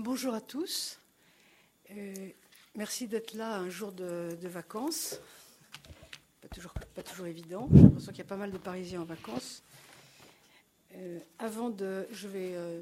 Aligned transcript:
Bonjour 0.00 0.32
à 0.32 0.40
tous. 0.40 0.96
Euh, 1.90 2.28
merci 2.76 3.08
d'être 3.08 3.34
là 3.34 3.56
un 3.56 3.68
jour 3.68 3.90
de, 3.90 4.38
vacances. 4.42 5.18
Pas 6.40 6.46
toujours, 6.46 6.72
pas 6.94 7.02
toujours 7.02 7.26
évident. 7.26 7.68
J'ai 7.74 7.82
l'impression 7.82 8.12
qu'il 8.12 8.18
y 8.18 8.26
a 8.26 8.28
pas 8.28 8.36
mal 8.36 8.52
de 8.52 8.58
Parisiens 8.58 9.00
en 9.00 9.04
vacances. 9.04 9.64
Euh, 10.94 11.18
avant 11.40 11.70
de. 11.70 12.06
Je 12.12 12.28
vais 12.28 12.52
euh, 12.54 12.80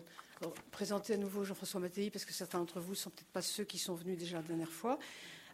présenter 0.70 1.14
à 1.14 1.16
nouveau 1.16 1.42
Jean-François 1.42 1.80
Mattei 1.80 2.10
parce 2.10 2.26
que 2.26 2.34
certains 2.34 2.58
d'entre 2.58 2.80
vous 2.80 2.90
ne 2.90 2.96
sont 2.96 3.08
peut-être 3.08 3.32
pas 3.32 3.40
ceux 3.40 3.64
qui 3.64 3.78
sont 3.78 3.94
venus 3.94 4.18
déjà 4.18 4.36
la 4.36 4.42
dernière 4.42 4.70
fois. 4.70 4.98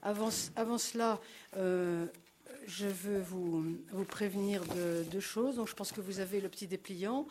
Avant, 0.03 0.33
cela, 0.79 1.21
je 1.55 2.87
veux 2.89 3.21
vous, 3.21 3.65
vous 3.93 4.05
prévenir 4.05 4.65
de 4.65 5.05
deux 5.13 5.21
choses. 5.21 5.55
Donc, 5.55 5.69
je 5.69 5.75
pense 5.75 5.93
que 5.93 6.01
vous 6.01 6.19
avez 6.19 6.41
le 6.41 6.49
petit 6.49 6.67
dépliant. 6.67 7.29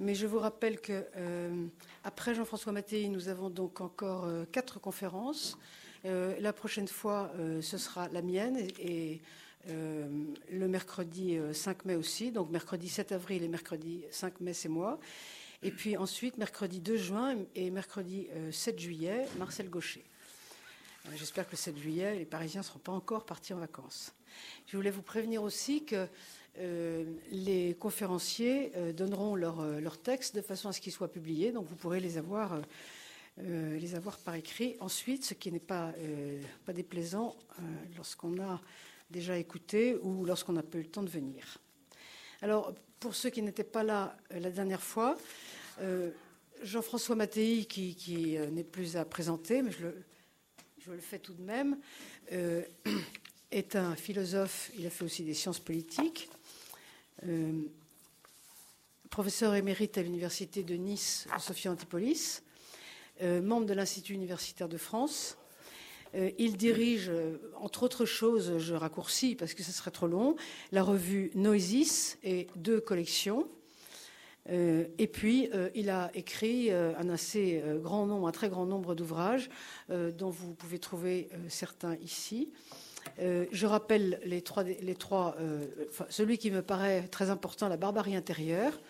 Mais 0.00 0.14
je 0.14 0.26
vous 0.26 0.40
rappelle 0.40 0.80
que 0.80 1.06
euh, 1.16 1.66
après 2.02 2.34
Jean-François 2.34 2.72
Mattei, 2.72 3.08
nous 3.08 3.28
avons 3.28 3.48
donc 3.48 3.80
encore 3.80 4.24
euh, 4.24 4.44
quatre 4.50 4.80
conférences. 4.80 5.56
Euh, 6.04 6.34
la 6.40 6.52
prochaine 6.52 6.88
fois, 6.88 7.32
ce 7.62 7.78
sera 7.78 8.08
la 8.08 8.22
mienne 8.22 8.58
et, 8.78 9.20
le 9.66 10.68
mercredi 10.68 11.38
5 11.54 11.86
mai 11.86 11.94
aussi. 11.94 12.30
Donc 12.30 12.50
mercredi 12.50 12.90
7 12.90 13.12
avril 13.12 13.42
et 13.42 13.48
mercredi 13.48 14.04
5 14.10 14.40
mai, 14.40 14.52
c'est 14.52 14.68
moi. 14.68 15.00
Et 15.62 15.70
puis 15.70 15.96
ensuite, 15.96 16.36
mercredi 16.36 16.80
2 16.80 16.96
juin 16.98 17.36
et 17.54 17.70
mercredi 17.70 18.28
7 18.52 18.78
juillet, 18.78 19.26
Marcel 19.38 19.70
Gaucher. 19.70 20.04
J'espère 21.16 21.46
que 21.46 21.52
le 21.52 21.56
7 21.56 21.78
juillet, 21.78 22.14
les 22.14 22.26
Parisiens 22.26 22.60
ne 22.60 22.66
seront 22.66 22.78
pas 22.78 22.92
encore 22.92 23.24
partis 23.24 23.54
en 23.54 23.58
vacances. 23.58 24.12
Je 24.66 24.76
voulais 24.76 24.90
vous 24.90 25.00
prévenir 25.00 25.42
aussi 25.42 25.86
que 25.86 26.06
euh, 26.58 27.04
les 27.32 27.74
conférenciers 27.74 28.70
euh, 28.76 28.92
donneront 28.92 29.34
leur, 29.34 29.58
euh, 29.58 29.80
leur, 29.80 29.98
texte 29.98 30.36
de 30.36 30.40
façon 30.40 30.68
à 30.68 30.72
ce 30.72 30.80
qu'ils 30.80 30.92
soient 30.92 31.10
publiés, 31.10 31.50
donc 31.50 31.66
vous 31.66 31.74
pourrez 31.74 31.98
les 31.98 32.16
avoir, 32.16 32.60
les 33.38 33.96
avoir 33.96 34.18
par 34.18 34.36
écrit. 34.36 34.76
Ensuite, 34.78 35.24
ce 35.24 35.34
qui 35.34 35.50
n'est 35.50 35.58
pas, 35.58 35.92
pas 36.64 36.72
déplaisant 36.72 37.34
lorsqu'on 37.96 38.40
a 38.40 38.60
déjà 39.10 39.36
écouté 39.36 39.96
ou 40.02 40.24
lorsqu'on 40.24 40.52
n'a 40.52 40.62
pas 40.62 40.78
eu 40.78 40.82
le 40.82 40.88
temps 40.88 41.02
de 41.02 41.10
venir. 41.10 41.58
Alors, 42.42 42.72
pour 43.00 43.16
ceux 43.16 43.30
qui 43.30 43.42
n'étaient 43.42 43.64
pas 43.64 43.82
là 43.82 44.16
la 44.30 44.50
dernière 44.50 44.82
fois, 44.82 45.18
Jean-François 46.62 47.16
Mattei, 47.16 47.64
qui, 47.64 48.38
n'est 48.52 48.62
plus 48.62 48.96
à 48.96 49.04
présenter, 49.04 49.62
mais 49.62 49.72
je 49.72 50.92
le 50.92 51.00
fais 51.00 51.18
tout 51.18 51.34
de 51.34 51.42
même, 51.42 51.76
est 53.50 53.74
un 53.74 53.96
philosophe, 53.96 54.70
il 54.78 54.86
a 54.86 54.90
fait 54.90 55.04
aussi 55.04 55.24
des 55.24 55.34
sciences 55.34 55.58
politiques, 55.60 56.28
euh, 57.26 57.52
professeur 59.10 59.54
émérite 59.54 59.96
à 59.96 60.02
l'université 60.02 60.62
de 60.62 60.74
Nice, 60.74 61.26
Sophia 61.38 61.70
Antipolis, 61.70 62.42
euh, 63.22 63.40
membre 63.40 63.66
de 63.66 63.74
l'Institut 63.74 64.14
universitaire 64.14 64.68
de 64.68 64.76
France. 64.76 65.38
Euh, 66.14 66.30
il 66.38 66.56
dirige, 66.56 67.10
entre 67.56 67.84
autres 67.84 68.04
choses, 68.04 68.58
je 68.58 68.74
raccourcis 68.74 69.36
parce 69.36 69.54
que 69.54 69.62
ce 69.62 69.72
serait 69.72 69.90
trop 69.90 70.08
long, 70.08 70.36
la 70.72 70.82
revue 70.82 71.30
Noisis 71.34 72.18
et 72.24 72.48
deux 72.56 72.80
collections. 72.80 73.48
et 74.46 75.06
puis, 75.10 75.48
il 75.74 75.88
a 75.88 76.10
écrit 76.12 76.70
un 76.70 77.08
assez 77.08 77.62
grand 77.82 78.04
nombre, 78.04 78.28
un 78.28 78.32
très 78.32 78.50
grand 78.50 78.66
nombre 78.66 78.94
d'ouvrages, 78.94 79.48
dont 79.88 80.28
vous 80.28 80.52
pouvez 80.52 80.78
trouver 80.78 81.30
certains 81.48 81.96
ici. 81.96 82.52
Euh, 83.20 83.46
je 83.52 83.66
rappelle 83.66 84.20
les 84.24 84.42
trois, 84.42 85.36
euh, 85.40 85.64
celui 86.08 86.38
qui 86.38 86.50
me 86.50 86.62
paraît 86.62 87.02
très 87.08 87.30
important, 87.30 87.68
la 87.68 87.76
barbarie 87.76 88.16
intérieure. 88.16 88.80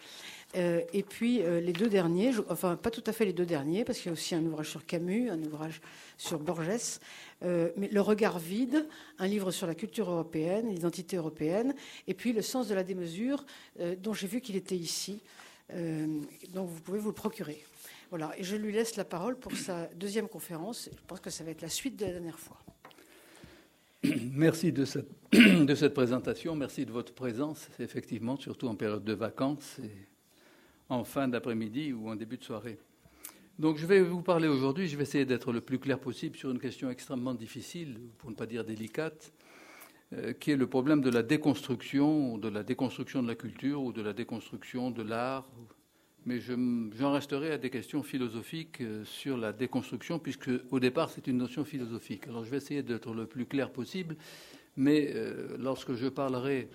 Euh, 0.57 0.83
et 0.93 1.03
puis 1.03 1.43
les 1.43 1.73
deux 1.73 1.89
derniers, 1.89 2.31
enfin 2.49 2.77
pas 2.77 2.93
tout 2.93 3.03
à 3.09 3.13
fait 3.13 3.25
les 3.25 3.33
deux 3.33 3.45
derniers, 3.45 3.85
parce 3.85 3.99
qu'il 3.99 4.07
y 4.07 4.11
a 4.11 4.13
aussi 4.13 4.37
un 4.37 4.45
ouvrage 4.45 4.71
sur 4.71 4.87
Camus, 4.87 5.29
un 5.29 5.43
ouvrage 5.43 5.81
sur 6.17 6.39
Borges, 6.39 7.01
mais 7.43 7.89
Le 7.91 8.01
regard 8.01 8.39
vide, 8.39 8.87
un 9.19 9.27
livre 9.27 9.51
sur 9.51 9.67
la 9.67 9.75
culture 9.75 10.09
européenne, 10.09 10.69
l'identité 10.69 11.17
européenne, 11.17 11.75
et 12.07 12.15
puis 12.15 12.33
Le 12.33 12.41
sens 12.41 12.69
de 12.69 12.75
la 12.75 12.85
démesure, 12.85 13.45
dont 13.99 14.15
j'ai 14.15 14.29
vu 14.29 14.41
qu'il 14.41 14.55
était 14.55 14.77
ici. 14.77 15.19
donc 16.51 16.69
vous 16.69 16.81
pouvez 16.83 17.01
vous 17.01 17.09
le 17.09 17.15
procurer. 17.15 17.61
Voilà, 18.11 18.33
et 18.39 18.45
je 18.45 18.55
lui 18.55 18.73
laisse 18.73 18.95
la 18.95 19.05
parole 19.05 19.37
pour 19.37 19.57
sa 19.57 19.87
deuxième 19.97 20.29
conférence. 20.29 20.89
Je 20.93 21.03
pense 21.09 21.19
que 21.19 21.31
ça 21.31 21.43
va 21.43 21.51
être 21.51 21.63
la 21.63 21.69
suite 21.69 21.97
de 21.97 22.05
la 22.05 22.13
dernière 22.13 22.39
fois. 22.39 22.59
Merci 24.33 24.73
de 24.73 24.85
cette, 24.85 25.95
présentation, 25.95 26.55
merci 26.55 26.85
de 26.85 26.93
votre 26.93 27.15
présence, 27.15 27.69
effectivement, 27.79 28.37
surtout 28.37 28.69
en 28.69 28.75
période 28.75 29.05
de 29.05 29.13
vacances 29.13 29.79
et 29.83 29.91
en 30.89 31.05
fin 31.05 31.29
d'après-midi 31.29 31.93
ou 31.93 32.09
en 32.09 32.17
début 32.17 32.37
de 32.37 32.45
soirée. 32.45 32.79
Donc 33.59 33.79
je 33.79 33.87
vais 33.87 34.01
vous 34.01 34.21
parler 34.21 34.49
aujourd'hui, 34.49 34.89
je 34.89 34.97
vais 34.97 35.05
essayer 35.05 35.25
d'être 35.25 35.53
le 35.53 35.61
plus 35.61 35.79
clair 35.79 35.99
possible 35.99 36.37
sur 36.37 36.51
une 36.51 36.59
question 36.59 36.91
extrêmement 36.91 37.35
difficile, 37.35 37.99
pour 38.19 38.31
ne 38.31 38.35
pas 38.35 38.47
dire 38.47 38.65
délicate, 38.65 39.33
euh, 40.13 40.33
qui 40.33 40.51
est 40.51 40.57
le 40.57 40.67
problème 40.67 41.01
de 41.01 41.11
la 41.11 41.23
déconstruction, 41.23 42.37
de 42.37 42.49
la 42.49 42.63
déconstruction 42.63 43.23
de 43.23 43.29
la 43.29 43.37
culture 43.37 43.83
ou 43.83 43.93
de 43.93 44.03
la 44.03 44.13
déconstruction 44.13 44.91
de 44.91 45.03
l'art 45.03 45.49
mais 46.27 46.41
j'en 46.41 47.13
resterai 47.13 47.53
à 47.53 47.59
des 47.59 47.71
questions 47.71 48.03
philosophiques 48.03 48.81
euh, 48.81 49.05
sur 49.05 49.37
la 49.37 49.53
déconstruction, 49.53 50.19
puisque 50.19 50.51
au 50.71 50.81
départ 50.81 51.11
c'est 51.11 51.27
une 51.27 51.39
notion 51.39 51.65
philosophique. 51.65 52.27
Alors 52.29 52.45
je 52.45 52.51
vais 52.51 52.57
essayer 52.57 52.83
d'être 52.83 53.13
le 53.13 53.27
plus 53.27 53.47
clair 53.47 53.71
possible, 53.71 54.17
mais 54.77 55.13
euh, 55.15 55.57
lorsque 55.59 55.95
je 55.95 56.09
parlerai 56.09 56.69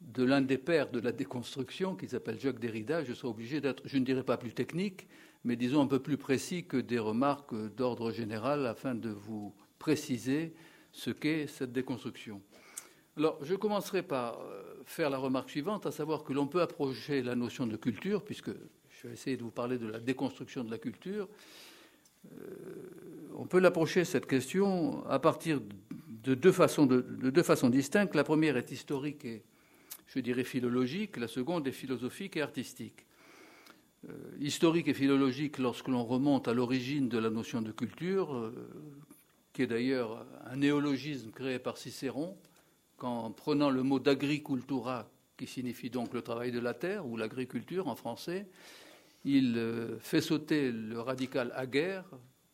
de 0.00 0.22
l'un 0.22 0.42
des 0.42 0.58
pères 0.58 0.90
de 0.90 1.00
la 1.00 1.12
déconstruction, 1.12 1.96
qui 1.96 2.08
s'appelle 2.08 2.38
Jacques 2.38 2.60
Derrida, 2.60 3.04
je 3.04 3.12
serai 3.14 3.28
obligé 3.28 3.60
d'être, 3.60 3.82
je 3.86 3.98
ne 3.98 4.04
dirais 4.04 4.24
pas 4.24 4.36
plus 4.36 4.52
technique, 4.52 5.08
mais 5.44 5.56
disons 5.56 5.82
un 5.82 5.86
peu 5.86 5.98
plus 5.98 6.16
précis 6.16 6.64
que 6.64 6.76
des 6.76 6.98
remarques 6.98 7.54
d'ordre 7.74 8.10
général, 8.10 8.66
afin 8.66 8.94
de 8.94 9.10
vous 9.10 9.54
préciser 9.78 10.54
ce 10.92 11.10
qu'est 11.10 11.46
cette 11.46 11.72
déconstruction. 11.72 12.40
Alors, 13.16 13.38
je 13.42 13.54
commencerai 13.54 14.02
par 14.02 14.40
euh, 14.40 14.82
faire 14.86 15.10
la 15.10 15.18
remarque 15.18 15.50
suivante, 15.50 15.86
à 15.86 15.92
savoir 15.92 16.24
que 16.24 16.32
l'on 16.32 16.46
peut 16.46 16.62
approcher 16.62 17.22
la 17.22 17.34
notion 17.34 17.66
de 17.66 17.76
culture, 17.76 18.24
puisque 18.24 18.50
je 19.04 19.08
vais 19.08 19.14
essayer 19.14 19.36
de 19.36 19.42
vous 19.42 19.50
parler 19.50 19.76
de 19.76 19.86
la 19.86 20.00
déconstruction 20.00 20.64
de 20.64 20.70
la 20.70 20.78
culture. 20.78 21.28
Euh, 22.24 22.38
on 23.36 23.44
peut 23.44 23.58
l'approcher, 23.58 24.06
cette 24.06 24.26
question, 24.26 25.04
à 25.06 25.18
partir 25.18 25.60
de 26.08 26.34
deux, 26.34 26.52
façons, 26.52 27.68
distinctes. 27.68 28.14
La 28.14 28.24
première 28.24 28.56
est 28.56 28.70
historique 28.70 29.26
et, 29.26 29.42
je 30.06 30.20
dirais, 30.20 30.44
philologique. 30.44 31.18
La 31.18 31.28
seconde 31.28 31.68
est 31.68 31.72
philosophique 31.72 32.38
et 32.38 32.40
artistique. 32.42 33.04
Euh, 34.08 34.12
historique 34.40 34.88
et 34.88 34.94
philologique 34.94 35.58
lorsque 35.58 35.88
l'on 35.88 36.04
remonte 36.04 36.48
à 36.48 36.54
l'origine 36.54 37.10
de 37.10 37.18
la 37.18 37.28
notion 37.28 37.60
de 37.60 37.72
culture, 37.72 38.34
euh, 38.34 38.52
qui 39.52 39.62
est 39.62 39.66
d'ailleurs 39.66 40.26
un 40.46 40.56
néologisme 40.56 41.30
créé 41.30 41.58
par 41.58 41.76
Cicéron, 41.76 42.38
qu'en 42.96 43.32
prenant 43.32 43.68
le 43.68 43.82
mot 43.82 43.98
d'agricultura, 43.98 45.10
qui 45.36 45.46
signifie 45.46 45.90
donc 45.90 46.14
le 46.14 46.22
travail 46.22 46.52
de 46.52 46.60
la 46.60 46.72
terre, 46.72 47.06
ou 47.06 47.18
l'agriculture 47.18 47.88
en 47.88 47.96
français, 47.96 48.46
il 49.24 49.56
euh, 49.56 49.98
fait 49.98 50.20
sauter 50.20 50.70
le 50.70 51.00
radical 51.00 51.52
aguerre, 51.56 52.04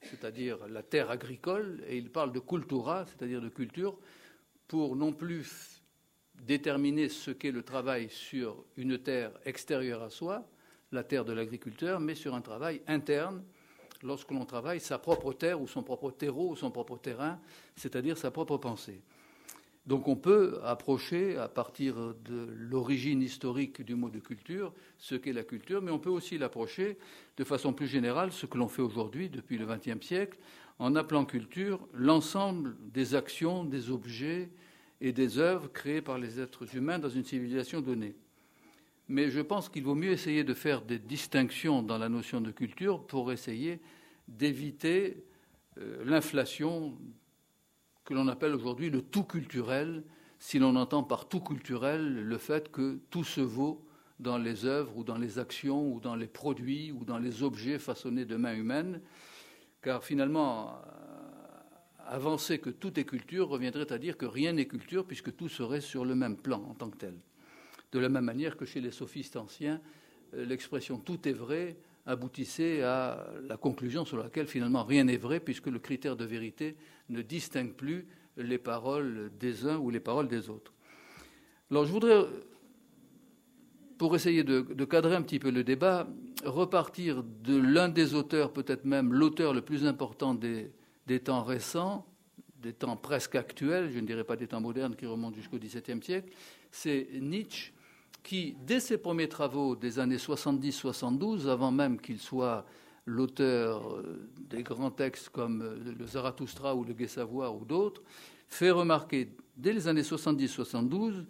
c'est-à-dire 0.03 0.66
la 0.69 0.82
terre 0.82 1.10
agricole, 1.10 1.82
et 1.86 1.97
il 1.97 2.10
parle 2.10 2.32
de 2.32 2.41
cultura, 2.41 3.04
c'est-à-dire 3.06 3.41
de 3.41 3.48
culture, 3.48 3.98
pour 4.69 4.97
non 4.97 5.12
plus 5.12 5.82
déterminer 6.42 7.09
ce 7.09 7.30
qu'est 7.30 7.50
le 7.50 7.62
travail 7.62 8.09
sur 8.09 8.64
une 8.76 8.98
terre 8.98 9.32
extérieure 9.44 10.03
à 10.03 10.10
soi, 10.10 10.48
la 10.92 11.04
terre 11.04 11.25
de 11.25 11.32
l'agriculteur, 11.32 12.00
mais 12.00 12.14
sur 12.14 12.34
un 12.34 12.41
travail 12.41 12.80
interne, 12.86 13.44
lorsque 14.03 14.30
l'on 14.30 14.47
travaille 14.47 14.80
sa 14.80 14.98
propre 14.98 15.32
terre 15.32 15.60
ou 15.60 15.69
son 15.69 15.82
propre 15.82 16.10
terreau 16.10 16.50
ou 16.50 16.56
son 16.56 16.70
propre 16.70 16.97
terrain, 16.97 17.38
c'est-à-dire 17.76 18.16
sa 18.16 18.30
propre 18.30 18.56
pensée. 18.56 19.03
Donc 19.86 20.08
on 20.08 20.16
peut 20.16 20.60
approcher 20.62 21.36
à 21.36 21.48
partir 21.48 22.14
de 22.24 22.48
l'origine 22.52 23.22
historique 23.22 23.82
du 23.82 23.94
mot 23.94 24.10
de 24.10 24.20
culture 24.20 24.72
ce 24.98 25.14
qu'est 25.14 25.32
la 25.32 25.42
culture, 25.42 25.80
mais 25.80 25.91
on 25.91 25.98
peut 25.98 26.10
aussi 26.10 26.38
l'approcher 26.38 26.98
de 27.36 27.44
façon 27.44 27.72
plus 27.72 27.86
générale, 27.86 28.30
ce 28.32 28.46
que 28.46 28.58
l'on 28.58 28.68
fait 28.68 28.82
aujourd'hui 28.82 29.30
depuis 29.30 29.56
le 29.56 29.66
XXe 29.66 30.04
siècle, 30.06 30.38
en 30.78 30.97
appelant 30.97 31.24
culture 31.24 31.86
l'ensemble 31.92 32.77
des 32.92 33.15
actions, 33.15 33.65
des 33.65 33.91
objets 33.91 34.50
et 35.00 35.12
des 35.12 35.38
œuvres 35.38 35.72
créées 35.72 36.03
par 36.03 36.18
les 36.18 36.41
êtres 36.41 36.77
humains 36.77 36.98
dans 36.98 37.09
une 37.09 37.24
civilisation 37.24 37.80
donnée. 37.80 38.15
Mais 39.09 39.30
je 39.30 39.41
pense 39.41 39.68
qu'il 39.68 39.82
vaut 39.82 39.94
mieux 39.94 40.12
essayer 40.12 40.44
de 40.44 40.54
faire 40.54 40.82
des 40.82 40.98
distinctions 40.98 41.82
dans 41.82 41.98
la 41.98 42.09
notion 42.09 42.41
de 42.41 42.50
culture 42.50 43.04
pour 43.04 43.32
essayer 43.32 43.80
d'éviter 44.28 45.24
euh, 45.78 46.04
l'inflation 46.04 46.97
que 48.10 48.15
l'on 48.16 48.27
appelle 48.27 48.57
aujourd'hui 48.57 48.91
le 48.91 49.03
tout 49.03 49.22
culturel, 49.22 50.03
si 50.41 50.59
l'on 50.59 50.74
entend 50.74 51.04
par 51.04 51.28
tout 51.28 51.39
culturel 51.39 52.24
le 52.24 52.39
fait 52.39 52.72
que 52.72 52.98
tout 53.09 53.22
se 53.22 53.41
vaut 53.41 53.86
dans 54.18 54.36
les 54.36 54.65
œuvres 54.65 54.97
ou 54.97 55.04
dans 55.04 55.16
les 55.16 55.39
actions 55.39 55.92
ou 55.92 56.01
dans 56.01 56.16
les 56.16 56.27
produits 56.27 56.91
ou 56.91 57.04
dans 57.04 57.18
les 57.18 57.45
objets 57.45 57.78
façonnés 57.78 58.24
de 58.24 58.34
main 58.34 58.57
humaine, 58.57 59.01
car 59.80 60.03
finalement, 60.03 60.71
euh, 60.71 62.09
avancer 62.09 62.59
que 62.59 62.71
tout 62.71 62.98
est 62.98 63.04
culture 63.04 63.48
reviendrait 63.48 63.92
à 63.92 63.98
dire 63.98 64.16
que 64.16 64.27
rien 64.27 64.54
n'est 64.54 64.66
culture 64.66 65.06
puisque 65.06 65.36
tout 65.36 65.48
serait 65.48 65.80
sur 65.80 66.04
le 66.04 66.16
même 66.16 66.36
plan 66.36 66.65
en 66.68 66.74
tant 66.74 66.91
que 66.91 66.97
tel. 66.97 67.15
De 67.92 68.01
la 68.01 68.09
même 68.09 68.24
manière 68.24 68.56
que 68.56 68.65
chez 68.65 68.80
les 68.80 68.91
sophistes 68.91 69.36
anciens, 69.36 69.80
euh, 70.34 70.45
l'expression 70.45 70.98
tout 70.98 71.28
est 71.28 71.33
vrai 71.33 71.77
aboutissait 72.10 72.83
à 72.83 73.27
la 73.48 73.57
conclusion 73.57 74.04
sur 74.04 74.16
laquelle 74.16 74.47
finalement 74.47 74.84
rien 74.84 75.04
n'est 75.04 75.16
vrai, 75.16 75.41
puisque 75.41 75.66
le 75.66 75.78
critère 75.78 76.16
de 76.16 76.24
vérité 76.24 76.77
ne 77.09 77.22
distingue 77.22 77.72
plus 77.72 78.07
les 78.36 78.59
paroles 78.59 79.30
des 79.39 79.66
uns 79.66 79.78
ou 79.78 79.91
les 79.91 80.01
paroles 80.01 80.28
des 80.28 80.51
autres. 80.51 80.72
Alors 81.71 81.84
je 81.84 81.92
voudrais, 81.92 82.24
pour 83.97 84.15
essayer 84.16 84.42
de, 84.42 84.84
cadrer 84.84 85.15
un 85.15 85.22
petit 85.22 85.39
peu 85.39 85.51
le 85.51 85.62
débat, 85.62 86.09
repartir 86.45 87.22
de 87.22 87.57
l'un 87.57 87.89
des 87.89 88.15
auteurs, 88.15 88.53
peut-être 88.53 88.84
même 88.84 89.13
l'auteur 89.13 89.54
le 89.54 89.63
plus 89.63 89.86
important 89.86 90.34
des, 90.34 90.72
des, 91.06 91.21
temps 91.21 91.45
récents, 91.45 92.06
des 92.60 92.72
temps 92.72 92.97
presque 92.97 93.36
actuels, 93.36 93.91
je 93.92 94.01
ne 94.01 94.06
dirais 94.06 94.24
pas 94.24 94.36
des 94.36 94.48
temps 94.48 94.60
modernes 94.60 94.97
qui 94.97 95.06
remontent 95.06 95.36
jusqu'au 95.36 95.59
XVIIe 95.59 96.03
siècle, 96.03 96.33
c'est 96.72 97.09
Nietzsche 97.21 97.72
qui, 98.22 98.56
dès 98.66 98.80
ses 98.80 98.98
premiers 98.98 99.28
travaux 99.28 99.76
des 99.76 99.98
années 99.98 100.16
70-72, 100.16 101.48
avant 101.48 101.70
même 101.70 102.00
qu'il 102.00 102.18
soit 102.18 102.66
l'auteur 103.06 103.94
euh, 103.96 104.28
des 104.48 104.62
grands 104.62 104.90
textes 104.90 105.30
comme 105.30 105.62
euh, 105.62 105.94
le 105.98 106.06
Zarathustra 106.06 106.74
ou 106.74 106.84
le 106.84 106.92
Gai 106.92 107.08
ou 107.20 107.64
d'autres, 107.64 108.02
fait 108.48 108.70
remarquer 108.70 109.30
dès 109.56 109.72
les 109.72 109.88
années 109.88 110.02
70-72 110.02 111.24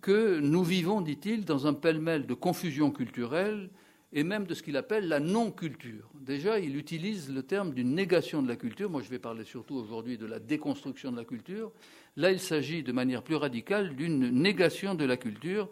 que 0.00 0.38
nous 0.40 0.64
vivons, 0.64 1.00
dit-il, 1.00 1.44
dans 1.44 1.66
un 1.66 1.72
pêle-mêle 1.72 2.26
de 2.26 2.34
confusion 2.34 2.90
culturelle 2.90 3.70
et 4.12 4.22
même 4.22 4.46
de 4.46 4.54
ce 4.54 4.62
qu'il 4.62 4.76
appelle 4.76 5.08
la 5.08 5.18
non-culture. 5.18 6.08
Déjà, 6.14 6.60
il 6.60 6.76
utilise 6.76 7.32
le 7.32 7.42
terme 7.42 7.74
d'une 7.74 7.94
négation 7.94 8.42
de 8.42 8.48
la 8.48 8.56
culture. 8.56 8.88
Moi, 8.88 9.02
je 9.02 9.08
vais 9.08 9.18
parler 9.18 9.44
surtout 9.44 9.74
aujourd'hui 9.74 10.16
de 10.16 10.26
la 10.26 10.38
déconstruction 10.38 11.10
de 11.10 11.16
la 11.16 11.24
culture. 11.24 11.72
Là, 12.16 12.30
il 12.30 12.38
s'agit 12.38 12.82
de 12.84 12.92
manière 12.92 13.22
plus 13.22 13.34
radicale 13.34 13.96
d'une 13.96 14.30
négation 14.30 14.94
de 14.94 15.04
la 15.04 15.16
culture 15.16 15.68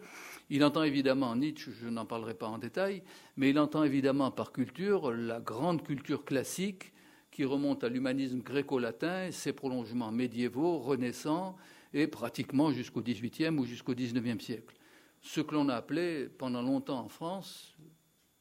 il 0.53 0.63
entend 0.63 0.83
évidemment 0.83 1.35
Nietzsche, 1.35 1.71
je 1.81 1.87
n'en 1.89 2.05
parlerai 2.05 2.35
pas 2.35 2.45
en 2.45 2.59
détail, 2.59 3.01
mais 3.37 3.49
il 3.49 3.57
entend 3.57 3.83
évidemment 3.83 4.29
par 4.29 4.51
culture 4.51 5.11
la 5.11 5.39
grande 5.39 5.81
culture 5.81 6.23
classique 6.23 6.93
qui 7.31 7.43
remonte 7.43 7.83
à 7.83 7.89
l'humanisme 7.89 8.41
gréco-latin, 8.41 9.31
ses 9.31 9.51
prolongements 9.51 10.11
médiévaux, 10.11 10.77
renaissants, 10.77 11.55
et 11.91 12.05
pratiquement 12.05 12.71
jusqu'au 12.71 13.01
XVIIIe 13.01 13.57
ou 13.57 13.65
jusqu'au 13.65 13.95
XIXe 13.95 14.43
siècle. 14.45 14.75
Ce 15.21 15.41
que 15.41 15.55
l'on 15.55 15.69
a 15.69 15.73
appelé 15.73 16.29
pendant 16.29 16.61
longtemps 16.61 16.99
en 16.99 17.09
France 17.09 17.75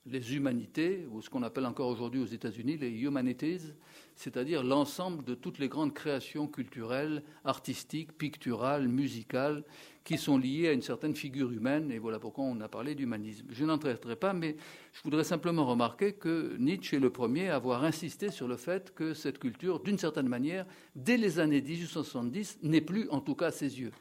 les 0.04 0.34
humanités, 0.34 1.06
ou 1.10 1.22
ce 1.22 1.30
qu'on 1.30 1.42
appelle 1.42 1.64
encore 1.64 1.88
aujourd'hui 1.88 2.20
aux 2.20 2.26
États-Unis 2.26 2.76
les 2.76 2.90
humanities, 2.90 3.72
c'est-à-dire 4.16 4.62
l'ensemble 4.62 5.24
de 5.24 5.34
toutes 5.34 5.58
les 5.58 5.68
grandes 5.68 5.94
créations 5.94 6.46
culturelles, 6.46 7.22
artistiques, 7.44 8.18
picturales, 8.18 8.88
musicales, 8.88 9.64
qui 10.04 10.18
sont 10.18 10.36
liées 10.36 10.68
à 10.68 10.72
une 10.72 10.82
certaine 10.82 11.14
figure 11.14 11.52
humaine, 11.52 11.90
et 11.92 11.98
voilà 11.98 12.18
pourquoi 12.18 12.44
on 12.44 12.60
a 12.60 12.68
parlé 12.68 12.94
d'humanisme. 12.94 13.46
Je 13.50 13.64
n'en 13.64 13.78
traiterai 13.78 14.16
pas, 14.16 14.32
mais 14.32 14.56
je 14.92 15.02
voudrais 15.02 15.24
simplement 15.24 15.64
remarquer 15.64 16.12
que 16.12 16.56
Nietzsche 16.58 16.96
est 16.96 17.00
le 17.00 17.10
premier 17.10 17.48
à 17.48 17.56
avoir 17.56 17.84
insisté 17.84 18.30
sur 18.30 18.48
le 18.48 18.56
fait 18.56 18.92
que 18.94 19.14
cette 19.14 19.38
culture, 19.38 19.80
d'une 19.80 19.98
certaine 19.98 20.28
manière, 20.28 20.66
dès 20.96 21.16
les 21.16 21.38
années 21.38 21.62
1870, 21.62 22.58
n'est 22.62 22.80
plus, 22.80 23.08
en 23.10 23.20
tout 23.20 23.34
cas 23.34 23.46
à 23.46 23.52
ses 23.52 23.80
yeux. 23.80 23.92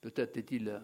Peut-être 0.00 0.36
est-il 0.36 0.80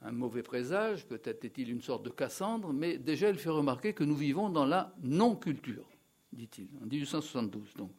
un 0.00 0.12
mauvais 0.12 0.42
présage, 0.42 1.06
peut-être 1.06 1.44
est-il 1.44 1.70
une 1.70 1.80
sorte 1.80 2.04
de 2.04 2.10
Cassandre, 2.10 2.72
mais 2.72 2.98
déjà 2.98 3.30
il 3.30 3.36
fait 3.36 3.50
remarquer 3.50 3.94
que 3.94 4.04
nous 4.04 4.16
vivons 4.16 4.50
dans 4.50 4.66
la 4.66 4.94
non-culture, 5.02 5.88
dit-il, 6.32 6.68
en 6.82 6.86
1872 6.86 7.74
donc. 7.76 7.90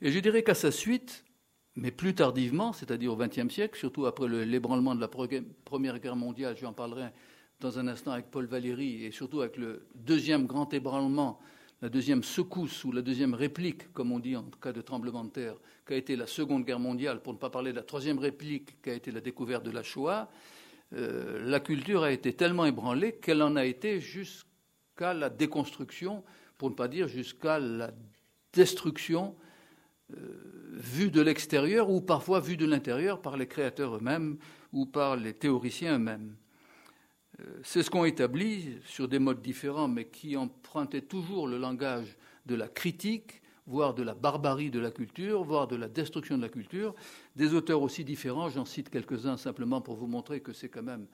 Et 0.00 0.10
je 0.10 0.18
dirais 0.18 0.42
qu'à 0.42 0.54
sa 0.54 0.70
suite, 0.70 1.24
mais 1.76 1.90
plus 1.90 2.14
tardivement, 2.14 2.72
c'est-à-dire 2.72 3.12
au 3.12 3.16
XXe 3.16 3.52
siècle, 3.52 3.78
surtout 3.78 4.06
après 4.06 4.28
l'ébranlement 4.28 4.94
de 4.94 5.00
la 5.00 5.08
Première 5.08 5.98
Guerre 5.98 6.16
mondiale, 6.16 6.56
j'en 6.60 6.72
parlerai 6.72 7.08
dans 7.60 7.78
un 7.78 7.88
instant 7.88 8.12
avec 8.12 8.30
Paul 8.30 8.46
Valéry, 8.46 9.04
et 9.04 9.10
surtout 9.10 9.40
avec 9.40 9.56
le 9.56 9.86
deuxième 9.94 10.46
grand 10.46 10.72
ébranlement, 10.72 11.40
la 11.82 11.88
deuxième 11.88 12.22
secousse 12.22 12.84
ou 12.84 12.92
la 12.92 13.02
deuxième 13.02 13.34
réplique, 13.34 13.92
comme 13.92 14.12
on 14.12 14.18
dit 14.18 14.36
en 14.36 14.44
cas 14.62 14.72
de 14.72 14.80
tremblement 14.80 15.24
de 15.24 15.30
terre, 15.30 15.56
qu'a 15.84 15.96
été 15.96 16.16
la 16.16 16.26
Seconde 16.26 16.64
Guerre 16.64 16.78
mondiale, 16.78 17.20
pour 17.20 17.32
ne 17.32 17.38
pas 17.38 17.50
parler 17.50 17.72
de 17.72 17.76
la 17.76 17.82
troisième 17.82 18.18
réplique, 18.18 18.80
qui 18.80 18.90
a 18.90 18.94
été 18.94 19.10
la 19.10 19.20
découverte 19.20 19.64
de 19.64 19.70
la 19.70 19.82
Shoah, 19.82 20.30
euh, 20.92 21.44
la 21.44 21.60
culture 21.60 22.04
a 22.04 22.12
été 22.12 22.32
tellement 22.34 22.66
ébranlée 22.66 23.16
qu'elle 23.16 23.42
en 23.42 23.56
a 23.56 23.64
été 23.64 24.00
jusqu'à 24.00 25.12
la 25.12 25.28
déconstruction, 25.28 26.22
pour 26.56 26.70
ne 26.70 26.74
pas 26.74 26.88
dire 26.88 27.08
jusqu'à 27.08 27.58
la 27.58 27.90
destruction 28.52 29.34
vue 30.10 31.10
de 31.10 31.20
l'extérieur 31.20 31.90
ou 31.90 32.00
parfois 32.00 32.40
vue 32.40 32.56
de 32.56 32.66
l'intérieur 32.66 33.22
par 33.22 33.36
les 33.36 33.46
créateurs 33.46 33.96
eux-mêmes 33.96 34.36
ou 34.72 34.86
par 34.86 35.16
les 35.16 35.32
théoriciens 35.32 35.94
eux-mêmes. 35.94 36.36
Euh, 37.40 37.44
c'est 37.62 37.82
ce 37.82 37.90
qu'ont 37.90 38.04
établi 38.04 38.78
sur 38.84 39.08
des 39.08 39.18
modes 39.18 39.42
différents, 39.42 39.88
mais 39.88 40.06
qui 40.06 40.36
empruntaient 40.36 41.02
toujours 41.02 41.48
le 41.48 41.58
langage 41.58 42.16
de 42.46 42.54
la 42.54 42.68
critique, 42.68 43.42
voire 43.66 43.94
de 43.94 44.02
la 44.02 44.14
barbarie 44.14 44.70
de 44.70 44.78
la 44.78 44.90
culture, 44.90 45.42
voire 45.42 45.66
de 45.66 45.76
la 45.76 45.88
destruction 45.88 46.36
de 46.36 46.42
la 46.42 46.48
culture. 46.48 46.94
Des 47.34 47.54
auteurs 47.54 47.82
aussi 47.82 48.04
différents, 48.04 48.50
j'en 48.50 48.64
cite 48.64 48.90
quelques-uns 48.90 49.36
simplement 49.36 49.80
pour 49.80 49.96
vous 49.96 50.06
montrer 50.06 50.40
que 50.40 50.52
c'est 50.52 50.68
quand 50.68 50.82
même 50.82 51.06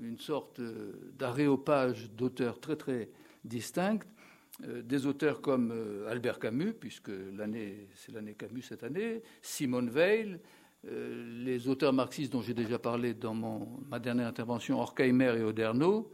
une 0.00 0.18
sorte 0.18 0.58
euh, 0.58 1.12
d'aréopage 1.16 2.10
d'auteurs 2.10 2.60
très 2.60 2.76
très 2.76 3.10
distincts. 3.44 4.00
Euh, 4.62 4.82
des 4.82 5.06
auteurs 5.06 5.40
comme 5.40 5.72
euh, 5.72 6.08
Albert 6.08 6.38
Camus, 6.38 6.74
puisque 6.74 7.10
c'est 7.10 8.12
l'année 8.12 8.34
Camus 8.34 8.62
cette 8.62 8.84
année, 8.84 9.22
Simone 9.42 9.90
Weil, 9.90 10.38
euh, 10.86 11.42
les 11.44 11.66
auteurs 11.66 11.92
marxistes 11.92 12.32
dont 12.32 12.40
j'ai 12.40 12.54
déjà 12.54 12.78
parlé 12.78 13.14
dans 13.14 13.34
ma 13.34 13.98
dernière 13.98 14.28
intervention, 14.28 14.80
Horkheimer 14.80 15.34
et 15.38 15.42
Oderno, 15.42 16.08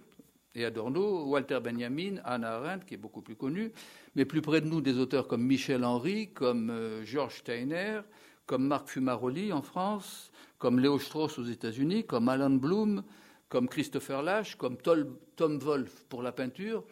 et 0.54 0.64
Adorno, 0.64 1.26
Walter 1.26 1.60
Benjamin, 1.62 2.16
Anna 2.24 2.56
Arendt, 2.56 2.86
qui 2.86 2.94
est 2.94 2.98
beaucoup 2.98 3.20
plus 3.20 3.36
connu, 3.36 3.72
mais 4.16 4.24
plus 4.24 4.40
près 4.40 4.62
de 4.62 4.66
nous, 4.66 4.80
des 4.80 4.98
auteurs 4.98 5.28
comme 5.28 5.42
Michel 5.42 5.84
Henry, 5.84 6.30
comme 6.32 6.72
Georges 7.04 7.38
Steiner, 7.38 8.00
comme 8.46 8.66
Marc 8.66 8.88
Fumaroli 8.88 9.52
en 9.52 9.62
France, 9.62 10.32
comme 10.58 10.80
Léo 10.80 10.98
Strauss 10.98 11.38
aux 11.38 11.44
États-Unis, 11.44 12.04
comme 12.04 12.28
Alan 12.28 12.50
Bloom, 12.50 13.04
comme 13.48 13.68
Christopher 13.68 14.22
Lash, 14.22 14.56
comme 14.56 14.76
Tom 14.78 15.58
Wolfe 15.58 16.04
pour 16.08 16.22
la 16.22 16.32
peinture 16.32 16.84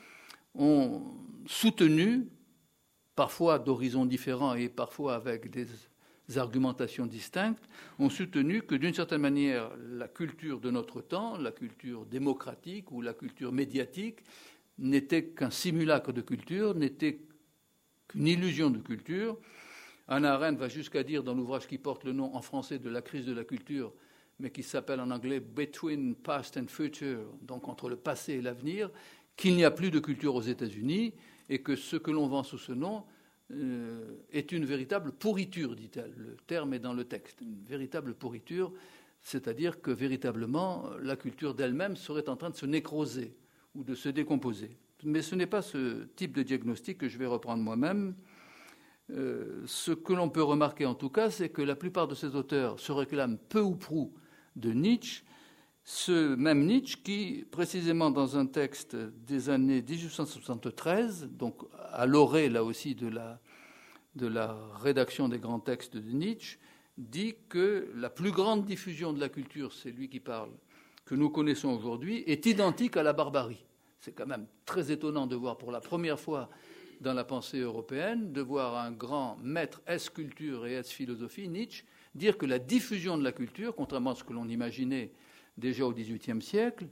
ont 0.59 1.03
soutenu, 1.47 2.29
parfois 3.15 3.59
d'horizons 3.59 4.05
différents 4.05 4.55
et 4.55 4.69
parfois 4.69 5.15
avec 5.15 5.51
des 5.51 5.67
argumentations 6.37 7.07
distinctes, 7.07 7.65
ont 7.99 8.11
soutenu 8.11 8.63
que 8.63 8.75
d'une 8.75 8.93
certaine 8.93 9.23
manière, 9.23 9.71
la 9.79 10.09
culture 10.09 10.61
de 10.61 10.71
notre 10.71 11.01
temps, 11.01 11.39
la 11.39 11.53
culture 11.53 12.05
démocratique 12.05 12.93
ou 12.93 13.01
la 13.01 13.15
culture 13.15 13.53
médiatique, 13.53 14.19
n'était 14.79 15.25
qu'un 15.25 15.51
simulacre 15.51 16.13
de 16.13 16.21
culture, 16.21 16.75
n'était 16.75 17.21
qu'une 18.09 18.27
illusion 18.27 18.71
de 18.71 18.79
culture. 18.79 19.39
Anna 20.07 20.35
Arendt 20.35 20.59
va 20.59 20.69
jusqu'à 20.69 21.03
dire 21.03 21.23
dans 21.23 21.35
l'ouvrage 21.35 21.67
qui 21.67 21.79
porte 21.79 22.05
le 22.05 22.13
nom 22.13 22.35
en 22.35 22.43
français 22.43 22.79
de 22.79 22.89
la 22.89 23.03
crise 23.03 23.27
de 23.27 23.33
la 23.33 23.45
culture, 23.45 23.93
mais 24.39 24.51
qui 24.51 24.63
s'appelle 24.63 25.01
en 25.01 25.11
anglais 25.11 25.41
Between 25.41 26.15
Past 26.15 26.57
and 26.57 26.69
Future, 26.69 27.27
donc 27.43 27.69
entre 27.69 27.89
le 27.89 27.97
passé 27.97 28.35
et 28.35 28.43
l'avenir, 28.43 28.91
qu'il 29.39 29.55
n'y 29.55 29.65
a 29.65 29.71
plus 29.71 29.91
de 29.91 30.01
culture 30.01 30.35
aux 30.35 30.43
États-Unis 30.43 31.15
et 31.49 31.63
que 31.63 31.77
ce 31.77 31.97
que 31.97 32.11
l'on 32.11 32.27
vend 32.27 32.43
sous 32.43 32.59
ce 32.59 32.73
nom 32.73 33.05
euh, 33.53 34.17
est 34.33 34.53
une 34.53 34.67
véritable 34.67 35.13
pourriture, 35.13 35.75
dit-elle. 35.75 36.13
Le 36.17 36.37
terme 36.47 36.75
est 36.75 36.81
dans 36.81 36.93
le 36.93 37.05
texte, 37.05 37.41
une 37.41 37.63
véritable 37.65 38.15
pourriture, 38.15 38.73
c'est-à-dire 39.23 39.81
que 39.81 39.93
véritablement 39.93 40.91
la 41.01 41.17
culture 41.17 41.55
d'elle-même 41.55 41.97
serait 41.97 42.29
en 42.29 42.37
train 42.37 42.51
de 42.51 42.57
se 42.57 42.67
nécroser 42.67 43.35
ou 43.75 43.85
de 43.85 43.95
se 43.95 44.09
décomposer. 44.09 44.77
Mais 45.05 45.23
ce 45.23 45.37
n'est 45.37 45.47
pas 45.47 45.63
ce 45.63 46.05
type 46.17 46.35
de 46.35 46.43
diagnostic 46.43 46.99
que 46.99 47.09
je 47.09 47.17
vais 47.17 47.27
reprendre 47.27 47.63
moi-même. 47.63 48.17
Euh, 49.11 49.63
ce 49.67 49.93
que 49.93 50.13
l'on 50.13 50.29
peut 50.29 50.43
remarquer 50.43 50.85
en 50.85 50.97
tout 50.97 51.11
cas, 51.11 51.31
c'est 51.31 51.49
que 51.49 51.63
la 51.63 51.77
plupart 51.77 52.09
de 52.09 52.17
ces 52.17 52.35
auteurs 52.35 52.81
se 52.81 52.91
réclament 52.91 53.39
peu 53.49 53.61
ou 53.61 53.77
prou 53.77 54.13
de 54.57 54.73
Nietzsche 54.73 55.23
ce 55.91 56.35
même 56.35 56.67
Nietzsche 56.67 56.99
qui, 57.03 57.47
précisément 57.51 58.11
dans 58.11 58.37
un 58.37 58.45
texte 58.45 58.95
des 58.95 59.49
années 59.49 59.81
1873, 59.81 61.31
donc 61.31 61.63
à 61.93 62.05
l'orée 62.05 62.51
là 62.51 62.63
aussi 62.63 62.95
de 62.95 63.09
la, 63.09 63.41
de 64.15 64.27
la 64.27 64.55
rédaction 64.83 65.31
des 65.31 65.39
grands 65.39 65.61
textes 65.61 65.97
de 65.97 66.11
Nietzsche, 66.11 66.59
dit 66.99 67.37
que 67.49 67.91
la 67.95 68.11
plus 68.11 68.33
grande 68.33 68.67
diffusion 68.67 69.15
de 69.15 69.19
la 69.19 69.31
culture, 69.31 69.73
c'est 69.73 69.91
lui 69.91 70.11
qui 70.11 70.21
parle, 70.21 70.51
que 71.07 71.15
nous 71.15 71.31
connaissons 71.31 71.71
aujourd'hui, 71.71 72.23
est 72.27 72.45
identique 72.45 72.99
à 72.99 73.03
la 73.03 73.15
barbarie. 73.15 73.65
C'est 73.99 74.13
quand 74.13 74.27
même 74.27 74.47
très 74.67 74.93
étonnant 74.93 75.27
de 75.27 75.37
voir 75.37 75.57
pour 75.57 75.73
la 75.73 75.81
première 75.81 76.21
fois 76.21 76.51
dans 77.01 77.15
la 77.15 77.25
pensée 77.25 77.61
européenne, 77.61 78.31
de 78.35 78.43
voir 78.43 78.77
un 78.77 78.93
grand 78.93 79.39
maître 79.43 79.81
S 79.87 80.11
culture 80.11 80.67
et 80.67 80.75
S 80.75 80.91
philosophie, 80.91 81.49
Nietzsche, 81.49 81.85
dire 82.15 82.37
que 82.37 82.45
la 82.45 82.59
diffusion 82.59 83.17
de 83.17 83.25
la 83.25 83.33
culture, 83.33 83.75
contrairement 83.75 84.11
à 84.11 84.17
ce 84.17 84.25
que 84.25 84.35
l'on 84.35 84.51
imaginait 84.51 85.13
déjà 85.59 85.85
au 85.85 85.93
XVIIIe 85.93 86.41
siècle, 86.41 86.87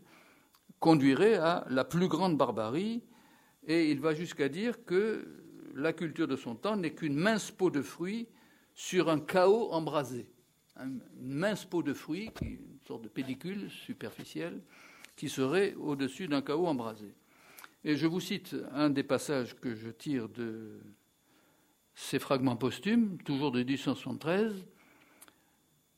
conduirait 0.80 1.37
à 1.37 1.66
la 1.70 1.85
plus 1.85 2.08
grande 2.08 2.37
barbarie, 2.37 3.02
et 3.66 3.90
il 3.90 4.00
va 4.00 4.14
jusqu'à 4.14 4.49
dire 4.49 4.85
que 4.85 5.26
la 5.75 5.92
culture 5.92 6.28
de 6.28 6.37
son 6.37 6.54
temps 6.54 6.76
n'est 6.76 6.94
qu'une 6.94 7.16
mince 7.16 7.50
peau 7.50 7.70
de 7.70 7.82
fruits 7.82 8.28
sur 8.75 9.08
un 9.08 9.20
chaos 9.20 9.73
embrasé. 9.73 10.28
Une 10.76 11.00
mince 11.20 11.64
peau 11.64 11.82
de 11.82 11.94
fruits, 11.94 12.30
une 12.42 12.78
sorte 12.87 13.02
de 13.02 13.08
pellicule 13.08 13.70
superficielle, 13.70 14.61
qui 15.16 15.28
serait 15.28 15.75
au-dessus 15.75 16.28
d'un 16.28 16.42
chaos 16.42 16.66
embrasé. 16.66 17.14
Et 17.85 17.96
je 17.96 18.06
vous 18.06 18.20
cite 18.20 18.54
un 18.73 18.90
des 18.90 19.02
passages 19.02 19.54
que 19.58 19.75
je 19.75 19.88
tire 19.88 20.28
de 20.28 20.78
ces 21.94 22.18
fragments 22.18 22.56
posthumes, 22.56 23.16
toujours 23.25 23.52
de 23.52 23.62
1873. 23.62 24.66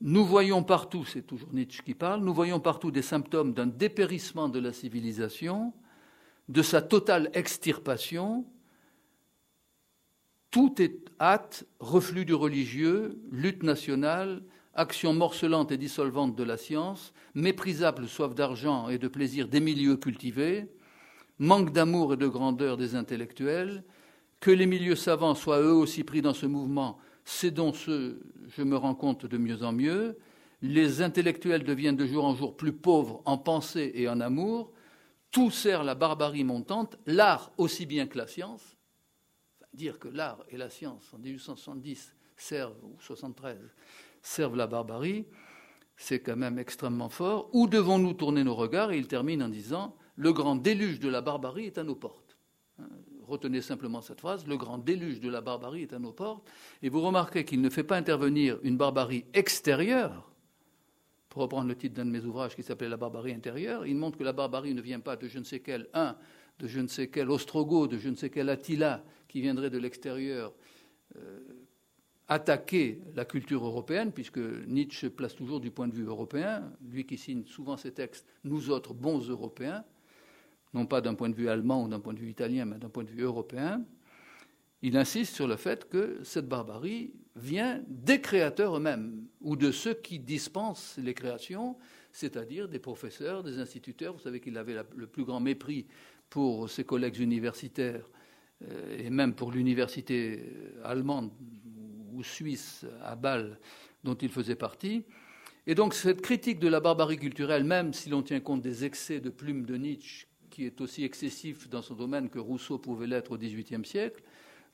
Nous 0.01 0.25
voyons 0.25 0.63
partout, 0.63 1.05
c'est 1.05 1.27
toujours 1.27 1.53
Nietzsche 1.53 1.83
qui 1.83 1.95
parle, 1.95 2.23
nous 2.23 2.35
voyons 2.35 2.61
partout 2.61 2.93
des 2.93 3.03
symptômes 3.03 3.53
d'un 3.53 3.67
dépérissement 3.67 4.49
de 4.49 4.61
la 4.61 4.73
civilisation, 4.73 5.73
de 6.49 6.63
sa 6.63 6.81
totale 6.81 7.31
extirpation. 7.35 8.47
Tout 10.53 10.81
est 10.81 11.01
hâte, 11.21 11.65
reflux 11.81 12.25
du 12.25 12.35
religieux, 12.35 13.21
lutte 13.33 13.65
nationale, 13.65 14.43
action 14.75 15.13
morcelante 15.13 15.73
et 15.73 15.77
dissolvante 15.77 16.37
de 16.37 16.45
la 16.45 16.57
science, 16.57 17.13
méprisable 17.35 18.07
soif 18.07 18.37
d'argent 18.37 18.89
et 18.89 18.99
de 18.99 19.09
plaisir 19.09 19.49
des 19.49 19.61
milieux 19.61 19.97
cultivés, 19.97 20.69
manque 21.41 21.73
d'amour 21.73 22.15
et 22.15 22.17
de 22.17 22.29
grandeur 22.29 22.77
des 22.77 22.95
intellectuels, 22.95 23.83
que 24.39 24.53
les 24.53 24.67
milieux 24.67 24.95
savants 24.95 25.35
soient 25.35 25.61
eux 25.61 25.73
aussi 25.73 26.05
pris 26.05 26.23
dans 26.23 26.35
ce 26.35 26.47
mouvement, 26.47 26.99
c'est 27.29 27.51
dont 27.51 27.75
ce, 27.75 28.19
je 28.57 28.63
me 28.63 28.79
rends 28.79 28.95
compte 28.95 29.27
de 29.27 29.37
mieux 29.37 29.63
en 29.63 29.73
mieux. 29.73 30.17
Les 30.63 31.03
intellectuels 31.03 31.63
deviennent 31.63 31.95
de 31.95 32.07
jour 32.07 32.25
en 32.25 32.35
jour 32.35 32.57
plus 32.57 32.73
pauvres 32.73 33.21
en 33.27 33.37
pensée 33.37 33.93
et 33.95 34.09
en 34.09 34.21
amour. 34.21 34.73
Tout 35.31 35.51
sert 35.51 35.85
la 35.85 35.95
barbarie 35.95 36.43
montante, 36.43 36.97
l'art 37.05 37.53
aussi 37.59 37.85
bien 37.85 38.07
que 38.07 38.17
la 38.17 38.27
science. 38.27 38.79
dire 39.75 39.99
que 39.99 40.09
l'art 40.09 40.43
et 40.49 40.57
la 40.57 40.71
science 40.71 41.13
en 41.13 41.19
1870 41.19 42.15
servent, 42.35 42.83
ou 42.83 42.97
73, 42.99 43.59
servent 44.23 44.57
la 44.57 44.67
barbarie, 44.67 45.27
c'est 45.97 46.21
quand 46.21 46.37
même 46.37 46.59
extrêmement 46.59 47.11
fort. 47.11 47.51
Où 47.53 47.67
devons-nous 47.67 48.15
tourner 48.15 48.43
nos 48.43 48.55
regards? 48.55 48.91
Et 48.91 48.97
il 48.97 49.07
termine 49.07 49.43
en 49.43 49.51
disant 49.51 49.95
Le 50.17 50.33
grand 50.33 50.57
déluge 50.57 50.99
de 50.99 51.11
la 51.11 51.21
barbarie 51.21 51.67
est 51.67 51.77
à 51.77 51.85
nos 51.85 51.95
portes. 51.95 52.39
Retenez 53.29 53.61
simplement 53.61 54.01
cette 54.01 54.21
phrase 54.21 54.47
Le 54.47 54.57
grand 54.57 54.79
déluge 54.79 55.21
de 55.21 55.29
la 55.29 55.41
barbarie 55.41 55.83
est 55.83 55.93
à 55.93 55.99
nos 55.99 56.13
portes. 56.13 56.49
Et 56.83 56.89
vous 56.89 57.03
remarquez 57.03 57.45
qu'il 57.45 57.61
ne 57.61 57.69
fait 57.69 57.85
pas 57.85 57.97
intervenir 57.97 58.59
une 58.63 58.77
barbarie 58.77 59.25
extérieure. 59.35 60.33
Pour 61.29 61.43
reprendre 61.43 61.69
le 61.69 61.77
titre 61.77 61.95
d'un 61.95 62.07
de 62.07 62.11
mes 62.11 62.25
ouvrages 62.25 62.57
qui 62.57 62.63
s'appelait 62.63 62.89
La 62.89 62.97
barbarie 62.97 63.33
intérieure, 63.33 63.87
il 63.87 63.97
montre 63.97 64.17
que 64.17 64.25
la 64.25 64.33
barbarie 64.33 64.75
ne 64.75 64.81
vient 64.81 65.01
pas 65.01 65.17
de 65.17 65.29
je 65.29 65.39
ne 65.39 65.45
sais 65.45 65.61
quel 65.61 65.89
un, 65.93 66.17
de 66.59 66.67
je 66.67 66.81
ne 66.81 66.89
sais 66.89 67.09
quel 67.09 67.31
Ostrogoth, 67.31 67.91
de 67.91 67.99
je 67.99 68.09
ne 68.09 68.17
sais 68.17 68.31
quel 68.31 68.49
Attila 68.49 69.05
qui 69.29 69.43
viendrait 69.43 69.71
de 69.71 69.79
l'extérieur. 69.79 70.55
Euh, 71.17 71.41
attaquer 72.29 73.01
la 73.15 73.25
culture 73.25 73.65
européenne, 73.65 74.13
puisque 74.13 74.39
Nietzsche 74.39 75.09
place 75.09 75.35
toujours 75.35 75.61
du 75.61 75.71
point 75.71 75.89
de 75.89 75.95
vue 75.95 76.05
européen, 76.05 76.71
lui 76.87 77.07
qui 77.07 77.17
signe 77.17 77.45
souvent 77.47 77.77
ses 77.77 77.93
textes, 77.93 78.27
nous 78.45 78.71
autres 78.71 78.93
bons 78.93 79.29
Européens, 79.29 79.85
non 80.75 80.87
pas 80.87 81.01
d'un 81.01 81.15
point 81.15 81.29
de 81.29 81.35
vue 81.35 81.49
allemand 81.49 81.85
ou 81.85 81.89
d'un 81.89 82.01
point 82.01 82.15
de 82.15 82.19
vue 82.19 82.31
italien, 82.31 82.65
mais 82.65 82.79
d'un 82.79 82.89
point 82.89 83.05
de 83.05 83.11
vue 83.11 83.23
européen, 83.23 83.85
il 84.83 84.97
insiste 84.97 85.35
sur 85.35 85.49
le 85.49 85.57
fait 85.57 85.89
que 85.89 86.21
cette 86.23 86.49
barbarie 86.49 87.13
vient 87.35 87.83
des 87.89 88.21
créateurs 88.21 88.77
eux-mêmes, 88.77 89.27
ou 89.41 89.57
de 89.57 89.73
ceux 89.73 89.95
qui 89.95 90.19
dispensent 90.19 90.99
les 90.99 91.15
créations, 91.15 91.77
c'est-à-dire 92.13 92.69
des 92.69 92.79
professeurs, 92.79 93.43
des 93.43 93.59
instituteurs. 93.59 94.13
Vous 94.15 94.21
savez 94.21 94.41
qu'il 94.41 94.57
avait 94.57 94.77
le 94.97 95.07
plus 95.07 95.25
grand 95.25 95.41
mépris 95.41 95.87
pour 96.31 96.71
ses 96.71 96.85
collègues 96.85 97.19
universitaires, 97.19 98.09
euh, 98.63 98.99
et 98.99 99.11
même 99.11 99.35
pour 99.35 99.51
l'université 99.51 100.45
allemande 100.85 101.31
suisse 102.23 102.85
à 103.03 103.17
Bâle 103.17 103.59
dont 104.05 104.15
il 104.15 104.29
faisait 104.29 104.57
partie. 104.57 105.05
Et 105.67 105.75
donc 105.75 105.95
cette 105.95 106.23
critique 106.23 106.59
de 106.59 106.69
la 106.69 106.81
barbarie 106.81 107.19
culturelle, 107.19 107.65
même 107.65 107.93
si 107.93 108.09
l'on 108.09 108.23
tient 108.23 108.41
compte 108.41 108.63
des 108.63 108.85
excès 108.85 109.21
de 109.21 109.31
plume 109.31 109.67
de 109.67 109.77
Nietzsche, 109.77 110.28
qui 110.59 110.67
est 110.67 110.81
aussi 110.81 111.05
excessif 111.05 111.69
dans 111.69 111.83
son 111.83 111.95
domaine 111.95 112.29
que 112.29 112.41
Rousseau 112.41 112.81
pouvait 112.81 113.07
l'être 113.07 113.31
au 113.31 113.39
XVIIIe 113.39 113.85
siècle, 113.85 114.25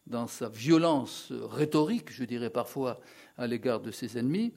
dans 0.07 0.27
sa 0.27 0.49
violence 0.49 1.31
rhétorique, 1.31 2.11
je 2.11 2.25
dirais 2.25 2.49
parfois, 2.49 3.03
à 3.37 3.47
l'égard 3.47 3.81
de 3.81 3.91
ses 3.91 4.17
ennemis, 4.17 4.55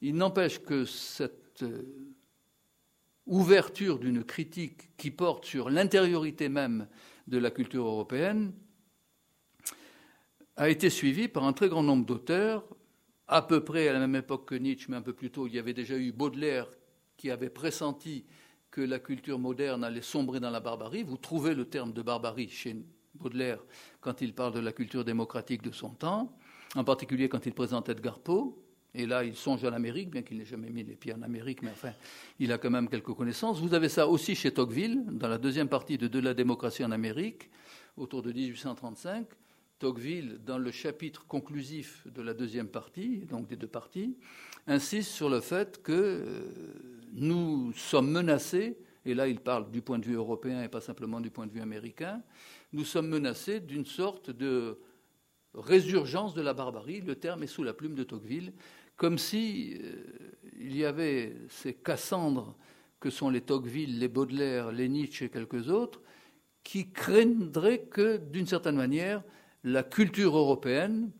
il 0.00 0.14
n'empêche 0.14 0.60
que 0.60 0.86
cette 0.86 1.62
euh, 1.62 1.82
ouverture 3.26 3.98
d'une 3.98 4.24
critique 4.24 4.96
qui 4.96 5.10
porte 5.10 5.44
sur 5.44 5.68
l'intériorité 5.68 6.48
même 6.48 6.88
de 7.26 7.36
la 7.36 7.50
culture 7.50 7.84
européenne 7.84 8.54
a 10.56 10.70
été 10.70 10.88
suivi 10.88 11.28
par 11.28 11.44
un 11.44 11.52
très 11.52 11.68
grand 11.68 11.82
nombre 11.82 12.06
d'auteurs, 12.06 12.64
à 13.28 13.42
peu 13.42 13.62
près 13.62 13.88
à 13.88 13.92
la 13.92 13.98
même 13.98 14.16
époque 14.16 14.48
que 14.48 14.54
Nietzsche, 14.54 14.86
mais 14.88 14.96
un 14.96 15.02
peu 15.02 15.12
plus 15.12 15.30
tôt, 15.30 15.46
il 15.46 15.54
y 15.54 15.58
avait 15.58 15.74
déjà 15.74 15.98
eu 15.98 16.12
Baudelaire 16.12 16.66
qui 17.18 17.30
avait 17.30 17.50
pressenti 17.50 18.24
que 18.72 18.80
la 18.80 18.98
culture 18.98 19.38
moderne 19.38 19.84
allait 19.84 20.02
sombrer 20.02 20.40
dans 20.40 20.50
la 20.50 20.58
barbarie. 20.58 21.04
Vous 21.04 21.18
trouvez 21.18 21.54
le 21.54 21.66
terme 21.66 21.92
de 21.92 22.02
barbarie 22.02 22.48
chez 22.48 22.74
Baudelaire 23.14 23.62
quand 24.00 24.22
il 24.22 24.34
parle 24.34 24.54
de 24.54 24.60
la 24.60 24.72
culture 24.72 25.04
démocratique 25.04 25.62
de 25.62 25.70
son 25.70 25.90
temps, 25.90 26.34
en 26.74 26.82
particulier 26.82 27.28
quand 27.28 27.44
il 27.46 27.52
présente 27.52 27.90
Edgar 27.90 28.18
Poe. 28.18 28.56
Et 28.94 29.06
là, 29.06 29.24
il 29.24 29.36
songe 29.36 29.64
à 29.64 29.70
l'Amérique, 29.70 30.10
bien 30.10 30.22
qu'il 30.22 30.38
n'ait 30.38 30.44
jamais 30.44 30.70
mis 30.70 30.84
les 30.84 30.96
pieds 30.96 31.14
en 31.14 31.22
Amérique, 31.22 31.62
mais 31.62 31.70
enfin, 31.70 31.92
il 32.38 32.52
a 32.52 32.58
quand 32.58 32.70
même 32.70 32.88
quelques 32.88 33.14
connaissances. 33.14 33.60
Vous 33.60 33.72
avez 33.72 33.88
ça 33.88 34.06
aussi 34.08 34.34
chez 34.34 34.52
Tocqueville, 34.52 35.04
dans 35.06 35.28
la 35.28 35.38
deuxième 35.38 35.68
partie 35.68 35.96
de 35.96 36.08
De 36.08 36.18
la 36.18 36.34
démocratie 36.34 36.84
en 36.84 36.90
Amérique, 36.90 37.50
autour 37.96 38.22
de 38.22 38.32
1835. 38.32 39.26
Tocqueville, 39.78 40.40
dans 40.44 40.58
le 40.58 40.70
chapitre 40.70 41.26
conclusif 41.26 42.06
de 42.06 42.22
la 42.22 42.34
deuxième 42.34 42.68
partie, 42.68 43.26
donc 43.28 43.48
des 43.48 43.56
deux 43.56 43.66
parties, 43.66 44.16
insiste 44.66 45.10
sur 45.10 45.28
le 45.28 45.40
fait 45.40 45.82
que 45.82 45.92
euh, 45.92 47.01
nous 47.12 47.72
sommes 47.74 48.10
menacés, 48.10 48.78
et 49.04 49.14
là 49.14 49.28
il 49.28 49.40
parle 49.40 49.70
du 49.70 49.82
point 49.82 49.98
de 49.98 50.04
vue 50.04 50.14
européen 50.14 50.62
et 50.62 50.68
pas 50.68 50.80
simplement 50.80 51.20
du 51.20 51.30
point 51.30 51.46
de 51.46 51.52
vue 51.52 51.60
américain, 51.60 52.22
nous 52.72 52.84
sommes 52.84 53.08
menacés 53.08 53.60
d'une 53.60 53.86
sorte 53.86 54.30
de 54.30 54.78
résurgence 55.54 56.34
de 56.34 56.42
la 56.42 56.54
barbarie, 56.54 57.00
le 57.00 57.16
terme 57.16 57.42
est 57.42 57.48
sous 57.48 57.62
la 57.62 57.74
plume 57.74 57.94
de 57.94 58.04
Tocqueville, 58.04 58.52
comme 58.96 59.18
si 59.18 59.78
euh, 59.80 59.94
il 60.58 60.76
y 60.76 60.84
avait 60.84 61.34
ces 61.48 61.74
Cassandres 61.74 62.56
que 63.00 63.10
sont 63.10 63.30
les 63.30 63.40
Tocqueville, 63.40 63.98
les 63.98 64.08
Baudelaire, 64.08 64.70
les 64.70 64.88
Nietzsche 64.88 65.26
et 65.26 65.28
quelques 65.28 65.68
autres, 65.68 66.00
qui 66.62 66.90
craindraient 66.92 67.82
que, 67.90 68.16
d'une 68.16 68.46
certaine 68.46 68.76
manière, 68.76 69.22
la 69.64 69.82
culture 69.82 70.36
européenne, 70.36 71.10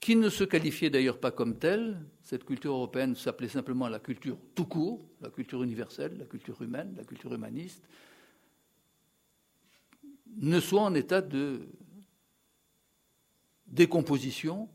qui 0.00 0.14
ne 0.14 0.28
se 0.28 0.44
qualifiait 0.44 0.90
d'ailleurs 0.90 1.18
pas 1.18 1.32
comme 1.32 1.58
telle. 1.58 1.98
Cette 2.26 2.42
culture 2.42 2.72
européenne 2.72 3.14
s'appelait 3.14 3.46
simplement 3.46 3.88
la 3.88 4.00
culture 4.00 4.36
tout 4.56 4.64
court, 4.64 5.00
la 5.20 5.30
culture 5.30 5.62
universelle, 5.62 6.18
la 6.18 6.24
culture 6.24 6.60
humaine, 6.60 6.92
la 6.96 7.04
culture 7.04 7.32
humaniste, 7.32 7.88
ne 10.38 10.58
soit 10.58 10.82
en 10.82 10.92
état 10.96 11.22
de 11.22 11.68
décomposition, 13.68 14.68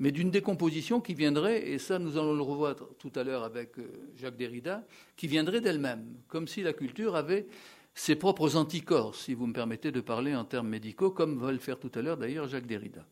mais 0.00 0.10
d'une 0.10 0.32
décomposition 0.32 1.00
qui 1.00 1.14
viendrait, 1.14 1.68
et 1.68 1.78
ça 1.78 2.00
nous 2.00 2.16
allons 2.16 2.34
le 2.34 2.42
revoir 2.42 2.74
tout 2.98 3.12
à 3.14 3.22
l'heure 3.22 3.44
avec 3.44 3.78
euh, 3.78 4.10
Jacques 4.16 4.36
Derrida, 4.36 4.84
qui 5.14 5.28
viendrait 5.28 5.60
d'elle-même, 5.60 6.16
comme 6.26 6.48
si 6.48 6.64
la 6.64 6.72
culture 6.72 7.14
avait 7.14 7.46
ses 7.94 8.16
propres 8.16 8.56
anticorps, 8.56 9.14
si 9.14 9.34
vous 9.34 9.46
me 9.46 9.52
permettez 9.52 9.92
de 9.92 10.00
parler 10.00 10.34
en 10.34 10.44
termes 10.44 10.68
médicaux, 10.68 11.12
comme 11.12 11.38
va 11.38 11.52
le 11.52 11.58
faire 11.58 11.78
tout 11.78 11.92
à 11.94 12.02
l'heure 12.02 12.16
d'ailleurs 12.16 12.48
Jacques 12.48 12.66
Derrida. 12.66 13.06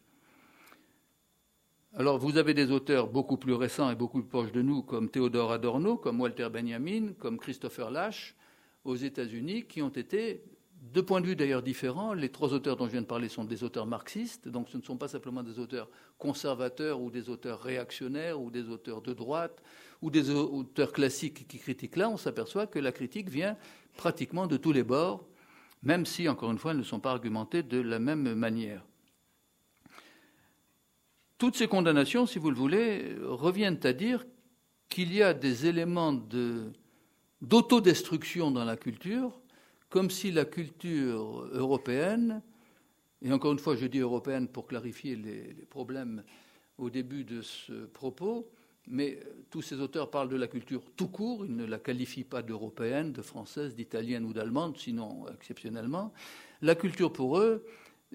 Alors 1.98 2.18
vous 2.18 2.36
avez 2.36 2.52
des 2.52 2.72
auteurs 2.72 3.08
beaucoup 3.08 3.38
plus 3.38 3.54
récents 3.54 3.90
et 3.90 3.94
beaucoup 3.94 4.20
plus 4.20 4.28
proches 4.28 4.52
de 4.52 4.60
nous, 4.60 4.82
comme 4.82 5.08
Théodore 5.08 5.50
Adorno, 5.50 5.96
comme 5.96 6.20
Walter 6.20 6.50
Benjamin, 6.52 7.14
comme 7.18 7.38
Christopher 7.38 7.90
Lash, 7.90 8.36
aux 8.84 8.96
États-Unis, 8.96 9.64
qui 9.64 9.80
ont 9.80 9.88
été, 9.88 10.44
de 10.92 11.00
points 11.00 11.22
de 11.22 11.26
vue 11.26 11.36
d'ailleurs 11.36 11.62
différents, 11.62 12.12
les 12.12 12.28
trois 12.28 12.52
auteurs 12.52 12.76
dont 12.76 12.84
je 12.84 12.90
viens 12.90 13.00
de 13.00 13.06
parler 13.06 13.30
sont 13.30 13.44
des 13.44 13.64
auteurs 13.64 13.86
marxistes, 13.86 14.46
donc 14.46 14.68
ce 14.68 14.76
ne 14.76 14.82
sont 14.82 14.98
pas 14.98 15.08
simplement 15.08 15.42
des 15.42 15.58
auteurs 15.58 15.88
conservateurs 16.18 17.00
ou 17.00 17.10
des 17.10 17.30
auteurs 17.30 17.62
réactionnaires 17.62 18.38
ou 18.38 18.50
des 18.50 18.68
auteurs 18.68 19.00
de 19.00 19.14
droite 19.14 19.62
ou 20.02 20.10
des 20.10 20.28
auteurs 20.28 20.92
classiques 20.92 21.48
qui 21.48 21.58
critiquent 21.58 21.96
là, 21.96 22.10
on 22.10 22.18
s'aperçoit 22.18 22.66
que 22.66 22.78
la 22.78 22.92
critique 22.92 23.30
vient 23.30 23.56
pratiquement 23.96 24.46
de 24.46 24.58
tous 24.58 24.72
les 24.72 24.84
bords, 24.84 25.26
même 25.82 26.04
si, 26.04 26.28
encore 26.28 26.50
une 26.50 26.58
fois, 26.58 26.72
elles 26.72 26.76
ne 26.76 26.82
sont 26.82 27.00
pas 27.00 27.12
argumentées 27.12 27.62
de 27.62 27.80
la 27.80 27.98
même 27.98 28.34
manière. 28.34 28.84
Toutes 31.38 31.56
ces 31.56 31.68
condamnations, 31.68 32.24
si 32.26 32.38
vous 32.38 32.50
le 32.50 32.56
voulez, 32.56 33.14
reviennent 33.22 33.80
à 33.82 33.92
dire 33.92 34.24
qu'il 34.88 35.12
y 35.12 35.22
a 35.22 35.34
des 35.34 35.66
éléments 35.66 36.14
d'autodestruction 37.42 38.50
dans 38.50 38.64
la 38.64 38.76
culture, 38.76 39.38
comme 39.90 40.10
si 40.10 40.30
la 40.32 40.46
culture 40.46 41.46
européenne, 41.52 42.42
et 43.20 43.32
encore 43.32 43.52
une 43.52 43.58
fois 43.58 43.76
je 43.76 43.86
dis 43.86 43.98
européenne 43.98 44.48
pour 44.48 44.66
clarifier 44.66 45.14
les 45.16 45.52
problèmes 45.68 46.22
au 46.78 46.88
début 46.88 47.24
de 47.24 47.42
ce 47.42 47.84
propos, 47.84 48.48
mais 48.88 49.20
tous 49.50 49.62
ces 49.62 49.80
auteurs 49.80 50.10
parlent 50.10 50.28
de 50.28 50.36
la 50.36 50.46
culture 50.46 50.82
tout 50.96 51.08
court, 51.08 51.44
ils 51.44 51.54
ne 51.54 51.66
la 51.66 51.78
qualifient 51.78 52.24
pas 52.24 52.40
d'européenne, 52.40 53.12
de 53.12 53.20
française, 53.20 53.74
d'italienne 53.74 54.24
ou 54.24 54.32
d'allemande, 54.32 54.78
sinon 54.78 55.26
exceptionnellement. 55.34 56.12
La 56.62 56.74
culture 56.74 57.12
pour 57.12 57.38
eux 57.38 57.66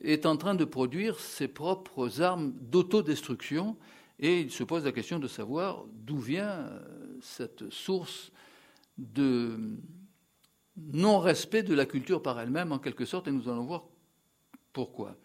est 0.03 0.25
en 0.25 0.37
train 0.37 0.55
de 0.55 0.65
produire 0.65 1.19
ses 1.19 1.47
propres 1.47 2.21
armes 2.21 2.53
d'autodestruction 2.61 3.77
et 4.19 4.39
ils 4.39 4.51
se 4.51 4.63
posent 4.63 4.85
la 4.85 4.91
question 4.91 5.19
de 5.19 5.27
savoir 5.27 5.85
d'où 5.91 6.19
vient 6.19 6.49
euh, 6.49 6.79
cette 7.21 7.69
source 7.71 8.31
de 8.97 9.57
non-respect 10.77 11.63
de 11.63 11.73
la 11.73 11.85
culture 11.85 12.21
par 12.21 12.39
elle-même, 12.39 12.71
en 12.71 12.79
quelque 12.79 13.05
sorte, 13.05 13.27
et 13.27 13.31
nous 13.31 13.49
allons 13.49 13.65
voir 13.65 13.83
pourquoi. 14.73 15.17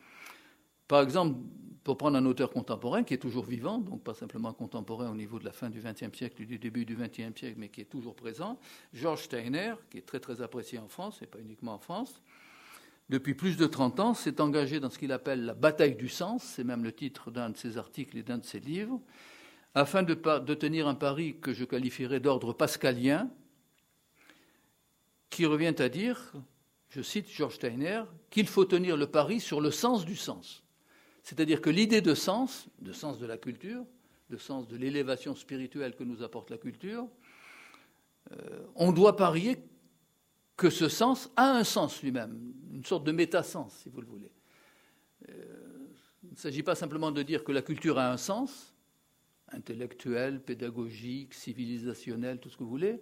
Par 0.88 1.02
exemple, 1.02 1.38
pour 1.84 1.98
prendre 1.98 2.16
un 2.16 2.26
auteur 2.26 2.50
contemporain 2.50 3.04
qui 3.04 3.14
est 3.14 3.18
toujours 3.18 3.44
vivant, 3.44 3.78
donc 3.78 4.02
pas 4.02 4.14
simplement 4.14 4.52
contemporain 4.52 5.10
au 5.10 5.14
niveau 5.14 5.38
de 5.38 5.44
la 5.44 5.52
fin 5.52 5.70
du 5.70 5.80
XXe 5.80 6.16
siècle, 6.16 6.44
du 6.44 6.58
début 6.58 6.84
du 6.84 6.96
XXe 6.96 7.38
siècle, 7.38 7.54
mais 7.58 7.68
qui 7.68 7.82
est 7.82 7.84
toujours 7.84 8.16
présent, 8.16 8.58
Georges 8.92 9.24
Steiner, 9.24 9.74
qui 9.90 9.98
est 9.98 10.06
très 10.06 10.20
très 10.20 10.40
apprécié 10.40 10.78
en 10.78 10.88
France, 10.88 11.20
et 11.22 11.26
pas 11.26 11.38
uniquement 11.38 11.74
en 11.74 11.78
France, 11.78 12.20
depuis 13.08 13.34
plus 13.34 13.56
de 13.56 13.66
30 13.66 14.00
ans, 14.00 14.14
s'est 14.14 14.40
engagé 14.40 14.80
dans 14.80 14.90
ce 14.90 14.98
qu'il 14.98 15.12
appelle 15.12 15.44
la 15.44 15.54
bataille 15.54 15.94
du 15.94 16.08
sens, 16.08 16.42
c'est 16.42 16.64
même 16.64 16.82
le 16.82 16.92
titre 16.92 17.30
d'un 17.30 17.50
de 17.50 17.56
ses 17.56 17.78
articles 17.78 18.16
et 18.18 18.22
d'un 18.22 18.38
de 18.38 18.44
ses 18.44 18.58
livres, 18.58 19.00
afin 19.74 20.02
de, 20.02 20.14
tenir 20.14 20.88
un 20.88 20.94
pari 20.94 21.38
que 21.38 21.52
je 21.52 21.64
qualifierais 21.64 22.18
d'ordre 22.18 22.52
pascalien, 22.52 23.30
qui 25.30 25.46
revient 25.46 25.74
à 25.78 25.88
dire, 25.88 26.32
je 26.88 27.02
cite 27.02 27.30
Georges 27.30 27.56
Steiner, 27.56 28.02
qu'il 28.30 28.48
faut 28.48 28.64
tenir 28.64 28.96
le 28.96 29.06
pari 29.06 29.38
sur 29.38 29.60
le 29.60 29.70
sens 29.70 30.04
du 30.04 30.16
sens. 30.16 30.64
C'est-à-dire 31.22 31.60
que 31.60 31.70
l'idée 31.70 32.00
de 32.00 32.14
sens, 32.14 32.68
de 32.80 32.92
sens 32.92 33.18
de 33.18 33.26
la 33.26 33.36
culture, 33.36 33.84
de 34.30 34.36
sens 34.36 34.66
de 34.66 34.76
l'élévation 34.76 35.34
spirituelle 35.34 35.94
que 35.94 36.04
nous 36.04 36.22
apporte 36.22 36.50
la 36.50 36.58
culture, 36.58 37.06
euh, 38.32 38.66
on 38.74 38.92
doit 38.92 39.16
parier 39.16 39.58
que 40.56 40.70
ce 40.70 40.88
sens 40.88 41.30
a 41.36 41.50
un 41.52 41.64
sens 41.64 42.02
lui-même, 42.02 42.54
une 42.72 42.84
sorte 42.84 43.04
de 43.04 43.12
métasens, 43.12 43.68
si 43.82 43.88
vous 43.90 44.00
le 44.00 44.06
voulez. 44.06 44.32
Euh, 45.28 45.32
il 46.24 46.32
ne 46.32 46.36
s'agit 46.36 46.62
pas 46.62 46.74
simplement 46.74 47.12
de 47.12 47.22
dire 47.22 47.44
que 47.44 47.52
la 47.52 47.62
culture 47.62 47.98
a 47.98 48.10
un 48.10 48.16
sens, 48.16 48.74
intellectuel, 49.52 50.40
pédagogique, 50.40 51.34
civilisationnel, 51.34 52.38
tout 52.38 52.48
ce 52.48 52.56
que 52.56 52.64
vous 52.64 52.70
voulez, 52.70 53.00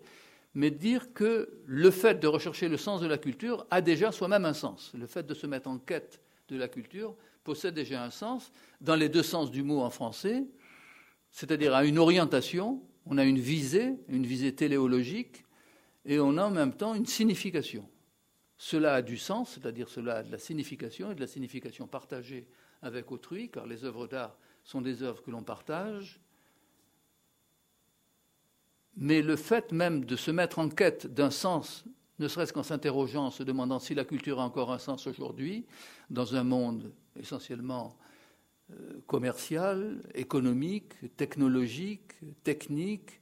mais 0.54 0.70
de 0.70 0.76
dire 0.76 1.12
que 1.12 1.49
le 1.66 1.90
fait 1.90 2.20
de 2.20 2.26
rechercher 2.26 2.68
le 2.68 2.76
sens 2.76 3.00
de 3.00 3.06
la 3.06 3.18
culture 3.18 3.66
a 3.70 3.80
déjà 3.80 4.12
soi-même 4.12 4.44
un 4.44 4.52
sens. 4.52 4.92
Le 4.94 5.06
fait 5.06 5.26
de 5.26 5.34
se 5.34 5.46
mettre 5.46 5.68
en 5.68 5.78
quête 5.78 6.20
de 6.49 6.56
la 6.56 6.68
culture 6.68 7.16
possède 7.42 7.75
déjà 7.75 8.02
un 8.02 8.11
sens, 8.11 8.52
dans 8.80 8.94
les 8.94 9.08
deux 9.08 9.23
sens 9.23 9.50
du 9.50 9.62
mot 9.62 9.80
en 9.80 9.90
français, 9.90 10.44
c'est-à-dire 11.30 11.75
à 11.75 11.84
une 11.84 11.99
orientation, 11.99 12.82
on 13.06 13.18
a 13.18 13.25
une 13.25 13.38
visée, 13.38 13.94
une 14.08 14.25
visée 14.25 14.54
téléologique, 14.54 15.44
et 16.04 16.18
on 16.18 16.37
a 16.37 16.44
en 16.44 16.50
même 16.50 16.75
temps 16.75 16.94
une 16.94 17.06
signification. 17.06 17.88
Cela 18.56 18.94
a 18.94 19.02
du 19.02 19.16
sens, 19.16 19.52
c'est-à-dire 19.54 19.88
cela 19.88 20.16
a 20.16 20.23
de 20.23 20.30
la 20.30 20.38
signification 20.38 21.11
et 21.11 21.14
de 21.14 21.20
la 21.20 21.26
signification 21.26 21.87
partagée 21.87 22.46
avec 22.82 23.11
autrui, 23.11 23.50
car 23.50 23.66
les 23.66 23.84
œuvres 23.84 24.06
d'art 24.06 24.37
sont 24.62 24.80
des 24.80 25.02
œuvres 25.02 25.23
que 25.23 25.30
l'on 25.30 25.42
partage. 25.42 26.20
Mais 28.96 29.23
le 29.23 29.37
fait 29.37 29.73
même 29.73 30.04
de 30.04 30.16
se 30.16 30.30
mettre 30.30 30.58
en 30.58 30.68
quête 30.68 31.06
d'un 31.06 31.30
sens 31.30 31.84
ne 32.20 32.28
serait-ce 32.28 32.52
qu'en 32.52 32.62
s'interrogeant, 32.62 33.26
en 33.26 33.30
se 33.30 33.42
demandant 33.42 33.80
si 33.80 33.94
la 33.94 34.04
culture 34.04 34.40
a 34.40 34.44
encore 34.44 34.70
un 34.70 34.78
sens 34.78 35.08
aujourd'hui, 35.08 35.66
dans 36.11 36.37
un 36.37 36.44
monde 36.44 36.92
essentiellement 37.18 37.96
euh, 38.70 39.00
commercial, 39.06 40.00
économique, 40.14 41.16
technologique, 41.16 42.12
technique 42.44 43.20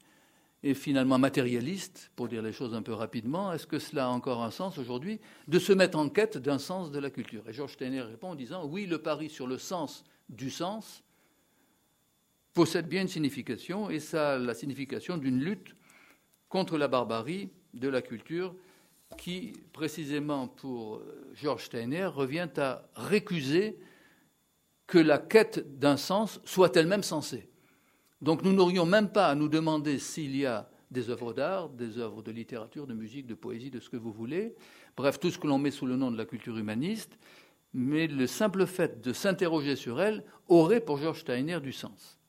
et 0.63 0.75
finalement 0.75 1.19
matérialiste, 1.19 2.11
pour 2.15 2.29
dire 2.29 2.43
les 2.43 2.53
choses 2.53 2.75
un 2.75 2.83
peu 2.83 2.93
rapidement, 2.93 3.53
est-ce 3.53 3.67
que 3.67 3.79
cela 3.79 4.07
a 4.07 4.09
encore 4.09 4.43
un 4.43 4.51
sens 4.51 4.79
aujourd'hui 4.79 5.19
de 5.49 5.59
se 5.59 5.73
mettre 5.73 5.99
en 5.99 6.09
quête 6.09 6.39
d'un 6.39 6.59
sens 6.59 6.93
de 6.93 6.99
la 7.01 7.11
culture? 7.11 7.49
Et 7.49 7.53
Georges 7.53 7.73
Steiner 7.73 8.03
répond 8.03 8.31
en 8.31 8.35
disant 8.35 8.65
oui, 8.67 8.87
le 8.87 8.99
pari 8.99 9.29
sur 9.29 9.47
le 9.47 9.59
sens 9.59 10.05
du 10.29 10.51
sens 10.51 11.03
possède 12.55 12.87
bien 12.87 13.03
une 13.03 13.09
signification, 13.09 13.91
et 13.91 13.99
ça 13.99 14.35
a 14.35 14.39
la 14.39 14.55
signification 14.55 15.17
d'une 15.17 15.41
lutte 15.41 15.75
contre 16.49 16.79
la 16.79 16.87
barbarie 16.87 17.51
de 17.75 17.89
la 17.89 18.03
culture 18.03 18.55
qui, 19.17 19.53
précisément 19.73 20.49
pour 20.49 20.97
euh, 20.97 21.31
Georges 21.35 21.65
Steiner, 21.65 22.07
revient 22.07 22.49
à 22.57 22.89
récuser 22.95 23.79
que 24.87 24.99
la 24.99 25.19
quête 25.19 25.79
d'un 25.79 25.97
sens 25.97 26.41
soit 26.45 26.77
elle-même 26.77 27.03
sensée. 27.03 27.49
Donc 28.23 28.45
nous 28.45 28.53
n'aurions 28.53 28.87
même 28.87 29.11
pas 29.11 29.29
à 29.29 29.35
nous 29.35 29.49
demander 29.49 29.99
s'il 29.99 30.37
y 30.37 30.47
a 30.47 30.71
des 30.93 31.11
œuvres 31.11 31.33
d'art, 31.33 31.69
des 31.71 31.99
œuvres 31.99 32.23
de 32.23 32.31
littérature, 32.31 32.87
de 32.87 32.95
musique, 32.95 33.27
de 33.27 33.35
poésie, 33.35 33.71
de 33.71 33.81
ce 33.81 33.91
que 33.91 33.97
vous 33.97 34.13
voulez, 34.13 34.55
bref, 34.97 35.19
tout 35.19 35.31
ce 35.31 35.39
que 35.39 35.49
l'on 35.49 35.59
met 35.59 35.73
sous 35.73 35.87
le 35.87 35.97
nom 35.97 36.11
de 36.11 36.17
la 36.17 36.25
culture 36.25 36.57
humaniste, 36.57 37.19
mais 37.75 38.07
le 38.07 38.27
simple 38.27 38.67
fait 38.67 39.01
de 39.01 39.13
s'interroger 39.13 39.75
sur 39.75 40.01
elle 40.01 40.25
aurait 40.49 40.81
pour 40.81 40.99
Georges 40.99 41.21
Steiner 41.21 41.61
du 41.61 41.73
sens. 41.73 42.21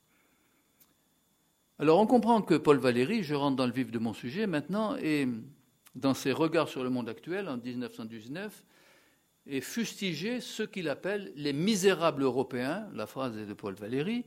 Alors 1.78 2.00
on 2.00 2.06
comprend 2.06 2.42
que 2.42 2.54
Paul 2.54 2.78
Valéry, 2.78 3.22
je 3.22 3.34
rentre 3.34 3.56
dans 3.56 3.66
le 3.66 3.72
vif 3.72 3.92
de 3.92 3.98
mon 3.98 4.14
sujet 4.14 4.46
maintenant, 4.46 4.96
et 4.96 5.28
dans 5.94 6.14
ses 6.14 6.32
regards 6.32 6.68
sur 6.68 6.82
le 6.82 6.90
monde 6.90 7.08
actuel 7.08 7.48
en 7.48 7.56
1919 7.58 8.64
et 9.46 9.60
fustiger 9.60 10.40
ce 10.40 10.62
qu'il 10.62 10.88
appelle 10.88 11.32
les 11.36 11.52
misérables 11.52 12.22
européens, 12.22 12.88
la 12.94 13.06
phrase 13.06 13.36
est 13.36 13.46
de 13.46 13.54
Paul 13.54 13.74
Valéry, 13.74 14.24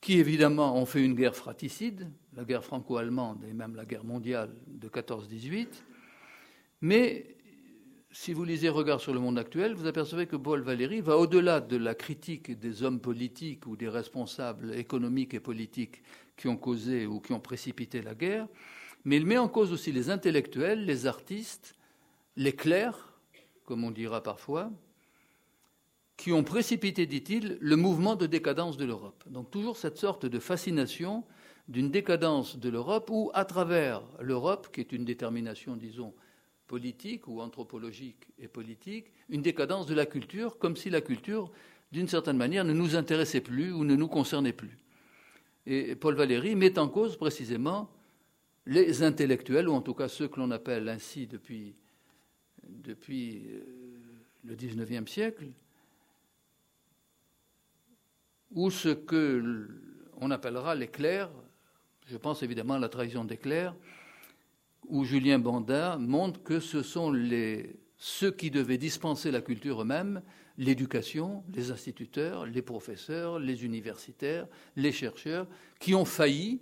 qui 0.00 0.18
évidemment 0.18 0.76
ont 0.76 0.86
fait 0.86 1.04
une 1.04 1.14
guerre 1.14 1.34
fratricide, 1.34 2.10
la 2.36 2.44
guerre 2.44 2.64
franco-allemande 2.64 3.44
et 3.48 3.52
même 3.52 3.74
la 3.74 3.84
guerre 3.84 4.04
mondiale 4.04 4.54
de 4.66 4.88
14-18, 4.88 5.66
mais 6.80 7.36
si 8.10 8.32
vous 8.32 8.44
lisez 8.44 8.68
Regards 8.68 9.00
sur 9.00 9.12
le 9.12 9.20
monde 9.20 9.38
actuel, 9.38 9.74
vous 9.74 9.86
apercevez 9.86 10.26
que 10.26 10.36
Paul 10.36 10.62
Valéry 10.62 11.00
va 11.00 11.18
au-delà 11.18 11.60
de 11.60 11.76
la 11.76 11.94
critique 11.94 12.58
des 12.58 12.82
hommes 12.82 13.00
politiques 13.00 13.66
ou 13.66 13.76
des 13.76 13.88
responsables 13.88 14.74
économiques 14.74 15.34
et 15.34 15.40
politiques 15.40 16.02
qui 16.36 16.48
ont 16.48 16.56
causé 16.56 17.06
ou 17.06 17.20
qui 17.20 17.32
ont 17.32 17.40
précipité 17.40 18.00
la 18.00 18.14
guerre, 18.14 18.46
mais 19.04 19.16
il 19.16 19.26
met 19.26 19.38
en 19.38 19.48
cause 19.48 19.72
aussi 19.72 19.92
les 19.92 20.10
intellectuels, 20.10 20.84
les 20.84 21.06
artistes, 21.06 21.74
les 22.36 22.54
clercs, 22.54 23.12
comme 23.64 23.84
on 23.84 23.90
dira 23.90 24.22
parfois, 24.22 24.70
qui 26.18 26.32
ont 26.32 26.42
précipité, 26.42 27.06
dit-il, 27.06 27.56
le 27.60 27.76
mouvement 27.76 28.16
de 28.16 28.26
décadence 28.26 28.76
de 28.76 28.84
l'Europe. 28.84 29.24
Donc 29.30 29.50
toujours 29.52 29.76
cette 29.76 29.96
sorte 29.96 30.26
de 30.26 30.38
fascination 30.40 31.24
d'une 31.68 31.90
décadence 31.90 32.58
de 32.58 32.68
l'Europe 32.68 33.08
où, 33.10 33.30
à 33.34 33.44
travers 33.44 34.02
l'Europe, 34.20 34.68
qui 34.72 34.80
est 34.80 34.92
une 34.92 35.04
détermination, 35.04 35.76
disons, 35.76 36.12
politique 36.66 37.28
ou 37.28 37.40
anthropologique 37.40 38.26
et 38.38 38.48
politique, 38.48 39.12
une 39.28 39.42
décadence 39.42 39.86
de 39.86 39.94
la 39.94 40.06
culture, 40.06 40.58
comme 40.58 40.76
si 40.76 40.90
la 40.90 41.00
culture, 41.00 41.52
d'une 41.92 42.08
certaine 42.08 42.36
manière, 42.36 42.64
ne 42.64 42.72
nous 42.72 42.96
intéressait 42.96 43.40
plus 43.40 43.72
ou 43.72 43.84
ne 43.84 43.94
nous 43.94 44.08
concernait 44.08 44.52
plus. 44.52 44.76
Et 45.66 45.94
Paul 45.94 46.16
Valéry 46.16 46.56
met 46.56 46.80
en 46.80 46.88
cause 46.88 47.16
précisément 47.16 47.90
les 48.66 49.04
intellectuels, 49.04 49.68
ou 49.68 49.72
en 49.72 49.82
tout 49.82 49.94
cas 49.94 50.08
ceux 50.08 50.26
que 50.26 50.40
l'on 50.40 50.50
appelle 50.50 50.88
ainsi 50.88 51.28
depuis, 51.28 51.76
depuis 52.66 53.44
euh, 53.50 53.60
le 54.44 54.56
XIXe 54.56 55.10
siècle, 55.10 55.46
ou 58.52 58.70
ce 58.70 58.88
que 58.88 59.68
on 60.20 60.30
appellera 60.30 60.74
les 60.74 60.88
clercs, 60.88 61.30
je 62.06 62.16
pense 62.16 62.42
évidemment 62.42 62.74
à 62.74 62.78
la 62.78 62.88
trahison 62.88 63.24
des 63.24 63.36
clercs, 63.36 63.74
où 64.88 65.04
Julien 65.04 65.38
Banda 65.38 65.96
montre 65.98 66.42
que 66.42 66.60
ce 66.60 66.82
sont 66.82 67.10
les, 67.10 67.78
ceux 67.98 68.30
qui 68.30 68.50
devaient 68.50 68.78
dispenser 68.78 69.30
la 69.30 69.42
culture 69.42 69.82
eux-mêmes, 69.82 70.22
l'éducation, 70.56 71.44
les 71.54 71.70
instituteurs, 71.70 72.46
les 72.46 72.62
professeurs, 72.62 73.38
les 73.38 73.64
universitaires, 73.64 74.46
les 74.76 74.92
chercheurs, 74.92 75.46
qui 75.78 75.94
ont 75.94 76.04
failli 76.04 76.60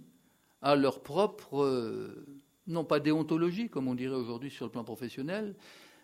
à 0.62 0.76
leur 0.76 1.02
propre, 1.02 1.62
euh, 1.62 2.26
non 2.66 2.84
pas 2.84 3.00
déontologie, 3.00 3.68
comme 3.68 3.88
on 3.88 3.94
dirait 3.94 4.16
aujourd'hui 4.16 4.50
sur 4.50 4.66
le 4.66 4.72
plan 4.72 4.84
professionnel, 4.84 5.54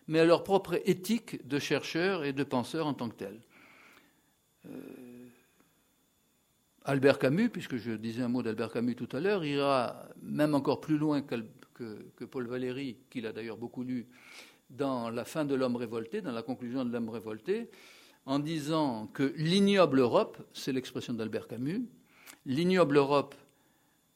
mais 0.06 0.20
à 0.20 0.24
leur 0.24 0.44
propre 0.44 0.80
éthique 0.84 1.46
de 1.46 1.58
chercheurs 1.58 2.24
et 2.24 2.32
de 2.32 2.44
penseurs 2.44 2.86
en 2.86 2.94
tant 2.94 3.08
que 3.08 3.16
tels. 3.16 3.40
Euh, 4.66 4.70
Albert 6.84 7.20
Camus, 7.20 7.48
puisque 7.48 7.76
je 7.76 7.92
disais 7.92 8.22
un 8.22 8.28
mot 8.28 8.42
d'Albert 8.42 8.72
Camus 8.72 8.96
tout 8.96 9.08
à 9.12 9.20
l'heure, 9.20 9.44
ira 9.44 10.08
même 10.20 10.54
encore 10.54 10.80
plus 10.80 10.98
loin 10.98 11.22
que, 11.22 12.24
Paul 12.24 12.46
Valéry, 12.46 12.96
qu'il 13.08 13.26
a 13.26 13.32
d'ailleurs 13.32 13.56
beaucoup 13.56 13.84
lu 13.84 14.06
dans 14.70 15.10
La 15.10 15.24
fin 15.24 15.44
de 15.44 15.54
l'homme 15.54 15.76
révolté, 15.76 16.22
dans 16.22 16.32
la 16.32 16.42
conclusion 16.42 16.84
de 16.84 16.92
l'homme 16.92 17.10
révolté, 17.10 17.68
en 18.26 18.38
disant 18.38 19.06
que 19.08 19.32
l'ignoble 19.36 20.00
Europe, 20.00 20.38
c'est 20.52 20.72
l'expression 20.72 21.12
d'Albert 21.12 21.46
Camus, 21.46 21.82
l'ignoble 22.46 22.96
Europe 22.96 23.34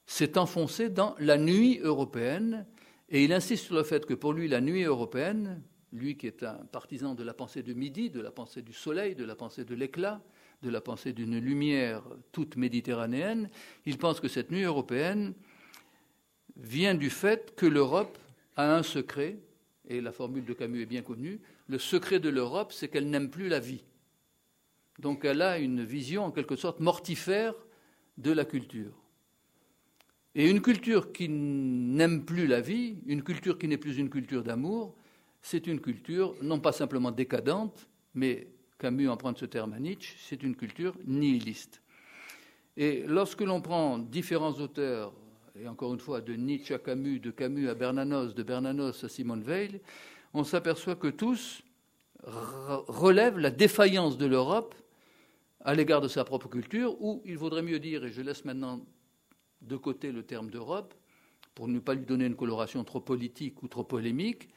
s'est 0.07 0.39
enfoncé 0.39 0.89
dans 0.89 1.15
la 1.19 1.37
nuit 1.39 1.79
européenne, 1.83 2.67
et 3.09 3.23
il 3.23 3.33
insiste 3.33 3.67
sur 3.67 3.77
le 3.77 3.85
fait 3.85 4.07
que 4.07 4.15
pour 4.15 4.33
lui, 4.33 4.49
la 4.49 4.61
nuit 4.61 4.83
européenne, 4.83 5.63
lui 5.93 6.17
qui 6.17 6.27
est 6.27 6.43
un 6.43 6.65
partisan 6.73 7.15
de 7.15 7.23
la 7.23 7.35
pensée 7.35 7.63
de 7.63 7.75
midi, 7.75 8.11
de 8.11 8.21
la 8.21 8.31
pensée 8.33 8.63
du 8.63 8.73
soleil, 8.73 9.15
de 9.15 9.25
la 9.25 9.37
pensée 9.37 9.65
de 9.65 9.75
l'éclat, 9.75 10.21
de 10.63 10.71
la 10.71 10.81
pensée 10.81 11.13
d'une 11.13 11.39
lumière 11.39 12.03
toute 12.33 12.57
méditerranéenne, 12.57 13.51
il 13.85 13.99
pense 13.99 14.21
que 14.21 14.29
cette 14.29 14.51
nuit 14.51 14.63
européenne 14.63 15.35
vient 16.57 16.95
du 16.95 17.11
fait 17.11 17.55
que 17.55 17.67
l'Europe 17.67 18.19
a 18.57 18.75
un 18.75 18.83
secret, 18.83 19.39
et 19.89 20.01
la 20.01 20.13
formule 20.13 20.45
de 20.45 20.53
Camus 20.53 20.83
est 20.83 20.87
bien 20.87 21.03
connue, 21.03 21.41
le 21.69 21.79
secret 21.79 22.21
de 22.21 22.29
l'Europe, 22.29 22.73
c'est 22.73 22.89
qu'elle 22.89 23.11
n'aime 23.11 23.31
plus 23.31 23.49
la 23.49 23.61
vie. 23.61 23.85
Donc 24.99 25.25
elle 25.25 25.43
a 25.43 25.59
une 25.59 25.85
vision 25.85 26.25
en 26.25 26.31
quelque 26.31 26.57
sorte 26.57 26.81
mortifère 26.81 27.55
de 28.17 28.33
la 28.33 28.45
culture. 28.45 28.95
Et 30.35 30.51
une 30.51 30.61
culture 30.61 31.13
qui 31.13 31.29
n'aime 31.29 32.25
plus 32.25 32.47
la 32.47 32.61
vie, 32.61 32.99
une 33.07 33.23
culture 33.23 33.59
qui 33.59 33.69
n'est 33.69 33.79
plus 33.79 33.99
une 33.99 34.11
culture 34.11 34.43
d'amour, 34.43 34.95
c'est 35.41 35.67
une 35.67 35.81
culture 35.81 36.35
non 36.43 36.61
pas 36.61 36.73
simplement 36.73 37.11
décadente, 37.11 37.89
mais 38.15 38.49
Camus 38.79 39.09
emprunte 39.09 39.39
ce 39.39 39.47
terme 39.47 39.73
à 39.73 39.81
Nietzsche, 39.81 40.17
c'est 40.19 40.43
une 40.43 40.55
culture 40.55 40.95
nihiliste. 41.07 41.81
Et 42.77 43.05
lorsque 43.07 43.41
l'on 43.41 43.63
prend 43.63 43.99
différents 43.99 44.53
auteurs, 44.53 45.13
et 45.59 45.67
encore 45.67 45.95
une 45.95 46.01
fois 46.01 46.21
de 46.21 46.35
Nietzsche 46.35 46.75
à 46.75 46.79
Camus, 46.79 47.21
de 47.21 47.31
Camus 47.31 47.69
à 47.69 47.75
Bernanos, 47.75 48.35
de 48.35 48.43
Bernanos 48.43 49.03
à 49.03 49.09
Simone 49.09 49.43
Veil, 49.43 49.81
on 50.35 50.45
s'aperçoit 50.45 50.97
que 50.97 51.09
tous 51.09 51.63
relèvent 52.23 53.39
la 53.39 53.51
défaillance 53.51 54.19
de 54.19 54.27
l'Europe 54.27 54.75
à 55.61 55.75
l'égard 55.75 56.01
de 56.01 56.09
sa 56.09 56.25
propre 56.25 56.49
culture, 56.49 57.01
ou 57.01 57.23
il 57.25 57.39
vaudrait 57.39 57.63
mieux 57.63 57.79
dire, 57.79 58.05
et 58.05 58.13
je 58.13 58.21
laisse 58.21 58.45
maintenant 58.45 58.85
de 59.63 59.77
côté 59.77 60.13
le 60.13 60.23
terme 60.23 60.51
d'Europe, 60.51 60.95
pour 61.55 61.67
ne 61.69 61.79
pas 61.79 61.95
lui 61.95 62.05
donner 62.05 62.27
une 62.27 62.37
coloration 62.37 62.85
trop 62.85 63.01
politique 63.01 63.63
ou 63.63 63.69
trop 63.69 63.85
polémique, 63.85 64.51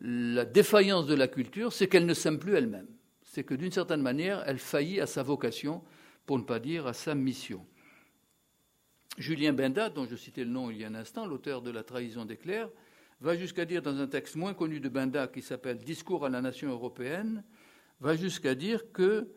la 0.00 0.44
défaillance 0.44 1.06
de 1.06 1.14
la 1.14 1.28
culture, 1.28 1.72
c'est 1.72 1.86
qu'elle 1.86 2.06
ne 2.06 2.14
s'aime 2.14 2.40
plus 2.40 2.54
elle-même. 2.54 2.88
C'est 3.32 3.44
que 3.44 3.54
d'une 3.54 3.72
certaine 3.72 4.02
manière, 4.02 4.44
elle 4.46 4.58
faillit 4.58 5.00
à 5.00 5.06
sa 5.06 5.22
vocation, 5.22 5.82
pour 6.26 6.38
ne 6.38 6.44
pas 6.44 6.58
dire 6.60 6.86
à 6.86 6.92
sa 6.92 7.14
mission. 7.14 7.66
Julien 9.16 9.54
Benda, 9.54 9.88
dont 9.88 10.04
je 10.04 10.16
citais 10.16 10.44
le 10.44 10.50
nom 10.50 10.70
il 10.70 10.76
y 10.76 10.84
a 10.84 10.88
un 10.88 10.94
instant, 10.94 11.26
l'auteur 11.26 11.62
de 11.62 11.70
La 11.70 11.82
trahison 11.82 12.26
des 12.26 12.36
clercs, 12.36 12.68
va 13.22 13.34
jusqu'à 13.34 13.64
dire 13.64 13.80
dans 13.80 13.96
un 13.96 14.06
texte 14.06 14.36
moins 14.36 14.52
connu 14.52 14.80
de 14.80 14.88
Benda 14.90 15.28
qui 15.28 15.40
s'appelle 15.40 15.78
Discours 15.78 16.26
à 16.26 16.28
la 16.28 16.42
nation 16.42 16.68
européenne, 16.68 17.42
va 18.00 18.16
jusqu'à 18.16 18.54
dire 18.54 18.92
que 18.92 19.32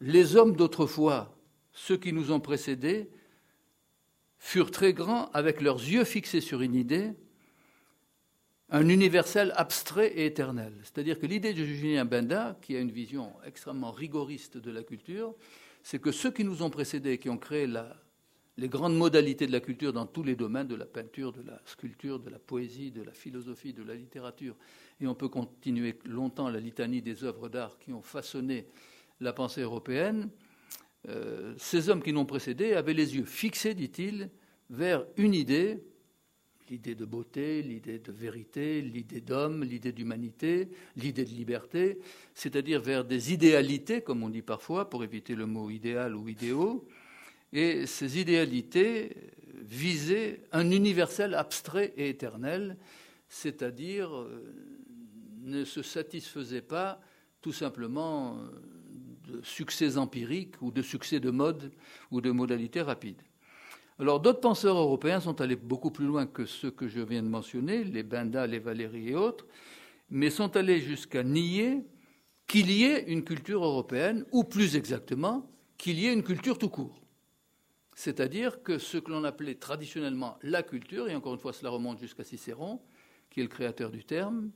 les 0.00 0.36
hommes 0.36 0.56
d'autrefois, 0.56 1.38
ceux 1.74 1.98
qui 1.98 2.14
nous 2.14 2.32
ont 2.32 2.40
précédés, 2.40 3.10
furent 4.38 4.70
très 4.70 4.94
grands 4.94 5.30
avec 5.32 5.60
leurs 5.60 5.80
yeux 5.80 6.04
fixés 6.04 6.40
sur 6.40 6.62
une 6.62 6.74
idée, 6.74 7.12
un 8.72 8.88
universel 8.88 9.52
abstrait 9.56 10.08
et 10.16 10.24
éternel. 10.24 10.72
C'est-à-dire 10.82 11.18
que 11.18 11.26
l'idée 11.26 11.52
de 11.52 11.62
Julien 11.62 12.06
Benda, 12.06 12.58
qui 12.62 12.74
a 12.74 12.80
une 12.80 12.90
vision 12.90 13.34
extrêmement 13.44 13.92
rigoriste 13.92 14.56
de 14.56 14.70
la 14.70 14.82
culture, 14.82 15.34
c'est 15.82 16.00
que 16.00 16.10
ceux 16.10 16.30
qui 16.30 16.42
nous 16.42 16.62
ont 16.62 16.70
précédés, 16.70 17.18
qui 17.18 17.28
ont 17.28 17.36
créé 17.36 17.68
les 18.56 18.68
grandes 18.68 18.96
modalités 18.96 19.46
de 19.46 19.52
la 19.52 19.60
culture 19.60 19.92
dans 19.92 20.06
tous 20.06 20.22
les 20.22 20.36
domaines, 20.36 20.68
de 20.68 20.74
la 20.74 20.86
peinture, 20.86 21.32
de 21.32 21.42
la 21.42 21.60
sculpture, 21.66 22.18
de 22.18 22.30
la 22.30 22.38
poésie, 22.38 22.90
de 22.90 23.02
la 23.02 23.12
philosophie, 23.12 23.74
de 23.74 23.82
la 23.82 23.94
littérature, 23.94 24.56
et 25.00 25.06
on 25.06 25.14
peut 25.14 25.28
continuer 25.28 25.98
longtemps 26.06 26.48
la 26.48 26.60
litanie 26.60 27.02
des 27.02 27.24
œuvres 27.24 27.50
d'art 27.50 27.78
qui 27.78 27.92
ont 27.92 28.02
façonné 28.02 28.66
la 29.20 29.34
pensée 29.34 29.60
européenne, 29.60 30.30
euh, 31.08 31.52
ces 31.58 31.90
hommes 31.90 32.02
qui 32.02 32.12
nous 32.14 32.20
ont 32.20 32.26
précédés 32.26 32.72
avaient 32.72 32.94
les 32.94 33.16
yeux 33.16 33.26
fixés, 33.26 33.74
dit-il, 33.74 34.30
vers 34.70 35.04
une 35.18 35.34
idée, 35.34 35.84
l'idée 36.72 36.94
de 36.94 37.04
beauté, 37.04 37.60
l'idée 37.60 37.98
de 37.98 38.10
vérité, 38.10 38.80
l'idée 38.80 39.20
d'homme, 39.20 39.62
l'idée 39.62 39.92
d'humanité, 39.92 40.70
l'idée 40.96 41.26
de 41.26 41.30
liberté, 41.30 41.98
c'est-à-dire 42.32 42.80
vers 42.80 43.04
des 43.04 43.30
idéalités, 43.30 44.00
comme 44.00 44.22
on 44.22 44.30
dit 44.30 44.40
parfois, 44.40 44.88
pour 44.88 45.04
éviter 45.04 45.34
le 45.34 45.44
mot 45.44 45.68
idéal 45.68 46.16
ou 46.16 46.30
idéaux, 46.30 46.88
et 47.52 47.84
ces 47.84 48.18
idéalités 48.18 49.14
visaient 49.60 50.40
un 50.50 50.70
universel 50.70 51.34
abstrait 51.34 51.92
et 51.98 52.08
éternel, 52.08 52.78
c'est-à-dire 53.28 54.16
euh, 54.16 54.54
ne 55.42 55.64
se 55.66 55.82
satisfaisaient 55.82 56.62
pas 56.62 57.02
tout 57.42 57.52
simplement 57.52 58.38
euh, 58.38 59.34
de 59.34 59.42
succès 59.42 59.98
empiriques 59.98 60.54
ou 60.62 60.70
de 60.70 60.80
succès 60.80 61.20
de 61.20 61.30
mode 61.30 61.70
ou 62.10 62.22
de 62.22 62.30
modalités 62.30 62.80
rapides. 62.80 63.20
Alors 64.02 64.18
d'autres 64.18 64.40
penseurs 64.40 64.76
européens 64.76 65.20
sont 65.20 65.40
allés 65.40 65.54
beaucoup 65.54 65.92
plus 65.92 66.06
loin 66.06 66.26
que 66.26 66.44
ceux 66.44 66.72
que 66.72 66.88
je 66.88 66.98
viens 66.98 67.22
de 67.22 67.28
mentionner, 67.28 67.84
les 67.84 68.02
Benda, 68.02 68.48
les 68.48 68.58
Valéry 68.58 69.10
et 69.10 69.14
autres, 69.14 69.46
mais 70.10 70.28
sont 70.28 70.56
allés 70.56 70.80
jusqu'à 70.80 71.22
nier 71.22 71.84
qu'il 72.48 72.72
y 72.72 72.82
ait 72.82 73.04
une 73.04 73.22
culture 73.22 73.64
européenne, 73.64 74.24
ou 74.32 74.42
plus 74.42 74.74
exactement, 74.74 75.48
qu'il 75.78 76.00
y 76.00 76.08
ait 76.08 76.12
une 76.12 76.24
culture 76.24 76.58
tout 76.58 76.68
court. 76.68 77.00
C'est-à-dire 77.94 78.64
que 78.64 78.76
ce 78.76 78.98
que 78.98 79.08
l'on 79.08 79.22
appelait 79.22 79.54
traditionnellement 79.54 80.36
la 80.42 80.64
culture, 80.64 81.08
et 81.08 81.14
encore 81.14 81.34
une 81.34 81.40
fois 81.40 81.52
cela 81.52 81.70
remonte 81.70 82.00
jusqu'à 82.00 82.24
Cicéron, 82.24 82.80
qui 83.30 83.38
est 83.38 83.44
le 83.44 83.48
créateur 83.48 83.92
du 83.92 84.02
terme, 84.02 84.50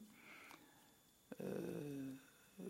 euh, 1.41 2.11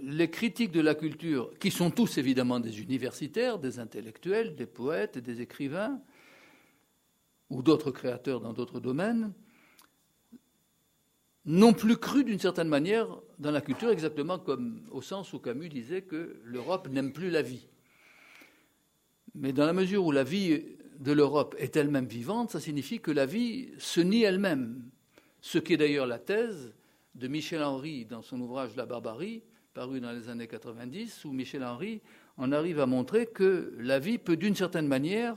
les 0.03 0.29
critiques 0.29 0.73
de 0.73 0.83
la 0.83 0.95
culture, 0.95 1.55
qui 1.59 1.71
sont 1.71 1.91
tous 1.91 2.19
évidemment 2.19 2.61
des 2.61 2.83
universitaires, 2.83 3.59
des 3.59 3.79
intellectuels, 3.79 4.55
des 4.55 4.67
poètes, 4.67 5.17
des 5.17 5.41
écrivains, 5.41 6.03
ou 7.51 7.63
d'autres 7.63 7.91
créateurs 7.91 8.41
dans 8.41 8.53
d'autres 8.53 8.81
domaines, 8.81 9.33
n'ont 11.45 11.73
plus 11.73 11.97
cru 11.97 12.25
d'une 12.25 12.41
certaine 12.41 12.69
manière 12.69 13.09
dans 13.39 13.53
la 13.53 13.61
culture, 13.61 13.91
exactement 13.91 14.39
comme 14.39 14.87
au 14.91 15.01
sens 15.01 15.33
où 15.33 15.39
Camus 15.39 15.69
disait 15.69 16.03
que 16.03 16.41
l'Europe 16.43 16.89
n'aime 16.89 17.13
plus 17.13 17.31
la 17.31 17.43
vie. 17.43 17.69
Mais 19.35 19.53
dans 19.53 19.67
la 19.67 19.73
mesure 19.73 20.05
où 20.05 20.13
la 20.13 20.25
vie 20.25 20.63
de 20.99 21.13
l'Europe 21.13 21.55
est 21.59 21.77
elle-même 21.77 22.07
vivante, 22.07 22.51
ça 22.51 22.61
signifie 22.61 23.01
que 23.01 23.11
la 23.11 23.27
vie 23.27 23.69
se 23.79 24.01
nie 24.01 24.23
elle-même. 24.23 24.91
Ce 25.41 25.59
qui 25.59 25.75
est 25.75 25.77
d'ailleurs 25.77 26.07
la 26.07 26.19
thèse 26.19 26.75
de 27.15 27.29
Michel 27.29 27.63
Henry 27.63 28.07
dans 28.07 28.23
son 28.23 28.41
ouvrage 28.41 28.75
La 28.77 28.87
barbarie, 28.87 29.43
paru 29.73 30.01
dans 30.01 30.13
les 30.13 30.29
années 30.29 30.49
90, 30.49 31.25
où 31.27 31.33
Michel 31.33 31.63
Henry 31.63 32.01
en 32.39 32.51
arrive 32.51 32.81
à 32.81 32.87
montrer 32.87 33.27
que 33.27 33.75
la 33.79 33.99
vie 33.99 34.19
peut 34.19 34.37
d'une 34.37 34.57
certaine 34.57 34.89
manière 34.89 35.37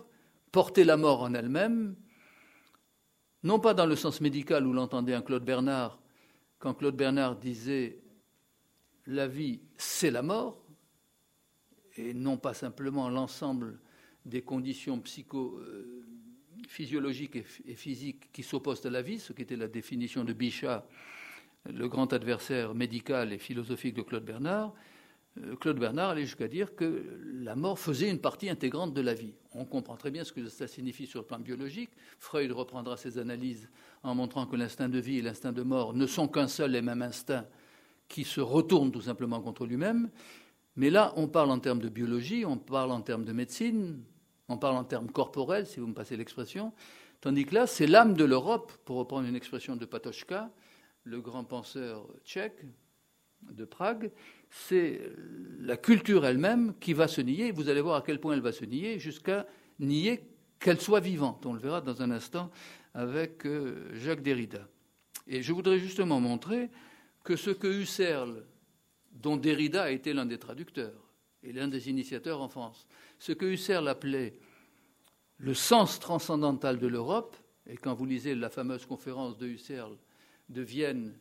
porter 0.51 0.83
la 0.83 0.97
mort 0.97 1.21
en 1.21 1.33
elle-même, 1.33 1.95
non 3.43 3.59
pas 3.59 3.73
dans 3.73 3.85
le 3.85 3.95
sens 3.95 4.21
médical 4.21 4.67
où 4.67 4.73
l'entendait 4.73 5.13
un 5.13 5.21
Claude 5.21 5.45
Bernard, 5.45 5.99
quand 6.57 6.73
Claude 6.73 6.95
Bernard 6.95 7.37
disait 7.37 7.99
la 9.05 9.27
vie, 9.27 9.61
c'est 9.77 10.11
la 10.11 10.21
mort, 10.21 10.61
et 11.95 12.13
non 12.13 12.37
pas 12.37 12.53
simplement 12.53 13.09
l'ensemble 13.09 13.79
des 14.25 14.41
conditions 14.41 15.01
euh, 15.33 16.05
physiologiques 16.67 17.35
et 17.35 17.75
physiques 17.75 18.31
qui 18.31 18.43
s'opposent 18.43 18.85
à 18.85 18.89
la 18.89 19.01
vie, 19.01 19.19
ce 19.19 19.33
qui 19.33 19.41
était 19.41 19.55
la 19.55 19.67
définition 19.67 20.23
de 20.23 20.33
Bichat 20.33 20.85
le 21.65 21.87
grand 21.87 22.13
adversaire 22.13 22.73
médical 22.73 23.33
et 23.33 23.37
philosophique 23.37 23.95
de 23.95 24.01
Claude 24.01 24.23
Bernard, 24.23 24.73
Claude 25.59 25.79
Bernard 25.79 26.09
allait 26.09 26.25
jusqu'à 26.25 26.47
dire 26.47 26.75
que 26.75 27.03
la 27.33 27.55
mort 27.55 27.79
faisait 27.79 28.09
une 28.09 28.19
partie 28.19 28.49
intégrante 28.49 28.93
de 28.93 29.01
la 29.01 29.13
vie. 29.13 29.33
On 29.53 29.65
comprend 29.65 29.95
très 29.95 30.11
bien 30.11 30.23
ce 30.23 30.33
que 30.33 30.47
ça 30.47 30.67
signifie 30.67 31.07
sur 31.07 31.21
le 31.21 31.25
plan 31.25 31.39
biologique. 31.39 31.91
Freud 32.17 32.51
reprendra 32.51 32.97
ses 32.97 33.17
analyses 33.17 33.69
en 34.03 34.15
montrant 34.15 34.45
que 34.45 34.55
l'instinct 34.55 34.89
de 34.89 34.99
vie 34.99 35.19
et 35.19 35.21
l'instinct 35.21 35.53
de 35.53 35.63
mort 35.63 35.93
ne 35.93 36.07
sont 36.07 36.27
qu'un 36.27 36.47
seul 36.47 36.75
et 36.75 36.81
même 36.81 37.01
instinct 37.01 37.45
qui 38.07 38.23
se 38.23 38.41
retourne 38.41 38.91
tout 38.91 39.01
simplement 39.01 39.39
contre 39.39 39.65
lui-même. 39.65 40.09
Mais 40.75 40.89
là, 40.89 41.13
on 41.15 41.27
parle 41.27 41.51
en 41.51 41.59
termes 41.59 41.79
de 41.79 41.89
biologie, 41.89 42.45
on 42.45 42.57
parle 42.57 42.91
en 42.91 43.01
termes 43.01 43.25
de 43.25 43.33
médecine, 43.33 44.03
on 44.47 44.57
parle 44.57 44.75
en 44.75 44.83
termes 44.83 45.11
corporels, 45.11 45.67
si 45.67 45.79
vous 45.79 45.87
me 45.87 45.93
passez 45.93 46.17
l'expression, 46.17 46.73
tandis 47.21 47.45
que 47.45 47.53
là, 47.53 47.67
c'est 47.67 47.87
l'âme 47.87 48.13
de 48.13 48.23
l'Europe, 48.23 48.71
pour 48.85 48.97
reprendre 48.97 49.27
une 49.27 49.35
expression 49.35 49.75
de 49.75 49.85
Patochka, 49.85 50.49
le 51.03 51.21
grand 51.21 51.43
penseur 51.43 52.07
tchèque 52.23 52.65
de 53.51 53.65
Prague, 53.65 54.11
c'est 54.49 55.01
la 55.59 55.77
culture 55.77 56.25
elle-même 56.25 56.73
qui 56.79 56.93
va 56.93 57.07
se 57.07 57.21
nier. 57.21 57.51
Vous 57.51 57.69
allez 57.69 57.81
voir 57.81 57.97
à 57.97 58.01
quel 58.01 58.19
point 58.19 58.33
elle 58.33 58.41
va 58.41 58.51
se 58.51 58.65
nier, 58.65 58.99
jusqu'à 58.99 59.45
nier 59.79 60.23
qu'elle 60.59 60.81
soit 60.81 60.99
vivante. 60.99 61.45
On 61.45 61.53
le 61.53 61.59
verra 61.59 61.81
dans 61.81 62.01
un 62.01 62.11
instant 62.11 62.51
avec 62.93 63.45
euh, 63.45 63.89
Jacques 63.93 64.23
Derrida. 64.23 64.67
Et 65.27 65.41
je 65.43 65.53
voudrais 65.53 65.79
justement 65.79 66.19
montrer 66.19 66.69
que 67.23 67.35
ce 67.35 67.51
que 67.51 67.67
Husserl, 67.67 68.45
dont 69.11 69.37
Derrida 69.37 69.83
a 69.83 69.91
été 69.91 70.13
l'un 70.13 70.25
des 70.25 70.39
traducteurs 70.39 71.11
et 71.43 71.53
l'un 71.53 71.67
des 71.67 71.89
initiateurs 71.89 72.41
en 72.41 72.49
France, 72.49 72.87
ce 73.19 73.31
que 73.31 73.45
Husserl 73.45 73.87
appelait 73.87 74.39
le 75.37 75.53
sens 75.53 75.99
transcendantal 75.99 76.79
de 76.79 76.87
l'Europe, 76.87 77.37
et 77.67 77.77
quand 77.77 77.93
vous 77.93 78.05
lisez 78.05 78.35
la 78.35 78.49
fameuse 78.49 78.85
conférence 78.85 79.37
de 79.37 79.47
Husserl 79.47 79.95
de 80.49 80.61
Vienne 80.61 81.17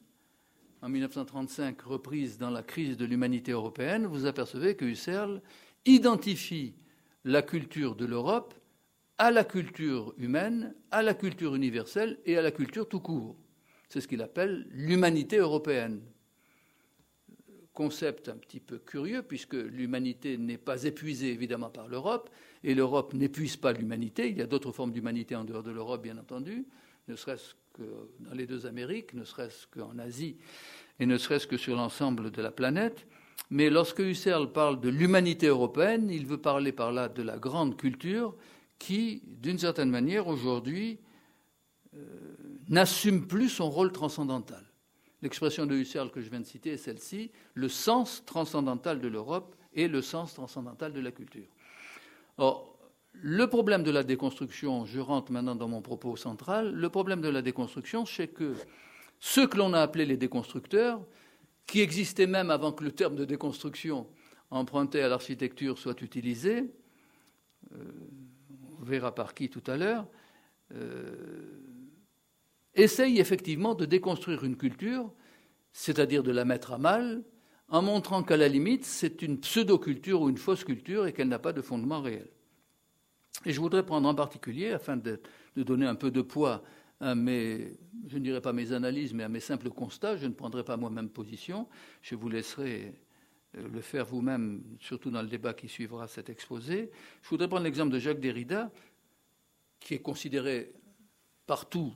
en 0.82 0.88
1935, 0.88 1.80
reprise 1.82 2.38
dans 2.38 2.50
la 2.50 2.62
crise 2.62 2.96
de 2.96 3.04
l'humanité 3.04 3.52
européenne, 3.52 4.06
vous 4.06 4.26
apercevez 4.26 4.76
que 4.76 4.84
Husserl 4.84 5.42
identifie 5.84 6.74
la 7.24 7.42
culture 7.42 7.96
de 7.96 8.04
l'Europe 8.04 8.54
à 9.18 9.30
la 9.30 9.44
culture 9.44 10.14
humaine, 10.18 10.74
à 10.90 11.02
la 11.02 11.14
culture 11.14 11.54
universelle 11.54 12.18
et 12.24 12.36
à 12.38 12.42
la 12.42 12.52
culture 12.52 12.88
tout 12.88 13.00
court. 13.00 13.36
C'est 13.88 14.00
ce 14.00 14.06
qu'il 14.06 14.22
appelle 14.22 14.66
l'humanité 14.70 15.38
européenne. 15.38 16.00
Concept 17.72 18.28
un 18.28 18.36
petit 18.36 18.60
peu 18.60 18.78
curieux, 18.78 19.22
puisque 19.22 19.54
l'humanité 19.54 20.36
n'est 20.36 20.58
pas 20.58 20.84
épuisée 20.84 21.32
évidemment 21.32 21.70
par 21.70 21.88
l'Europe, 21.88 22.30
et 22.62 22.74
l'Europe 22.74 23.14
n'épuise 23.14 23.56
pas 23.56 23.72
l'humanité. 23.72 24.28
Il 24.28 24.38
y 24.38 24.42
a 24.42 24.46
d'autres 24.46 24.72
formes 24.72 24.92
d'humanité 24.92 25.34
en 25.34 25.44
dehors 25.44 25.62
de 25.62 25.70
l'Europe, 25.70 26.02
bien 26.02 26.18
entendu, 26.18 26.66
ne 27.08 27.16
serait-ce 27.16 27.54
dans 28.20 28.34
les 28.34 28.46
deux 28.46 28.66
Amériques, 28.66 29.14
ne 29.14 29.24
serait-ce 29.24 29.66
qu'en 29.66 29.98
Asie 29.98 30.36
et 31.00 31.06
ne 31.06 31.16
serait-ce 31.16 31.46
que 31.46 31.56
sur 31.56 31.76
l'ensemble 31.76 32.30
de 32.30 32.42
la 32.42 32.50
planète. 32.50 33.06
Mais 33.50 33.70
lorsque 33.70 34.00
Husserl 34.00 34.52
parle 34.52 34.80
de 34.80 34.88
l'humanité 34.88 35.46
européenne, 35.46 36.10
il 36.10 36.26
veut 36.26 36.40
parler 36.40 36.72
par 36.72 36.92
là 36.92 37.08
de 37.08 37.22
la 37.22 37.38
grande 37.38 37.76
culture 37.76 38.34
qui, 38.78 39.22
d'une 39.26 39.58
certaine 39.58 39.90
manière, 39.90 40.26
aujourd'hui, 40.26 40.98
n'assume 42.68 43.26
plus 43.26 43.48
son 43.48 43.70
rôle 43.70 43.92
transcendantal. 43.92 44.64
L'expression 45.22 45.66
de 45.66 45.74
Husserl 45.74 46.10
que 46.10 46.20
je 46.20 46.30
viens 46.30 46.40
de 46.40 46.46
citer 46.46 46.70
est 46.70 46.76
celle-ci, 46.76 47.32
le 47.54 47.68
sens 47.68 48.22
transcendantal 48.24 49.00
de 49.00 49.08
l'Europe 49.08 49.56
et 49.72 49.88
le 49.88 50.02
sens 50.02 50.34
transcendantal 50.34 50.92
de 50.92 51.00
la 51.00 51.10
culture. 51.10 51.48
Or, 52.36 52.77
le 53.12 53.46
problème 53.48 53.82
de 53.82 53.90
la 53.90 54.04
déconstruction, 54.04 54.84
je 54.84 55.00
rentre 55.00 55.32
maintenant 55.32 55.56
dans 55.56 55.68
mon 55.68 55.82
propos 55.82 56.16
central, 56.16 56.72
le 56.72 56.88
problème 56.88 57.20
de 57.20 57.28
la 57.28 57.42
déconstruction, 57.42 58.06
c'est 58.06 58.28
que 58.28 58.54
ceux 59.20 59.46
que 59.46 59.56
l'on 59.56 59.72
a 59.72 59.80
appelés 59.80 60.06
les 60.06 60.16
déconstructeurs, 60.16 61.00
qui 61.66 61.80
existaient 61.80 62.26
même 62.26 62.50
avant 62.50 62.72
que 62.72 62.84
le 62.84 62.92
terme 62.92 63.16
de 63.16 63.24
déconstruction 63.24 64.06
emprunté 64.50 65.02
à 65.02 65.08
l'architecture 65.08 65.78
soit 65.78 66.00
utilisé, 66.00 66.70
euh, 67.74 67.76
on 68.80 68.84
verra 68.84 69.14
par 69.14 69.34
qui 69.34 69.50
tout 69.50 69.64
à 69.66 69.76
l'heure, 69.76 70.06
euh, 70.74 71.60
essaye 72.74 73.18
effectivement 73.18 73.74
de 73.74 73.84
déconstruire 73.84 74.44
une 74.44 74.56
culture, 74.56 75.12
c'est-à-dire 75.72 76.22
de 76.22 76.30
la 76.30 76.44
mettre 76.44 76.72
à 76.72 76.78
mal, 76.78 77.22
en 77.68 77.82
montrant 77.82 78.22
qu'à 78.22 78.36
la 78.36 78.48
limite, 78.48 78.84
c'est 78.84 79.20
une 79.20 79.40
pseudo-culture 79.40 80.22
ou 80.22 80.30
une 80.30 80.38
fausse 80.38 80.64
culture 80.64 81.06
et 81.06 81.12
qu'elle 81.12 81.28
n'a 81.28 81.38
pas 81.38 81.52
de 81.52 81.60
fondement 81.60 82.00
réel. 82.00 82.28
Et 83.44 83.52
je 83.52 83.60
voudrais 83.60 83.84
prendre 83.84 84.08
en 84.08 84.14
particulier, 84.14 84.72
afin 84.72 84.96
de, 84.96 85.20
donner 85.56 85.86
un 85.86 85.94
peu 85.94 86.10
de 86.10 86.22
poids 86.22 86.62
à 87.00 87.14
mes, 87.14 87.76
je 88.08 88.18
ne 88.18 88.24
dirais 88.24 88.40
pas 88.40 88.52
mes 88.52 88.72
analyses, 88.72 89.14
mais 89.14 89.22
à 89.22 89.28
mes 89.28 89.40
simples 89.40 89.70
constats, 89.70 90.16
je 90.16 90.26
ne 90.26 90.32
prendrai 90.32 90.64
pas 90.64 90.76
moi-même 90.76 91.08
position, 91.08 91.68
je 92.02 92.16
vous 92.16 92.28
laisserai 92.28 92.94
euh, 93.56 93.68
le 93.68 93.80
faire 93.80 94.04
vous-même, 94.04 94.62
surtout 94.80 95.10
dans 95.10 95.22
le 95.22 95.28
débat 95.28 95.54
qui 95.54 95.68
suivra 95.68 96.08
cet 96.08 96.28
exposé. 96.28 96.90
Je 97.22 97.28
voudrais 97.28 97.48
prendre 97.48 97.64
l'exemple 97.64 97.92
de 97.92 98.00
Jacques 98.00 98.20
Derrida, 98.20 98.72
qui 99.78 99.94
est 99.94 100.00
considéré 100.02 100.72
partout 101.46 101.94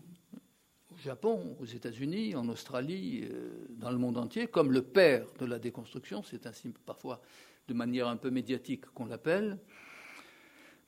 au 0.93 0.97
Japon, 0.99 1.57
aux 1.61 1.65
États-Unis, 1.67 2.37
en 2.37 2.49
Australie, 2.49 3.25
euh, 3.25 3.67
dans 3.71 3.91
le 3.91 3.99
monde 3.99 4.19
entier, 4.19 4.47
comme 4.47 4.71
le 4.71 4.83
père 4.83 5.27
de 5.41 5.47
la 5.47 5.59
déconstruction. 5.59 6.23
C'est 6.23 6.47
ainsi 6.47 6.73
parfois 6.87 7.21
de 7.67 7.75
manière 7.75 8.07
un 8.07 8.17
peu 8.17 8.31
médiatique 8.31 8.87
qu'on 8.87 9.07
l'appelle. 9.07 9.59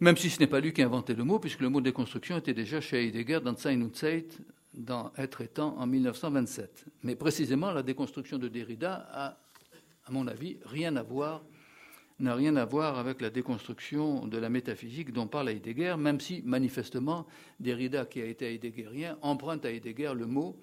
Même 0.01 0.17
si 0.17 0.29
ce 0.31 0.41
n'est 0.41 0.47
pas 0.47 0.61
lui 0.61 0.73
qui 0.73 0.83
a 0.83 0.87
inventé 0.87 1.15
le 1.15 1.25
mot, 1.25 1.39
puisque 1.39 1.61
le 1.61 1.69
mot 1.69 1.81
déconstruction 1.81 2.37
était 2.39 2.55
déjà 2.55 2.81
chez 2.81 3.07
Heidegger 3.07 3.41
dans 3.45 3.57
Sein 3.57 3.81
und 3.81 3.95
Zeit, 3.95 4.27
dans 4.75 5.13
Être 5.17 5.41
et 5.43 5.49
Temps, 5.49 5.77
en 5.79 5.87
1927. 5.87 6.87
Mais 7.05 7.15
précisément, 7.15 7.71
la 7.71 7.83
déconstruction 7.83 8.39
de 8.39 8.49
Derrida 8.49 9.09
a, 9.13 9.39
à 10.07 10.13
mon 10.13 10.27
avis, 10.27 10.59
rien 10.65 10.97
à 10.97 11.03
voir 11.03 11.43
n'a 12.21 12.35
rien 12.35 12.55
à 12.57 12.65
voir 12.65 12.99
avec 12.99 13.21
la 13.21 13.31
déconstruction 13.31 14.27
de 14.27 14.39
la 14.39 14.49
métaphysique 14.49 15.13
dont 15.13 15.27
parle 15.27 15.49
Heidegger, 15.49 15.97
même 15.99 16.21
si 16.21 16.43
manifestement 16.45 17.27
Derrida, 17.59 18.07
qui 18.07 18.21
a 18.21 18.27
été 18.27 18.55
heideggerien, 18.55 19.19
emprunte 19.23 19.65
à 19.65 19.73
Heidegger 19.73 20.13
le 20.15 20.27
mot. 20.27 20.57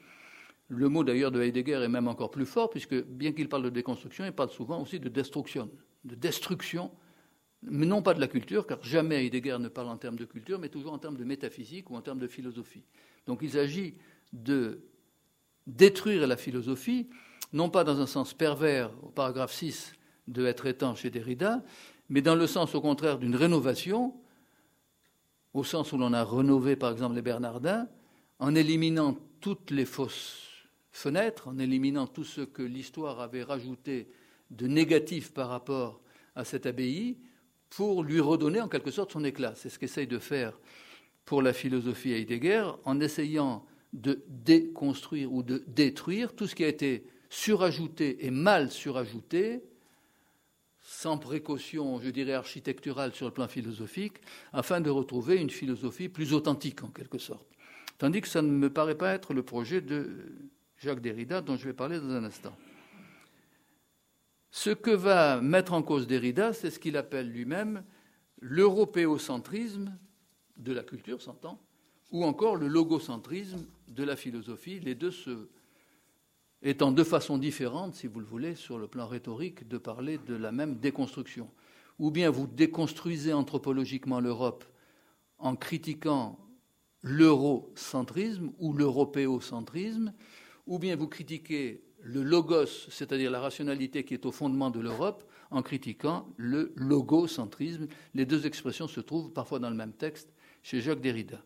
Le 0.69 0.87
mot 0.87 1.03
d'ailleurs 1.03 1.31
de 1.31 1.41
Heidegger 1.41 1.81
est 1.83 1.89
même 1.89 2.07
encore 2.07 2.31
plus 2.31 2.45
fort, 2.45 2.69
puisque 2.69 2.95
bien 3.03 3.33
qu'il 3.33 3.49
parle 3.49 3.63
de 3.63 3.69
déconstruction, 3.69 4.25
il 4.25 4.31
parle 4.31 4.49
souvent 4.49 4.81
aussi 4.81 4.99
de 4.99 5.09
destruction, 5.09 5.69
de 6.05 6.15
destruction, 6.15 6.91
non 7.63 8.01
pas 8.01 8.13
de 8.13 8.19
la 8.19 8.27
culture, 8.27 8.65
car 8.65 8.83
jamais 8.83 9.25
Heidegger 9.25 9.57
ne 9.59 9.67
parle 9.67 9.89
en 9.89 9.97
termes 9.97 10.15
de 10.15 10.25
culture, 10.25 10.59
mais 10.59 10.69
toujours 10.69 10.93
en 10.93 10.97
termes 10.97 11.17
de 11.17 11.23
métaphysique 11.23 11.89
ou 11.89 11.95
en 11.95 12.01
termes 12.01 12.19
de 12.19 12.27
philosophie. 12.27 12.83
Donc 13.27 13.39
il 13.41 13.51
s'agit 13.51 13.95
de 14.33 14.81
détruire 15.67 16.25
la 16.27 16.37
philosophie, 16.37 17.09
non 17.53 17.69
pas 17.69 17.83
dans 17.83 17.99
un 17.99 18.07
sens 18.07 18.33
pervers, 18.33 18.91
au 19.03 19.09
paragraphe 19.09 19.53
6, 19.53 19.93
de 20.27 20.45
être 20.45 20.65
étant 20.65 20.95
chez 20.95 21.09
Derrida, 21.09 21.63
mais 22.09 22.21
dans 22.21 22.35
le 22.35 22.47
sens 22.47 22.73
au 22.75 22.81
contraire 22.81 23.19
d'une 23.19 23.35
rénovation, 23.35 24.15
au 25.53 25.63
sens 25.63 25.91
où 25.91 25.97
l'on 25.97 26.13
a 26.13 26.23
rénové 26.23 26.75
par 26.75 26.91
exemple 26.91 27.15
les 27.15 27.21
Bernardins, 27.21 27.87
en 28.39 28.55
éliminant 28.55 29.17
toutes 29.39 29.71
les 29.71 29.85
fausses 29.85 30.47
fenêtres, 30.91 31.47
en 31.47 31.59
éliminant 31.59 32.07
tout 32.07 32.23
ce 32.23 32.41
que 32.41 32.63
l'histoire 32.63 33.19
avait 33.19 33.43
rajouté 33.43 34.09
de 34.49 34.67
négatif 34.67 35.31
par 35.33 35.49
rapport 35.49 36.01
à 36.35 36.43
cette 36.43 36.65
abbaye, 36.65 37.17
pour 37.71 38.03
lui 38.03 38.19
redonner 38.19 38.61
en 38.61 38.67
quelque 38.67 38.91
sorte 38.91 39.13
son 39.13 39.23
éclat. 39.23 39.53
C'est 39.55 39.69
ce 39.69 39.79
qu'essaye 39.79 40.07
de 40.07 40.19
faire 40.19 40.59
pour 41.25 41.41
la 41.41 41.53
philosophie 41.53 42.11
Heidegger, 42.11 42.65
en 42.85 42.99
essayant 42.99 43.65
de 43.93 44.23
déconstruire 44.27 45.31
ou 45.31 45.41
de 45.41 45.63
détruire 45.67 46.35
tout 46.35 46.47
ce 46.47 46.55
qui 46.55 46.63
a 46.63 46.67
été 46.67 47.05
surajouté 47.29 48.25
et 48.25 48.31
mal 48.31 48.71
surajouté 48.71 49.63
sans 50.81 51.17
précaution, 51.17 52.01
je 52.01 52.09
dirais, 52.09 52.33
architecturale 52.33 53.13
sur 53.13 53.27
le 53.27 53.33
plan 53.33 53.47
philosophique, 53.47 54.15
afin 54.51 54.81
de 54.81 54.89
retrouver 54.89 55.37
une 55.37 55.49
philosophie 55.49 56.09
plus 56.09 56.33
authentique, 56.33 56.83
en 56.83 56.87
quelque 56.87 57.19
sorte. 57.19 57.47
Tandis 57.97 58.21
que 58.21 58.27
ça 58.27 58.41
ne 58.41 58.49
me 58.49 58.69
paraît 58.69 58.97
pas 58.97 59.13
être 59.13 59.33
le 59.33 59.43
projet 59.43 59.79
de 59.79 60.09
Jacques 60.77 61.01
Derrida, 61.01 61.41
dont 61.41 61.55
je 61.55 61.65
vais 61.65 61.73
parler 61.73 61.99
dans 61.99 62.09
un 62.09 62.23
instant. 62.23 62.55
Ce 64.51 64.69
que 64.69 64.91
va 64.91 65.39
mettre 65.39 65.71
en 65.71 65.81
cause 65.81 66.07
Derrida, 66.07 66.51
c'est 66.51 66.69
ce 66.69 66.79
qu'il 66.79 66.97
appelle 66.97 67.31
lui-même 67.31 67.83
l'européocentrisme 68.41 69.97
de 70.57 70.73
la 70.73 70.83
culture, 70.83 71.21
s'entend, 71.21 71.59
ou 72.11 72.25
encore 72.25 72.57
le 72.57 72.67
logocentrisme 72.67 73.65
de 73.87 74.03
la 74.03 74.17
philosophie. 74.17 74.81
Les 74.81 74.93
deux 74.93 75.11
se 75.11 75.47
étant 76.63 76.91
de 76.91 77.03
façon 77.03 77.37
différente, 77.37 77.95
si 77.95 78.07
vous 78.07 78.19
le 78.19 78.25
voulez, 78.25 78.55
sur 78.55 78.77
le 78.77 78.87
plan 78.87 79.07
rhétorique, 79.07 79.67
de 79.67 79.77
parler 79.77 80.19
de 80.19 80.35
la 80.35 80.51
même 80.51 80.75
déconstruction. 80.75 81.49
Ou 81.97 82.11
bien 82.11 82.29
vous 82.29 82.45
déconstruisez 82.45 83.33
anthropologiquement 83.33 84.19
l'Europe 84.19 84.65
en 85.37 85.55
critiquant 85.55 86.37
l'eurocentrisme 87.01 88.51
ou 88.59 88.73
l'européocentrisme, 88.73 90.13
ou 90.67 90.77
bien 90.77 90.95
vous 90.95 91.07
critiquez 91.07 91.83
le 92.03 92.23
logos, 92.23 92.87
c'est-à-dire 92.89 93.31
la 93.31 93.39
rationalité 93.39 94.03
qui 94.03 94.13
est 94.13 94.25
au 94.25 94.31
fondement 94.31 94.69
de 94.69 94.79
l'Europe, 94.79 95.23
en 95.51 95.61
critiquant 95.61 96.27
le 96.37 96.71
logocentrisme. 96.75 97.87
Les 98.13 98.25
deux 98.25 98.45
expressions 98.45 98.87
se 98.87 99.01
trouvent 99.01 99.31
parfois 99.31 99.59
dans 99.59 99.69
le 99.69 99.75
même 99.75 99.93
texte 99.93 100.33
chez 100.63 100.81
Jacques 100.81 101.01
Derrida. 101.01 101.41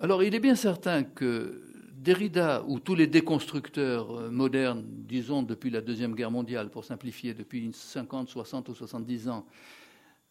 Alors 0.00 0.22
il 0.22 0.34
est 0.34 0.40
bien 0.40 0.54
certain 0.54 1.02
que 1.02 1.62
Derrida 1.92 2.64
ou 2.66 2.78
tous 2.78 2.94
les 2.94 3.08
déconstructeurs 3.08 4.16
euh, 4.16 4.30
modernes, 4.30 4.84
disons 4.86 5.42
depuis 5.42 5.70
la 5.70 5.80
Deuxième 5.80 6.14
Guerre 6.14 6.30
mondiale, 6.30 6.70
pour 6.70 6.84
simplifier, 6.84 7.34
depuis 7.34 7.70
50, 7.72 8.28
60 8.28 8.68
ou 8.68 8.74
70 8.74 9.28
ans, 9.28 9.44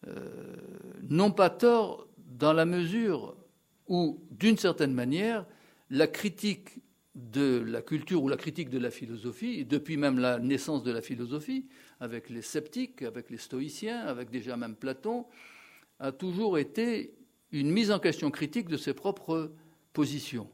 euh, 0.06 0.56
n'ont 1.02 1.30
pas 1.30 1.50
tort 1.50 2.08
dans 2.16 2.54
la 2.54 2.64
mesure 2.64 3.36
où, 3.86 4.22
d'une 4.30 4.56
certaine 4.56 4.94
manière, 4.94 5.44
la 5.90 6.06
critique 6.06 6.80
de 7.18 7.64
la 7.66 7.82
culture 7.82 8.22
ou 8.22 8.28
la 8.28 8.36
critique 8.36 8.70
de 8.70 8.78
la 8.78 8.90
philosophie, 8.90 9.64
depuis 9.64 9.96
même 9.96 10.18
la 10.18 10.38
naissance 10.38 10.82
de 10.82 10.92
la 10.92 11.02
philosophie, 11.02 11.66
avec 12.00 12.30
les 12.30 12.42
sceptiques, 12.42 13.02
avec 13.02 13.30
les 13.30 13.38
stoïciens, 13.38 14.00
avec 14.00 14.30
déjà 14.30 14.56
même 14.56 14.76
Platon, 14.76 15.26
a 15.98 16.12
toujours 16.12 16.58
été 16.58 17.14
une 17.50 17.70
mise 17.70 17.90
en 17.90 17.98
question 17.98 18.30
critique 18.30 18.68
de 18.68 18.76
ses 18.76 18.94
propres 18.94 19.52
positions 19.92 20.48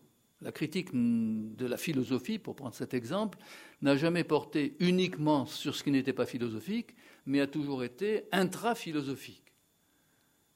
la 0.44 0.53
critique 0.53 0.90
de 0.92 1.66
la 1.66 1.79
philosophie, 1.79 2.38
pour 2.38 2.55
prendre 2.55 2.74
cet 2.74 2.92
exemple, 2.92 3.38
n'a 3.81 3.96
jamais 3.96 4.24
porté 4.24 4.77
uniquement 4.79 5.46
sur 5.46 5.74
ce 5.74 5.83
qui 5.83 5.90
n'était 5.90 6.12
pas 6.12 6.27
philosophique, 6.27 6.94
mais 7.24 7.40
a 7.40 7.46
toujours 7.46 7.83
été 7.83 8.24
intra-philosophique. 8.31 9.42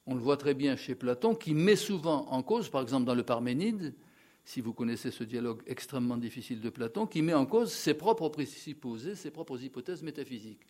On 0.05 0.13
le 0.13 0.21
voit 0.21 0.37
très 0.37 0.53
bien 0.53 0.75
chez 0.75 0.93
Platon, 0.93 1.33
qui 1.33 1.55
met 1.55 1.75
souvent 1.75 2.27
en 2.29 2.43
cause, 2.43 2.69
par 2.69 2.81
exemple 2.83 3.05
dans 3.05 3.15
le 3.15 3.23
Parménide, 3.23 3.95
si 4.49 4.61
vous 4.61 4.73
connaissez 4.73 5.11
ce 5.11 5.23
dialogue 5.23 5.61
extrêmement 5.67 6.17
difficile 6.17 6.59
de 6.59 6.71
Platon, 6.71 7.05
qui 7.05 7.21
met 7.21 7.35
en 7.35 7.45
cause 7.45 7.71
ses 7.71 7.93
propres 7.93 8.29
présupposés, 8.29 9.13
ses 9.13 9.29
propres 9.29 9.61
hypothèses 9.61 10.01
métaphysiques. 10.01 10.65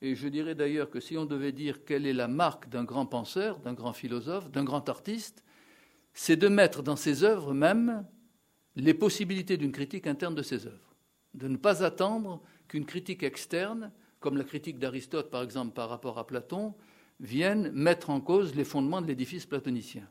Et 0.00 0.16
je 0.16 0.26
dirais 0.26 0.56
d'ailleurs 0.56 0.90
que 0.90 0.98
si 0.98 1.16
on 1.16 1.24
devait 1.24 1.52
dire 1.52 1.84
quelle 1.84 2.06
est 2.06 2.12
la 2.12 2.26
marque 2.26 2.68
d'un 2.68 2.82
grand 2.82 3.06
penseur, 3.06 3.60
d'un 3.60 3.72
grand 3.72 3.92
philosophe, 3.92 4.50
d'un 4.50 4.64
grand 4.64 4.88
artiste, 4.88 5.44
c'est 6.12 6.34
de 6.34 6.48
mettre 6.48 6.82
dans 6.82 6.96
ses 6.96 7.22
œuvres 7.22 7.54
même 7.54 8.04
les 8.74 8.94
possibilités 8.94 9.56
d'une 9.56 9.70
critique 9.70 10.08
interne 10.08 10.34
de 10.34 10.42
ses 10.42 10.66
œuvres, 10.66 10.96
de 11.34 11.46
ne 11.46 11.58
pas 11.58 11.84
attendre 11.84 12.42
qu'une 12.66 12.84
critique 12.84 13.22
externe, 13.22 13.92
comme 14.18 14.36
la 14.36 14.42
critique 14.42 14.80
d'Aristote 14.80 15.30
par 15.30 15.44
exemple 15.44 15.72
par 15.72 15.88
rapport 15.88 16.18
à 16.18 16.26
Platon, 16.26 16.74
vienne 17.20 17.70
mettre 17.70 18.10
en 18.10 18.20
cause 18.20 18.56
les 18.56 18.64
fondements 18.64 19.00
de 19.00 19.06
l'édifice 19.06 19.46
platonicien. 19.46 20.02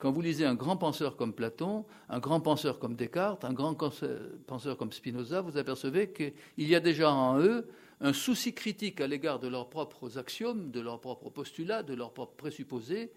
Quand 0.00 0.12
vous 0.12 0.22
lisez 0.22 0.46
un 0.46 0.54
grand 0.54 0.78
penseur 0.78 1.14
comme 1.14 1.34
Platon, 1.34 1.84
un 2.08 2.20
grand 2.20 2.40
penseur 2.40 2.78
comme 2.78 2.96
Descartes, 2.96 3.44
un 3.44 3.52
grand 3.52 3.74
penseur 3.74 4.78
comme 4.78 4.92
Spinoza, 4.92 5.42
vous 5.42 5.58
apercevez 5.58 6.10
qu'il 6.10 6.32
y 6.56 6.74
a 6.74 6.80
déjà 6.80 7.12
en 7.12 7.38
eux 7.38 7.68
un 8.00 8.14
souci 8.14 8.54
critique 8.54 9.02
à 9.02 9.06
l'égard 9.06 9.40
de 9.40 9.46
leurs 9.46 9.68
propres 9.68 10.16
axiomes, 10.16 10.70
de 10.70 10.80
leurs 10.80 11.02
propres 11.02 11.28
postulats, 11.28 11.82
de 11.82 11.92
leurs 11.92 12.14
propres 12.14 12.34
présupposés, 12.34 13.12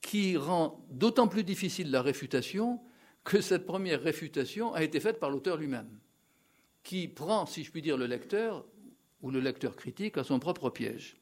qui 0.00 0.36
rend 0.36 0.86
d'autant 0.92 1.26
plus 1.26 1.42
difficile 1.42 1.90
la 1.90 2.02
réfutation 2.02 2.80
que 3.24 3.40
cette 3.40 3.66
première 3.66 4.00
réfutation 4.00 4.72
a 4.72 4.84
été 4.84 5.00
faite 5.00 5.18
par 5.18 5.28
l'auteur 5.28 5.56
lui-même, 5.56 5.90
qui 6.84 7.08
prend, 7.08 7.46
si 7.46 7.64
je 7.64 7.70
puis 7.72 7.82
dire, 7.82 7.96
le 7.96 8.06
lecteur 8.06 8.64
ou 9.22 9.32
le 9.32 9.40
lecteur 9.40 9.74
critique 9.74 10.18
à 10.18 10.24
son 10.24 10.38
propre 10.38 10.70
piège. 10.70 11.19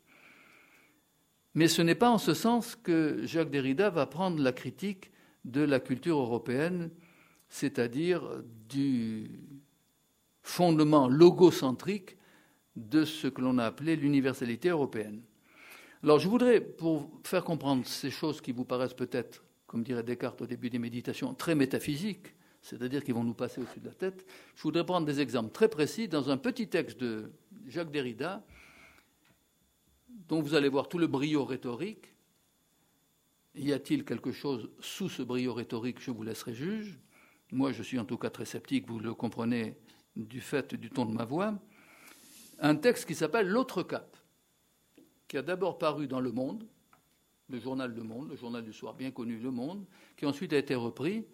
Mais 1.54 1.68
ce 1.68 1.82
n'est 1.82 1.94
pas 1.94 2.10
en 2.10 2.18
ce 2.18 2.34
sens 2.34 2.76
que 2.76 3.20
Jacques 3.24 3.50
Derrida 3.50 3.90
va 3.90 4.06
prendre 4.06 4.40
la 4.40 4.52
critique 4.52 5.10
de 5.44 5.62
la 5.62 5.80
culture 5.80 6.18
européenne, 6.18 6.90
c'est-à-dire 7.48 8.22
du 8.68 9.30
fondement 10.42 11.08
logocentrique 11.08 12.16
de 12.76 13.04
ce 13.04 13.26
que 13.26 13.40
l'on 13.40 13.58
a 13.58 13.64
appelé 13.64 13.96
l'universalité 13.96 14.68
européenne. 14.68 15.22
Alors 16.02 16.18
je 16.18 16.28
voudrais, 16.28 16.60
pour 16.60 17.10
faire 17.24 17.44
comprendre 17.44 17.84
ces 17.86 18.10
choses 18.10 18.40
qui 18.40 18.52
vous 18.52 18.64
paraissent 18.64 18.94
peut-être, 18.94 19.42
comme 19.66 19.82
dirait 19.82 20.02
Descartes 20.02 20.40
au 20.40 20.46
début 20.46 20.70
des 20.70 20.78
méditations, 20.78 21.34
très 21.34 21.54
métaphysiques, 21.54 22.34
c'est-à-dire 22.62 23.02
qui 23.02 23.12
vont 23.12 23.24
nous 23.24 23.34
passer 23.34 23.60
au-dessus 23.60 23.80
de 23.80 23.86
la 23.86 23.94
tête, 23.94 24.24
je 24.54 24.62
voudrais 24.62 24.84
prendre 24.84 25.06
des 25.06 25.20
exemples 25.20 25.50
très 25.50 25.68
précis 25.68 26.08
dans 26.08 26.30
un 26.30 26.36
petit 26.36 26.68
texte 26.68 26.98
de 26.98 27.32
Jacques 27.66 27.90
Derrida, 27.90 28.44
dont 30.28 30.42
vous 30.42 30.54
allez 30.54 30.68
voir 30.68 30.88
tout 30.88 30.98
le 30.98 31.06
brio 31.06 31.44
rhétorique. 31.44 32.14
Y 33.54 33.72
a-t-il 33.72 34.04
quelque 34.04 34.30
chose 34.30 34.70
sous 34.78 35.08
ce 35.08 35.22
brio 35.22 35.54
rhétorique 35.54 36.00
Je 36.00 36.10
vous 36.10 36.22
laisserai 36.22 36.54
juge. 36.54 36.98
Moi, 37.50 37.72
je 37.72 37.82
suis 37.82 37.98
en 37.98 38.04
tout 38.04 38.18
cas 38.18 38.30
très 38.30 38.44
sceptique, 38.44 38.86
vous 38.86 39.00
le 39.00 39.14
comprenez 39.14 39.74
du 40.16 40.40
fait 40.40 40.74
du 40.74 40.90
ton 40.90 41.06
de 41.06 41.14
ma 41.14 41.24
voix. 41.24 41.58
Un 42.58 42.76
texte 42.76 43.06
qui 43.06 43.14
s'appelle 43.14 43.48
L'autre 43.48 43.82
cap, 43.82 44.16
qui 45.26 45.38
a 45.38 45.42
d'abord 45.42 45.78
paru 45.78 46.06
dans 46.06 46.20
Le 46.20 46.30
Monde, 46.30 46.66
le 47.48 47.58
journal 47.58 47.94
Le 47.94 48.02
Monde, 48.02 48.28
le 48.28 48.36
journal 48.36 48.62
du 48.62 48.72
soir 48.72 48.94
bien 48.94 49.10
connu 49.10 49.38
Le 49.38 49.50
Monde, 49.50 49.86
qui 50.16 50.26
ensuite 50.26 50.52
a 50.52 50.58
été 50.58 50.74
repris 50.74 51.24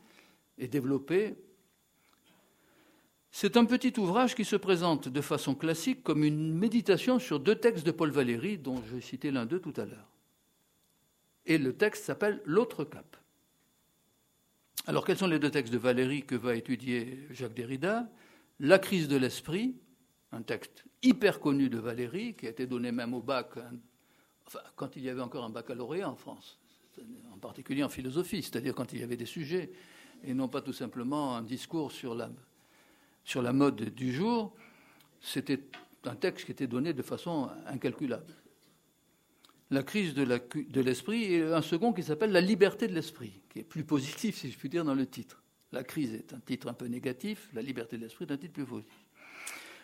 et 0.57 0.69
développé. 0.69 1.37
C'est 3.37 3.57
un 3.57 3.65
petit 3.65 3.99
ouvrage 3.99 4.37
qui 4.37 4.45
se 4.45 4.55
présente 4.55 5.09
de 5.09 5.21
façon 5.21 5.57
classique 5.57 6.05
comme 6.05 6.23
une 6.23 6.55
méditation 6.55 7.19
sur 7.19 7.41
deux 7.41 7.57
textes 7.57 7.85
de 7.85 7.91
Paul 7.91 8.13
Valéry, 8.13 8.59
dont 8.59 8.81
j'ai 8.89 9.01
cité 9.01 9.33
l'un 9.33 9.45
d'eux 9.45 9.59
tout 9.59 9.75
à 9.77 9.85
l'heure. 9.85 10.09
Et 11.45 11.59
le 11.59 11.73
texte 11.73 12.05
s'appelle 12.05 12.41
L'autre 12.45 12.85
cap. 12.85 13.17
Alors, 14.87 15.05
quels 15.05 15.19
sont 15.19 15.27
les 15.27 15.41
deux 15.41 15.51
textes 15.51 15.73
de 15.73 15.79
Valéry 15.79 16.23
que 16.23 16.37
va 16.37 16.55
étudier 16.55 17.27
Jacques 17.31 17.55
Derrida? 17.55 18.09
La 18.61 18.79
crise 18.79 19.09
de 19.09 19.17
l'esprit, 19.17 19.75
un 20.31 20.43
texte 20.43 20.85
hyper 21.03 21.41
connu 21.41 21.69
de 21.69 21.79
Valéry, 21.79 22.35
qui 22.35 22.47
a 22.47 22.51
été 22.51 22.69
donné 22.69 22.93
même 22.93 23.15
au 23.15 23.21
bac, 23.21 23.57
hein, 23.57 24.61
quand 24.77 24.95
il 24.95 25.03
y 25.03 25.09
avait 25.09 25.23
encore 25.23 25.43
un 25.43 25.51
baccalauréat 25.51 26.09
en 26.09 26.15
France, 26.15 26.61
en 27.33 27.39
particulier 27.39 27.83
en 27.83 27.89
philosophie, 27.89 28.45
c'est-à-dire 28.45 28.77
quand 28.77 28.93
il 28.93 29.01
y 29.01 29.03
avait 29.03 29.17
des 29.17 29.27
sujets, 29.27 29.73
et 30.23 30.35
non 30.35 30.47
pas 30.47 30.63
tout 30.63 30.73
simplement 30.73 31.35
un 31.35 31.43
discours 31.43 31.91
sur 31.91 32.15
la, 32.15 32.31
sur 33.25 33.43
la 33.43 33.53
mode 33.53 33.95
du 33.95 34.13
jour. 34.13 34.55
C'était 35.21 35.61
un 36.05 36.15
texte 36.15 36.47
qui 36.47 36.53
était 36.53 36.67
donné 36.67 36.93
de 36.93 37.03
façon 37.03 37.51
incalculable 37.67 38.35
la 39.71 39.83
crise 39.83 40.15
de 40.15 40.81
l'esprit, 40.81 41.35
et 41.35 41.43
un 41.43 41.63
second 41.63 41.93
qui 41.93 42.03
s'appelle 42.03 42.33
la 42.33 42.41
liberté 42.41 42.87
de 42.87 42.95
l'esprit, 42.95 43.41
qui 43.51 43.61
est 43.61 43.65
plus 43.65 43.85
positif, 43.85 44.39
si 44.39 44.51
je 44.51 44.57
puis 44.59 44.69
dire, 44.69 44.85
dans 44.85 44.95
le 44.95 45.07
titre. 45.07 45.43
La 45.73 45.83
crise 45.83 46.15
est 46.15 46.33
un 46.33 46.39
titre 46.39 46.69
un 46.69 46.75
peu 46.75 46.87
négatif, 46.87 47.49
la 47.53 47.63
liberté 47.63 47.97
de 47.97 48.03
l'esprit 48.03 48.27
est 48.27 48.33
un 48.33 48.37
titre 48.37 48.53
plus 48.53 48.65
positif. 48.65 48.93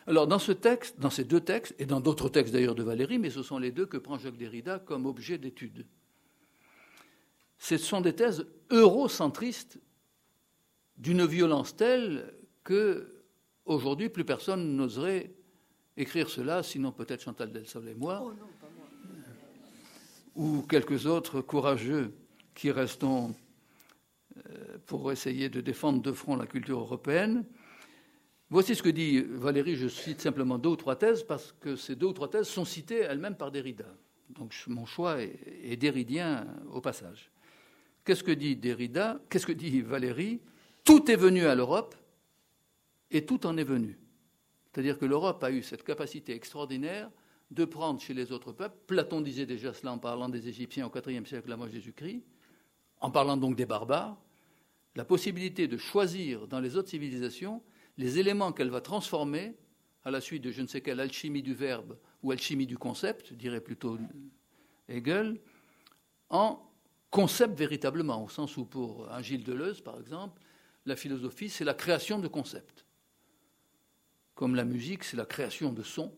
Alors, 0.07 0.26
dans 0.26 0.38
ce 0.38 0.53
texte, 0.53 0.98
dans 0.98 1.11
ces 1.11 1.24
deux 1.24 1.40
textes, 1.40 1.74
et 1.79 1.87
dans 1.87 2.00
d'autres 2.00 2.29
textes 2.29 2.53
d'ailleurs 2.53 2.74
de 2.74 2.83
Valérie, 2.83 3.18
mais 3.18 3.31
ce 3.31 3.42
sont 3.42 3.59
les 3.59 3.72
deux 3.72 3.87
que 3.87 3.96
prend 3.96 4.18
Jacques 4.18 4.37
Derrida 4.37 4.79
comme 4.79 5.07
objet 5.07 5.38
d'étude. 5.38 5.87
Ce 7.59 7.76
sont 7.76 8.00
des 8.00 8.14
thèses 8.14 8.46
eurocentristes 8.70 9.79
d'une 10.96 11.26
violence 11.26 11.76
telle 11.76 12.33
que, 12.64 13.19
aujourd'hui, 13.70 14.09
plus 14.09 14.24
personne 14.24 14.76
n'oserait 14.76 15.30
écrire 15.96 16.28
cela, 16.28 16.62
sinon 16.62 16.92
peut-être 16.92 17.22
Chantal 17.22 17.52
Delsol 17.52 17.88
et 17.88 17.94
moi. 17.94 18.22
Oh 18.24 18.33
ou 20.37 20.62
quelques 20.62 21.06
autres 21.06 21.40
courageux 21.40 22.14
qui 22.54 22.70
restons 22.70 23.35
euh, 24.37 24.78
pour 24.87 25.11
essayer 25.11 25.48
de 25.48 25.61
défendre 25.61 26.00
de 26.00 26.12
front 26.12 26.37
la 26.37 26.46
culture 26.46 26.78
européenne. 26.78 27.44
Voici 28.48 28.74
ce 28.74 28.83
que 28.83 28.88
dit 28.88 29.20
Valérie, 29.20 29.76
je 29.76 29.88
cite 29.88 30.20
simplement 30.20 30.56
deux 30.56 30.70
ou 30.70 30.76
trois 30.76 30.96
thèses, 30.96 31.24
parce 31.24 31.52
que 31.61 31.76
ces 31.76 31.96
deux 31.96 32.06
ou 32.06 32.12
trois 32.12 32.30
thèses 32.30 32.46
sont 32.46 32.64
citées 32.64 33.00
elles-mêmes 33.00 33.37
par 33.37 33.50
Derrida. 33.50 33.87
Donc 34.30 34.54
mon 34.68 34.87
choix 34.87 35.20
est, 35.20 35.38
est 35.64 35.76
derridien 35.76 36.46
au 36.72 36.80
passage. 36.80 37.30
Qu'est-ce 38.04 38.24
que 38.24 38.33
dit 38.33 38.56
Derrida? 38.56 39.20
Qu'est-ce 39.28 39.46
que 39.46 39.52
dit 39.52 39.83
Valérie? 39.83 40.40
Tout 40.85 41.11
est 41.11 41.16
venu 41.16 41.44
à 41.46 41.54
l'Europe 41.54 41.94
et 43.10 43.24
tout 43.24 43.46
en 43.46 43.56
est 43.56 43.64
venu. 43.64 43.98
C'est-à-dire 44.72 44.98
que 44.98 45.04
l'Europe 45.04 45.42
a 45.42 45.50
eu 45.50 45.62
cette 45.62 45.82
capacité 45.82 46.32
extraordinaire 46.34 47.10
de 47.50 47.64
prendre 47.64 48.00
chez 48.00 48.14
les 48.14 48.30
autres 48.30 48.52
peuples, 48.52 48.76
Platon 48.86 49.20
disait 49.20 49.46
déjà 49.46 49.74
cela 49.74 49.92
en 49.92 49.98
parlant 49.98 50.28
des 50.28 50.48
Égyptiens 50.48 50.86
au 50.86 51.08
IVe 51.10 51.26
siècle 51.26 51.52
avant 51.52 51.68
Jésus-Christ, 51.68 52.22
en 53.00 53.10
parlant 53.10 53.36
donc 53.36 53.56
des 53.56 53.66
barbares, 53.66 54.16
la 54.94 55.04
possibilité 55.04 55.66
de 55.66 55.76
choisir 55.76 56.46
dans 56.46 56.60
les 56.60 56.76
autres 56.76 56.90
civilisations 56.90 57.62
les 57.96 58.18
éléments 58.18 58.52
qu'elle 58.52 58.70
va 58.70 58.80
transformer 58.80 59.56
à 60.04 60.10
la 60.10 60.20
suite 60.20 60.42
de 60.42 60.50
je 60.50 60.62
ne 60.62 60.66
sais 60.66 60.80
quelle 60.80 61.00
alchimie 61.00 61.42
du 61.42 61.54
verbe 61.54 61.98
ou 62.22 62.30
alchimie 62.30 62.66
du 62.66 62.78
concept, 62.78 63.32
dirait 63.32 63.60
plutôt 63.60 63.98
Hegel, 64.88 65.40
en 66.28 66.70
concept 67.10 67.58
véritablement, 67.58 68.24
au 68.24 68.28
sens 68.28 68.56
où 68.56 68.64
pour 68.64 69.10
un 69.10 69.22
Gilles 69.22 69.44
Deleuze, 69.44 69.80
par 69.80 69.98
exemple, 69.98 70.40
la 70.86 70.96
philosophie, 70.96 71.48
c'est 71.48 71.64
la 71.64 71.74
création 71.74 72.18
de 72.18 72.28
concepts. 72.28 72.86
Comme 74.40 74.55
la 74.55 74.64
musique, 74.64 75.05
c'est 75.05 75.18
la 75.18 75.26
création 75.26 75.70
de 75.70 75.83
sons, 75.83 76.14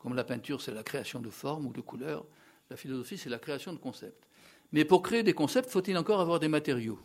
comme 0.00 0.16
la 0.16 0.24
peinture, 0.24 0.60
c'est 0.60 0.74
la 0.74 0.82
création 0.82 1.20
de 1.20 1.30
formes 1.30 1.66
ou 1.66 1.72
de 1.72 1.80
couleurs, 1.80 2.26
la 2.68 2.76
philosophie, 2.76 3.16
c'est 3.16 3.30
la 3.30 3.38
création 3.38 3.72
de 3.72 3.78
concepts. 3.78 4.26
Mais 4.72 4.84
pour 4.84 5.00
créer 5.00 5.22
des 5.22 5.32
concepts, 5.32 5.70
faut-il 5.70 5.96
encore 5.96 6.20
avoir 6.20 6.40
des 6.40 6.48
matériaux? 6.48 6.98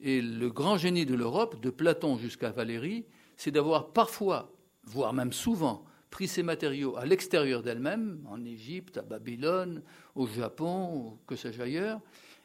Et 0.00 0.20
le 0.20 0.50
grand 0.50 0.78
génie 0.78 1.06
de 1.06 1.14
l'Europe, 1.14 1.60
de 1.60 1.70
Platon 1.70 2.18
jusqu'à 2.18 2.50
Valérie, 2.50 3.06
c'est 3.36 3.52
d'avoir 3.52 3.92
parfois, 3.92 4.50
voire 4.82 5.12
même 5.12 5.32
souvent, 5.32 5.84
pris 6.10 6.26
ces 6.26 6.42
matériaux 6.42 6.96
à 6.96 7.06
l'extérieur 7.06 7.62
d'elle-même, 7.62 8.20
en 8.28 8.44
Égypte, 8.44 8.96
à 8.96 9.02
Babylone, 9.02 9.80
au 10.16 10.26
Japon, 10.26 11.20
que 11.24 11.36
sais-je 11.36 11.62
ailleurs, 11.62 12.00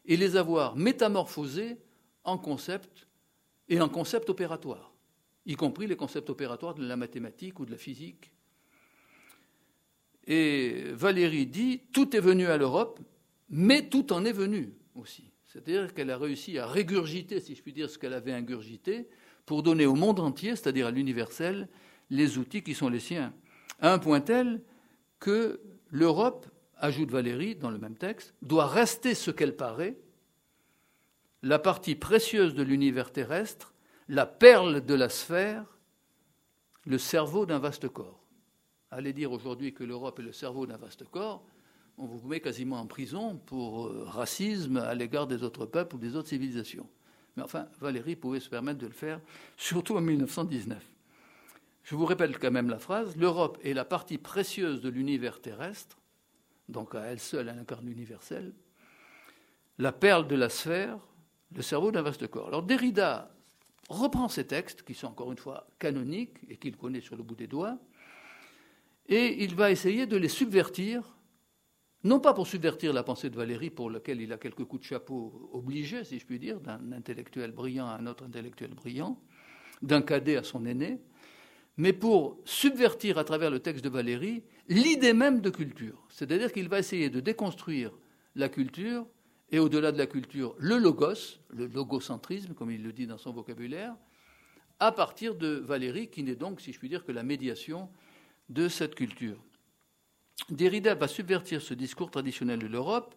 et 0.05 0.17
les 0.17 0.35
avoir 0.35 0.75
métamorphosés 0.75 1.79
en 2.25 2.37
concepts 2.37 3.07
et 3.69 3.81
en 3.81 3.89
concepts 3.89 4.29
opératoires, 4.29 4.88
y 5.49 5.55
compris 5.55 5.87
les 5.87 5.95
concepts 5.95 6.29
opératoires 6.29 6.75
de 6.75 6.87
la 6.87 6.95
mathématique 6.95 7.59
ou 7.59 7.65
de 7.65 7.71
la 7.71 7.77
physique 7.77 8.31
et 10.29 10.83
Valérie 10.93 11.47
dit 11.47 11.81
tout 11.91 12.15
est 12.15 12.19
venu 12.19 12.45
à 12.45 12.57
l'Europe, 12.57 12.99
mais 13.49 13.89
tout 13.89 14.13
en 14.13 14.23
est 14.25 14.31
venu 14.31 14.73
aussi. 14.93 15.31
C'est-à-dire 15.45 15.91
qu'elle 15.95 16.11
a 16.11 16.17
réussi 16.19 16.59
à 16.59 16.67
régurgiter, 16.67 17.39
si 17.39 17.55
je 17.55 17.63
puis 17.63 17.73
dire, 17.73 17.89
ce 17.89 17.97
qu'elle 17.97 18.13
avait 18.13 18.31
ingurgité, 18.31 19.09
pour 19.47 19.63
donner 19.63 19.87
au 19.87 19.95
monde 19.95 20.19
entier, 20.19 20.55
c'est-à-dire 20.55 20.85
à, 20.85 20.91
l'universel, 20.91 21.67
les 22.11 22.37
outils 22.37 22.61
qui 22.61 22.75
sont 22.75 22.89
les 22.89 22.99
siens. 22.99 23.33
À 23.81 23.91
un 23.91 23.97
point 23.97 24.21
tel 24.21 24.61
que 25.19 25.59
l'Europe, 25.89 26.45
ajoute 26.77 27.09
Valérie 27.09 27.55
dans 27.55 27.71
le 27.71 27.79
même 27.79 27.97
texte, 27.97 28.35
doit 28.43 28.67
rester 28.67 29.15
ce 29.15 29.31
qu'elle 29.31 29.55
paraît, 29.55 29.97
la 31.41 31.57
partie 31.57 31.95
précieuse 31.95 32.53
de 32.53 32.61
l'univers 32.61 33.11
terrestre, 33.11 33.73
la 34.09 34.25
perle 34.25 34.83
de 34.83 34.95
la 34.95 35.07
sphère, 35.07 35.63
le 36.85 36.97
cerveau 36.97 37.45
d'un 37.45 37.59
vaste 37.59 37.87
corps. 37.87 38.19
Allez 38.89 39.13
dire 39.13 39.31
aujourd'hui 39.31 39.71
que 39.71 39.83
l'Europe 39.83 40.19
est 40.19 40.23
le 40.23 40.33
cerveau 40.33 40.65
d'un 40.65 40.77
vaste 40.77 41.05
corps, 41.05 41.45
on 41.99 42.07
vous 42.07 42.27
met 42.27 42.39
quasiment 42.39 42.79
en 42.79 42.87
prison 42.87 43.37
pour 43.45 43.87
euh, 43.87 44.05
racisme 44.07 44.77
à 44.77 44.95
l'égard 44.95 45.27
des 45.27 45.43
autres 45.43 45.65
peuples 45.65 45.95
ou 45.95 45.99
des 45.99 46.15
autres 46.15 46.29
civilisations. 46.29 46.89
Mais 47.35 47.43
enfin, 47.43 47.67
Valérie 47.79 48.15
pouvait 48.15 48.39
se 48.39 48.49
permettre 48.49 48.79
de 48.79 48.87
le 48.87 48.93
faire, 48.93 49.21
surtout 49.57 49.95
en 49.95 50.01
1919. 50.01 50.83
Je 51.83 51.95
vous 51.95 52.05
répète 52.05 52.39
quand 52.39 52.51
même 52.51 52.69
la 52.69 52.79
phrase 52.79 53.15
l'Europe 53.15 53.59
est 53.63 53.73
la 53.73 53.85
partie 53.85 54.17
précieuse 54.17 54.81
de 54.81 54.89
l'univers 54.89 55.39
terrestre, 55.39 55.99
donc 56.67 56.95
à 56.95 57.01
elle 57.01 57.19
seule 57.19 57.47
elle 57.49 57.59
incarne 57.59 57.85
l'universel, 57.85 58.53
la 59.77 59.91
perle 59.91 60.27
de 60.27 60.35
la 60.35 60.49
sphère, 60.49 60.97
le 61.53 61.61
cerveau 61.61 61.91
d'un 61.91 62.01
vaste 62.01 62.27
corps. 62.27 62.47
Alors 62.47 62.63
Derrida 62.63 63.31
reprend 63.87 64.27
ces 64.27 64.45
textes, 64.45 64.83
qui 64.83 64.93
sont 64.93 65.07
encore 65.07 65.31
une 65.31 65.37
fois 65.37 65.67
canoniques 65.79 66.37
et 66.49 66.57
qu'il 66.57 66.75
connaît 66.75 67.01
sur 67.01 67.15
le 67.15 67.23
bout 67.23 67.35
des 67.35 67.47
doigts, 67.47 67.77
et 69.07 69.43
il 69.43 69.55
va 69.55 69.71
essayer 69.71 70.05
de 70.05 70.17
les 70.17 70.27
subvertir, 70.27 71.17
non 72.03 72.19
pas 72.19 72.33
pour 72.33 72.47
subvertir 72.47 72.93
la 72.93 73.03
pensée 73.03 73.29
de 73.29 73.35
Valérie, 73.35 73.71
pour 73.71 73.89
laquelle 73.89 74.21
il 74.21 74.31
a 74.31 74.37
quelques 74.37 74.63
coups 74.65 74.83
de 74.83 74.87
chapeau 74.87 75.49
obligés, 75.51 76.03
si 76.03 76.19
je 76.19 76.25
puis 76.25 76.39
dire, 76.39 76.59
d'un 76.59 76.91
intellectuel 76.91 77.51
brillant 77.51 77.87
à 77.87 77.95
un 77.95 78.05
autre 78.05 78.23
intellectuel 78.23 78.73
brillant, 78.73 79.19
d'un 79.81 80.01
cadet 80.01 80.37
à 80.37 80.43
son 80.43 80.65
aîné, 80.65 80.99
mais 81.77 81.93
pour 81.93 82.37
subvertir 82.45 83.17
à 83.17 83.23
travers 83.23 83.49
le 83.49 83.59
texte 83.59 83.83
de 83.83 83.89
Valérie 83.89 84.43
l'idée 84.67 85.13
même 85.13 85.41
de 85.41 85.49
culture. 85.49 86.05
C'est-à-dire 86.09 86.51
qu'il 86.51 86.69
va 86.69 86.79
essayer 86.79 87.09
de 87.09 87.21
déconstruire 87.21 87.97
la 88.35 88.49
culture 88.49 89.07
et 89.51 89.59
au-delà 89.59 89.91
de 89.91 89.97
la 89.97 90.07
culture, 90.07 90.55
le 90.57 90.77
logos, 90.77 91.39
le 91.49 91.67
logocentrisme, 91.67 92.53
comme 92.53 92.71
il 92.71 92.83
le 92.83 92.93
dit 92.93 93.07
dans 93.07 93.17
son 93.17 93.31
vocabulaire, 93.31 93.95
à 94.79 94.91
partir 94.91 95.35
de 95.35 95.47
Valérie, 95.47 96.09
qui 96.09 96.23
n'est 96.23 96.35
donc, 96.35 96.61
si 96.61 96.71
je 96.71 96.79
puis 96.79 96.89
dire, 96.89 97.03
que 97.03 97.11
la 97.11 97.23
médiation 97.23 97.89
de 98.49 98.67
cette 98.67 98.95
culture. 98.95 99.41
Derrida 100.49 100.95
va 100.95 101.07
subvertir 101.07 101.61
ce 101.61 101.73
discours 101.73 102.11
traditionnel 102.11 102.59
de 102.59 102.67
l'Europe 102.67 103.15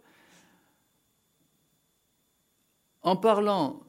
en 3.03 3.17
parlant 3.17 3.83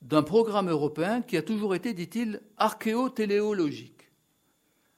d'un 0.00 0.22
programme 0.22 0.70
européen 0.70 1.22
qui 1.22 1.36
a 1.36 1.42
toujours 1.42 1.74
été, 1.74 1.92
dit-il, 1.92 2.40
archéo-téléologique. 2.56 4.10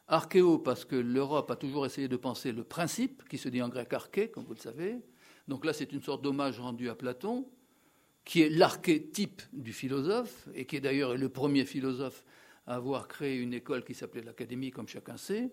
Archéo 0.07 0.59
parce 0.59 0.85
que 0.85 0.97
l'Europe 0.97 1.51
a 1.51 1.57
toujours 1.57 1.87
essayé 1.87 2.07
de 2.07 2.17
penser 2.17 2.53
le 2.53 2.65
principe, 2.65 3.29
qui 3.29 3.39
se 3.39 3.49
dit 3.49 3.63
en 3.63 3.69
grec 3.69 3.93
arché, 3.93 4.31
comme 4.31 4.45
vous 4.45 4.55
le 4.55 4.61
savez. 4.61 5.01
Donc 5.49 5.65
là, 5.65 5.73
c'est 5.73 5.93
une 5.93 6.03
sorte 6.03 6.23
d'hommage 6.23 6.61
rendu 6.61 6.89
à 6.89 6.95
Platon, 6.95 7.49
qui 8.25 8.43
est 8.43 8.49
l'archétype 8.49 9.43
du 9.53 9.73
philosophe, 9.73 10.49
et 10.55 10.65
qui 10.67 10.77
est 10.77 10.81
d'ailleurs 10.81 11.17
le 11.17 11.29
premier 11.29 11.65
philosophe 11.65 12.25
à 12.67 12.77
avoir 12.77 13.09
créé 13.09 13.39
une 13.39 13.55
école 13.55 13.85
qui 13.85 13.95
s'appelait 13.95 14.23
l'Académie, 14.23 14.71
comme 14.71 14.87
chacun 14.87 15.17
sait. 15.17 15.51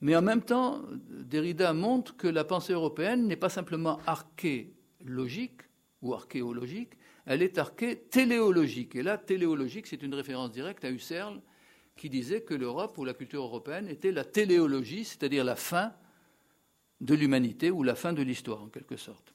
Mais 0.00 0.14
en 0.14 0.22
même 0.22 0.42
temps, 0.42 0.82
Derrida 1.08 1.72
montre 1.72 2.16
que 2.16 2.28
la 2.28 2.44
pensée 2.44 2.72
européenne 2.72 3.26
n'est 3.26 3.36
pas 3.36 3.48
simplement 3.48 3.98
archéologique 4.06 5.62
ou 6.02 6.14
archéologique, 6.14 6.92
elle 7.26 7.42
est 7.42 7.58
arché-téléologique. 7.58 8.94
Et 8.94 9.02
là, 9.02 9.18
téléologique, 9.18 9.86
c'est 9.86 10.02
une 10.02 10.14
référence 10.14 10.52
directe 10.52 10.84
à 10.84 10.90
Husserl, 10.90 11.40
qui 11.96 12.08
disait 12.08 12.42
que 12.42 12.54
l'Europe 12.54 12.96
ou 12.96 13.04
la 13.04 13.12
culture 13.12 13.42
européenne 13.42 13.88
était 13.88 14.12
la 14.12 14.24
téléologie, 14.24 15.04
c'est-à-dire 15.04 15.44
la 15.44 15.56
fin 15.56 15.92
de 17.00 17.14
l'humanité 17.14 17.70
ou 17.70 17.82
la 17.82 17.94
fin 17.94 18.12
de 18.12 18.22
l'histoire, 18.22 18.62
en 18.62 18.68
quelque 18.68 18.96
sorte. 18.96 19.34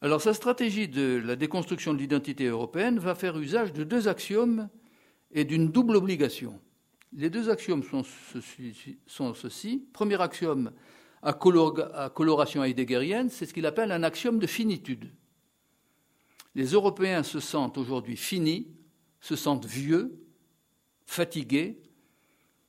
Alors, 0.00 0.20
sa 0.20 0.34
stratégie 0.34 0.88
de 0.88 1.22
la 1.24 1.36
déconstruction 1.36 1.94
de 1.94 1.98
l'identité 1.98 2.46
européenne 2.46 2.98
va 2.98 3.14
faire 3.14 3.38
usage 3.38 3.72
de 3.72 3.84
deux 3.84 4.08
axiomes 4.08 4.68
et 5.30 5.44
d'une 5.44 5.70
double 5.70 5.96
obligation. 5.96 6.60
Les 7.12 7.30
deux 7.30 7.50
axiomes 7.50 7.84
sont 7.84 9.34
ceux-ci. 9.34 9.86
Premier 9.92 10.20
axiome 10.20 10.72
à, 11.22 11.32
coloration 11.32 12.64
heideggerienne, 12.64 13.30
c'est 13.30 13.46
ce 13.46 13.54
qu'il 13.54 13.66
appelle 13.66 13.92
un 13.92 14.02
axiome 14.02 14.40
de 14.40 14.46
finitude. 14.46 15.12
Les 16.54 16.66
Européens 16.72 17.22
se 17.22 17.38
sentent 17.38 17.78
aujourd'hui 17.78 18.16
finis, 18.16 18.66
se 19.20 19.36
sentent 19.36 19.66
vieux, 19.66 20.20
fatigués. 21.06 21.80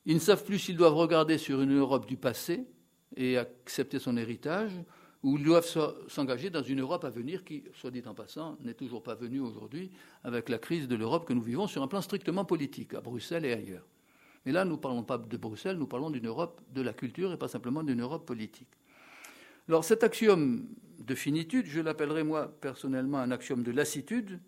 Ils 0.06 0.14
ne 0.14 0.20
savent 0.20 0.44
plus 0.44 0.58
s'ils 0.58 0.76
doivent 0.76 0.94
regarder 0.94 1.36
sur 1.36 1.60
une 1.60 1.76
Europe 1.76 2.06
du 2.06 2.16
passé 2.16 2.64
et 3.16 3.38
accepter 3.38 3.98
son 3.98 4.16
héritage, 4.16 4.72
ou 5.22 5.38
ils 5.38 5.44
doivent 5.44 5.66
s'engager 6.08 6.50
dans 6.50 6.62
une 6.62 6.80
Europe 6.80 7.04
à 7.04 7.10
venir 7.10 7.44
qui, 7.44 7.64
soit 7.74 7.90
dit 7.90 8.02
en 8.04 8.14
passant, 8.14 8.58
n'est 8.62 8.74
toujours 8.74 9.02
pas 9.02 9.14
venue 9.14 9.40
aujourd'hui 9.40 9.90
avec 10.22 10.50
la 10.50 10.58
crise 10.58 10.86
de 10.86 10.96
l'Europe 10.96 11.26
que 11.26 11.32
nous 11.32 11.42
vivons 11.42 11.66
sur 11.66 11.82
un 11.82 11.88
plan 11.88 12.02
strictement 12.02 12.44
politique, 12.44 12.92
à 12.92 13.00
Bruxelles 13.00 13.46
et 13.46 13.52
ailleurs. 13.52 13.86
Mais 14.44 14.52
là, 14.52 14.66
nous 14.66 14.72
ne 14.72 14.80
parlons 14.80 15.02
pas 15.02 15.16
de 15.16 15.36
Bruxelles, 15.38 15.78
nous 15.78 15.86
parlons 15.86 16.10
d'une 16.10 16.26
Europe 16.26 16.60
de 16.74 16.82
la 16.82 16.92
culture 16.92 17.32
et 17.32 17.38
pas 17.38 17.48
simplement 17.48 17.82
d'une 17.82 18.02
Europe 18.02 18.26
politique. 18.26 18.68
Alors 19.66 19.84
cet 19.84 20.04
axiome 20.04 20.68
de 20.98 21.14
finitude, 21.14 21.64
je 21.66 21.80
l'appellerai 21.80 22.22
moi 22.22 22.54
personnellement 22.60 23.18
un 23.18 23.30
axiome 23.30 23.62
de 23.62 23.72
lassitude, 23.72 24.40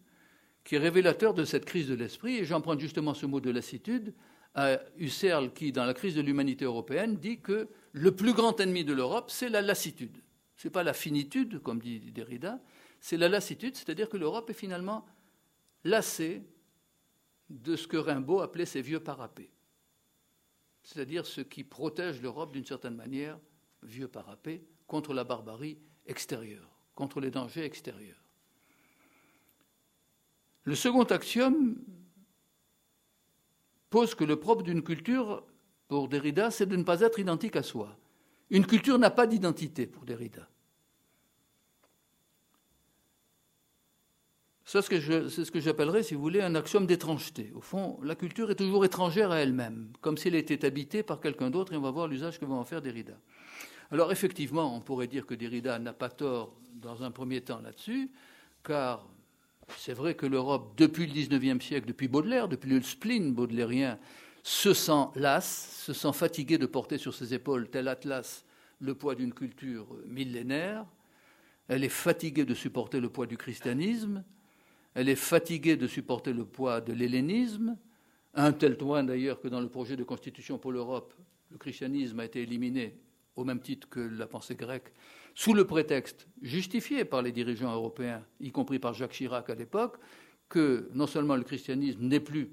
qui 0.63 0.75
est 0.75 0.79
révélateur 0.79 1.33
de 1.33 1.45
cette 1.45 1.65
crise 1.65 1.89
de 1.89 1.95
l'esprit, 1.95 2.37
et 2.37 2.45
j'emprunte 2.45 2.81
justement 2.81 3.15
ce 3.15 3.25
mot 3.25 3.41
de 3.41 3.51
lassitude 3.51 4.13
à 4.55 4.79
Husserl 4.99 5.53
qui, 5.53 5.73
dans 5.73 5.85
la 5.85 5.95
crise 5.95 6.15
de 6.15 6.21
l'humanité 6.21 6.65
européenne, 6.65 7.17
dit 7.17 7.39
que 7.41 7.69
le 7.97 8.15
plus 8.15 8.33
grand 8.33 8.61
ennemi 8.61 8.85
de 8.85 8.93
l'Europe, 8.93 9.31
c'est 9.31 9.49
la 9.49 9.63
lassitude. 9.63 10.17
Ce 10.57 10.69
n'est 10.69 10.73
pas 10.73 10.83
la 10.83 10.93
finitude, 10.93 11.61
comme 11.63 11.81
dit 11.81 11.99
Derrida, 12.13 12.61
c'est 13.01 13.17
la 13.17 13.29
lassitude, 13.29 13.77
c'est-à-dire 13.77 14.09
que 14.09 14.17
l'Europe 14.17 14.49
est 14.51 14.55
finalement 14.55 15.05
lassée 15.85 16.43
de 17.51 17.77
ce 17.77 17.87
que 17.87 17.97
Rimbaud 17.97 18.41
appelait 18.41 18.67
ses 18.67 18.83
vieux 18.83 19.01
parapets 19.01 19.51
c'est-à-dire 20.87 21.27
ce 21.27 21.41
qui 21.41 21.65
protège 21.65 22.23
l'Europe 22.23 22.53
d'une 22.53 22.65
certaine 22.65 22.95
manière, 22.95 23.41
vieux 23.83 24.07
parapet, 24.07 24.63
contre 24.87 25.15
la 25.15 25.25
barbarie 25.25 25.79
extérieure, 26.07 26.79
contre 26.95 27.19
les 27.19 27.33
dangers 27.33 27.65
extérieurs. 27.65 28.23
Le 30.63 30.77
second 30.77 31.03
axiome 31.03 31.77
pose 33.91 34.15
que 34.15 34.23
le 34.23 34.39
propre 34.39 34.63
d'une 34.63 34.85
culture, 34.85 35.45
pour 35.89 36.09
Derrida, 36.09 36.51
c'est 36.51 36.67
de 36.67 36.77
ne 36.77 36.83
pas 36.83 37.01
être 37.01 37.19
identique 37.19 37.57
à 37.57 37.63
soi. 37.63 37.97
Une 38.51 38.67
culture 38.67 38.99
n'a 38.99 39.11
pas 39.11 39.27
d'identité 39.27 39.87
pour 39.87 40.05
Derrida. 40.05 40.49
c'est 44.65 44.83
ce 44.83 45.51
que 45.51 45.61
j'appellerais, 45.61 46.03
si 46.03 46.15
vous 46.15 46.21
voulez, 46.21 46.41
un 46.43 46.57
axiome 46.57 46.87
d'étrangeté. 46.87 47.53
Au 47.55 47.61
fond, 47.61 48.01
la 48.03 48.17
culture 48.17 48.51
est 48.51 48.57
toujours 48.57 48.85
étrangère 48.85 49.31
à 49.31 49.39
elle-même, 49.39 49.93
comme 50.01 50.19
si 50.19 50.27
elle 50.27 50.35
était 50.35 50.65
habitée 50.65 51.05
par 51.05 51.21
quelqu'un 51.21 51.51
d'autre, 51.51 51.73
et 51.73 51.77
on 51.77 51.81
va 51.81 51.93
voir 51.93 52.09
l'usage 52.09 52.41
que 52.41 52.45
va 52.45 52.55
en 52.55 52.65
faire 52.65 52.83
Derrida. 52.83 53.15
Alors 53.93 54.11
effectivement, 54.11 54.77
on 54.77 54.81
pourrait 54.81 55.07
dire 55.07 55.25
que 55.25 55.35
Derrida 55.35 55.79
n'a 55.79 55.93
pas 55.93 56.09
tort 56.09 56.57
dans 56.75 57.05
un 57.05 57.13
premier 57.13 57.41
temps 57.41 57.61
là-dessus, 57.61 58.11
car 58.65 59.07
c'est 59.77 59.95
vrai 59.95 60.15
que 60.15 60.27
l'Europe, 60.27 60.75
depuis 60.77 61.07
le 61.07 61.13
XIXe 61.13 61.65
siècle, 61.65 61.87
depuis 61.87 62.09
Baudelaire, 62.09 62.49
depuis 62.49 62.71
le 62.71 62.83
spleen 62.83 63.33
baudelairien, 63.33 63.99
se 64.47 64.75
sent 64.75 65.09
lasse, 65.17 65.83
se 65.85 65.93
sent 65.93 66.13
fatiguée 66.13 66.57
de 66.57 66.67
porter 66.67 66.99
sur 66.99 67.13
ses 67.13 67.35
épaules, 67.35 67.69
tel 67.69 67.89
Atlas, 67.89 68.45
le 68.81 68.95
poids 68.95 69.17
d'une 69.17 69.35
culture 69.35 69.89
millénaire. 70.07 70.87
Elle 71.67 71.83
est 71.83 71.89
fatiguée 71.89 72.45
de 72.45 72.55
supporter 72.55 73.01
le 73.01 73.09
poids 73.09 73.27
du 73.27 73.37
christianisme. 73.37 74.23
Elle 74.95 75.09
est 75.09 75.17
fatiguée 75.17 75.75
de 75.75 75.89
supporter 75.89 76.33
le 76.33 76.45
poids 76.45 76.81
de 76.81 76.93
l'hellénisme, 76.93 77.77
un 78.35 78.53
tel 78.53 78.77
point 78.77 79.03
d'ailleurs 79.03 79.41
que 79.41 79.49
dans 79.49 79.59
le 79.59 79.69
projet 79.69 79.97
de 79.97 80.05
constitution 80.05 80.59
pour 80.59 80.71
l'Europe, 80.71 81.13
le 81.51 81.59
christianisme 81.59 82.21
a 82.21 82.25
été 82.25 82.43
éliminé 82.43 82.97
au 83.35 83.43
même 83.43 83.61
titre 83.61 83.89
que 83.89 83.99
la 83.99 84.29
pensée 84.29 84.55
grecque, 84.55 84.93
sous 85.35 85.55
le 85.55 85.67
prétexte 85.67 86.29
justifié 86.41 87.05
par 87.05 87.21
les 87.21 87.33
dirigeants 87.33 87.75
européens, 87.75 88.25
y 88.39 88.53
compris 88.53 88.79
par 88.79 88.95
Jacques 88.95 89.11
Chirac 89.11 89.51
à 89.51 89.57
l'époque, 89.57 89.97
que 90.49 90.89
non 90.95 91.09
seulement 91.09 91.35
le 91.35 91.43
christianisme 91.43 92.03
n'est 92.03 92.21
plus 92.21 92.53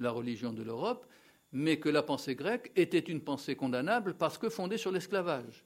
la 0.00 0.10
religion 0.10 0.52
de 0.52 0.64
l'Europe, 0.64 1.06
mais 1.52 1.78
que 1.78 1.88
la 1.88 2.02
pensée 2.02 2.34
grecque 2.34 2.70
était 2.76 2.98
une 2.98 3.20
pensée 3.20 3.56
condamnable 3.56 4.14
parce 4.14 4.38
que 4.38 4.48
fondée 4.48 4.76
sur 4.76 4.92
l'esclavage. 4.92 5.64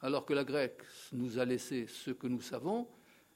Alors 0.00 0.26
que 0.26 0.34
la 0.34 0.44
grecque 0.44 0.82
nous 1.12 1.38
a 1.38 1.44
laissé 1.44 1.86
ce 1.86 2.10
que 2.10 2.26
nous 2.26 2.42
savons, 2.42 2.86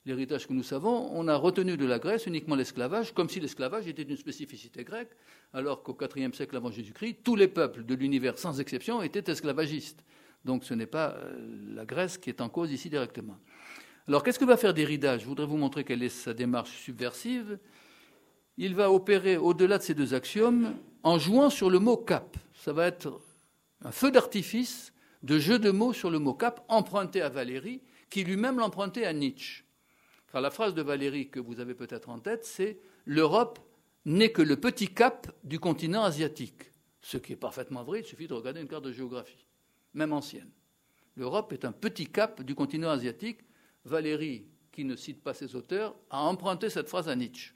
l'héritage 0.05 0.47
que 0.47 0.53
nous 0.53 0.63
savons, 0.63 1.11
on 1.13 1.27
a 1.29 1.37
retenu 1.37 1.77
de 1.77 1.87
la 1.87 1.99
Grèce 1.99 2.27
uniquement 2.27 2.55
l'esclavage, 2.55 3.13
comme 3.13 3.29
si 3.29 3.41
l'esclavage 3.41 3.87
était 3.87 4.03
une 4.03 4.17
spécificité 4.17 4.85
grecque, 4.85 5.11
alors 5.53 5.83
qu'au 5.83 5.97
IVe 6.17 6.35
siècle 6.35 6.57
avant 6.57 6.71
Jésus-Christ, 6.71 7.19
tous 7.25 7.37
les 7.37 7.49
peuples 7.49 7.85
de 7.85 7.95
l'univers, 7.95 8.39
sans 8.39 8.61
exception, 8.61 9.03
étaient 9.03 9.31
esclavagistes. 9.31 10.05
Donc 10.45 10.65
ce 10.65 10.75
n'est 10.75 10.87
pas 10.87 11.11
euh, 11.17 11.75
la 11.75 11.85
Grèce 11.85 12.19
qui 12.19 12.31
est 12.31 12.41
en 12.41 12.49
cause 12.49 12.73
ici 12.73 12.89
directement. 12.89 13.39
Alors 14.09 14.23
qu'est-ce 14.23 14.39
que 14.39 14.45
va 14.45 14.57
faire 14.57 14.75
Derrida? 14.75 15.19
Je 15.19 15.27
voudrais 15.27 15.47
vous 15.47 15.59
montrer 15.59 15.85
quelle 15.85 16.03
est 16.03 16.09
sa 16.09 16.33
démarche 16.33 16.71
subversive. 16.71 17.59
Il 18.57 18.75
va 18.75 18.91
opérer 18.91 19.37
au-delà 19.37 19.79
de 19.79 19.83
ces 19.83 19.95
deux 19.95 20.15
axiomes 20.15 20.75
en 21.03 21.19
jouant 21.19 21.51
sur 21.51 21.71
le 21.71 21.79
mot 21.79 21.97
cap. 21.97 22.37
Ça 22.55 22.73
va 22.73 22.87
être 22.87 23.21
un 23.85 23.93
feu 23.93 24.11
d'artifice 24.11 24.93
de 25.23 25.39
jeu 25.39 25.59
de 25.59 25.71
mots 25.71 25.93
sur 25.93 26.11
le 26.11 26.19
mot 26.19 26.35
cap 26.35 26.65
emprunté 26.69 27.23
à 27.23 27.29
Valéry, 27.29 27.83
qui 28.09 28.25
lui-même 28.25 28.59
l'empruntait 28.59 29.05
à 29.05 29.13
Nietzsche 29.13 29.65
la 30.39 30.51
phrase 30.51 30.75
de 30.75 30.83
Valérie 30.83 31.29
que 31.29 31.41
vous 31.41 31.59
avez 31.59 31.75
peut-être 31.75 32.09
en 32.11 32.21
tête, 32.21 32.45
c'est 32.45 32.79
L'Europe 33.07 33.59
n'est 34.05 34.31
que 34.31 34.43
le 34.43 34.57
petit 34.57 34.89
cap 34.89 35.27
du 35.43 35.59
continent 35.59 36.05
asiatique. 36.05 36.71
Ce 37.01 37.17
qui 37.17 37.33
est 37.33 37.37
parfaitement 37.37 37.83
vrai, 37.83 38.01
il 38.01 38.05
suffit 38.05 38.29
de 38.29 38.35
regarder 38.35 38.61
une 38.61 38.69
carte 38.69 38.85
de 38.85 38.93
géographie, 38.93 39.47
même 39.95 40.13
ancienne. 40.13 40.51
L'Europe 41.17 41.53
est 41.53 41.65
un 41.65 41.73
petit 41.73 42.07
cap 42.07 42.43
du 42.43 42.55
continent 42.55 42.91
asiatique. 42.91 43.41
Valérie, 43.85 44.47
qui 44.71 44.85
ne 44.85 44.95
cite 44.95 45.23
pas 45.23 45.35
ses 45.35 45.57
auteurs, 45.57 45.97
a 46.11 46.21
emprunté 46.21 46.71
cette 46.71 46.89
phrase 46.89 47.09
à 47.09 47.17
Nietzsche. 47.17 47.55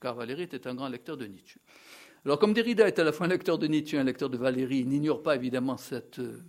Car 0.00 0.14
Valérie 0.14 0.44
était 0.44 0.66
un 0.66 0.74
grand 0.74 0.88
lecteur 0.88 1.16
de 1.16 1.26
Nietzsche. 1.26 1.60
Alors, 2.24 2.38
comme 2.38 2.52
Derrida 2.52 2.86
est 2.86 2.98
à 2.98 3.04
la 3.04 3.12
fois 3.12 3.26
un 3.26 3.30
lecteur 3.30 3.58
de 3.58 3.66
Nietzsche 3.66 3.96
et 3.96 4.00
un 4.00 4.04
lecteur 4.04 4.30
de 4.30 4.36
Valérie, 4.36 4.78
il 4.78 4.88
n'ignore 4.88 5.22
pas 5.22 5.36
évidemment 5.36 5.76
cette 5.76 6.18
euh, 6.18 6.42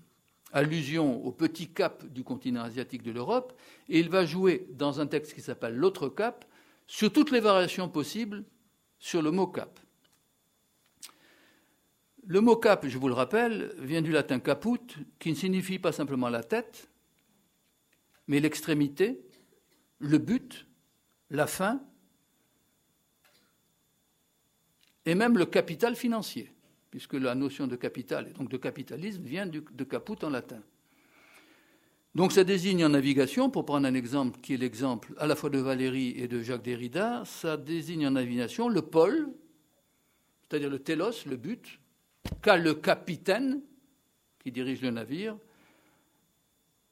allusion 0.52 1.26
au 1.26 1.32
petit 1.32 1.70
cap 1.70 2.06
du 2.06 2.24
continent 2.24 2.62
asiatique 2.62 3.04
de 3.04 3.12
l'Europe, 3.12 3.58
et 3.90 4.00
il 4.00 4.10
va 4.10 4.26
jouer 4.26 4.68
dans 4.72 5.00
un 5.00 5.08
texte 5.08 5.34
qui 5.34 5.42
s'appelle 5.42 5.76
L'autre 5.76 6.10
cap 6.10 6.46
sur 6.88 7.12
toutes 7.12 7.32
les 7.32 7.40
variations 7.40 7.88
possibles 7.88 8.44
sur 9.00 9.22
le 9.22 9.32
mot 9.32 9.48
cap. 9.48 9.80
Le 12.26 12.40
mot 12.40 12.56
cap, 12.56 12.86
je 12.88 12.98
vous 12.98 13.08
le 13.08 13.14
rappelle, 13.14 13.74
vient 13.80 14.02
du 14.02 14.12
latin 14.12 14.40
caput, 14.40 14.98
qui 15.20 15.30
ne 15.32 15.36
signifie 15.36 15.80
pas 15.80 15.92
simplement 15.92 16.30
la 16.30 16.44
tête, 16.44 16.90
mais 18.28 18.40
l'extrémité, 18.40 19.26
le 20.00 20.18
but, 20.18 20.68
la 21.30 21.48
fin, 21.48 21.82
et 25.06 25.16
même 25.16 25.38
le 25.38 25.46
capital 25.46 25.96
financier 25.96 26.52
puisque 26.92 27.14
la 27.14 27.34
notion 27.34 27.68
de 27.68 27.78
capital 27.78 28.28
et 28.30 28.34
donc 28.34 28.50
de 28.50 28.58
capitalisme 28.58 29.24
vient 29.24 29.48
de 29.48 29.84
caput 29.86 30.24
en 30.24 30.30
latin. 30.30 30.62
Donc 32.14 32.34
ça 32.34 32.44
désigne 32.44 32.84
en 32.84 32.90
navigation, 32.90 33.50
pour 33.50 33.66
prendre 33.66 33.88
un 33.88 33.94
exemple 33.94 34.42
qui 34.42 34.54
est 34.54 34.58
l'exemple 34.58 35.14
à 35.18 35.26
la 35.26 35.38
fois 35.38 35.50
de 35.50 35.60
Valéry 35.60 36.14
et 36.18 36.28
de 36.28 36.42
Jacques 36.42 36.64
Derrida, 36.64 37.24
ça 37.26 37.56
désigne 37.56 38.06
en 38.06 38.12
navigation 38.12 38.68
le 38.68 38.82
pôle, 38.82 39.30
c'est-à-dire 40.42 40.70
le 40.70 40.80
télos, 40.80 41.26
le 41.26 41.38
but, 41.38 41.80
qu'a 42.42 42.58
le 42.58 42.74
capitaine 42.74 43.62
qui 44.40 44.52
dirige 44.52 44.82
le 44.82 44.92
navire, 44.92 45.38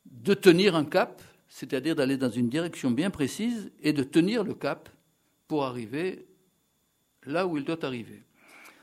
de 0.05 0.33
tenir 0.33 0.77
un 0.77 0.85
cap, 0.85 1.21
c'est-à-dire 1.49 1.95
d'aller 1.95 2.15
dans 2.15 2.29
une 2.29 2.47
direction 2.47 2.89
bien 2.89 3.09
précise 3.09 3.71
et 3.81 3.91
de 3.91 4.03
tenir 4.03 4.45
le 4.45 4.53
cap 4.53 4.87
pour 5.49 5.65
arriver 5.65 6.28
là 7.29 7.47
où 7.47 7.57
il 7.57 7.63
doit 7.63 7.83
arriver. 7.85 8.23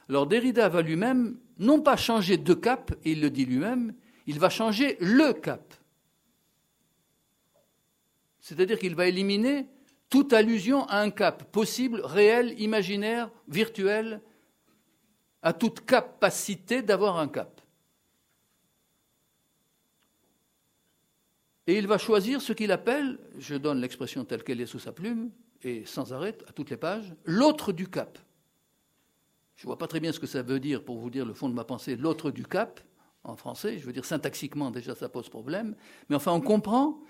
Alors 0.09 0.27
Derrida 0.27 0.69
va 0.69 0.83
lui-même 0.83 1.39
non 1.59 1.81
pas 1.81 1.97
changer 1.97 2.39
de 2.39 2.55
cap, 2.55 2.95
et 3.05 3.13
il 3.13 3.21
le 3.21 3.31
dit 3.31 3.45
lui-même, 3.45 3.95
il 4.27 4.39
va 4.39 4.51
changer 4.51 4.97
le 5.01 5.33
cap. 5.33 5.75
C'est-à-dire 8.41 8.79
qu'il 8.79 8.95
va 8.95 9.09
éliminer 9.09 9.67
toute 10.09 10.33
allusion 10.33 10.87
à 10.87 11.01
un 11.01 11.11
cap 11.11 11.51
possible, 11.51 12.01
réel, 12.05 12.55
imaginaire, 12.61 13.31
virtuel, 13.49 14.21
à 15.43 15.53
toute 15.53 15.85
capacité 15.85 16.83
d'avoir 16.83 17.19
un 17.19 17.29
cap. 17.29 17.61
Et 21.67 21.77
il 21.77 21.89
va 21.89 21.99
choisir 21.99 22.41
ce 22.41 22.53
qu'il 22.53 22.71
appelle, 22.71 23.19
je 23.39 23.57
donne 23.57 23.81
l'expression 23.81 24.25
telle 24.25 24.45
qu'elle 24.45 24.61
est 24.61 24.67
sous 24.67 24.79
sa 24.79 24.93
plume, 24.93 25.31
et 25.63 25.85
sans 25.85 26.13
arrêt, 26.13 26.37
à 26.49 26.53
toutes 26.53 26.71
les 26.71 26.77
pages, 26.77 27.13
l'autre 27.25 27.73
du 27.73 27.89
cap. 27.89 28.19
Je 29.57 29.65
ne 29.65 29.67
vois 29.67 29.79
pas 29.79 29.89
très 29.89 30.01
bien 30.01 30.13
ce 30.13 30.21
que 30.21 30.27
ça 30.27 30.43
veut 30.43 30.61
dire 30.61 30.85
pour 30.85 30.99
vous 30.99 31.11
dire 31.11 31.25
le 31.25 31.35
fond 31.35 31.49
de 31.49 31.55
ma 31.55 31.65
pensée, 31.65 31.97
l'autre 31.97 32.31
du 32.31 32.45
cap, 32.47 32.81
en 33.25 33.37
français. 33.37 33.79
Je 33.79 33.87
veux 33.87 33.93
dire, 33.93 34.05
syntaxiquement, 34.05 34.71
déjà, 34.71 34.95
ça 34.95 35.09
pose 35.09 35.29
problème. 35.29 35.75
Mais 36.09 36.17
enfin, 36.17 36.33
on 36.33 36.41
comprend 36.41 37.01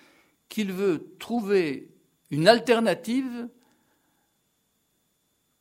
qu'il 0.49 0.73
veut 0.73 1.15
trouver 1.19 1.91
une 2.31 2.49
alternative 2.49 3.49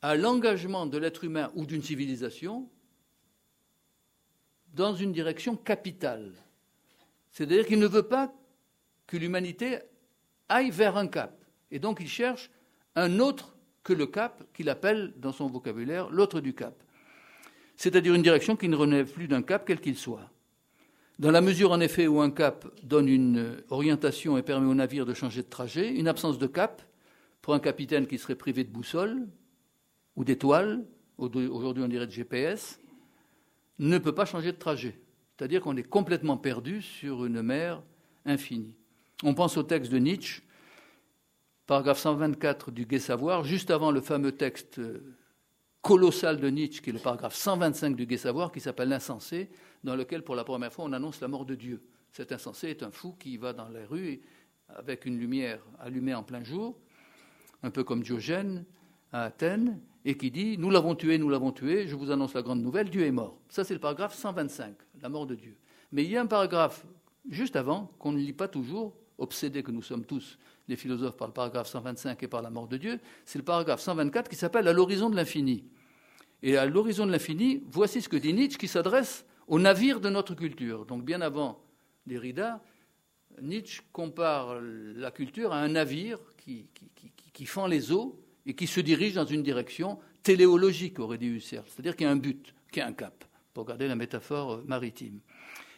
à 0.01 0.15
l'engagement 0.15 0.85
de 0.85 0.97
l'être 0.97 1.23
humain 1.23 1.51
ou 1.55 1.65
d'une 1.65 1.81
civilisation 1.81 2.69
dans 4.73 4.93
une 4.93 5.11
direction 5.11 5.55
capitale. 5.55 6.33
C'est-à-dire 7.31 7.65
qu'il 7.65 7.79
ne 7.79 7.87
veut 7.87 8.07
pas 8.07 8.33
que 9.07 9.17
l'humanité 9.17 9.79
aille 10.49 10.69
vers 10.69 10.97
un 10.97 11.07
cap. 11.07 11.43
Et 11.71 11.79
donc 11.79 11.99
il 11.99 12.07
cherche 12.07 12.51
un 12.95 13.19
autre 13.19 13.54
que 13.85 13.93
le 13.93 14.07
cap 14.07 14.43
qu'il 14.53 14.67
appelle 14.67 15.13
dans 15.15 15.31
son 15.31 15.47
vocabulaire 15.47 16.09
l'autre 16.09 16.41
du 16.41 16.53
cap. 16.53 16.73
C'est-à-dire 17.77 18.15
une 18.15 18.23
direction 18.23 18.57
qui 18.57 18.67
ne 18.67 18.75
relève 18.75 19.09
plus 19.09 19.29
d'un 19.29 19.43
cap 19.43 19.63
quel 19.65 19.79
qu'il 19.79 19.95
soit. 19.95 20.29
Dans 21.19 21.31
la 21.31 21.39
mesure, 21.39 21.71
en 21.71 21.79
effet, 21.79 22.07
où 22.07 22.19
un 22.19 22.31
cap 22.31 22.67
donne 22.83 23.07
une 23.07 23.63
orientation 23.69 24.37
et 24.37 24.41
permet 24.41 24.67
au 24.67 24.73
navire 24.73 25.05
de 25.05 25.13
changer 25.13 25.43
de 25.43 25.47
trajet, 25.47 25.93
une 25.93 26.09
absence 26.09 26.37
de 26.39 26.47
cap, 26.47 26.81
pour 27.41 27.53
un 27.53 27.59
capitaine 27.59 28.07
qui 28.07 28.17
serait 28.17 28.35
privé 28.35 28.63
de 28.63 28.71
boussole 28.71 29.27
ou 30.15 30.23
d'étoile, 30.25 30.83
aujourd'hui 31.17 31.83
on 31.83 31.87
dirait 31.87 32.07
de 32.07 32.11
GPS, 32.11 32.81
ne 33.77 33.97
peut 33.99 34.15
pas 34.15 34.25
changer 34.25 34.51
de 34.51 34.57
trajet. 34.57 34.99
C'est-à-dire 35.37 35.61
qu'on 35.61 35.77
est 35.77 35.83
complètement 35.83 36.37
perdu 36.37 36.81
sur 36.81 37.23
une 37.23 37.43
mer 37.43 37.83
infinie. 38.25 38.75
On 39.23 39.35
pense 39.35 39.57
au 39.57 39.63
texte 39.63 39.91
de 39.91 39.99
Nietzsche, 39.99 40.41
paragraphe 41.65 41.97
124 41.97 42.71
du 42.71 42.85
Gai 42.85 42.99
Savoir, 42.99 43.43
juste 43.43 43.71
avant 43.71 43.89
le 43.89 43.99
fameux 43.99 44.31
texte 44.31 44.79
colossal 45.81 46.39
de 46.39 46.47
Nietzsche, 46.49 46.81
qui 46.81 46.91
est 46.91 46.93
le 46.93 46.99
paragraphe 46.99 47.35
125 47.35 47.95
du 47.95 48.05
Gai 48.05 48.17
Savoir, 48.17 48.51
qui 48.51 48.59
s'appelle 48.59 48.89
L'insensé, 48.89 49.49
dans 49.83 49.95
lequel, 49.95 50.23
pour 50.23 50.35
la 50.35 50.43
première 50.43 50.71
fois, 50.71 50.85
on 50.85 50.93
annonce 50.93 51.21
la 51.21 51.27
mort 51.27 51.45
de 51.45 51.55
Dieu. 51.55 51.81
Cet 52.11 52.31
insensé 52.31 52.69
est 52.69 52.83
un 52.83 52.91
fou 52.91 53.15
qui 53.19 53.37
va 53.37 53.53
dans 53.53 53.69
les 53.69 53.83
rues 53.83 54.21
avec 54.69 55.05
une 55.05 55.17
lumière 55.17 55.59
allumée 55.79 56.13
en 56.13 56.23
plein 56.23 56.43
jour, 56.43 56.77
un 57.63 57.71
peu 57.71 57.83
comme 57.83 58.03
Diogène 58.03 58.63
à 59.11 59.23
Athènes, 59.23 59.79
et 60.05 60.17
qui 60.17 60.29
dit 60.29 60.57
Nous 60.59 60.69
l'avons 60.69 60.93
tué, 60.93 61.17
nous 61.17 61.29
l'avons 61.29 61.51
tué, 61.51 61.87
je 61.87 61.95
vous 61.95 62.11
annonce 62.11 62.35
la 62.35 62.43
grande 62.43 62.61
nouvelle, 62.61 62.89
Dieu 62.91 63.05
est 63.05 63.11
mort. 63.11 63.39
Ça, 63.49 63.63
c'est 63.63 63.73
le 63.73 63.79
paragraphe 63.79 64.13
125, 64.13 64.75
la 65.01 65.09
mort 65.09 65.25
de 65.25 65.33
Dieu. 65.33 65.57
Mais 65.91 66.03
il 66.03 66.11
y 66.11 66.17
a 66.17 66.21
un 66.21 66.27
paragraphe 66.27 66.85
juste 67.27 67.55
avant 67.55 67.91
qu'on 67.97 68.11
ne 68.11 68.19
lit 68.19 68.33
pas 68.33 68.47
toujours, 68.47 68.95
obsédés 69.17 69.63
que 69.63 69.71
nous 69.71 69.81
sommes 69.81 70.05
tous, 70.05 70.37
les 70.67 70.75
philosophes, 70.75 71.17
par 71.17 71.27
le 71.27 71.33
paragraphe 71.33 71.67
125 71.67 72.21
et 72.23 72.27
par 72.27 72.41
la 72.41 72.49
mort 72.49 72.67
de 72.67 72.77
Dieu, 72.77 72.99
c'est 73.25 73.37
le 73.37 73.45
paragraphe 73.45 73.81
124 73.81 74.29
qui 74.29 74.35
s'appelle 74.35 74.67
À 74.67 74.73
l'horizon 74.73 75.09
de 75.09 75.15
l'infini. 75.15 75.65
Et 76.41 76.57
à 76.57 76.65
l'horizon 76.65 77.05
de 77.05 77.11
l'infini, 77.11 77.63
voici 77.71 78.01
ce 78.01 78.09
que 78.09 78.17
dit 78.17 78.33
Nietzsche 78.33 78.57
qui 78.57 78.67
s'adresse 78.67 79.25
au 79.47 79.59
navire 79.59 79.99
de 79.99 80.09
notre 80.09 80.33
culture. 80.35 80.85
Donc 80.85 81.03
bien 81.03 81.21
avant 81.21 81.61
Derrida, 82.05 82.61
Nietzsche 83.41 83.81
compare 83.91 84.59
la 84.61 85.11
culture 85.11 85.53
à 85.53 85.57
un 85.57 85.69
navire 85.69 86.19
qui, 86.37 86.67
fend 87.45 87.67
les 87.67 87.91
eaux 87.91 88.19
et 88.45 88.53
qui 88.53 88.67
se 88.67 88.79
dirige 88.79 89.13
dans 89.13 89.25
une 89.25 89.43
direction 89.43 89.99
téléologique, 90.23 90.99
aurait 90.99 91.17
dit 91.17 91.27
Husserl, 91.27 91.63
c'est-à-dire 91.67 91.95
qu'il 91.95 92.05
y 92.05 92.09
a 92.09 92.11
un 92.11 92.15
but, 92.15 92.53
qu'il 92.71 92.79
y 92.79 92.83
a 92.83 92.87
un 92.87 92.93
cap, 92.93 93.23
pour 93.53 93.65
garder 93.65 93.87
la 93.87 93.95
métaphore 93.95 94.63
maritime. 94.65 95.19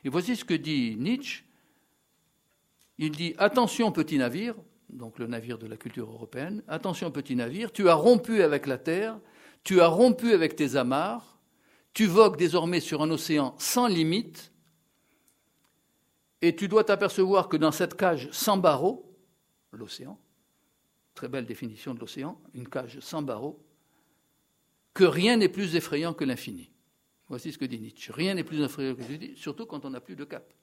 Et 0.03 0.09
voici 0.09 0.35
ce 0.35 0.45
que 0.45 0.53
dit 0.53 0.95
Nietzsche 0.97 1.43
il 2.97 3.11
dit 3.11 3.35
Attention, 3.38 3.91
petit 3.91 4.17
navire, 4.17 4.55
donc 4.89 5.19
le 5.19 5.27
navire 5.27 5.57
de 5.57 5.67
la 5.67 5.77
culture 5.77 6.09
européenne, 6.09 6.63
attention, 6.67 7.11
petit 7.11 7.35
navire, 7.35 7.71
tu 7.71 7.89
as 7.89 7.95
rompu 7.95 8.41
avec 8.41 8.67
la 8.67 8.77
terre, 8.77 9.19
tu 9.63 9.81
as 9.81 9.88
rompu 9.88 10.33
avec 10.33 10.55
tes 10.55 10.75
amarres, 10.75 11.39
tu 11.93 12.05
vogues 12.05 12.38
désormais 12.38 12.79
sur 12.79 13.01
un 13.01 13.09
océan 13.09 13.55
sans 13.57 13.88
limite, 13.88 14.51
et 16.41 16.55
tu 16.55 16.67
dois 16.67 16.83
t'apercevoir 16.83 17.49
que 17.49 17.57
dans 17.57 17.71
cette 17.71 17.95
cage 17.95 18.29
sans 18.31 18.57
barreaux, 18.57 19.17
l'océan, 19.71 20.19
très 21.15 21.27
belle 21.27 21.45
définition 21.45 21.93
de 21.93 21.99
l'océan, 21.99 22.39
une 22.53 22.69
cage 22.69 22.99
sans 22.99 23.21
barreaux, 23.21 23.63
que 24.93 25.03
rien 25.03 25.38
n'est 25.38 25.49
plus 25.49 25.75
effrayant 25.75 26.13
que 26.13 26.23
l'infini. 26.23 26.71
Voici 27.27 27.51
ce 27.51 27.57
que 27.57 27.65
dit 27.65 27.79
Nietzsche. 27.79 28.11
Rien 28.13 28.35
n'est 28.35 28.43
plus 28.43 28.61
effrayant 28.61 28.95
que 28.95 29.01
l'infini, 29.01 29.35
surtout 29.35 29.65
quand 29.65 29.83
on 29.85 29.89
n'a 29.89 29.99
plus 29.99 30.15
de 30.15 30.23
cap. 30.23 30.53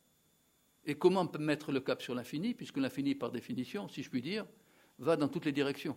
Et 0.86 0.94
comment 0.94 1.30
mettre 1.38 1.72
le 1.72 1.80
cap 1.80 2.02
sur 2.02 2.14
l'infini, 2.14 2.54
puisque 2.54 2.76
l'infini, 2.76 3.14
par 3.14 3.30
définition, 3.30 3.88
si 3.88 4.02
je 4.02 4.10
puis 4.10 4.20
dire, 4.20 4.46
va 4.98 5.16
dans 5.16 5.28
toutes 5.28 5.46
les 5.46 5.52
directions. 5.52 5.96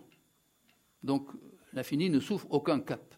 Donc 1.02 1.30
l'infini 1.72 2.10
ne 2.10 2.20
souffre 2.20 2.46
aucun 2.50 2.80
cap. 2.80 3.14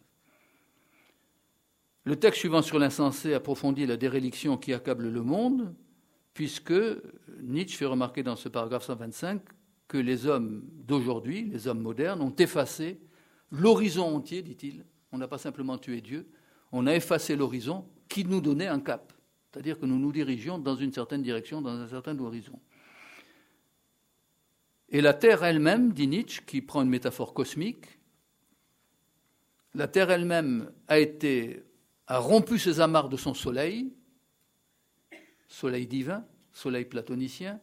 Le 2.05 2.17
texte 2.17 2.41
suivant 2.41 2.63
sur 2.63 2.79
l'insensé 2.79 3.35
approfondit 3.35 3.87
la 3.87 3.97
déréliction 3.97 4.57
qui 4.57 4.73
accable 4.73 5.09
le 5.09 5.23
monde, 5.23 5.75
puisque 6.35 6.73
Nietzsche 7.43 7.77
fait 7.77 7.87
remarquer 7.87 8.23
dans 8.23 8.37
ce 8.37 8.49
paragraphe 8.49 8.85
125 8.85 9.43
que 9.87 9.99
les 9.99 10.27
hommes 10.27 10.63
d'aujourd'hui, 10.73 11.45
les 11.45 11.69
hommes 11.69 11.81
modernes, 11.81 12.23
ont 12.23 12.35
effacé 12.37 13.01
l'horizon 13.51 14.17
entier, 14.17 14.43
dit-il. 14.43 14.85
On 15.13 15.19
n'a 15.19 15.29
pas 15.29 15.39
simplement 15.39 15.77
tué 15.77 16.01
Dieu, 16.01 16.29
on 16.73 16.87
a 16.87 16.95
effacé 16.95 17.37
l'horizon 17.37 17.87
qui 18.09 18.25
nous 18.25 18.41
donnait 18.41 18.69
un 18.69 18.81
cap. 18.81 19.13
C'est-à-dire 19.51 19.79
que 19.79 19.87
nous 19.87 19.99
nous 19.99 20.13
dirigions 20.13 20.59
dans 20.59 20.77
une 20.77 20.93
certaine 20.93 21.23
direction, 21.23 21.61
dans 21.61 21.79
un 21.79 21.89
certain 21.89 22.19
horizon. 22.19 22.61
Et 24.89 25.01
la 25.01 25.15
Terre 25.15 25.45
elle-même, 25.45 25.93
dit 25.93 26.07
Nietzsche, 26.07 26.43
qui 26.47 26.63
prend 26.63 26.83
une 26.83 26.89
métaphore 26.89 27.35
cosmique, 27.35 27.87
la 29.75 29.89
Terre 29.89 30.11
elle-même 30.11 30.73
a 30.89 30.99
été 30.99 31.65
a 32.11 32.19
rompu 32.19 32.59
ses 32.59 32.81
amarres 32.81 33.09
de 33.09 33.17
son 33.17 33.35
soleil, 33.35 33.93
soleil 35.47 35.87
divin, 35.87 36.27
soleil 36.53 36.85
platonicien, 36.85 37.61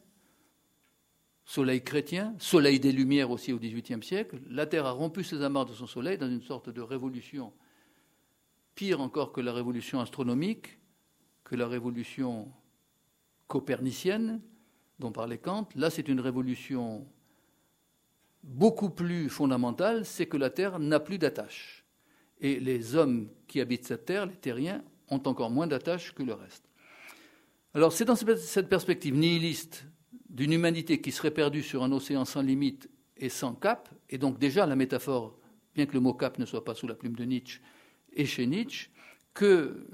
soleil 1.44 1.84
chrétien, 1.84 2.34
soleil 2.40 2.80
des 2.80 2.94
Lumières 2.94 3.30
aussi 3.30 3.52
au 3.52 3.60
XVIIIe 3.60 4.02
siècle. 4.02 4.40
La 4.50 4.66
Terre 4.66 4.86
a 4.86 4.92
rompu 4.92 5.26
ses 5.26 5.42
amarres 5.42 5.66
de 5.66 5.74
son 5.74 5.86
soleil 5.86 6.18
dans 6.18 6.30
une 6.30 6.42
sorte 6.42 6.70
de 6.70 6.82
révolution, 6.82 7.52
pire 8.74 9.02
encore 9.02 9.34
que 9.34 9.42
la 9.42 9.52
révolution 9.52 10.00
astronomique, 10.00 10.77
que 11.48 11.56
la 11.56 11.68
révolution 11.70 12.52
copernicienne 13.48 14.42
dont 15.00 15.14
parlait 15.14 15.38
Kant. 15.38 15.70
Là, 15.76 15.90
c'est 15.90 16.10
une 16.10 16.20
révolution 16.20 17.08
beaucoup 18.44 18.90
plus 18.90 19.30
fondamentale, 19.30 20.06
c'est 20.06 20.26
que 20.26 20.36
la 20.36 20.50
Terre 20.50 20.78
n'a 20.78 21.00
plus 21.00 21.18
d'attache. 21.18 21.86
Et 22.42 22.60
les 22.60 22.96
hommes 22.96 23.30
qui 23.48 23.62
habitent 23.62 23.86
cette 23.86 24.04
Terre, 24.04 24.26
les 24.26 24.36
terriens, 24.36 24.84
ont 25.08 25.22
encore 25.26 25.50
moins 25.50 25.68
d'attache 25.68 26.14
que 26.14 26.22
le 26.22 26.34
reste. 26.34 26.66
Alors 27.74 27.94
c'est 27.94 28.04
dans 28.04 28.18
cette 28.18 28.68
perspective 28.68 29.16
nihiliste 29.16 29.86
d'une 30.30 30.52
humanité 30.52 31.00
qui 31.00 31.14
serait 31.14 31.32
perdue 31.32 31.64
sur 31.64 31.82
un 31.82 31.94
océan 31.94 32.26
sans 32.26 32.42
limite 32.42 32.90
et 33.16 33.30
sans 33.30 33.54
cap, 33.54 33.88
et 34.10 34.18
donc 34.18 34.38
déjà 34.38 34.66
la 34.66 34.76
métaphore, 34.76 35.40
bien 35.76 35.86
que 35.86 35.94
le 35.94 36.02
mot 36.02 36.14
cap 36.14 36.40
ne 36.40 36.46
soit 36.46 36.66
pas 36.66 36.76
sous 36.76 36.88
la 36.88 36.96
plume 36.96 37.16
de 37.16 37.24
Nietzsche, 37.24 37.62
est 38.14 38.26
chez 38.26 38.46
Nietzsche, 38.46 38.90
que 39.34 39.88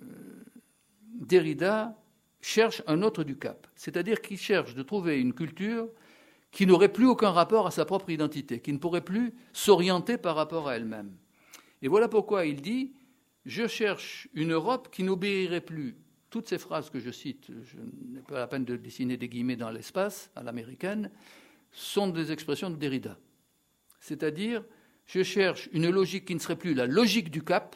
Derrida 1.14 1.98
cherche 2.42 2.82
un 2.88 3.02
autre 3.02 3.24
du 3.24 3.38
cap, 3.38 3.68
c'est-à-dire 3.76 4.22
qu'il 4.22 4.38
cherche 4.38 4.76
de 4.76 4.84
trouver 4.84 5.20
une 5.20 5.34
culture 5.34 5.88
qui 6.52 6.68
n'aurait 6.68 6.92
plus 6.92 7.08
aucun 7.08 7.32
rapport 7.32 7.66
à 7.68 7.72
sa 7.72 7.86
propre 7.86 8.10
identité, 8.12 8.60
qui 8.60 8.74
ne 8.74 8.78
pourrait 8.78 9.04
plus 9.04 9.34
s'orienter 9.54 10.18
par 10.18 10.36
rapport 10.36 10.68
à 10.68 10.76
elle-même. 10.76 11.12
Et 11.82 11.88
voilà 11.88 12.08
pourquoi 12.08 12.46
il 12.46 12.62
dit 12.62 12.94
Je 13.46 13.68
cherche 13.68 14.28
une 14.34 14.54
Europe 14.54 14.90
qui 14.92 15.04
n'obéirait 15.04 15.62
plus. 15.62 15.98
Toutes 16.30 16.48
ces 16.48 16.58
phrases 16.58 16.90
que 16.90 17.00
je 17.00 17.12
cite, 17.12 17.52
je 17.64 17.78
n'ai 17.78 18.22
pas 18.22 18.40
la 18.40 18.48
peine 18.48 18.66
de 18.66 18.76
dessiner 18.76 19.18
des 19.18 19.30
guillemets 19.30 19.56
dans 19.56 19.70
l'espace, 19.70 20.32
à 20.36 20.44
l'américaine, 20.44 21.12
sont 21.72 22.08
des 22.08 22.32
expressions 22.32 22.70
de 22.70 22.76
Derrida. 22.76 23.18
C'est-à-dire, 24.00 24.64
je 25.06 25.24
cherche 25.24 25.70
une 25.74 25.90
logique 25.90 26.26
qui 26.26 26.36
ne 26.36 26.40
serait 26.40 26.56
plus 26.56 26.74
la 26.74 26.86
logique 26.86 27.32
du 27.32 27.44
cap, 27.44 27.76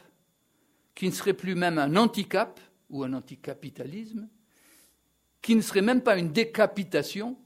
qui 0.93 1.07
ne 1.07 1.11
serait 1.11 1.33
plus 1.33 1.55
même 1.55 1.77
un 1.77 1.95
anti-cap, 1.95 2.59
ou 2.89 3.03
un 3.03 3.13
anticapitalisme, 3.13 4.27
qui 5.41 5.55
ne 5.55 5.61
serait 5.61 5.81
même 5.81 6.01
pas 6.01 6.17
une 6.17 6.31
décapitation, 6.31 7.37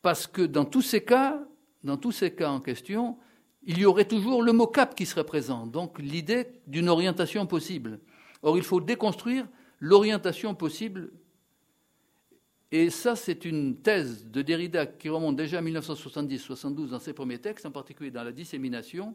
parce 0.00 0.26
que 0.26 0.42
dans 0.42 0.64
tous 0.64 0.82
ces 0.82 1.04
cas, 1.04 1.46
dans 1.84 1.96
tous 1.96 2.12
ces 2.12 2.34
cas 2.34 2.50
en 2.50 2.60
question, 2.60 3.18
il 3.64 3.78
y 3.78 3.84
aurait 3.84 4.06
toujours 4.06 4.42
le 4.42 4.52
mot 4.52 4.66
cap 4.66 4.94
qui 4.94 5.06
serait 5.06 5.24
présent, 5.24 5.66
donc 5.66 5.98
l'idée 5.98 6.46
d'une 6.66 6.88
orientation 6.88 7.46
possible. 7.46 8.00
Or, 8.42 8.56
il 8.56 8.64
faut 8.64 8.80
déconstruire 8.80 9.46
l'orientation 9.78 10.54
possible. 10.54 11.12
Et 12.72 12.90
ça, 12.90 13.14
c'est 13.14 13.44
une 13.44 13.76
thèse 13.76 14.26
de 14.26 14.42
Derrida 14.42 14.86
qui 14.86 15.08
remonte 15.08 15.36
déjà 15.36 15.58
à 15.58 15.62
1970-72 15.62 16.88
dans 16.88 16.98
ses 16.98 17.12
premiers 17.12 17.38
textes, 17.38 17.66
en 17.66 17.70
particulier 17.70 18.10
dans 18.10 18.24
la 18.24 18.32
dissémination, 18.32 19.14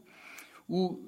où 0.70 1.02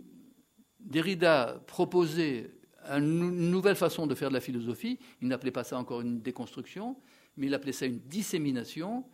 Derrida 0.80 1.62
proposait 1.68 2.52
une 2.90 3.52
nouvelle 3.52 3.76
façon 3.76 4.08
de 4.08 4.16
faire 4.16 4.30
de 4.30 4.34
la 4.34 4.42
philosophie. 4.42 5.00
Il 5.22 5.28
n'appelait 5.28 5.52
pas 5.52 5.64
ça 5.64 5.78
encore 5.78 6.02
une 6.02 6.22
déconstruction, 6.22 6.98
mais 7.38 7.48
il 7.48 7.54
appelait 7.54 7.72
ça 7.72 7.86
une 7.86 8.00
dissémination, 8.00 9.06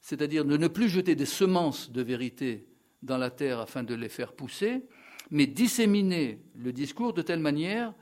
c'est-à-dire 0.00 0.44
de 0.44 0.56
ne 0.56 0.68
plus 0.68 0.88
jeter 0.88 1.14
des 1.14 1.26
semences 1.26 1.90
de 1.90 2.02
vérité 2.02 2.68
dans 3.02 3.18
la 3.18 3.30
terre 3.30 3.60
afin 3.60 3.82
de 3.82 3.94
les 3.94 4.08
faire 4.08 4.32
pousser, 4.32 4.86
mais 5.30 5.46
disséminer 5.46 6.40
le 6.54 6.72
discours 6.72 7.12
de 7.12 7.22
telle 7.22 7.40
manière 7.40 7.94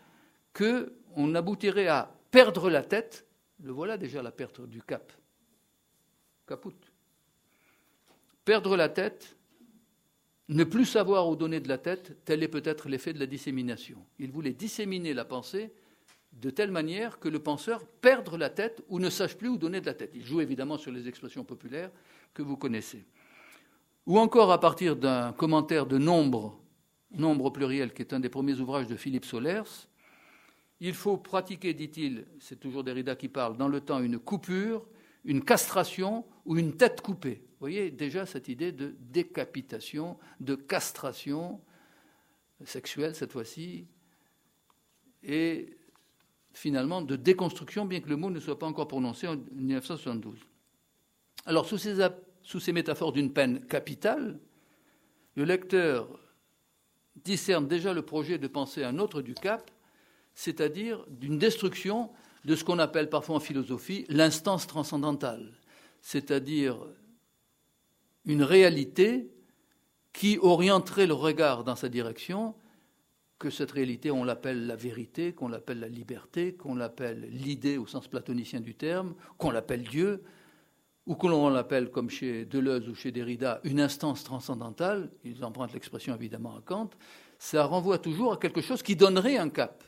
qu'on 0.52 1.34
aboutirait 1.34 1.88
à 1.88 2.14
perdre 2.30 2.70
la 2.70 2.82
tête. 2.82 3.26
Le 3.62 3.72
voilà 3.72 3.96
déjà 3.96 4.22
la 4.22 4.32
perte 4.32 4.60
du 4.66 4.82
cap. 4.82 5.12
Caput. 6.46 6.74
Perdre 8.44 8.76
la 8.76 8.90
tête, 8.90 9.36
ne 10.48 10.64
plus 10.64 10.84
savoir 10.84 11.28
où 11.28 11.36
donner 11.36 11.60
de 11.60 11.68
la 11.68 11.78
tête, 11.78 12.16
tel 12.24 12.42
est 12.42 12.48
peut-être 12.48 12.88
l'effet 12.88 13.12
de 13.12 13.18
la 13.18 13.26
dissémination. 13.26 14.04
Il 14.18 14.30
voulait 14.30 14.52
disséminer 14.52 15.14
la 15.14 15.24
pensée 15.24 15.72
de 16.32 16.50
telle 16.50 16.70
manière 16.70 17.18
que 17.18 17.28
le 17.28 17.38
penseur 17.38 17.84
perde 17.86 18.34
la 18.34 18.50
tête 18.50 18.82
ou 18.88 18.98
ne 18.98 19.08
sache 19.08 19.36
plus 19.36 19.48
où 19.48 19.56
donner 19.56 19.80
de 19.80 19.86
la 19.86 19.94
tête. 19.94 20.12
Il 20.14 20.24
joue 20.24 20.40
évidemment 20.40 20.76
sur 20.76 20.92
les 20.92 21.08
expressions 21.08 21.44
populaires 21.44 21.90
que 22.34 22.42
vous 22.42 22.56
connaissez. 22.56 23.04
Ou 24.06 24.18
encore 24.18 24.52
à 24.52 24.60
partir 24.60 24.96
d'un 24.96 25.32
commentaire 25.32 25.86
de 25.86 25.96
nombre, 25.96 26.60
nombre 27.12 27.50
pluriel, 27.50 27.94
qui 27.94 28.02
est 28.02 28.12
un 28.12 28.20
des 28.20 28.28
premiers 28.28 28.58
ouvrages 28.60 28.88
de 28.88 28.96
Philippe 28.96 29.24
Solers, 29.24 29.88
il 30.80 30.92
faut 30.92 31.16
pratiquer, 31.16 31.72
dit-il, 31.72 32.26
c'est 32.40 32.60
toujours 32.60 32.84
Derrida 32.84 33.16
qui 33.16 33.28
parle, 33.28 33.56
dans 33.56 33.68
le 33.68 33.80
temps 33.80 34.00
une 34.00 34.18
coupure, 34.18 34.84
une 35.24 35.42
castration 35.42 36.26
ou 36.44 36.58
une 36.58 36.76
tête 36.76 37.00
coupée. 37.00 37.42
Voyez 37.64 37.90
déjà 37.90 38.26
cette 38.26 38.48
idée 38.48 38.72
de 38.72 38.94
décapitation, 39.00 40.18
de 40.38 40.54
castration 40.54 41.62
sexuelle 42.62 43.14
cette 43.14 43.32
fois-ci, 43.32 43.86
et 45.22 45.74
finalement 46.52 47.00
de 47.00 47.16
déconstruction, 47.16 47.86
bien 47.86 48.00
que 48.00 48.10
le 48.10 48.16
mot 48.16 48.28
ne 48.28 48.38
soit 48.38 48.58
pas 48.58 48.66
encore 48.66 48.86
prononcé 48.86 49.26
en 49.28 49.36
1972. 49.52 50.38
Alors, 51.46 51.64
sous 51.64 51.78
ces, 51.78 52.06
sous 52.42 52.60
ces 52.60 52.74
métaphores 52.74 53.12
d'une 53.12 53.32
peine 53.32 53.64
capitale, 53.64 54.38
le 55.34 55.44
lecteur 55.44 56.20
discerne 57.16 57.66
déjà 57.66 57.94
le 57.94 58.02
projet 58.02 58.36
de 58.36 58.46
penser 58.46 58.84
un 58.84 58.98
autre 58.98 59.22
du 59.22 59.32
cap, 59.32 59.70
c'est-à-dire 60.34 61.02
d'une 61.08 61.38
destruction 61.38 62.10
de 62.44 62.56
ce 62.56 62.62
qu'on 62.62 62.78
appelle 62.78 63.08
parfois 63.08 63.36
en 63.36 63.40
philosophie 63.40 64.04
l'instance 64.10 64.66
transcendantale, 64.66 65.50
c'est-à-dire 66.02 66.76
une 68.26 68.42
réalité 68.42 69.30
qui 70.12 70.38
orienterait 70.40 71.06
le 71.06 71.14
regard 71.14 71.64
dans 71.64 71.76
sa 71.76 71.88
direction 71.88 72.54
que 73.38 73.50
cette 73.50 73.72
réalité, 73.72 74.10
on 74.10 74.24
l'appelle 74.24 74.66
la 74.66 74.76
vérité, 74.76 75.32
qu'on 75.32 75.48
l'appelle 75.48 75.80
la 75.80 75.88
liberté, 75.88 76.54
qu'on 76.54 76.74
l'appelle 76.74 77.28
l'idée 77.30 77.76
au 77.76 77.86
sens 77.86 78.08
platonicien 78.08 78.60
du 78.60 78.74
terme, 78.74 79.14
qu'on 79.38 79.50
l'appelle 79.50 79.82
Dieu, 79.82 80.22
ou 81.06 81.14
que 81.14 81.26
l'on 81.26 81.50
l'appelle, 81.50 81.90
comme 81.90 82.08
chez 82.08 82.46
Deleuze 82.46 82.88
ou 82.88 82.94
chez 82.94 83.12
Derrida, 83.12 83.60
une 83.64 83.80
instance 83.80 84.24
transcendantale, 84.24 85.10
ils 85.24 85.44
empruntent 85.44 85.74
l'expression 85.74 86.14
évidemment 86.14 86.56
à 86.56 86.62
Kant, 86.64 86.90
ça 87.38 87.64
renvoie 87.64 87.98
toujours 87.98 88.32
à 88.32 88.36
quelque 88.38 88.62
chose 88.62 88.82
qui 88.82 88.96
donnerait 88.96 89.36
un 89.36 89.50
cap, 89.50 89.84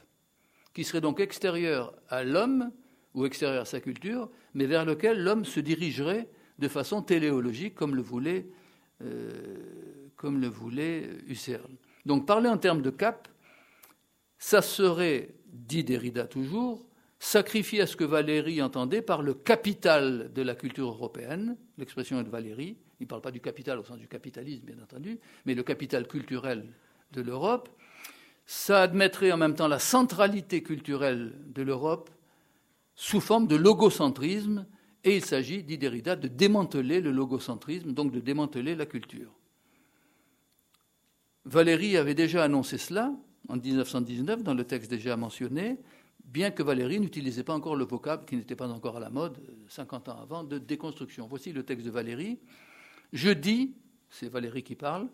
qui 0.75 0.85
serait 0.85 1.01
donc 1.01 1.21
extérieur 1.21 1.95
à 2.09 2.23
l'homme 2.23 2.71
ou 3.15 3.25
extérieur 3.25 3.63
à 3.63 3.65
sa 3.65 3.81
culture, 3.81 4.29
mais 4.53 4.67
vers 4.67 4.85
lequel 4.85 5.23
l'homme 5.23 5.47
se 5.47 5.61
dirigerait 5.61 6.29
de 6.59 6.69
façon 6.69 7.03
téléologique, 7.03 7.75
comme 7.75 7.95
le 7.95 8.03
voulait, 8.03 8.47
euh, 9.03 9.31
comme 10.17 10.41
le 10.41 10.49
voulait 10.49 11.09
Husserl. 11.27 11.71
Donc 12.05 12.27
parler 12.27 12.49
en 12.49 12.59
termes 12.59 12.83
de 12.83 12.91
cap, 12.91 13.29
ça 14.39 14.63
serait, 14.63 15.35
dit 15.53 15.85
Derrida 15.85 16.27
toujours, 16.27 16.85
sacrifier 17.19 17.83
à 17.83 17.87
ce 17.87 17.97
que 17.97 18.05
Valéry 18.05 18.61
entendait 18.63 19.03
par 19.03 19.23
le 19.23 19.35
capital 19.35 20.31
de 20.33 20.43
la 20.43 20.55
culture 20.55 20.89
européenne. 20.89 21.57
L'expression 21.79 22.21
est 22.21 22.25
de 22.25 22.31
Valéry. 22.31 22.77
Il 23.01 23.05
ne 23.05 23.09
parle 23.09 23.23
pas 23.23 23.31
du 23.31 23.41
capital 23.41 23.79
au 23.79 23.85
sens 23.85 23.99
du 23.99 24.09
capitalisme, 24.09 24.65
bien 24.65 24.83
entendu, 24.83 25.19
mais 25.45 25.55
le 25.55 25.63
capital 25.63 26.07
culturel 26.07 26.67
de 27.13 27.23
l'Europe. 27.23 27.69
Ça 28.47 28.83
admettrait 28.83 29.33
en 29.33 29.37
même 29.37 29.55
temps 29.55 29.69
la 29.69 29.79
centralité 29.79 30.63
culturelle 30.63 31.35
de 31.53 31.63
l'Europe 31.63 32.11
sous 32.95 33.21
forme 33.21 33.47
de 33.47 33.57
logocentrisme, 33.57 34.67
et 35.07 35.15
il 35.15 35.25
s'agit, 35.25 35.63
dit 35.63 35.79
Derrida, 35.79 36.17
de 36.17 36.27
démanteler 36.27 37.01
le 37.01 37.13
logocentrisme, 37.13 37.93
donc 37.93 38.11
de 38.11 38.19
démanteler 38.19 38.75
la 38.75 38.87
culture. 38.87 39.31
Valéry 41.45 41.97
avait 41.97 42.17
déjà 42.17 42.43
annoncé 42.43 42.77
cela, 42.77 43.15
en 43.49 43.57
1919 43.57 44.43
dans 44.43 44.53
le 44.53 44.65
texte 44.65 44.91
déjà 44.91 45.17
mentionné, 45.17 45.79
bien 46.25 46.51
que 46.51 46.65
Valéry 46.65 46.99
n'utilisait 46.99 47.45
pas 47.45 47.55
encore 47.55 47.77
le 47.77 47.85
vocable 47.85 48.25
qui 48.25 48.37
n'était 48.37 48.57
pas 48.57 48.69
encore 48.69 48.97
à 48.97 49.01
la 49.01 49.09
mode 49.09 49.39
50 49.69 50.09
ans 50.09 50.19
avant 50.21 50.43
de 50.43 50.59
déconstruction. 50.59 51.29
Voici 51.29 51.53
le 51.53 51.63
texte 51.63 51.87
de 51.87 51.93
Valéry. 51.93 52.41
Je 53.13 53.31
dis, 53.31 53.77
c'est 54.11 54.29
Valéry 54.29 54.65
qui 54.65 54.75
parle, 54.75 55.09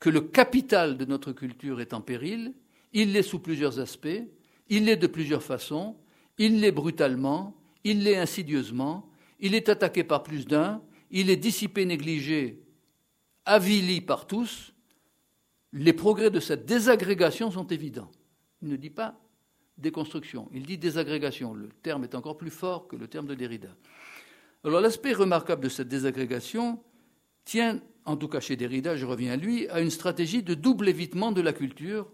que 0.00 0.10
le 0.10 0.20
capital 0.20 0.96
de 0.96 1.04
notre 1.04 1.30
culture 1.30 1.80
est 1.80 1.94
en 1.94 2.00
péril. 2.00 2.54
Il 2.92 3.12
l'est 3.12 3.22
sous 3.22 3.38
plusieurs 3.38 3.78
aspects, 3.78 4.08
il 4.68 4.86
l'est 4.86 4.96
de 4.96 5.06
plusieurs 5.06 5.44
façons, 5.44 5.94
il 6.38 6.60
l'est 6.60 6.72
brutalement, 6.72 7.54
il 7.84 8.02
l'est 8.02 8.16
insidieusement, 8.16 9.07
il 9.38 9.54
est 9.54 9.68
attaqué 9.68 10.04
par 10.04 10.22
plus 10.22 10.46
d'un, 10.46 10.82
il 11.10 11.30
est 11.30 11.36
dissipé, 11.36 11.84
négligé, 11.84 12.62
avili 13.44 14.00
par 14.00 14.26
tous, 14.26 14.74
les 15.72 15.92
progrès 15.92 16.30
de 16.30 16.40
cette 16.40 16.66
désagrégation 16.66 17.50
sont 17.50 17.66
évidents. 17.66 18.10
Il 18.62 18.68
ne 18.68 18.76
dit 18.76 18.90
pas 18.90 19.18
déconstruction, 19.76 20.48
il 20.52 20.66
dit 20.66 20.76
désagrégation. 20.76 21.54
Le 21.54 21.68
terme 21.82 22.04
est 22.04 22.14
encore 22.14 22.36
plus 22.36 22.50
fort 22.50 22.88
que 22.88 22.96
le 22.96 23.06
terme 23.06 23.26
de 23.26 23.34
Derrida. 23.34 23.68
Alors 24.64 24.80
l'aspect 24.80 25.12
remarquable 25.12 25.62
de 25.62 25.68
cette 25.68 25.88
désagrégation 25.88 26.82
tient, 27.44 27.80
en 28.04 28.16
tout 28.16 28.28
cas 28.28 28.40
chez 28.40 28.56
Derrida, 28.56 28.96
je 28.96 29.06
reviens 29.06 29.32
à 29.32 29.36
lui, 29.36 29.68
à 29.68 29.80
une 29.80 29.90
stratégie 29.90 30.42
de 30.42 30.54
double 30.54 30.88
évitement 30.88 31.30
de 31.30 31.40
la 31.40 31.52
culture 31.52 32.10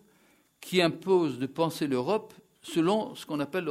qui 0.61 0.83
impose 0.83 1.39
de 1.39 1.47
penser 1.47 1.87
l'Europe 1.87 2.35
selon 2.62 3.14
ce 3.14 3.25
qu'on 3.27 3.41
appelle 3.41 3.68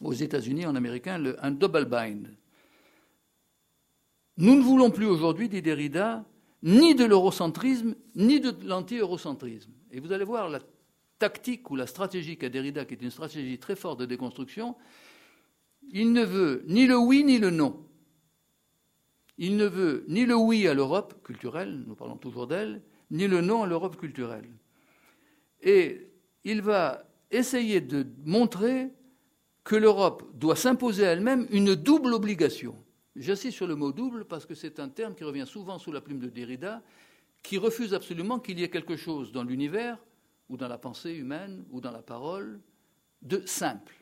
aux 0.00 0.12
États-Unis, 0.12 0.66
en 0.66 0.74
américain, 0.74 1.22
un 1.40 1.50
double 1.50 1.86
bind. 1.86 2.34
Nous 4.36 4.54
ne 4.54 4.62
voulons 4.62 4.90
plus 4.90 5.06
aujourd'hui, 5.06 5.48
dit 5.48 5.62
Derrida, 5.62 6.24
ni 6.62 6.94
de 6.94 7.04
l'eurocentrisme, 7.04 7.94
ni 8.14 8.40
de 8.40 8.54
l'anti-eurocentrisme. 8.66 9.72
Et 9.90 10.00
vous 10.00 10.12
allez 10.12 10.24
voir 10.24 10.48
la 10.48 10.60
tactique 11.18 11.70
ou 11.70 11.76
la 11.76 11.86
stratégie 11.86 12.36
qu'a 12.36 12.48
Derrida, 12.48 12.84
qui 12.84 12.94
est 12.94 13.02
une 13.02 13.10
stratégie 13.10 13.58
très 13.58 13.76
forte 13.76 14.00
de 14.00 14.06
déconstruction, 14.06 14.74
il 15.92 16.12
ne 16.12 16.24
veut 16.24 16.64
ni 16.66 16.86
le 16.86 16.96
oui 16.96 17.22
ni 17.24 17.38
le 17.38 17.50
non. 17.50 17.86
Il 19.36 19.56
ne 19.56 19.66
veut 19.66 20.04
ni 20.08 20.24
le 20.24 20.36
oui 20.36 20.66
à 20.66 20.74
l'Europe 20.74 21.22
culturelle, 21.22 21.84
nous 21.86 21.94
parlons 21.94 22.16
toujours 22.16 22.46
d'elle, 22.46 22.82
ni 23.10 23.28
le 23.28 23.40
non 23.40 23.62
à 23.62 23.66
l'Europe 23.66 23.96
culturelle. 23.96 24.48
Et 25.60 26.10
il 26.44 26.62
va 26.62 27.04
essayer 27.30 27.80
de 27.80 28.06
montrer 28.24 28.90
que 29.64 29.76
l'Europe 29.76 30.22
doit 30.34 30.56
s'imposer 30.56 31.06
à 31.06 31.12
elle-même 31.12 31.46
une 31.50 31.74
double 31.74 32.12
obligation. 32.12 32.76
J'insiste 33.16 33.56
sur 33.56 33.66
le 33.66 33.76
mot 33.76 33.92
double 33.92 34.26
parce 34.26 34.44
que 34.44 34.54
c'est 34.54 34.78
un 34.78 34.88
terme 34.88 35.14
qui 35.14 35.24
revient 35.24 35.46
souvent 35.46 35.78
sous 35.78 35.90
la 35.90 36.02
plume 36.02 36.18
de 36.18 36.28
Derrida, 36.28 36.82
qui 37.42 37.58
refuse 37.58 37.94
absolument 37.94 38.38
qu'il 38.38 38.58
y 38.58 38.62
ait 38.62 38.70
quelque 38.70 38.96
chose 38.96 39.32
dans 39.32 39.42
l'univers, 39.42 39.98
ou 40.50 40.56
dans 40.56 40.68
la 40.68 40.78
pensée 40.78 41.12
humaine, 41.12 41.64
ou 41.70 41.80
dans 41.80 41.90
la 41.90 42.02
parole, 42.02 42.60
de 43.22 43.42
simple. 43.46 43.94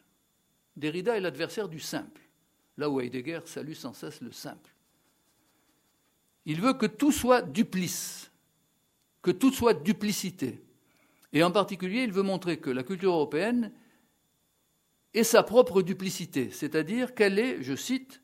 Derrida 0.76 1.16
est 1.16 1.20
l'adversaire 1.20 1.68
du 1.68 1.78
simple, 1.78 2.22
là 2.76 2.90
où 2.90 3.00
Heidegger 3.00 3.40
salue 3.44 3.74
sans 3.74 3.92
cesse 3.92 4.20
le 4.20 4.32
simple. 4.32 4.74
Il 6.44 6.60
veut 6.60 6.74
que 6.74 6.86
tout 6.86 7.12
soit 7.12 7.42
duplice, 7.42 8.32
que 9.20 9.30
tout 9.30 9.52
soit 9.52 9.74
duplicité. 9.74 10.60
Et 11.32 11.44
en 11.44 11.52
particulier, 11.52 12.02
il 12.02 12.12
veut 12.12 12.22
montrer 12.22 12.58
que 12.58 12.70
la 12.70 12.82
culture 12.82 13.12
européenne 13.12 13.72
est 15.14 15.24
sa 15.24 15.42
propre 15.42 15.82
duplicité, 15.82 16.50
c'est-à-dire 16.50 17.14
qu'elle 17.14 17.38
est, 17.38 17.62
je 17.62 17.74
cite, 17.74 18.22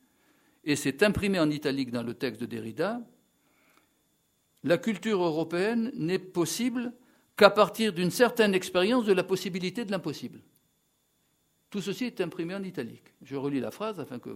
et 0.65 0.77
c'est 0.77 1.03
imprimé 1.03 1.39
en 1.39 1.51
italique 1.51 1.91
dans 1.91 2.03
le 2.03 2.15
texte 2.15 2.41
de 2.41 2.47
Derrida, 2.47 3.01
la 4.65 4.79
culture 4.79 5.23
européenne 5.23 5.91
n'est 5.95 6.19
possible 6.19 6.93
qu'à 7.37 7.51
partir 7.51 7.93
d'une 7.93 8.11
certaine 8.11 8.55
expérience 8.55 9.05
de 9.05 9.13
la 9.13 9.23
possibilité 9.23 9.85
de 9.85 9.93
l'impossible. 9.93 10.41
Tout 11.71 11.81
ceci 11.81 12.07
est 12.07 12.21
imprimé 12.21 12.55
en 12.55 12.63
italique. 12.63 13.15
Je 13.23 13.37
relis 13.37 13.61
la 13.61 13.71
phrase 13.71 14.01
afin 14.01 14.19
que 14.19 14.31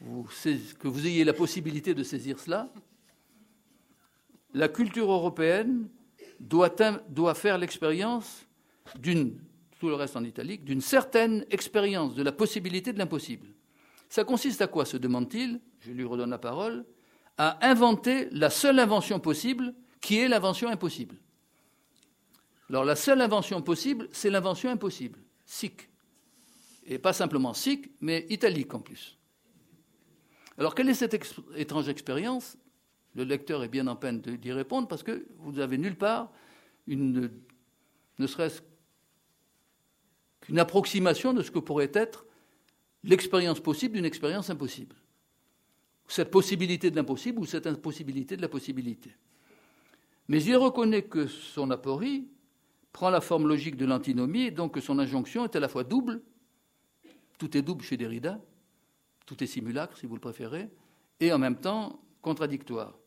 vous 0.00 1.06
ayez 1.06 1.24
la 1.24 1.34
possibilité 1.34 1.92
de 1.94 2.02
saisir 2.02 2.38
cela. 2.38 2.72
La 4.54 4.68
culture 4.68 5.10
européenne 5.10 5.88
doit 6.40 7.34
faire 7.34 7.58
l'expérience 7.58 8.46
d'une, 8.98 9.38
tout 9.78 9.88
le 9.88 9.94
reste 9.94 10.16
en 10.16 10.24
italique, 10.24 10.64
d'une 10.64 10.80
certaine 10.80 11.44
expérience 11.50 12.14
de 12.14 12.22
la 12.22 12.32
possibilité 12.32 12.92
de 12.92 12.98
l'impossible. 12.98 13.48
Ça 14.08 14.24
consiste 14.24 14.60
à 14.62 14.66
quoi, 14.66 14.84
se 14.84 14.96
demande-t-il 14.96 15.60
Je 15.80 15.92
lui 15.92 16.04
redonne 16.04 16.30
la 16.30 16.38
parole. 16.38 16.84
À 17.36 17.68
inventer 17.68 18.28
la 18.32 18.50
seule 18.50 18.78
invention 18.80 19.20
possible, 19.20 19.74
qui 20.00 20.18
est 20.18 20.28
l'invention 20.28 20.68
impossible. 20.68 21.16
Alors 22.68 22.84
la 22.84 22.96
seule 22.96 23.20
invention 23.20 23.62
possible, 23.62 24.08
c'est 24.12 24.30
l'invention 24.30 24.70
impossible, 24.70 25.20
sic. 25.46 25.88
Et 26.84 26.98
pas 26.98 27.12
simplement 27.12 27.54
sic, 27.54 27.90
mais 28.00 28.26
italique 28.28 28.74
en 28.74 28.80
plus. 28.80 29.18
Alors 30.58 30.74
quelle 30.74 30.88
est 30.88 30.94
cette 30.94 31.16
étrange 31.56 31.88
expérience? 31.88 32.56
Le 33.14 33.24
lecteur 33.24 33.62
est 33.62 33.68
bien 33.68 33.86
en 33.86 33.96
peine 33.96 34.20
d'y 34.20 34.52
répondre 34.52 34.88
parce 34.88 35.02
que 35.02 35.26
vous 35.38 35.52
n'avez 35.52 35.78
nulle 35.78 35.96
part 35.96 36.30
une, 36.86 37.30
ne 38.18 38.26
serait-ce 38.26 38.60
qu'une 40.48 40.58
approximation 40.58 41.34
de 41.34 41.42
ce 41.42 41.50
que 41.50 41.58
pourrait 41.58 41.90
être 41.92 42.24
l'expérience 43.04 43.60
possible 43.60 43.96
d'une 43.96 44.06
expérience 44.06 44.48
impossible. 44.48 44.96
Cette 46.08 46.30
possibilité 46.30 46.90
de 46.90 46.96
l'impossible 46.96 47.38
ou 47.38 47.44
cette 47.44 47.66
impossibilité 47.66 48.34
de 48.34 48.40
la 48.40 48.48
possibilité. 48.48 49.14
Mais 50.26 50.42
il 50.42 50.56
reconnaît 50.56 51.02
que 51.02 51.26
son 51.26 51.70
aporie 51.70 52.28
prend 52.94 53.10
la 53.10 53.20
forme 53.20 53.46
logique 53.46 53.76
de 53.76 53.84
l'antinomie 53.84 54.44
et 54.44 54.50
donc 54.50 54.72
que 54.72 54.80
son 54.80 54.98
injonction 54.98 55.44
est 55.44 55.54
à 55.54 55.60
la 55.60 55.68
fois 55.68 55.84
double, 55.84 56.22
tout 57.36 57.54
est 57.54 57.62
double 57.62 57.84
chez 57.84 57.98
Derrida, 57.98 58.40
tout 59.26 59.44
est 59.44 59.46
simulacre 59.46 59.98
si 59.98 60.06
vous 60.06 60.14
le 60.14 60.20
préférez, 60.20 60.70
et 61.20 61.30
en 61.30 61.38
même 61.38 61.56
temps 61.56 62.00
contradictoire. 62.22 62.98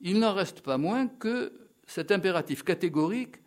Il 0.00 0.20
n'en 0.20 0.32
reste 0.32 0.60
pas 0.60 0.78
moins 0.78 1.08
que 1.08 1.52
cet 1.88 2.12
impératif 2.12 2.62
catégorique, 2.62 3.38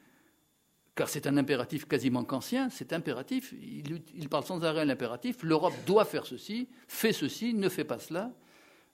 car 1.02 1.10
c'est 1.10 1.26
un 1.26 1.36
impératif 1.38 1.88
quasiment 1.88 2.24
kantien, 2.24 2.70
c'est 2.70 2.93
impératif, 2.93 3.56
il, 3.60 4.04
il, 4.14 4.30
parle 4.30 4.43
sans 4.43 4.64
arrêt 4.64 4.86
l'impératif, 4.86 5.41
l'Europe 5.41 5.74
doit 5.88 6.06
faire 6.06 6.28
ceci, 6.28 6.70
fait 6.88 7.12
ceci, 7.12 7.56
ne 7.56 7.70
fait 7.70 7.86
pas 7.86 7.97
cela. 7.97 8.32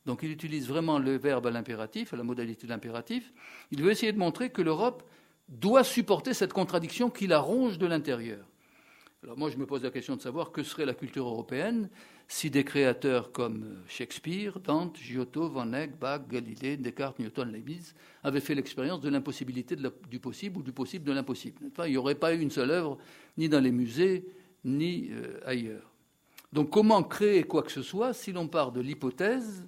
Donc 0.06 0.20
il 0.24 0.32
utilise 0.32 0.70
vraiment 0.70 1.00
le 1.00 1.18
verbe 1.18 1.48
à 1.48 1.52
l'impératif, 1.52 2.14
à 2.14 2.16
la 2.16 2.24
modalité 2.24 2.66
de 2.66 2.72
l'impératif. 2.72 3.34
Il 3.72 3.84
veut 3.84 3.92
essayer 3.92 4.14
de 4.14 4.18
montrer 4.18 4.52
que 4.52 4.62
l'Europe 4.62 5.04
doit 5.50 5.84
supporter 5.84 6.34
cette 6.34 6.54
contradiction 6.54 7.10
qui 7.10 7.28
la 7.28 7.40
ronge 7.40 7.78
de 7.78 7.88
l'intérieur. 7.88 8.46
Alors 9.24 9.36
moi, 9.36 9.50
je 9.50 9.58
me 9.58 9.66
pose 9.66 9.84
la 9.84 9.90
question 9.90 10.16
de 10.16 10.22
savoir 10.22 10.52
que 10.52 10.62
serait 10.62 10.86
la 10.86 10.94
culture 10.94 11.28
européenne 11.28 11.90
si 12.28 12.52
des 12.52 12.64
créateurs 12.64 13.32
comme 13.32 13.82
Shakespeare, 13.88 14.60
Dante, 14.60 14.98
Giotto, 14.98 15.50
Van 15.50 15.74
Eyck, 15.74 15.98
Bach, 15.98 16.28
Galilée, 16.30 16.78
Descartes, 16.78 17.18
Newton, 17.18 17.52
Leibniz 17.52 17.96
avaient 18.24 18.42
fait 18.42 18.54
l'expérience 18.54 19.02
de 19.02 19.10
l'impossibilité 19.10 19.76
du 20.10 20.20
possible 20.20 20.60
ou 20.60 20.62
du 20.62 20.72
possible 20.72 21.06
de 21.06 21.14
l'impossible. 21.14 21.72
Il 21.86 21.92
n'y 21.92 21.98
aurait 21.98 22.16
pas 22.16 22.34
eu 22.34 22.40
une 22.40 22.52
seule 22.52 22.70
œuvre, 22.70 22.98
ni 23.38 23.50
dans 23.50 23.60
les 23.60 23.72
musées, 23.72 24.28
ni 24.64 25.10
euh, 25.12 25.40
ailleurs. 25.46 25.92
Donc 26.54 26.70
comment 26.70 27.02
créer 27.02 27.44
quoi 27.44 27.64
que 27.64 27.72
ce 27.72 27.82
soit 27.82 28.14
si 28.14 28.32
l'on 28.32 28.48
part 28.48 28.72
de 28.72 28.82
l'hypothèse 28.82 29.66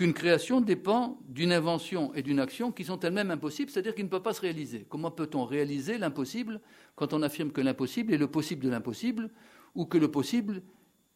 qu'une 0.00 0.14
création 0.14 0.62
dépend 0.62 1.18
d'une 1.28 1.52
invention 1.52 2.14
et 2.14 2.22
d'une 2.22 2.40
action 2.40 2.72
qui 2.72 2.84
sont 2.84 2.98
elles-mêmes 3.00 3.30
impossibles, 3.30 3.70
c'est-à-dire 3.70 3.94
qui 3.94 4.02
ne 4.02 4.08
peuvent 4.08 4.22
pas 4.22 4.32
se 4.32 4.40
réaliser. 4.40 4.86
Comment 4.88 5.10
peut-on 5.10 5.44
réaliser 5.44 5.98
l'impossible 5.98 6.62
quand 6.96 7.12
on 7.12 7.20
affirme 7.20 7.52
que 7.52 7.60
l'impossible 7.60 8.14
est 8.14 8.16
le 8.16 8.26
possible 8.26 8.64
de 8.64 8.70
l'impossible 8.70 9.28
ou 9.74 9.84
que 9.84 9.98
le 9.98 10.10
possible 10.10 10.62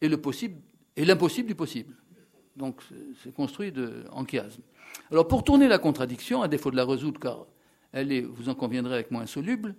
est 0.02 0.08
l'impossible 0.10 1.48
du 1.48 1.54
possible? 1.54 1.94
Donc 2.56 2.82
c'est 3.22 3.32
construit 3.32 3.72
en 4.12 4.26
chiasme. 4.26 4.60
Alors 5.10 5.28
pour 5.28 5.44
tourner 5.44 5.66
la 5.66 5.78
contradiction, 5.78 6.42
à 6.42 6.48
défaut 6.48 6.70
de 6.70 6.76
la 6.76 6.84
résoudre, 6.84 7.18
car 7.18 7.46
elle 7.90 8.12
est, 8.12 8.20
vous 8.20 8.50
en 8.50 8.54
conviendrez 8.54 8.92
avec 8.92 9.10
moi, 9.10 9.22
insoluble, 9.22 9.76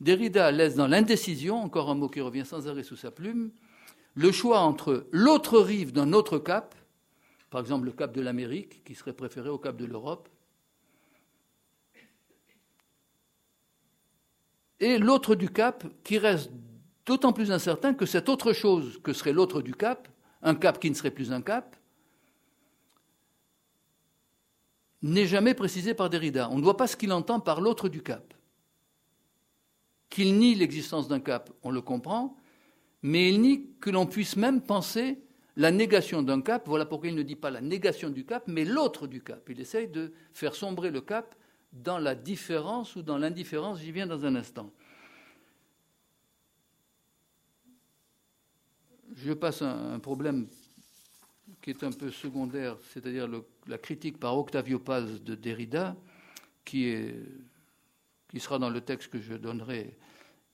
Derrida 0.00 0.52
laisse 0.52 0.76
dans 0.76 0.86
l'indécision, 0.86 1.60
encore 1.60 1.90
un 1.90 1.96
mot 1.96 2.08
qui 2.08 2.20
revient 2.20 2.46
sans 2.46 2.68
arrêt 2.68 2.84
sous 2.84 2.94
sa 2.94 3.10
plume, 3.10 3.50
le 4.14 4.30
choix 4.30 4.60
entre 4.60 5.08
l'autre 5.10 5.58
rive 5.58 5.92
d'un 5.92 6.12
autre 6.12 6.38
cap 6.38 6.76
par 7.54 7.60
exemple 7.60 7.86
le 7.86 7.92
cap 7.92 8.12
de 8.12 8.20
l'Amérique, 8.20 8.82
qui 8.82 8.96
serait 8.96 9.12
préféré 9.12 9.48
au 9.48 9.58
cap 9.58 9.76
de 9.76 9.84
l'Europe. 9.84 10.28
Et 14.80 14.98
l'autre 14.98 15.36
du 15.36 15.48
cap, 15.50 15.84
qui 16.02 16.18
reste 16.18 16.50
d'autant 17.06 17.32
plus 17.32 17.52
incertain 17.52 17.94
que 17.94 18.06
cette 18.06 18.28
autre 18.28 18.52
chose 18.52 19.00
que 19.04 19.12
serait 19.12 19.32
l'autre 19.32 19.62
du 19.62 19.72
cap, 19.72 20.08
un 20.42 20.56
cap 20.56 20.80
qui 20.80 20.90
ne 20.90 20.96
serait 20.96 21.12
plus 21.12 21.30
un 21.30 21.42
cap, 21.42 21.76
n'est 25.02 25.28
jamais 25.28 25.54
précisé 25.54 25.94
par 25.94 26.10
Derrida. 26.10 26.50
On 26.50 26.58
ne 26.58 26.64
voit 26.64 26.76
pas 26.76 26.88
ce 26.88 26.96
qu'il 26.96 27.12
entend 27.12 27.38
par 27.38 27.60
l'autre 27.60 27.88
du 27.88 28.02
cap. 28.02 28.34
Qu'il 30.10 30.38
nie 30.38 30.56
l'existence 30.56 31.06
d'un 31.06 31.20
cap, 31.20 31.52
on 31.62 31.70
le 31.70 31.82
comprend, 31.82 32.36
mais 33.02 33.28
il 33.28 33.40
nie 33.40 33.70
que 33.80 33.90
l'on 33.90 34.06
puisse 34.06 34.34
même 34.34 34.60
penser 34.60 35.22
la 35.56 35.70
négation 35.70 36.22
d'un 36.22 36.40
cap, 36.40 36.66
voilà 36.66 36.86
pourquoi 36.86 37.08
il 37.08 37.14
ne 37.14 37.22
dit 37.22 37.36
pas 37.36 37.50
la 37.50 37.60
négation 37.60 38.10
du 38.10 38.24
cap, 38.24 38.44
mais 38.46 38.64
l'autre 38.64 39.06
du 39.06 39.22
cap. 39.22 39.48
Il 39.48 39.60
essaye 39.60 39.88
de 39.88 40.12
faire 40.32 40.54
sombrer 40.54 40.90
le 40.90 41.00
cap 41.00 41.34
dans 41.72 41.98
la 41.98 42.14
différence 42.14 42.96
ou 42.96 43.02
dans 43.02 43.18
l'indifférence, 43.18 43.80
j'y 43.80 43.92
viens 43.92 44.06
dans 44.06 44.24
un 44.24 44.34
instant. 44.36 44.72
Je 49.16 49.32
passe 49.32 49.62
un, 49.62 49.94
un 49.94 49.98
problème 50.00 50.48
qui 51.62 51.70
est 51.70 51.82
un 51.82 51.92
peu 51.92 52.10
secondaire, 52.10 52.76
c'est-à-dire 52.92 53.28
la 53.66 53.78
critique 53.78 54.18
par 54.18 54.36
Octavio 54.36 54.78
Paz 54.78 55.22
de 55.22 55.34
Derrida, 55.34 55.96
qui, 56.64 56.94
sera 58.38 58.58
dans 58.58 58.70
le 58.70 58.80
texte 58.80 59.10
que 59.10 59.20
je 59.20 59.34
donnerai 59.34 59.96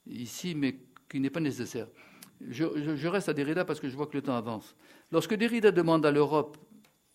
ici, 0.07 0.55
mais 0.55 0.77
qui 1.09 1.19
n'est 1.19 1.29
pas 1.29 1.39
nécessaire. 1.39 1.87
Je, 2.49 3.07
reste 3.07 3.29
à 3.29 3.33
Derrida 3.33 3.65
parce 3.65 3.79
que 3.79 3.89
je 3.89 3.95
vois 3.95 4.07
que 4.07 4.15
le 4.15 4.21
temps 4.21 4.35
avance. 4.35 4.75
Lorsque 5.11 5.33
Derrida 5.33 5.71
demande 5.71 6.05
à 6.05 6.11
l'Europe, 6.11 6.57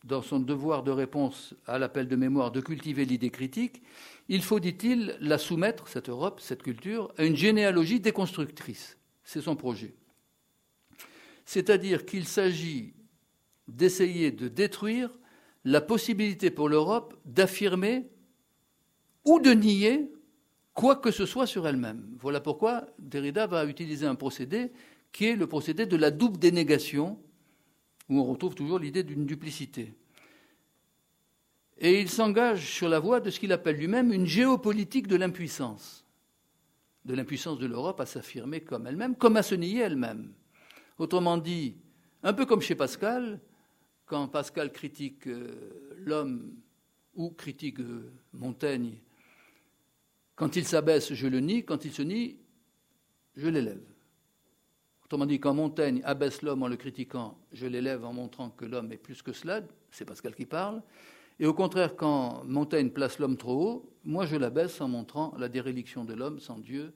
dans 0.04 0.22
son 0.22 0.38
devoir 0.38 0.82
de 0.82 0.90
réponse 0.90 1.54
à 1.66 1.78
l'appel 1.78 2.06
de 2.06 2.16
mémoire, 2.16 2.52
de 2.52 2.60
cultiver 2.60 3.04
l'idée 3.04 3.30
critique, 3.30 3.82
il 4.28 4.42
faut, 4.42 4.60
dit-il, 4.60 5.16
la 5.20 5.38
soumettre, 5.38 5.88
cette 5.88 6.08
Europe, 6.08 6.40
cette 6.40 6.62
culture, 6.62 7.12
à 7.16 7.24
une 7.24 7.36
généalogie 7.36 7.98
déconstructrice. 7.98 8.98
C'est 9.24 9.40
son 9.40 9.56
projet. 9.56 9.94
C'est-à-dire 11.44 12.06
qu'il 12.06 12.26
s'agit 12.26 12.94
d'essayer 13.66 14.30
de 14.30 14.48
détruire 14.48 15.10
la 15.64 15.80
possibilité 15.80 16.50
pour 16.50 16.68
l'Europe 16.68 17.14
d'affirmer 17.24 18.06
ou 19.24 19.40
de 19.40 19.50
nier 19.50 20.12
quoi 20.74 20.96
que 20.96 21.10
ce 21.10 21.26
soit 21.26 21.46
sur 21.46 21.66
elle-même. 21.66 22.06
Voilà 22.20 22.40
pourquoi 22.40 22.86
Derrida 22.98 23.46
va 23.46 23.64
utiliser 23.64 24.06
un 24.06 24.14
procédé 24.14 24.70
qui 25.10 25.24
est 25.24 25.36
le 25.36 25.46
procédé 25.46 25.86
de 25.86 25.96
la 25.96 26.10
double 26.10 26.38
dénégation, 26.38 27.18
où 28.08 28.20
on 28.20 28.24
retrouve 28.24 28.54
toujours 28.54 28.78
l'idée 28.78 29.02
d'une 29.02 29.26
duplicité. 29.26 29.94
Et 31.78 32.00
il 32.00 32.08
s'engage 32.08 32.70
sur 32.72 32.88
la 32.88 32.98
voie 32.98 33.20
de 33.20 33.30
ce 33.30 33.38
qu'il 33.38 33.52
appelle 33.52 33.76
lui-même 33.76 34.12
une 34.12 34.26
géopolitique 34.26 35.08
de 35.08 35.16
l'impuissance, 35.16 36.04
de 37.04 37.14
l'impuissance 37.14 37.58
de 37.58 37.66
l'Europe 37.66 38.00
à 38.00 38.06
s'affirmer 38.06 38.62
comme 38.62 38.86
elle-même, 38.86 39.14
comme 39.14 39.36
à 39.36 39.42
se 39.42 39.54
nier 39.54 39.80
elle-même. 39.80 40.32
Autrement 40.98 41.36
dit, 41.36 41.76
un 42.22 42.32
peu 42.32 42.46
comme 42.46 42.62
chez 42.62 42.74
Pascal, 42.74 43.40
quand 44.06 44.28
Pascal 44.28 44.72
critique 44.72 45.26
euh, 45.26 45.94
l'homme 45.98 46.54
ou 47.14 47.30
critique 47.30 47.80
euh, 47.80 48.10
Montaigne, 48.32 48.94
quand 50.34 50.56
il 50.56 50.66
s'abaisse, 50.66 51.12
je 51.12 51.26
le 51.26 51.40
nie, 51.40 51.64
quand 51.64 51.84
il 51.84 51.92
se 51.92 52.02
nie, 52.02 52.38
je 53.36 53.48
l'élève. 53.48 53.82
Autrement 55.06 55.26
dit, 55.26 55.38
quand 55.38 55.54
Montaigne 55.54 56.00
abaisse 56.02 56.42
l'homme 56.42 56.64
en 56.64 56.66
le 56.66 56.74
critiquant, 56.74 57.38
je 57.52 57.68
l'élève 57.68 58.04
en 58.04 58.12
montrant 58.12 58.50
que 58.50 58.64
l'homme 58.64 58.90
est 58.90 58.96
plus 58.96 59.22
que 59.22 59.32
cela, 59.32 59.60
c'est 59.92 60.04
Pascal 60.04 60.34
qui 60.34 60.46
parle. 60.46 60.82
Et 61.38 61.46
au 61.46 61.54
contraire, 61.54 61.94
quand 61.94 62.42
Montaigne 62.44 62.90
place 62.90 63.20
l'homme 63.20 63.36
trop 63.36 63.62
haut, 63.62 63.92
moi 64.02 64.26
je 64.26 64.34
l'abaisse 64.34 64.80
en 64.80 64.88
montrant 64.88 65.32
la 65.38 65.48
déréliction 65.48 66.04
de 66.04 66.12
l'homme 66.12 66.40
sans 66.40 66.58
Dieu. 66.58 66.92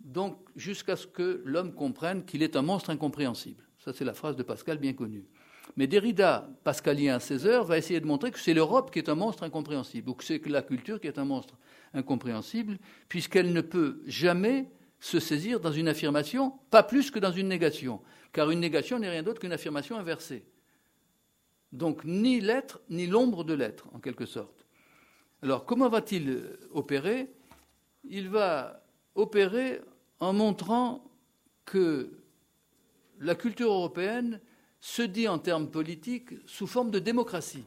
Donc, 0.00 0.36
jusqu'à 0.56 0.96
ce 0.96 1.06
que 1.06 1.42
l'homme 1.44 1.74
comprenne 1.74 2.24
qu'il 2.24 2.42
est 2.42 2.56
un 2.56 2.62
monstre 2.62 2.90
incompréhensible. 2.90 3.62
Ça, 3.78 3.92
c'est 3.92 4.04
la 4.04 4.12
phrase 4.12 4.34
de 4.34 4.42
Pascal 4.42 4.78
bien 4.78 4.92
connue. 4.92 5.28
Mais 5.76 5.86
Derrida, 5.86 6.50
pascalien 6.64 7.14
à 7.14 7.20
16 7.20 7.46
heures, 7.46 7.64
va 7.64 7.78
essayer 7.78 8.00
de 8.00 8.06
montrer 8.06 8.32
que 8.32 8.40
c'est 8.40 8.52
l'Europe 8.52 8.90
qui 8.90 8.98
est 8.98 9.08
un 9.08 9.14
monstre 9.14 9.44
incompréhensible, 9.44 10.10
ou 10.10 10.14
que 10.14 10.24
c'est 10.24 10.44
la 10.46 10.62
culture 10.62 11.00
qui 11.00 11.06
est 11.06 11.20
un 11.20 11.24
monstre 11.24 11.56
incompréhensible, 11.94 12.78
puisqu'elle 13.08 13.52
ne 13.52 13.60
peut 13.60 14.02
jamais 14.06 14.68
se 15.06 15.20
saisir 15.20 15.60
dans 15.60 15.70
une 15.70 15.86
affirmation, 15.86 16.58
pas 16.72 16.82
plus 16.82 17.12
que 17.12 17.20
dans 17.20 17.30
une 17.30 17.46
négation, 17.46 18.02
car 18.32 18.50
une 18.50 18.58
négation 18.58 18.98
n'est 18.98 19.08
rien 19.08 19.22
d'autre 19.22 19.40
qu'une 19.40 19.52
affirmation 19.52 19.96
inversée. 19.96 20.44
Donc 21.70 22.04
ni 22.04 22.40
l'être, 22.40 22.80
ni 22.90 23.06
l'ombre 23.06 23.44
de 23.44 23.54
l'être, 23.54 23.86
en 23.92 24.00
quelque 24.00 24.26
sorte. 24.26 24.66
Alors 25.42 25.64
comment 25.64 25.88
va-t-il 25.88 26.42
opérer? 26.72 27.30
Il 28.02 28.28
va 28.28 28.82
opérer 29.14 29.80
en 30.18 30.32
montrant 30.32 31.04
que 31.64 32.10
la 33.20 33.36
culture 33.36 33.70
européenne 33.70 34.40
se 34.80 35.02
dit 35.02 35.28
en 35.28 35.38
termes 35.38 35.70
politiques 35.70 36.30
sous 36.46 36.66
forme 36.66 36.90
de 36.90 36.98
démocratie. 36.98 37.64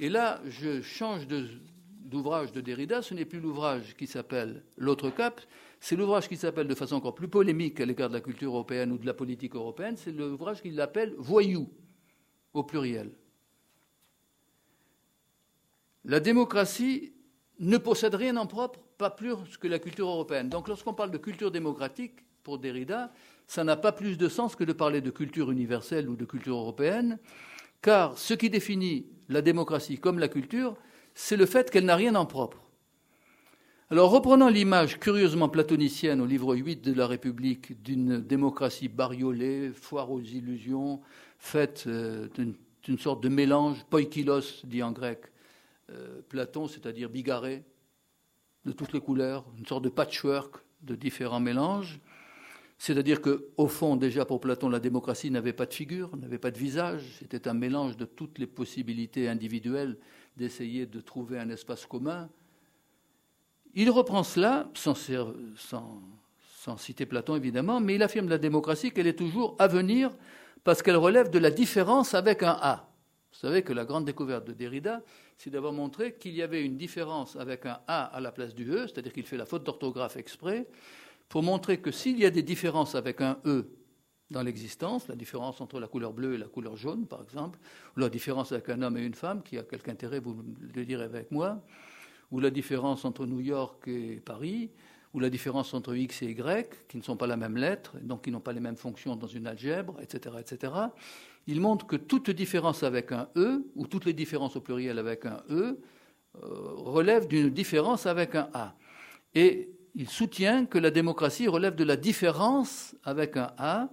Et 0.00 0.08
là, 0.08 0.40
je 0.46 0.80
change 0.80 1.26
d'ouvrage 1.26 2.52
de, 2.52 2.62
Derrida, 2.62 3.02
ce 3.02 3.12
n'est 3.12 3.26
plus 3.26 3.40
l'ouvrage 3.40 3.94
qui 3.98 4.06
s'appelle 4.06 4.62
L'autre 4.78 5.10
cap, 5.10 5.42
c'est 5.80 5.96
l'ouvrage 5.96 6.28
qui 6.28 6.36
s'appelle 6.36 6.66
de 6.66 6.74
façon 6.74 6.96
encore 6.96 7.14
plus 7.14 7.28
polémique 7.28 7.80
à 7.80 7.86
l'égard 7.86 8.08
de 8.08 8.14
la 8.14 8.20
culture 8.20 8.50
européenne 8.50 8.92
ou 8.92 8.98
de 8.98 9.06
la 9.06 9.14
politique 9.14 9.54
européenne, 9.54 9.96
c'est 9.96 10.12
l'ouvrage 10.12 10.62
qu'il 10.62 10.80
appelle 10.80 11.14
Voyou, 11.18 11.68
au 12.52 12.64
pluriel. 12.64 13.12
La 16.04 16.20
démocratie 16.20 17.12
ne 17.60 17.76
possède 17.76 18.14
rien 18.14 18.36
en 18.36 18.46
propre, 18.46 18.80
pas 18.98 19.10
plus 19.10 19.56
que 19.60 19.68
la 19.68 19.78
culture 19.78 20.08
européenne. 20.08 20.48
Donc 20.48 20.68
lorsqu'on 20.68 20.94
parle 20.94 21.10
de 21.10 21.18
culture 21.18 21.50
démocratique, 21.50 22.24
pour 22.42 22.58
Derrida, 22.58 23.12
ça 23.46 23.62
n'a 23.62 23.76
pas 23.76 23.92
plus 23.92 24.16
de 24.16 24.26
sens 24.26 24.56
que 24.56 24.64
de 24.64 24.72
parler 24.72 25.02
de 25.02 25.10
culture 25.10 25.50
universelle 25.50 26.08
ou 26.08 26.16
de 26.16 26.24
culture 26.24 26.56
européenne, 26.56 27.18
car 27.82 28.16
ce 28.16 28.32
qui 28.32 28.48
définit 28.48 29.06
la 29.28 29.42
démocratie 29.42 29.98
comme 29.98 30.18
la 30.18 30.28
culture, 30.28 30.74
c'est 31.14 31.36
le 31.36 31.44
fait 31.44 31.70
qu'elle 31.70 31.84
n'a 31.84 31.96
rien 31.96 32.14
en 32.14 32.24
propre. 32.24 32.67
Alors 33.90 34.10
reprenant 34.10 34.50
l'image 34.50 34.98
curieusement 34.98 35.48
platonicienne 35.48 36.20
au 36.20 36.26
livre 36.26 36.54
8 36.54 36.84
de 36.84 36.92
la 36.92 37.06
République 37.06 37.82
d'une 37.82 38.20
démocratie 38.20 38.88
bariolée, 38.88 39.70
foire 39.72 40.10
aux 40.10 40.20
illusions, 40.20 41.00
faite 41.38 41.84
euh, 41.86 42.28
d'une 42.82 42.98
sorte 42.98 43.22
de 43.22 43.30
mélange, 43.30 43.82
poikilos 43.88 44.62
dit 44.64 44.82
en 44.82 44.92
grec, 44.92 45.22
euh, 45.88 46.20
Platon, 46.28 46.68
c'est-à-dire 46.68 47.08
bigarré, 47.08 47.64
de 48.66 48.72
toutes 48.72 48.92
les 48.92 49.00
couleurs, 49.00 49.46
une 49.56 49.64
sorte 49.64 49.84
de 49.84 49.88
patchwork 49.88 50.56
de 50.82 50.94
différents 50.94 51.40
mélanges. 51.40 51.98
C'est-à-dire 52.76 53.22
qu'au 53.22 53.68
fond, 53.68 53.96
déjà 53.96 54.26
pour 54.26 54.42
Platon, 54.42 54.68
la 54.68 54.80
démocratie 54.80 55.30
n'avait 55.30 55.54
pas 55.54 55.64
de 55.64 55.72
figure, 55.72 56.14
n'avait 56.18 56.36
pas 56.36 56.50
de 56.50 56.58
visage, 56.58 57.16
c'était 57.20 57.48
un 57.48 57.54
mélange 57.54 57.96
de 57.96 58.04
toutes 58.04 58.38
les 58.38 58.46
possibilités 58.46 59.30
individuelles 59.30 59.96
d'essayer 60.36 60.84
de 60.84 61.00
trouver 61.00 61.38
un 61.38 61.48
espace 61.48 61.86
commun. 61.86 62.28
Il 63.74 63.90
reprend 63.90 64.22
cela, 64.22 64.68
sans, 64.74 64.94
citer 66.76 67.06
Platon 67.06 67.36
évidemment, 67.36 67.80
mais 67.80 67.94
il 67.94 68.02
affirme 68.02 68.28
la 68.28 68.38
démocratie 68.38 68.90
qu'elle 68.90 69.06
est 69.06 69.18
toujours 69.18 69.56
à 69.58 69.68
venir 69.68 70.10
parce 70.64 70.82
qu'elle 70.82 70.96
relève 70.96 71.30
de 71.30 71.38
la 71.38 71.50
différence 71.50 72.14
avec 72.14 72.42
un 72.42 72.56
A. 72.60 72.88
Vous 73.32 73.38
savez 73.38 73.62
que 73.62 73.72
la 73.72 73.84
grande 73.84 74.04
découverte 74.04 74.46
de 74.46 74.52
Derrida, 74.52 75.02
c'est 75.36 75.50
d'avoir 75.50 75.72
montré 75.72 76.14
qu'il 76.14 76.34
y 76.34 76.42
avait 76.42 76.64
une 76.64 76.76
différence 76.76 77.36
avec 77.36 77.66
un 77.66 77.78
A 77.86 78.04
à 78.04 78.20
la 78.20 78.32
place 78.32 78.54
du 78.54 78.70
E, 78.70 78.86
c'est-à-dire 78.86 79.12
qu'il 79.12 79.26
fait 79.26 79.36
la 79.36 79.46
faute 79.46 79.64
d'orthographe 79.64 80.16
exprès, 80.16 80.66
pour 81.28 81.42
montrer 81.42 81.80
que 81.80 81.90
s'il 81.90 82.18
y 82.18 82.24
a 82.24 82.30
des 82.30 82.42
différences 82.42 82.94
avec 82.94 83.20
un 83.20 83.38
E 83.44 83.70
dans 84.30 84.42
l'existence, 84.42 85.08
la 85.08 85.14
différence 85.14 85.60
entre 85.60 85.80
la 85.80 85.86
couleur 85.86 86.12
bleue 86.12 86.34
et 86.34 86.38
la 86.38 86.48
couleur 86.48 86.76
jaune, 86.76 87.06
par 87.06 87.22
exemple, 87.22 87.58
ou 87.96 88.00
la 88.00 88.08
différence 88.08 88.52
avec 88.52 88.68
un 88.68 88.82
homme 88.82 88.96
et 88.96 89.02
une 89.02 89.14
femme, 89.14 89.42
qui 89.42 89.56
a 89.56 89.62
quelque 89.62 89.88
intérêt, 89.88 90.20
vous 90.20 90.42
le 90.74 90.84
direz 90.84 91.04
avec 91.04 91.30
moi, 91.30 91.62
ou 92.30 92.40
la 92.40 92.50
différence 92.50 93.04
entre 93.04 93.26
New 93.26 93.40
York 93.40 93.88
et 93.88 94.20
Paris, 94.24 94.70
ou 95.14 95.20
la 95.20 95.30
différence 95.30 95.72
entre 95.74 95.94
X 95.94 96.22
et 96.22 96.30
Y, 96.30 96.86
qui 96.88 96.98
ne 96.98 97.02
sont 97.02 97.16
pas 97.16 97.26
la 97.26 97.36
même 97.36 97.56
lettre, 97.56 97.96
donc 98.02 98.24
qui 98.24 98.30
n'ont 98.30 98.40
pas 98.40 98.52
les 98.52 98.60
mêmes 98.60 98.76
fonctions 98.76 99.16
dans 99.16 99.26
une 99.26 99.46
algèbre, 99.46 99.96
etc., 100.02 100.36
etc. 100.38 100.72
Il 101.46 101.60
montre 101.60 101.86
que 101.86 101.96
toute 101.96 102.30
différence 102.30 102.82
avec 102.82 103.12
un 103.12 103.28
E, 103.36 103.64
ou 103.74 103.86
toutes 103.86 104.04
les 104.04 104.12
différences 104.12 104.56
au 104.56 104.60
pluriel 104.60 104.98
avec 104.98 105.24
un 105.24 105.42
E, 105.48 105.80
euh, 106.42 106.74
relèvent 106.76 107.26
d'une 107.26 107.48
différence 107.48 108.04
avec 108.04 108.34
un 108.34 108.50
A. 108.52 108.74
Et 109.34 109.70
il 109.94 110.08
soutient 110.08 110.66
que 110.66 110.78
la 110.78 110.90
démocratie 110.90 111.48
relève 111.48 111.74
de 111.74 111.84
la 111.84 111.96
différence 111.96 112.94
avec 113.02 113.36
un 113.36 113.50
A, 113.56 113.88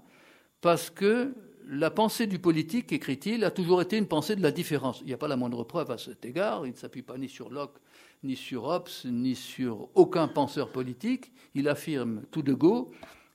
parce 0.59 0.89
que 0.89 1.33
la 1.67 1.89
pensée 1.89 2.27
du 2.27 2.39
politique, 2.39 2.91
écrit-il, 2.91 3.43
a 3.43 3.51
toujours 3.51 3.81
été 3.81 3.97
une 3.97 4.07
pensée 4.07 4.35
de 4.35 4.43
la 4.43 4.51
différence. 4.51 4.99
Il 5.01 5.07
n'y 5.07 5.13
a 5.13 5.17
pas 5.17 5.27
la 5.27 5.37
moindre 5.37 5.63
preuve 5.63 5.91
à 5.91 5.97
cet 5.97 6.25
égard, 6.25 6.67
il 6.67 6.73
ne 6.73 6.77
s'appuie 6.77 7.01
pas 7.01 7.17
ni 7.17 7.29
sur 7.29 7.49
Locke, 7.49 7.77
ni 8.23 8.35
sur 8.35 8.63
Hobbes, 8.65 8.89
ni 9.05 9.35
sur 9.35 9.89
aucun 9.95 10.27
penseur 10.27 10.71
politique. 10.71 11.31
Il 11.53 11.67
affirme 11.67 12.23
tout 12.31 12.41
de 12.41 12.53
go 12.53 12.91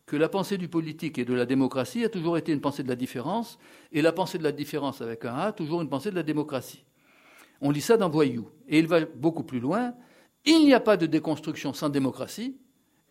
que 0.07 0.17
la 0.17 0.29
pensée 0.29 0.59
du 0.59 0.67
politique 0.67 1.19
et 1.19 1.25
de 1.25 1.35
la 1.35 1.47
démocratie 1.47 2.05
a 2.05 2.09
toujours 2.09 2.37
été 2.37 2.53
une 2.53 2.61
pensée 2.61 2.83
de 2.83 2.89
la 2.89 2.97
différence, 2.97 3.59
et 3.93 4.03
la 4.03 4.13
pensée 4.13 4.39
de 4.39 4.43
la 4.43 4.51
différence 4.51 5.01
avec 5.01 5.25
un 5.25 5.35
A, 5.37 5.53
toujours 5.53 5.83
une 5.83 5.89
pensée 5.89 6.11
de 6.11 6.17
la 6.17 6.25
démocratie. 6.25 6.83
On 7.61 7.71
lit 7.71 7.81
ça 7.81 7.97
dans 7.97 8.11
Voyou. 8.11 8.49
Et 8.67 8.81
il 8.81 8.89
va 8.89 9.05
beaucoup 9.05 9.45
plus 9.45 9.61
loin. 9.61 9.95
Il 10.45 10.65
n'y 10.65 10.75
a 10.75 10.81
pas 10.81 10.97
de 10.97 11.07
déconstruction 11.07 11.73
sans 11.73 11.91
démocratie, 11.91 12.57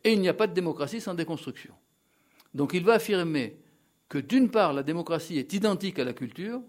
et 0.03 0.11
il 0.11 0.19
n'y 0.19 0.27
a 0.27 0.33
pas 0.33 0.47
de 0.47 0.53
démocratie 0.53 0.99
sans 0.99 1.13
déconstruction. 1.13 1.73
Donc 2.53 2.73
il 2.73 2.83
va 2.83 2.95
affirmer 2.95 3.57
que 4.09 4.17
d'une 4.17 4.49
part, 4.49 4.73
la 4.73 4.83
démocratie 4.83 5.37
est 5.37 5.53
identique 5.53 5.99
à 5.99 6.03
la 6.03 6.13
culture, 6.13 6.61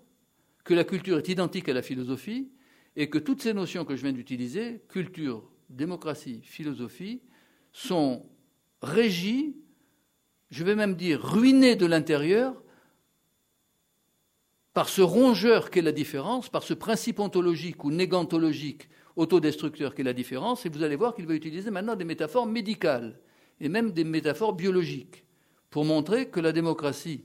que 0.62 0.74
la 0.74 0.84
culture 0.84 1.18
est 1.18 1.28
identique 1.28 1.68
à 1.68 1.72
la 1.72 1.82
philosophie, 1.82 2.50
et 2.96 3.08
que 3.08 3.18
toutes 3.18 3.42
ces 3.42 3.54
notions 3.54 3.84
que 3.84 3.96
je 3.96 4.02
viens 4.02 4.12
d'utiliser, 4.12 4.82
culture, 4.88 5.48
démocratie, 5.68 6.40
philosophie, 6.42 7.20
sont 7.72 8.26
régies, 8.82 9.56
je 10.50 10.64
vais 10.64 10.74
même 10.74 10.96
dire 10.96 11.20
ruinées 11.22 11.76
de 11.76 11.86
l'intérieur, 11.86 12.62
par 14.72 14.88
ce 14.88 15.02
rongeur 15.02 15.70
qu'est 15.70 15.82
la 15.82 15.92
différence, 15.92 16.48
par 16.48 16.62
ce 16.62 16.74
principe 16.74 17.18
ontologique 17.18 17.84
ou 17.84 17.90
négantologique 17.90 18.88
autodestructeur 19.16 19.94
qu'est 19.94 20.02
la 20.02 20.12
différence, 20.12 20.64
et 20.64 20.68
vous 20.68 20.82
allez 20.82 20.96
voir 20.96 21.14
qu'il 21.14 21.26
va 21.26 21.34
utiliser 21.34 21.70
maintenant 21.70 21.96
des 21.96 22.04
métaphores 22.04 22.46
médicales 22.46 23.20
et 23.60 23.68
même 23.68 23.92
des 23.92 24.04
métaphores 24.04 24.54
biologiques 24.54 25.24
pour 25.70 25.84
montrer 25.84 26.28
que 26.28 26.40
la 26.40 26.52
démocratie 26.52 27.24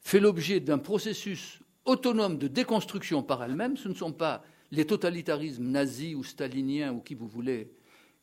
fait 0.00 0.20
l'objet 0.20 0.60
d'un 0.60 0.78
processus 0.78 1.60
autonome 1.88 2.38
de 2.38 2.48
déconstruction 2.48 3.22
par 3.22 3.42
elle-même. 3.42 3.76
Ce 3.76 3.88
ne 3.88 3.94
sont 3.94 4.12
pas 4.12 4.44
les 4.70 4.86
totalitarismes 4.86 5.64
nazis 5.64 6.14
ou 6.14 6.22
staliniens 6.22 6.92
ou 6.92 7.00
qui 7.00 7.14
vous 7.14 7.28
voulez 7.28 7.72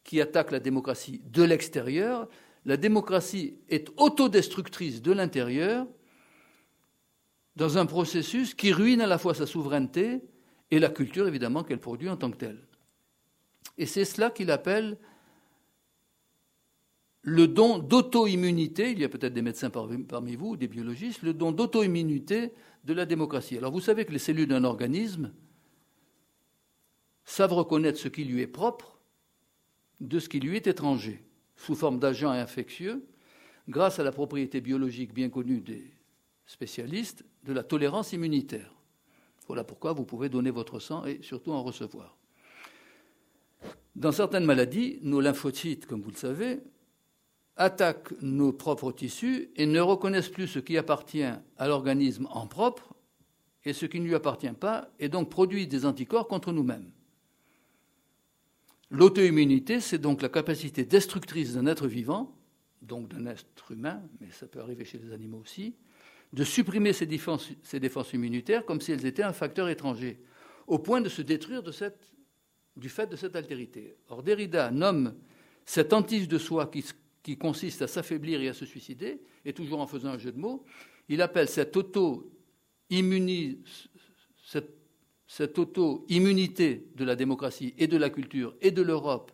qui 0.03 0.21
attaquent 0.21 0.51
la 0.51 0.59
démocratie 0.59 1.21
de 1.25 1.43
l'extérieur. 1.43 2.29
La 2.63 2.77
démocratie 2.77 3.57
est 3.69 3.89
autodestructrice 3.97 5.01
de 5.01 5.11
l'intérieur 5.11 5.87
dans 7.55 7.77
un 7.77 7.85
processus 7.85 8.53
qui 8.53 8.71
ruine 8.71 9.01
à 9.01 9.07
la 9.07 9.17
fois 9.17 9.33
sa 9.33 9.47
souveraineté 9.47 10.21
et 10.71 10.79
la 10.79 10.89
culture, 10.89 11.27
évidemment, 11.27 11.63
qu'elle 11.63 11.79
produit 11.79 12.09
en 12.09 12.17
tant 12.17 12.31
que 12.31 12.37
telle. 12.37 12.67
Et 13.77 13.85
c'est 13.85 14.05
cela 14.05 14.29
qu'il 14.29 14.51
appelle 14.51 14.97
le 17.27 17.47
don 17.47 17.79
d'auto-immunité, 17.79 18.91
il 18.91 18.99
y 18.99 19.03
a 19.03 19.09
peut-être 19.09 19.33
des 19.33 19.41
médecins 19.41 19.71
parmi 19.71 20.35
vous, 20.35 20.55
des 20.55 20.67
biologistes, 20.67 21.23
le 21.23 21.33
don 21.33 21.51
d'auto-immunité 21.51 22.51
de 22.83 22.93
la 22.93 23.07
démocratie. 23.07 23.57
Alors 23.57 23.71
vous 23.71 23.81
savez 23.81 24.05
que 24.05 24.11
les 24.11 24.19
cellules 24.19 24.47
d'un 24.47 24.63
organisme 24.63 25.33
savent 27.23 27.53
reconnaître 27.53 27.97
ce 27.97 28.09
qui 28.09 28.25
lui 28.25 28.41
est 28.41 28.47
propre 28.47 28.99
de 30.01 30.19
ce 30.19 30.29
qui 30.29 30.39
lui 30.39 30.55
est 30.55 30.67
étranger, 30.67 31.23
sous 31.55 31.73
forme 31.73 31.97
d'agents 31.97 32.29
infectieux, 32.29 33.07
grâce 33.67 33.97
à 33.97 34.03
la 34.03 34.11
propriété 34.11 34.61
biologique 34.61 35.11
bien 35.11 35.29
connue 35.29 35.61
des 35.61 35.83
spécialistes 36.45 37.25
de 37.43 37.53
la 37.53 37.63
tolérance 37.63 38.13
immunitaire. 38.13 38.71
Voilà 39.47 39.63
pourquoi 39.63 39.93
vous 39.93 40.05
pouvez 40.05 40.29
donner 40.29 40.51
votre 40.51 40.77
sang 40.77 41.03
et 41.05 41.23
surtout 41.23 41.53
en 41.53 41.63
recevoir. 41.63 42.15
Dans 43.95 44.11
certaines 44.11 44.45
maladies, 44.45 44.99
nos 45.01 45.21
lymphocytes, 45.21 45.87
comme 45.87 46.03
vous 46.03 46.11
le 46.11 46.17
savez, 46.17 46.59
attaquent 47.57 48.13
nos 48.21 48.51
propres 48.51 48.91
tissus 48.91 49.49
et 49.55 49.65
ne 49.65 49.79
reconnaissent 49.79 50.29
plus 50.29 50.47
ce 50.47 50.59
qui 50.59 50.77
appartient 50.77 51.23
à 51.23 51.67
l'organisme 51.67 52.27
en 52.31 52.47
propre 52.47 52.93
et 53.63 53.73
ce 53.73 53.85
qui 53.85 53.99
ne 53.99 54.05
lui 54.05 54.15
appartient 54.15 54.51
pas, 54.51 54.89
et 54.99 55.09
donc 55.09 55.29
produisent 55.29 55.67
des 55.67 55.85
anticorps 55.85 56.27
contre 56.27 56.51
nous-mêmes. 56.51 56.91
L'auto-immunité, 58.91 59.79
c'est 59.79 59.97
donc 59.97 60.21
la 60.21 60.29
capacité 60.29 60.85
destructrice 60.85 61.55
d'un 61.55 61.65
être 61.65 61.87
vivant, 61.87 62.35
donc 62.83 63.07
d'un 63.07 63.25
être 63.25 63.71
humain, 63.71 64.03
mais 64.21 64.29
ça 64.31 64.45
peut 64.45 64.59
arriver 64.59 64.85
chez 64.85 64.99
les 64.99 65.11
animaux 65.11 65.39
aussi, 65.39 65.73
de 66.33 66.43
supprimer 66.43 66.93
ses 66.93 67.07
défenses, 67.07 67.49
immunitaires 68.13 68.65
comme 68.65 68.81
si 68.81 68.91
elles 68.91 69.05
étaient 69.07 69.23
un 69.23 69.33
facteur 69.33 69.69
étranger, 69.69 70.21
au 70.67 70.77
point 70.77 71.01
de 71.01 71.09
se 71.09 71.23
détruire 71.23 71.63
du 71.63 72.89
fait 72.89 73.07
de 73.07 73.15
cette 73.15 73.35
altérité. 73.35 73.97
Or, 74.09 74.21
Derrida 74.21 74.69
nomme 74.69 75.15
cette 75.65 75.93
hantise 75.93 76.27
de 76.27 76.37
soi 76.37 76.67
qui 76.67 76.85
qui 77.25 77.37
consiste 77.39 77.81
à 77.81 77.87
s'affaiblir 77.87 78.39
et 78.39 78.49
à 78.49 78.53
se 78.53 78.67
suicider, 78.67 79.19
et 79.45 79.51
toujours 79.51 79.81
en 79.81 79.87
faisant 79.87 80.09
un 80.09 80.19
jeu 80.19 80.31
de 80.31 80.37
mots, 80.37 80.63
il 81.09 81.23
appelle 81.23 81.49
cette 81.49 81.75
auto-immunité 81.75 83.57
cette, 84.45 84.69
de 85.27 87.03
la 87.03 87.15
démocratie 87.15 87.73
et 87.79 87.87
de 87.87 87.97
la 87.97 88.11
culture 88.11 88.55
et 88.61 88.69
de 88.69 88.83
l'Europe 88.83 89.31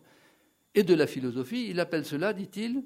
et 0.74 0.84
de 0.84 0.94
la 0.94 1.06
philosophie, 1.06 1.68
il 1.68 1.80
appelle 1.80 2.06
cela, 2.06 2.32
dit-il, 2.32 2.82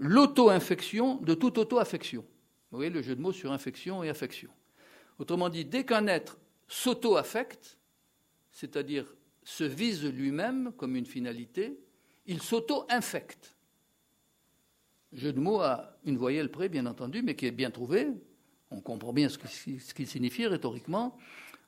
l'auto-infection 0.00 1.18
de 1.18 1.34
toute 1.34 1.58
auto-affection. 1.58 2.22
Vous 2.72 2.78
voyez 2.78 2.90
le 2.90 3.02
jeu 3.02 3.14
de 3.14 3.20
mots 3.20 3.30
sur 3.30 3.52
infection 3.52 4.02
et 4.02 4.08
affection. 4.08 4.50
Autrement 5.20 5.48
dit, 5.48 5.64
dès 5.64 5.84
qu'un 5.84 6.08
être 6.08 6.40
s'auto-affecte, 6.66 7.78
c'est-à-dire 8.50 9.14
se 9.44 9.62
vise 9.62 10.04
lui-même 10.04 10.72
comme 10.76 10.96
une 10.96 11.06
finalité, 11.06 11.78
il 12.26 12.42
s'auto-infecte 12.42 13.56
jeu 15.12 15.32
de 15.32 15.40
mots 15.40 15.60
à 15.60 15.96
une 16.04 16.16
voyelle 16.16 16.50
près, 16.50 16.68
bien 16.68 16.86
entendu, 16.86 17.22
mais 17.22 17.34
qui 17.36 17.46
est 17.46 17.50
bien 17.50 17.70
trouvé. 17.70 18.08
On 18.70 18.80
comprend 18.80 19.12
bien 19.12 19.28
ce 19.28 19.38
qu'il 19.92 20.06
signifie 20.06 20.46
rhétoriquement, 20.46 21.16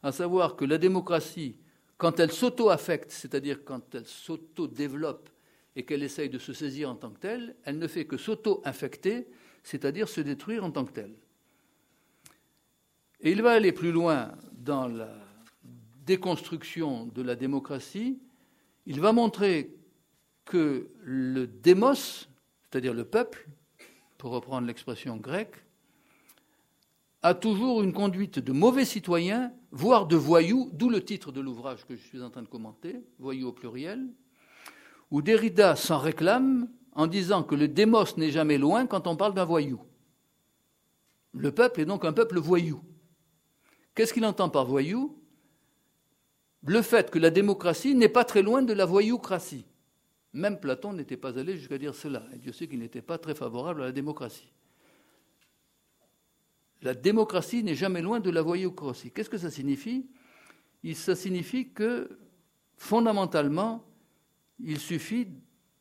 à 0.02 0.12
savoir 0.12 0.56
que 0.56 0.64
la 0.64 0.78
démocratie, 0.78 1.56
quand 1.98 2.18
elle 2.18 2.32
s'auto-affecte, 2.32 3.10
c'est-à-dire 3.10 3.64
quand 3.64 3.94
elle 3.94 4.06
s'auto-développe 4.06 5.28
et 5.76 5.84
qu'elle 5.84 6.02
essaye 6.02 6.30
de 6.30 6.38
se 6.38 6.52
saisir 6.52 6.88
en 6.90 6.94
tant 6.94 7.10
que 7.10 7.20
telle, 7.20 7.56
elle 7.64 7.78
ne 7.78 7.86
fait 7.86 8.06
que 8.06 8.16
s'auto-infecter, 8.16 9.28
c'est-à-dire 9.62 10.08
se 10.08 10.20
détruire 10.20 10.64
en 10.64 10.70
tant 10.70 10.84
que 10.84 10.92
telle. 10.92 11.14
Et 13.20 13.32
il 13.32 13.42
va 13.42 13.52
aller 13.52 13.72
plus 13.72 13.92
loin 13.92 14.32
dans 14.52 14.88
la 14.88 15.14
déconstruction 16.04 17.06
de 17.06 17.22
la 17.22 17.36
démocratie. 17.36 18.18
Il 18.86 19.00
va 19.00 19.12
montrer 19.12 19.74
que 20.44 20.90
le 21.00 21.46
démos, 21.46 22.28
c'est-à-dire 22.74 22.92
le 22.92 23.04
peuple, 23.04 23.48
pour 24.18 24.32
reprendre 24.32 24.66
l'expression 24.66 25.16
grecque, 25.16 25.64
a 27.22 27.32
toujours 27.32 27.84
une 27.84 27.92
conduite 27.92 28.40
de 28.40 28.50
mauvais 28.50 28.84
citoyen, 28.84 29.52
voire 29.70 30.08
de 30.08 30.16
voyou, 30.16 30.70
d'où 30.72 30.90
le 30.90 31.04
titre 31.04 31.30
de 31.30 31.40
l'ouvrage 31.40 31.84
que 31.84 31.94
je 31.94 32.02
suis 32.02 32.20
en 32.20 32.30
train 32.30 32.42
de 32.42 32.48
commenter, 32.48 32.96
voyou 33.20 33.46
au 33.46 33.52
pluriel, 33.52 34.12
où 35.12 35.22
Derrida 35.22 35.76
s'en 35.76 35.98
réclame 35.98 36.68
en 36.90 37.06
disant 37.06 37.44
que 37.44 37.54
le 37.54 37.68
démos 37.68 38.16
n'est 38.16 38.32
jamais 38.32 38.58
loin 38.58 38.88
quand 38.88 39.06
on 39.06 39.14
parle 39.14 39.34
d'un 39.34 39.44
voyou. 39.44 39.80
Le 41.32 41.52
peuple 41.52 41.82
est 41.82 41.86
donc 41.86 42.04
un 42.04 42.12
peuple 42.12 42.40
voyou. 42.40 42.82
Qu'est-ce 43.94 44.12
qu'il 44.12 44.26
entend 44.26 44.48
par 44.48 44.66
voyou? 44.66 45.16
Le 46.66 46.82
fait 46.82 47.12
que 47.12 47.20
la 47.20 47.30
démocratie 47.30 47.94
n'est 47.94 48.08
pas 48.08 48.24
très 48.24 48.42
loin 48.42 48.62
de 48.62 48.72
la 48.72 48.84
voyoucratie. 48.84 49.64
Même 50.34 50.58
Platon 50.58 50.92
n'était 50.92 51.16
pas 51.16 51.38
allé 51.38 51.56
jusqu'à 51.56 51.78
dire 51.78 51.94
cela, 51.94 52.24
et 52.34 52.38
Dieu 52.38 52.50
sait 52.50 52.66
qu'il 52.66 52.80
n'était 52.80 53.02
pas 53.02 53.18
très 53.18 53.36
favorable 53.36 53.82
à 53.82 53.86
la 53.86 53.92
démocratie. 53.92 54.52
La 56.82 56.92
démocratie 56.92 57.62
n'est 57.62 57.76
jamais 57.76 58.02
loin 58.02 58.18
de 58.18 58.30
la 58.30 58.42
voyoucratie. 58.42 59.12
Qu'est-ce 59.12 59.30
que 59.30 59.38
ça 59.38 59.50
signifie? 59.50 60.06
Ça 60.92 61.14
signifie 61.14 61.70
que, 61.70 62.18
fondamentalement, 62.76 63.86
il 64.58 64.80
suffit 64.80 65.28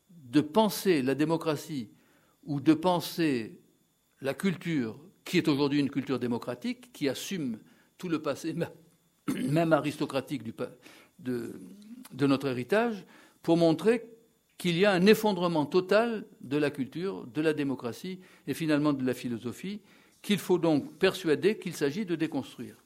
de 0.08 0.40
penser 0.40 1.02
la 1.02 1.16
démocratie 1.16 1.90
ou 2.44 2.60
de 2.60 2.74
penser 2.74 3.60
la 4.20 4.34
culture, 4.34 4.98
qui 5.24 5.36
est 5.36 5.48
aujourd'hui 5.48 5.80
une 5.80 5.90
culture 5.90 6.20
démocratique, 6.20 6.92
qui 6.92 7.08
assume 7.08 7.58
tout 7.98 8.08
le 8.08 8.22
passé, 8.22 8.54
même 9.34 9.72
aristocratique 9.72 10.44
de, 11.18 11.60
de 12.12 12.26
notre 12.26 12.46
héritage, 12.46 13.04
pour 13.42 13.56
montrer 13.56 14.13
qu'il 14.58 14.78
y 14.78 14.84
a 14.84 14.92
un 14.92 15.06
effondrement 15.06 15.66
total 15.66 16.24
de 16.40 16.56
la 16.56 16.70
culture, 16.70 17.26
de 17.26 17.40
la 17.40 17.52
démocratie 17.52 18.20
et 18.46 18.54
finalement 18.54 18.92
de 18.92 19.04
la 19.04 19.14
philosophie, 19.14 19.80
qu'il 20.22 20.38
faut 20.38 20.58
donc 20.58 20.92
persuader 20.94 21.58
qu'il 21.58 21.74
s'agit 21.74 22.06
de 22.06 22.16
déconstruire. 22.16 22.76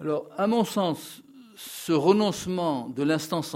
Alors, 0.00 0.28
à 0.36 0.46
mon 0.46 0.64
sens, 0.64 1.22
ce 1.56 1.92
renoncement 1.92 2.88
de 2.88 3.02
l'instance 3.02 3.54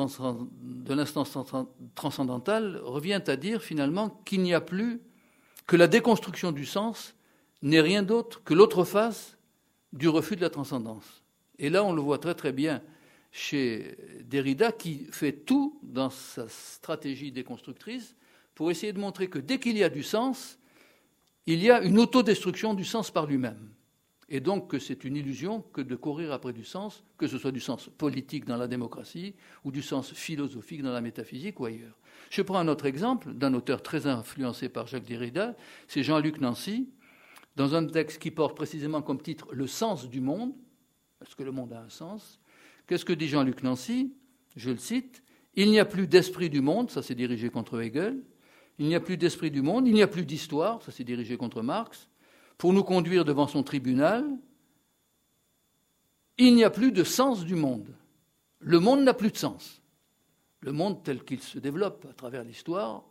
transcendantale 1.95 2.81
revient 2.85 3.23
à 3.27 3.37
dire 3.37 3.63
finalement 3.63 4.11
qu'il 4.25 4.43
n'y 4.43 4.55
a 4.55 4.61
plus 4.61 5.01
que 5.67 5.77
la 5.77 5.89
déconstruction 5.89 6.53
du 6.53 6.65
sens 6.65 7.15
n'est 7.63 7.81
rien 7.81 8.03
d'autre 8.03 8.43
que 8.45 8.55
l'autre 8.55 8.85
face 8.85 9.37
du 9.93 10.09
refus 10.09 10.37
de 10.37 10.43
la 10.43 10.51
transcendance. 10.51 11.23
Et 11.59 11.71
là, 11.71 11.83
on 11.83 11.93
le 11.93 12.01
voit 12.01 12.19
très 12.19 12.35
très 12.35 12.53
bien 12.53 12.83
chez 13.31 13.97
Derrida, 14.25 14.73
qui 14.73 15.07
fait 15.11 15.33
tout 15.33 15.79
dans 15.83 16.11
sa 16.11 16.49
stratégie 16.49 17.33
déconstructrice 17.33 18.17
pour 18.55 18.71
essayer 18.71 18.93
de 18.93 18.99
montrer 18.99 19.29
que 19.29 19.39
dès 19.39 19.59
qu'il 19.59 19.77
y 19.77 19.85
a 19.85 19.89
du 19.89 20.03
sens, 20.03 20.59
il 21.47 21.63
y 21.63 21.71
a 21.71 21.83
une 21.83 21.99
autodestruction 21.99 22.75
du 22.75 22.85
sens 22.85 23.11
par 23.11 23.27
lui-même. 23.27 23.71
Et 24.29 24.41
donc 24.41 24.71
que 24.71 24.79
c'est 24.79 25.05
une 25.05 25.17
illusion 25.17 25.63
que 25.73 25.81
de 25.81 25.97
courir 25.97 26.33
après 26.33 26.53
du 26.53 26.65
sens, 26.65 27.03
que 27.17 27.27
ce 27.27 27.39
soit 27.39 27.53
du 27.53 27.61
sens 27.61 27.89
politique 27.97 28.45
dans 28.45 28.59
la 28.59 28.69
démocratie 28.69 29.35
ou 29.65 29.71
du 29.71 29.81
sens 29.81 30.13
philosophique 30.13 30.83
dans 30.83 30.93
la 30.93 31.01
métaphysique 31.01 31.61
ou 31.61 31.65
ailleurs. 31.65 31.97
Je 32.29 32.43
prends 32.43 32.59
un 32.59 32.69
autre 32.69 32.85
exemple 32.85 33.33
d'un 33.33 33.55
auteur 33.55 33.83
très 33.83 34.07
influencé 34.07 34.69
par 34.69 34.87
Jacques 34.87 35.07
Derrida, 35.07 35.57
c'est 35.87 36.03
Jean-Luc 36.03 36.41
Nancy, 36.43 36.91
dans 37.57 37.75
un 37.75 37.87
texte 37.87 38.19
qui 38.19 38.31
porte 38.31 38.55
précisément 38.55 39.01
comme 39.01 39.21
titre 39.21 39.49
Le 39.53 39.67
sens 39.67 40.09
du 40.09 40.21
monde. 40.21 40.53
Est-ce 41.23 41.35
que 41.35 41.43
le 41.43 41.53
monde 41.53 41.73
a 41.73 41.81
un 41.81 41.89
sens 41.89 42.39
Qu'est-ce 42.89 43.05
que 43.05 43.13
dit 43.13 43.29
Jean-Luc 43.29 43.63
Nancy 43.63 44.13
Je 44.57 44.71
le 44.71 44.79
cite. 44.79 45.23
Il 45.55 45.71
n'y 45.71 45.79
a 45.79 45.85
plus 45.85 46.09
d'esprit 46.09 46.51
du 46.51 46.61
monde, 46.61 46.91
ça 46.91 47.03
s'est 47.03 47.15
dirigé 47.15 47.51
contre 47.51 47.81
Hegel. 47.81 48.21
Il 48.79 48.87
n'y 48.87 48.97
a 48.97 49.01
plus 49.01 49.17
d'esprit 49.17 49.53
du 49.53 49.63
monde, 49.63 49.87
il 49.87 49.95
n'y 49.95 50.03
a 50.03 50.09
plus 50.09 50.25
d'histoire, 50.25 50.83
ça 50.83 50.91
s'est 50.91 51.05
dirigé 51.05 51.37
contre 51.37 51.63
Marx 51.63 52.09
pour 52.59 52.73
nous 52.73 52.83
conduire 52.83 53.25
devant 53.25 53.47
son 53.47 53.63
tribunal, 53.63 54.29
il 56.37 56.55
n'y 56.55 56.65
a 56.65 56.71
plus 56.71 56.93
de 56.93 57.05
sens 57.05 57.45
du 57.45 57.55
monde. 57.55 57.95
Le 58.59 58.81
monde 58.81 59.03
n'a 59.03 59.15
plus 59.15 59.31
de 59.31 59.37
sens. 59.37 59.81
Le 60.61 60.73
monde 60.73 61.05
tel 61.05 61.23
qu'il 61.23 61.41
se 61.41 61.61
développe 61.61 62.07
à 62.11 62.13
travers 62.13 62.43
l'histoire, 62.43 63.05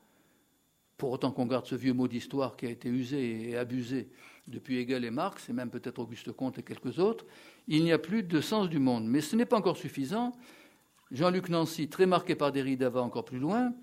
pour 0.98 1.12
autant 1.12 1.32
qu'on 1.32 1.46
garde 1.46 1.66
ce 1.66 1.76
vieux 1.76 1.94
mot 1.94 2.08
d'histoire 2.08 2.58
qui 2.58 2.66
a 2.66 2.70
été 2.70 2.90
usé 2.90 3.50
et 3.50 3.58
abusé 3.58 4.10
depuis 4.48 4.80
Hegel 4.80 5.06
et 5.06 5.12
Marx, 5.12 5.50
et 5.50 5.54
même 5.54 5.70
peut-être 5.70 6.00
Auguste 6.00 6.32
Comte 6.34 6.58
et 6.60 6.64
quelques 6.64 7.00
autres, 7.00 7.26
il 7.68 7.84
n'y 7.84 7.92
a 7.92 8.00
plus 8.00 8.24
de 8.24 8.42
sens 8.42 8.70
du 8.70 8.80
monde. 8.80 9.06
Mais 9.06 9.22
ce 9.22 9.36
n'est 9.36 9.46
pas 9.46 9.58
encore 9.58 9.78
suffisant. 9.78 10.32
Jean-Luc 11.12 11.50
Nancy, 11.50 11.90
très 11.90 12.06
marqué 12.06 12.36
par 12.36 12.52
Derrida, 12.52 12.90
va 12.90 13.02
encore 13.02 13.26
plus 13.26 13.40
loin. 13.40 13.74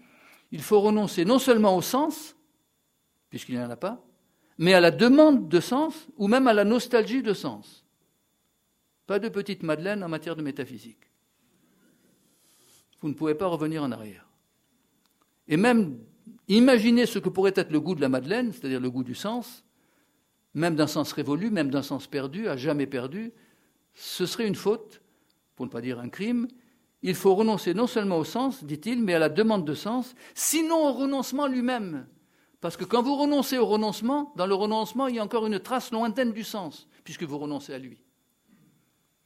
Il 0.51 0.63
faut 0.63 0.81
renoncer 0.81 1.25
non 1.25 1.39
seulement 1.39 1.77
au 1.77 1.83
sens, 1.83 2.37
puisqu'il 3.31 3.57
n'y 3.57 3.65
en 3.65 3.71
a 3.71 3.77
pas, 3.77 4.05
mais 4.59 4.75
à 4.75 4.81
la 4.81 4.91
demande 4.91 5.49
de 5.49 5.61
sens 5.61 6.07
ou 6.17 6.29
même 6.29 6.47
à 6.47 6.53
la 6.53 6.65
nostalgie 6.65 7.23
de 7.23 7.33
sens. 7.33 7.85
Pas 9.07 9.19
de 9.19 9.29
petite 9.29 9.63
Madeleine 9.63 10.03
en 10.03 10.09
matière 10.09 10.37
de 10.37 10.43
métaphysique. 10.43 11.11
Vous 13.01 13.09
ne 13.09 13.15
pouvez 13.15 13.35
pas 13.35 13.47
revenir 13.47 13.83
en 13.83 13.93
arrière. 13.93 14.27
Et 15.47 15.59
même 15.59 15.99
imaginer 16.49 17.05
ce 17.05 17.19
que 17.19 17.29
pourrait 17.29 17.53
être 17.55 17.71
le 17.71 17.81
goût 17.81 17.95
de 17.95 18.01
la 18.01 18.09
Madeleine, 18.09 18.53
c'est-à-dire 18.53 18.81
le 18.81 18.91
goût 18.91 19.05
du 19.05 19.15
sens, 19.15 19.63
même 20.55 20.75
d'un 20.75 20.87
sens 20.87 21.13
révolu, 21.13 21.51
même 21.51 21.71
d'un 21.71 21.83
sens 21.83 22.07
perdu, 22.07 22.49
à 22.49 22.57
jamais 22.57 22.87
perdu, 22.87 23.33
ce 23.95 24.27
serait 24.27 24.47
une 24.47 24.55
faute, 24.55 25.01
pour 25.57 25.67
ne 25.67 25.71
pas 25.71 25.81
dire 25.81 25.99
un 26.01 26.09
crime. 26.09 26.49
Il 27.03 27.15
faut 27.15 27.35
renoncer 27.35 27.75
non 27.75 27.87
seulement 27.87 28.19
au 28.19 28.25
sens, 28.25 28.65
dit-il, 28.65 29.03
mais 29.03 29.15
à 29.15 29.19
la 29.19 29.29
demande 29.29 29.65
de 29.65 29.75
sens, 29.75 30.15
sinon 30.35 30.89
au 30.89 30.93
renoncement 30.93 31.47
lui-même. 31.47 32.07
Parce 32.61 32.77
que 32.77 32.85
quand 32.85 33.03
vous 33.03 33.17
renoncez 33.17 33.59
au 33.59 33.67
renoncement, 33.67 34.33
dans 34.37 34.47
le 34.47 34.55
renoncement, 34.55 35.07
il 35.07 35.17
y 35.17 35.19
a 35.19 35.25
encore 35.25 35.47
une 35.47 35.61
trace 35.61 35.93
lointaine 35.93 36.33
du 36.33 36.45
sens, 36.45 36.89
puisque 37.05 37.25
vous 37.25 37.39
renoncez 37.39 37.75
à 37.75 37.79
lui. 37.79 38.01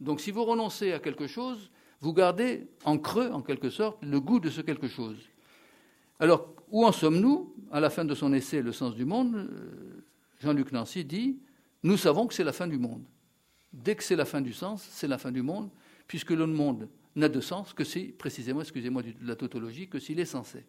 Donc 0.01 0.21
si 0.21 0.31
vous 0.31 0.45
renoncez 0.45 0.93
à 0.93 0.99
quelque 0.99 1.27
chose, 1.27 1.71
vous 2.01 2.13
gardez 2.13 2.69
en 2.85 2.99
creux, 2.99 3.31
en 3.31 3.43
quelque 3.43 3.71
sorte, 3.71 3.99
le 4.03 4.21
goût 4.21 4.41
de 4.41 4.51
ce 4.51 4.61
quelque 4.61 4.89
chose. 4.89 5.17
Alors, 6.21 6.53
où 6.71 6.85
en 6.85 6.93
sommes-nous 6.93 7.55
À 7.71 7.81
la 7.81 7.91
fin 7.91 8.05
de 8.05 8.15
son 8.15 8.33
essai 8.33 8.61
Le 8.61 8.73
sens 8.73 8.95
du 8.95 9.05
monde, 9.05 9.49
Jean-Luc 10.41 10.73
Nancy 10.73 11.05
dit 11.05 11.39
Nous 11.83 11.97
savons 11.97 12.27
que 12.27 12.35
c'est 12.35 12.45
la 12.45 12.53
fin 12.53 12.67
du 12.67 12.79
monde. 12.79 13.05
Dès 13.73 13.97
que 13.97 14.03
c'est 14.03 14.17
la 14.17 14.25
fin 14.25 14.41
du 14.41 14.53
sens, 14.53 14.87
c'est 14.91 15.09
la 15.09 15.19
fin 15.19 15.31
du 15.31 15.43
monde, 15.43 15.71
puisque 16.07 16.31
le 16.31 16.47
monde 16.47 16.89
n'a 17.17 17.29
de 17.29 17.41
sens 17.41 17.73
que 17.75 17.85
si, 17.85 18.07
précisément, 18.07 18.61
excusez-moi 18.61 19.03
de 19.03 19.13
la 19.23 19.37
tautologie, 19.37 19.89
que 19.89 19.99
s'il 19.99 20.21
est 20.21 20.25
censé. 20.25 20.65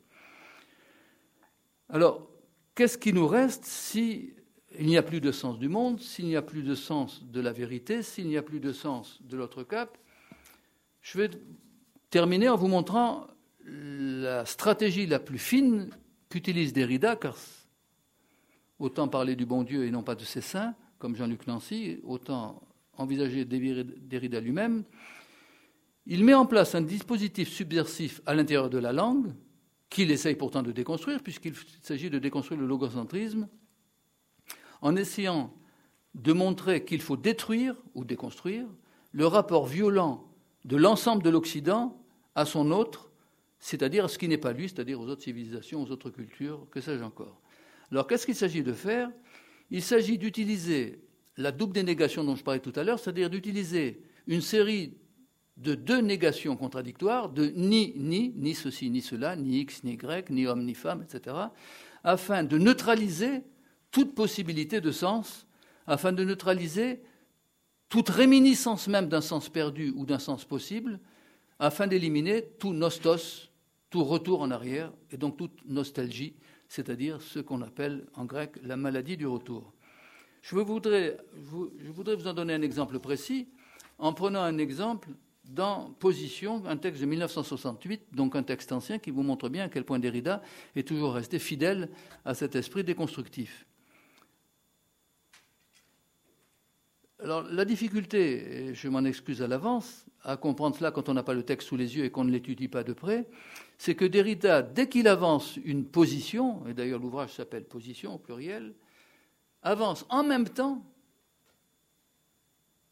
Alors, 1.88 2.30
qu'est-ce 2.76 2.98
qui 2.98 3.14
nous 3.14 3.28
reste 3.28 3.66
s'il 3.66 4.34
n'y 4.80 4.98
a 4.98 5.04
plus 5.04 5.22
de 5.22 5.32
sens 5.32 5.58
du 5.60 5.70
monde, 5.70 6.00
s'il 6.00 6.26
n'y 6.26 6.36
a 6.36 6.42
plus 6.42 6.64
de 6.64 6.76
sens 6.76 7.24
de 7.24 7.40
la 7.40 7.52
vérité, 7.52 8.04
s'il 8.04 8.28
n'y 8.28 8.38
a 8.38 8.44
plus 8.44 8.60
de 8.60 8.74
sens 8.74 9.20
de 9.24 9.38
l'autre 9.38 9.64
cap? 9.64 9.98
Je 11.02 11.18
vais 11.18 11.30
terminer 12.10 12.50
en 12.50 12.58
vous 12.58 12.68
montrant 12.68 13.28
la 13.64 14.46
stratégie 14.46 15.08
la 15.08 15.20
plus 15.20 15.38
fine 15.38 15.90
qu'utilise 16.30 16.74
Derrida, 16.74 17.16
car 17.16 17.38
autant 18.78 19.08
parler 19.08 19.36
du 19.36 19.46
bon 19.46 19.64
Dieu 19.64 19.86
et 19.86 19.92
non 19.92 20.04
pas 20.04 20.16
de 20.16 20.24
ses 20.24 20.42
saints, 20.42 20.76
comme 20.98 21.16
Jean-Luc 21.16 21.48
Nancy, 21.48 22.00
autant 22.04 22.62
envisager 23.00 23.46
Derrida 23.46 24.40
lui-même, 24.40 24.84
il 26.06 26.24
met 26.24 26.34
en 26.34 26.46
place 26.46 26.76
un 26.76 26.82
dispositif 26.82 27.50
subversif 27.50 28.22
à 28.26 28.36
l'intérieur 28.36 28.70
de 28.70 28.78
la 28.78 28.94
langue, 28.94 29.34
qu'il 29.90 30.12
essaye 30.12 30.36
pourtant 30.36 30.62
de 30.62 30.72
déconstruire, 30.72 31.24
puisqu'il 31.24 31.54
s'agit 31.82 32.10
de 32.10 32.20
déconstruire 32.20 32.62
le 32.62 32.68
logocentrisme, 32.68 33.48
en 34.82 34.96
essayant 34.96 35.54
de 36.14 36.34
montrer 36.34 36.86
qu'il 36.86 37.02
faut 37.02 37.18
détruire 37.18 37.76
ou 37.96 38.06
déconstruire 38.06 38.68
le 39.12 39.26
rapport 39.26 39.66
violent 39.66 40.28
de 40.66 40.76
l'ensemble 40.76 41.24
de 41.24 41.30
l'Occident 41.30 42.00
à 42.36 42.46
son 42.46 42.72
autre, 42.72 43.12
c'est-à-dire 43.60 44.06
à 44.06 44.08
ce 44.08 44.18
qui 44.18 44.28
n'est 44.28 44.38
pas 44.38 44.54
lui, 44.54 44.70
c'est-à-dire 44.70 45.00
aux 45.00 45.08
autres 45.08 45.24
civilisations, 45.24 45.82
aux 45.82 45.92
autres 45.92 46.10
cultures, 46.10 46.68
que 46.70 46.82
sais-je 46.82 47.04
encore. 47.04 47.42
Alors 47.92 48.08
qu'est-ce 48.08 48.26
qu'il 48.26 48.36
s'agit 48.36 48.64
de 48.64 48.74
faire? 48.74 49.10
Il 49.72 49.82
s'agit 49.82 50.18
d'utiliser 50.18 51.02
la 51.40 51.52
double 51.52 51.74
dénégation 51.74 52.24
dont 52.24 52.36
je 52.36 52.44
parlais 52.44 52.60
tout 52.60 52.74
à 52.76 52.84
l'heure, 52.84 53.00
c'est-à-dire 53.00 53.30
d'utiliser 53.30 54.04
une 54.28 54.42
série 54.42 54.94
de 55.58 55.74
deux 55.74 56.02
négations 56.02 56.56
contradictoires, 56.56 57.30
de 57.30 57.52
ni, 57.56 57.94
ni, 57.96 58.34
ni 58.36 58.54
ceci, 58.54 58.90
ni 58.90 59.02
cela, 59.02 59.36
ni 59.36 59.60
X, 59.62 59.84
ni 59.84 59.94
Y, 59.94 60.30
ni 60.30 60.46
homme, 60.46 60.64
ni 60.64 60.74
femme, 60.74 61.02
etc., 61.02 61.36
afin 62.04 62.44
de 62.44 62.58
neutraliser 62.58 63.44
toute 63.92 64.14
possibilité 64.16 64.80
de 64.80 64.92
sens 64.92 65.48
afin 65.90 66.12
de 66.12 66.24
neutraliser 66.24 67.02
toute 67.90 68.10
réminiscence 68.10 68.88
même 68.88 69.10
d'un 69.10 69.22
sens 69.22 69.50
perdu 69.50 69.92
ou 69.96 70.06
d'un 70.06 70.20
sens 70.20 70.46
possible, 70.46 71.00
afin 71.58 71.88
d'éliminer 71.88 72.44
tout 72.60 72.74
nostos, 72.74 73.50
tout 73.90 74.04
retour 74.04 74.42
en 74.42 74.52
arrière, 74.52 74.94
et 75.12 75.18
donc 75.18 75.38
toute 75.38 75.66
nostalgie, 75.66 76.36
c'est-à-dire 76.68 77.22
ce 77.22 77.40
qu'on 77.40 77.64
appelle 77.64 78.06
en 78.14 78.26
grec 78.26 78.52
la 78.62 78.78
maladie 78.78 79.18
du 79.18 79.26
retour. 79.26 79.74
Je 80.42 80.56
voudrais, 80.56 81.18
vous 81.34 82.28
en 82.28 82.34
donner 82.34 82.54
un 82.54 82.62
exemple 82.62 83.00
précis 83.00 83.48
en 83.98 84.14
prenant 84.14 84.42
un 84.42 84.58
exemple 84.58 85.10
dans 85.50 85.90
Position, 86.00 86.64
un 86.68 86.78
texte 86.78 87.02
de 87.02 87.08
1968, 87.08 88.14
donc 88.14 88.36
un 88.36 88.44
texte 88.44 88.72
ancien 88.72 89.00
qui 89.00 89.12
vous 89.12 89.24
montre 89.24 89.50
bien 89.50 89.66
à 89.66 89.70
quel 89.70 89.84
point 89.84 90.00
Derrida 90.00 90.42
est 90.76 90.88
toujours 90.88 91.14
resté 91.14 91.40
fidèle 91.40 91.90
à 92.24 92.34
cet 92.34 92.56
esprit 92.56 92.84
déconstructif. 92.84 93.66
Alors 97.22 97.44
la 97.44 97.66
difficulté, 97.66 98.70
et 98.70 98.74
je 98.76 98.88
m'en 98.88 99.04
excuse 99.04 99.42
à 99.42 99.48
l'avance, 99.48 100.06
à 100.24 100.38
comprendre 100.38 100.78
cela 100.78 100.92
quand 100.92 101.10
on 101.10 101.14
n'a 101.14 101.24
pas 101.24 101.34
le 101.34 101.44
texte 101.44 101.68
sous 101.68 101.76
les 101.76 101.98
yeux 101.98 102.06
et 102.06 102.12
qu'on 102.12 102.24
ne 102.24 102.32
l'étudie 102.32 102.68
pas 102.68 102.84
de 102.84 102.94
près, 102.94 103.28
c'est 103.78 103.96
que 103.96 104.06
Derrida, 104.06 104.62
dès 104.62 104.88
qu'il 104.88 105.08
avance 105.08 105.58
une 105.66 105.86
position, 105.86 106.66
et 106.68 106.74
d'ailleurs 106.74 107.00
l'ouvrage 107.00 107.34
s'appelle 107.34 107.66
Position 107.66 108.16
au 108.16 108.18
pluriel, 108.20 108.74
avance 109.62 110.06
en 110.10 110.24
même 110.24 110.48
temps 110.50 110.84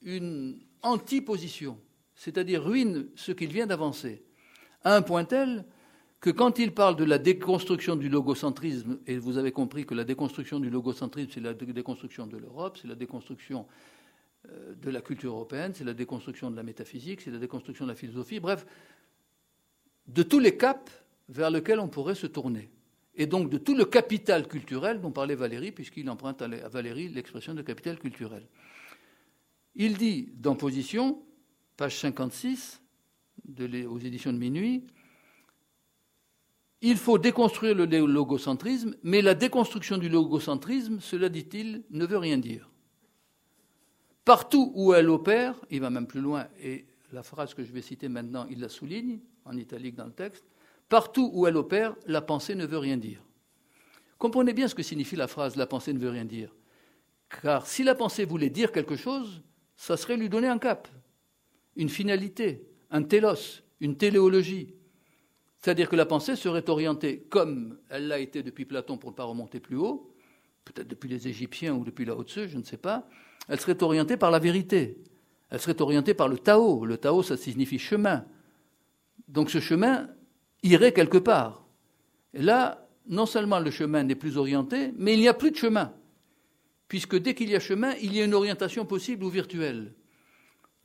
une 0.01 0.59
antiposition 0.82 1.80
c'est-à-dire 2.18 2.63
ruine 2.63 3.07
ce 3.15 3.32
qu'il 3.32 3.53
vient 3.53 3.68
d'avancer, 3.68 4.24
à 4.84 4.95
un 4.95 5.01
point 5.01 5.24
tel 5.24 5.65
que 6.20 6.32
quand 6.32 6.57
il 6.57 6.74
parle 6.74 6.95
de 6.95 7.05
la 7.05 7.20
déconstruction 7.20 7.95
du 7.95 8.09
logocentrisme, 8.09 8.99
et 9.05 9.18
vous 9.18 9.38
avez 9.38 9.51
compris 9.51 9.86
que 9.86 9.93
la 9.93 10.03
déconstruction 10.03 10.59
du 10.59 10.70
logocentrisme, 10.72 11.30
c'est 11.32 11.39
la 11.39 11.53
déconstruction 11.53 12.26
de 12.26 12.38
l'Europe, 12.38 12.80
c'est 12.82 12.88
la 12.88 12.95
déconstruction 12.95 13.68
euh, 14.49 14.74
de 14.74 14.89
la 14.89 15.01
culture 15.01 15.34
européenne, 15.34 15.74
c'est 15.76 15.84
la 15.84 15.93
déconstruction 15.93 16.49
de 16.49 16.55
la 16.55 16.63
métaphysique, 16.63 17.22
c'est 17.22 17.30
la 17.30 17.38
déconstruction 17.38 17.86
de 17.86 17.91
la 17.91 17.95
philosophie, 17.95 18.39
bref, 18.39 18.65
de 20.07 20.24
tous 20.24 20.39
les 20.39 20.57
caps 20.57 20.91
vers 21.30 21.51
lesquels 21.51 21.80
on 21.80 21.88
pourrait 21.88 22.15
se 22.15 22.26
tourner. 22.26 22.72
Et 23.18 23.26
donc 23.26 23.49
de 23.49 23.57
tout 23.57 23.76
le 23.76 23.86
capital 23.86 24.47
culturel 24.47 25.01
dont 25.01 25.11
parlait 25.11 25.36
Valérie, 25.36 25.72
puisqu'il 25.72 26.09
emprunte 26.09 26.41
à 26.41 26.47
Valérie 26.70 27.09
l'expression 27.09 27.53
de 27.53 27.63
capital 27.63 27.97
culturel. 27.99 28.47
Il 29.76 29.97
dit 29.97 30.30
dans 30.36 30.55
Position 30.55 31.22
page 31.76 31.97
56 31.99 32.82
aux 33.88 33.99
éditions 33.99 34.34
de 34.34 34.38
minuit, 34.38 34.84
il 36.82 36.97
faut 36.97 37.18
déconstruire 37.18 37.76
le 37.76 37.86
logocentrisme, 37.86 38.95
mais 39.03 39.22
la 39.22 39.34
déconstruction 39.34 39.97
du 39.97 40.09
logocentrisme, 40.09 40.99
cela 40.99 41.30
dit-il, 41.30 41.84
ne 41.89 42.05
veut 42.05 42.18
rien 42.18 42.38
dire. 42.38 42.70
Partout 44.26 44.72
où 44.76 44.93
elle 44.93 45.09
opère, 45.09 45.55
il 45.72 45.82
va 45.82 45.89
même 45.89 46.07
plus 46.07 46.22
loin, 46.22 46.47
et 46.61 46.86
la 47.11 47.24
phrase 47.24 47.53
que 47.53 47.63
je 47.63 47.72
vais 47.72 47.82
citer 47.82 48.09
maintenant, 48.09 48.45
il 48.49 48.59
la 48.59 48.70
souligne, 48.70 49.20
en 49.45 49.57
italique 49.57 49.95
dans 49.95 50.05
le 50.05 50.11
texte, 50.11 50.45
partout 50.89 51.29
où 51.33 51.47
elle 51.47 51.57
opère, 51.57 51.95
la 52.05 52.21
pensée 52.21 52.55
ne 52.55 52.65
veut 52.65 52.77
rien 52.77 52.97
dire. 52.97 53.21
Comprenez 54.17 54.53
bien 54.53 54.67
ce 54.67 54.75
que 54.75 54.83
signifie 54.83 55.15
la 55.15 55.27
phrase 55.27 55.55
la 55.55 55.67
pensée 55.67 55.93
ne 55.93 55.99
veut 55.99 56.09
rien 56.09 56.25
dire. 56.25 56.53
Car 57.41 57.67
si 57.67 57.83
la 57.83 57.95
pensée 57.95 58.25
voulait 58.25 58.49
dire 58.49 58.71
quelque 58.71 58.95
chose, 58.95 59.41
ça 59.75 59.97
serait 59.97 60.17
lui 60.17 60.29
donner 60.29 60.47
un 60.47 60.57
cap 60.57 60.88
une 61.77 61.89
finalité, 61.89 62.67
un 62.91 63.03
télos, 63.03 63.63
une 63.79 63.95
téléologie. 63.95 64.73
C'est-à-dire 65.61 65.88
que 65.89 65.95
la 65.95 66.05
pensée 66.05 66.35
serait 66.35 66.69
orientée, 66.69 67.25
comme 67.29 67.79
elle 67.89 68.07
l'a 68.07 68.19
été 68.19 68.43
depuis 68.43 68.65
Platon 68.65 68.97
pour 68.97 69.11
ne 69.11 69.15
pas 69.15 69.23
remonter 69.23 69.59
plus 69.59 69.77
haut, 69.77 70.13
peut-être 70.65 70.88
depuis 70.88 71.09
les 71.09 71.27
Égyptiens 71.27 71.73
ou 71.75 71.83
depuis 71.83 72.03
la 72.03 72.15
Haute-Seu, 72.15 72.47
je 72.47 72.57
ne 72.57 72.63
sais 72.63 72.77
pas, 72.77 73.07
elle 73.47 73.59
serait 73.59 73.81
orientée 73.81 74.17
par 74.17 74.31
la 74.31 74.39
vérité. 74.39 74.97
Elle 75.49 75.61
serait 75.61 75.81
orientée 75.81 76.13
par 76.13 76.27
le 76.27 76.38
Tao. 76.38 76.83
Le 76.83 76.97
Tao, 76.97 77.23
ça 77.23 77.38
signifie 77.38 77.79
chemin. 77.79 78.25
Donc 79.27 79.49
ce 79.49 79.59
chemin 79.59 80.09
irait 80.64 80.93
quelque 80.93 81.18
part. 81.18 81.66
Là, 82.34 82.88
non 83.08 83.26
seulement 83.26 83.60
le 83.60 83.72
chemin 83.72 84.03
n'est 84.03 84.16
plus 84.16 84.38
orienté, 84.38 84.91
mais 84.97 85.14
il 85.14 85.20
n'y 85.20 85.28
a 85.28 85.34
plus 85.34 85.51
de 85.51 85.55
chemin. 85.55 85.93
Puisque 86.88 87.18
dès 87.18 87.34
qu'il 87.34 87.49
y 87.49 87.55
a 87.55 87.60
chemin, 87.60 87.93
il 88.01 88.14
y 88.14 88.22
a 88.22 88.26
une 88.26 88.34
orientation 88.34 88.86
possible 88.86 89.24
ou 89.24 89.30
virtuelle. 89.30 89.93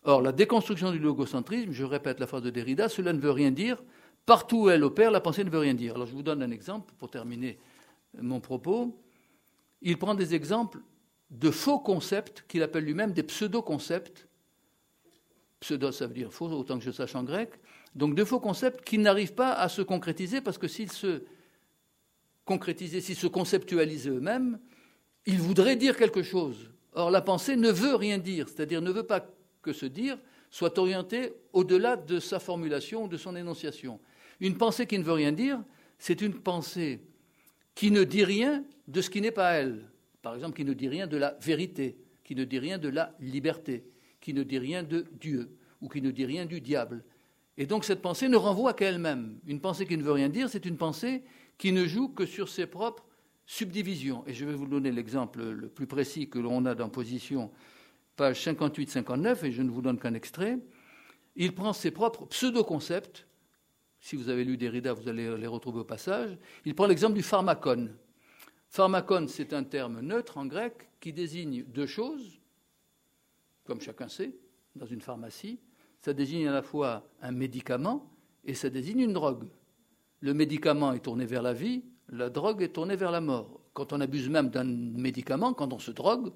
Or, 0.04 0.20
la 0.20 0.32
déconstruction 0.32 0.90
du 0.90 0.98
logocentrisme, 0.98 1.72
je 1.72 1.84
répète 1.84 2.18
la 2.18 2.26
phrase 2.26 2.42
de 2.42 2.50
Derrida, 2.50 2.88
cela 2.88 3.12
ne 3.12 3.20
veut 3.20 3.30
rien 3.30 3.52
dire. 3.52 3.82
Partout 4.26 4.64
où 4.64 4.70
elle 4.70 4.82
opère, 4.84 5.10
la 5.10 5.20
pensée 5.20 5.44
ne 5.44 5.50
veut 5.50 5.58
rien 5.58 5.74
dire. 5.74 5.94
Alors, 5.94 6.06
je 6.06 6.12
vous 6.12 6.22
donne 6.22 6.42
un 6.42 6.50
exemple 6.50 6.92
pour 6.98 7.10
terminer 7.10 7.58
mon 8.20 8.40
propos. 8.40 9.00
Il 9.80 9.98
prend 9.98 10.14
des 10.14 10.34
exemples 10.34 10.78
de 11.30 11.50
faux 11.50 11.78
concepts 11.78 12.44
qu'il 12.48 12.62
appelle 12.62 12.84
lui-même 12.84 13.12
des 13.12 13.22
pseudo-concepts. 13.22 14.28
Pseudo, 15.60 15.92
ça 15.92 16.06
veut 16.06 16.14
dire 16.14 16.32
faux, 16.32 16.48
autant 16.50 16.78
que 16.78 16.84
je 16.84 16.90
sache 16.90 17.14
en 17.14 17.24
grec. 17.24 17.50
Donc, 17.94 18.14
de 18.14 18.24
faux 18.24 18.40
concepts 18.40 18.84
qui 18.84 18.98
n'arrivent 18.98 19.34
pas 19.34 19.52
à 19.52 19.68
se 19.68 19.82
concrétiser 19.82 20.40
parce 20.40 20.58
que 20.58 20.68
s'ils 20.68 20.92
se 20.92 21.22
concrétisaient, 22.44 23.00
s'ils 23.00 23.16
se 23.16 23.26
conceptualisaient 23.26 24.10
eux-mêmes, 24.10 24.58
ils 25.26 25.38
voudraient 25.38 25.76
dire 25.76 25.96
quelque 25.96 26.22
chose. 26.22 26.70
Or, 26.94 27.10
la 27.10 27.22
pensée 27.22 27.56
ne 27.56 27.70
veut 27.70 27.94
rien 27.94 28.18
dire, 28.18 28.48
c'est-à-dire 28.48 28.82
ne 28.82 28.90
veut 28.90 29.06
pas 29.06 29.26
que 29.62 29.72
ce 29.72 29.86
dire 29.86 30.18
soit 30.50 30.76
orienté 30.78 31.32
au-delà 31.54 31.96
de 31.96 32.20
sa 32.20 32.38
formulation 32.38 33.04
ou 33.04 33.08
de 33.08 33.16
son 33.16 33.34
énonciation. 33.34 33.98
Une 34.38 34.58
pensée 34.58 34.86
qui 34.86 34.98
ne 34.98 35.04
veut 35.04 35.12
rien 35.12 35.32
dire, 35.32 35.62
c'est 35.98 36.20
une 36.20 36.34
pensée 36.34 37.00
qui 37.74 37.90
ne 37.90 38.04
dit 38.04 38.24
rien 38.24 38.64
de 38.86 39.00
ce 39.00 39.08
qui 39.08 39.22
n'est 39.22 39.30
pas 39.30 39.52
elle. 39.52 39.88
Par 40.20 40.34
exemple, 40.34 40.54
qui 40.54 40.64
ne 40.64 40.74
dit 40.74 40.88
rien 40.88 41.06
de 41.06 41.16
la 41.16 41.38
vérité, 41.40 41.96
qui 42.22 42.34
ne 42.34 42.44
dit 42.44 42.58
rien 42.58 42.76
de 42.76 42.88
la 42.88 43.14
liberté, 43.18 43.84
qui 44.20 44.34
ne 44.34 44.42
dit 44.42 44.58
rien 44.58 44.82
de 44.82 45.06
Dieu, 45.18 45.56
ou 45.80 45.88
qui 45.88 46.02
ne 46.02 46.10
dit 46.10 46.26
rien 46.26 46.44
du 46.44 46.60
diable. 46.60 47.02
Et 47.58 47.66
donc 47.66 47.84
cette 47.84 48.02
pensée 48.02 48.28
ne 48.28 48.36
renvoie 48.36 48.74
qu'à 48.74 48.86
elle-même. 48.86 49.38
Une 49.46 49.60
pensée 49.60 49.86
qui 49.86 49.96
ne 49.96 50.02
veut 50.02 50.12
rien 50.12 50.28
dire, 50.28 50.48
c'est 50.48 50.64
une 50.64 50.76
pensée 50.76 51.22
qui 51.58 51.72
ne 51.72 51.86
joue 51.86 52.08
que 52.08 52.26
sur 52.26 52.48
ses 52.48 52.66
propres 52.66 53.04
subdivisions. 53.46 54.24
Et 54.26 54.34
je 54.34 54.44
vais 54.44 54.54
vous 54.54 54.66
donner 54.66 54.90
l'exemple 54.90 55.42
le 55.42 55.68
plus 55.68 55.86
précis 55.86 56.28
que 56.28 56.38
l'on 56.38 56.64
a 56.64 56.74
dans 56.74 56.88
Position 56.88 57.50
page 58.16 58.44
58-59, 58.44 59.44
et 59.44 59.52
je 59.52 59.62
ne 59.62 59.70
vous 59.70 59.82
donne 59.82 59.98
qu'un 59.98 60.14
extrait, 60.14 60.58
il 61.36 61.54
prend 61.54 61.72
ses 61.72 61.90
propres 61.90 62.26
pseudo-concepts. 62.26 63.26
Si 64.00 64.16
vous 64.16 64.28
avez 64.28 64.44
lu 64.44 64.56
Derrida, 64.56 64.92
vous 64.92 65.08
allez 65.08 65.36
les 65.36 65.46
retrouver 65.46 65.80
au 65.80 65.84
passage. 65.84 66.36
Il 66.64 66.74
prend 66.74 66.86
l'exemple 66.86 67.14
du 67.14 67.22
pharmacone. 67.22 67.96
Pharmacone, 68.68 69.28
c'est 69.28 69.52
un 69.52 69.64
terme 69.64 70.00
neutre 70.00 70.38
en 70.38 70.46
grec 70.46 70.88
qui 71.00 71.12
désigne 71.12 71.62
deux 71.64 71.86
choses, 71.86 72.40
comme 73.64 73.80
chacun 73.80 74.08
sait, 74.08 74.34
dans 74.74 74.86
une 74.86 75.00
pharmacie. 75.00 75.60
Ça 76.02 76.12
désigne 76.12 76.48
à 76.48 76.52
la 76.52 76.62
fois 76.62 77.08
un 77.22 77.30
médicament 77.30 78.10
et 78.44 78.54
ça 78.54 78.68
désigne 78.68 79.00
une 79.00 79.12
drogue. 79.12 79.48
Le 80.20 80.34
médicament 80.34 80.92
est 80.92 81.00
tourné 81.00 81.26
vers 81.26 81.42
la 81.42 81.52
vie, 81.52 81.84
la 82.08 82.28
drogue 82.28 82.62
est 82.62 82.70
tournée 82.70 82.96
vers 82.96 83.12
la 83.12 83.20
mort. 83.20 83.60
Quand 83.72 83.92
on 83.92 84.00
abuse 84.00 84.28
même 84.28 84.50
d'un 84.50 84.64
médicament, 84.64 85.54
quand 85.54 85.72
on 85.72 85.78
se 85.78 85.92
drogue, 85.92 86.32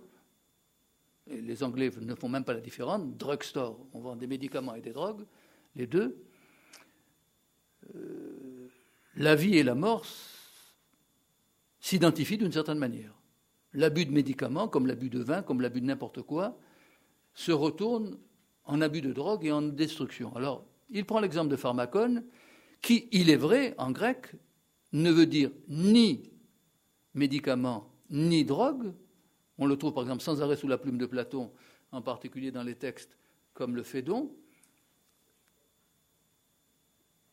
les 1.26 1.64
Anglais 1.64 1.90
ne 2.00 2.14
font 2.14 2.28
même 2.28 2.44
pas 2.44 2.54
la 2.54 2.60
différence, 2.60 3.02
drugstore, 3.16 3.84
on 3.92 4.00
vend 4.00 4.14
des 4.14 4.28
médicaments 4.28 4.76
et 4.76 4.80
des 4.80 4.92
drogues, 4.92 5.26
les 5.74 5.88
deux. 5.88 6.16
Euh, 7.94 8.68
la 9.16 9.34
vie 9.34 9.56
et 9.56 9.64
la 9.64 9.74
mort 9.74 10.06
s'identifient 11.80 12.38
d'une 12.38 12.52
certaine 12.52 12.78
manière. 12.78 13.12
L'abus 13.72 14.06
de 14.06 14.12
médicaments, 14.12 14.68
comme 14.68 14.86
l'abus 14.86 15.10
de 15.10 15.20
vin, 15.20 15.42
comme 15.42 15.60
l'abus 15.60 15.80
de 15.80 15.86
n'importe 15.86 16.22
quoi, 16.22 16.56
se 17.34 17.52
retourne 17.52 18.16
en 18.66 18.80
abus 18.80 19.00
de 19.00 19.12
drogue 19.12 19.44
et 19.44 19.52
en 19.52 19.62
destruction. 19.62 20.34
Alors, 20.36 20.64
il 20.90 21.04
prend 21.04 21.20
l'exemple 21.20 21.50
de 21.50 21.56
pharmacone, 21.56 22.24
qui, 22.82 23.08
il 23.12 23.30
est 23.30 23.36
vrai, 23.36 23.74
en 23.78 23.90
grec, 23.90 24.32
ne 24.92 25.10
veut 25.10 25.26
dire 25.26 25.50
ni 25.68 26.30
médicament 27.14 27.90
ni 28.10 28.44
drogue, 28.44 28.92
on 29.58 29.66
le 29.66 29.76
trouve 29.76 29.94
par 29.94 30.02
exemple 30.02 30.22
sans 30.22 30.42
arrêt 30.42 30.56
sous 30.56 30.68
la 30.68 30.78
plume 30.78 30.98
de 30.98 31.06
Platon, 31.06 31.50
en 31.90 32.02
particulier 32.02 32.50
dans 32.50 32.62
les 32.62 32.74
textes 32.74 33.16
comme 33.54 33.74
le 33.74 33.82
Phédon, 33.82 34.30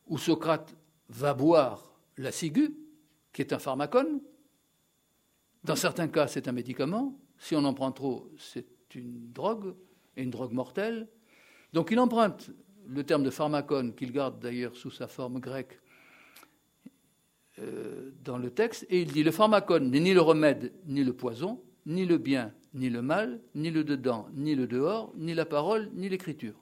où 0.07 0.17
Socrate 0.17 0.73
va 1.09 1.33
boire 1.33 1.93
la 2.17 2.31
ciguë, 2.31 2.75
qui 3.31 3.41
est 3.41 3.53
un 3.53 3.59
pharmacone. 3.59 4.21
Dans 5.63 5.75
certains 5.75 6.07
cas, 6.07 6.27
c'est 6.27 6.47
un 6.47 6.51
médicament. 6.51 7.17
Si 7.37 7.55
on 7.55 7.63
en 7.65 7.73
prend 7.73 7.91
trop, 7.91 8.31
c'est 8.37 8.65
une 8.95 9.31
drogue, 9.31 9.75
et 10.15 10.23
une 10.23 10.29
drogue 10.29 10.53
mortelle. 10.53 11.07
Donc 11.73 11.89
il 11.91 11.99
emprunte 11.99 12.51
le 12.87 13.03
terme 13.03 13.23
de 13.23 13.29
pharmacone, 13.29 13.95
qu'il 13.95 14.11
garde 14.11 14.39
d'ailleurs 14.39 14.75
sous 14.75 14.91
sa 14.91 15.07
forme 15.07 15.39
grecque 15.39 15.79
euh, 17.59 18.11
dans 18.23 18.37
le 18.37 18.51
texte, 18.51 18.85
et 18.89 19.01
il 19.01 19.11
dit 19.11 19.23
le 19.23 19.31
pharmacone 19.31 19.89
n'est 19.89 19.99
ni 19.99 20.13
le 20.13 20.21
remède 20.21 20.73
ni 20.85 21.03
le 21.03 21.13
poison, 21.13 21.61
ni 21.85 22.05
le 22.05 22.17
bien, 22.17 22.53
ni 22.73 22.89
le 22.89 23.01
mal, 23.01 23.41
ni 23.55 23.71
le 23.71 23.83
dedans, 23.83 24.27
ni 24.33 24.55
le 24.55 24.67
dehors, 24.67 25.11
ni 25.15 25.33
la 25.33 25.45
parole, 25.45 25.89
ni 25.93 26.09
l'écriture. 26.09 26.55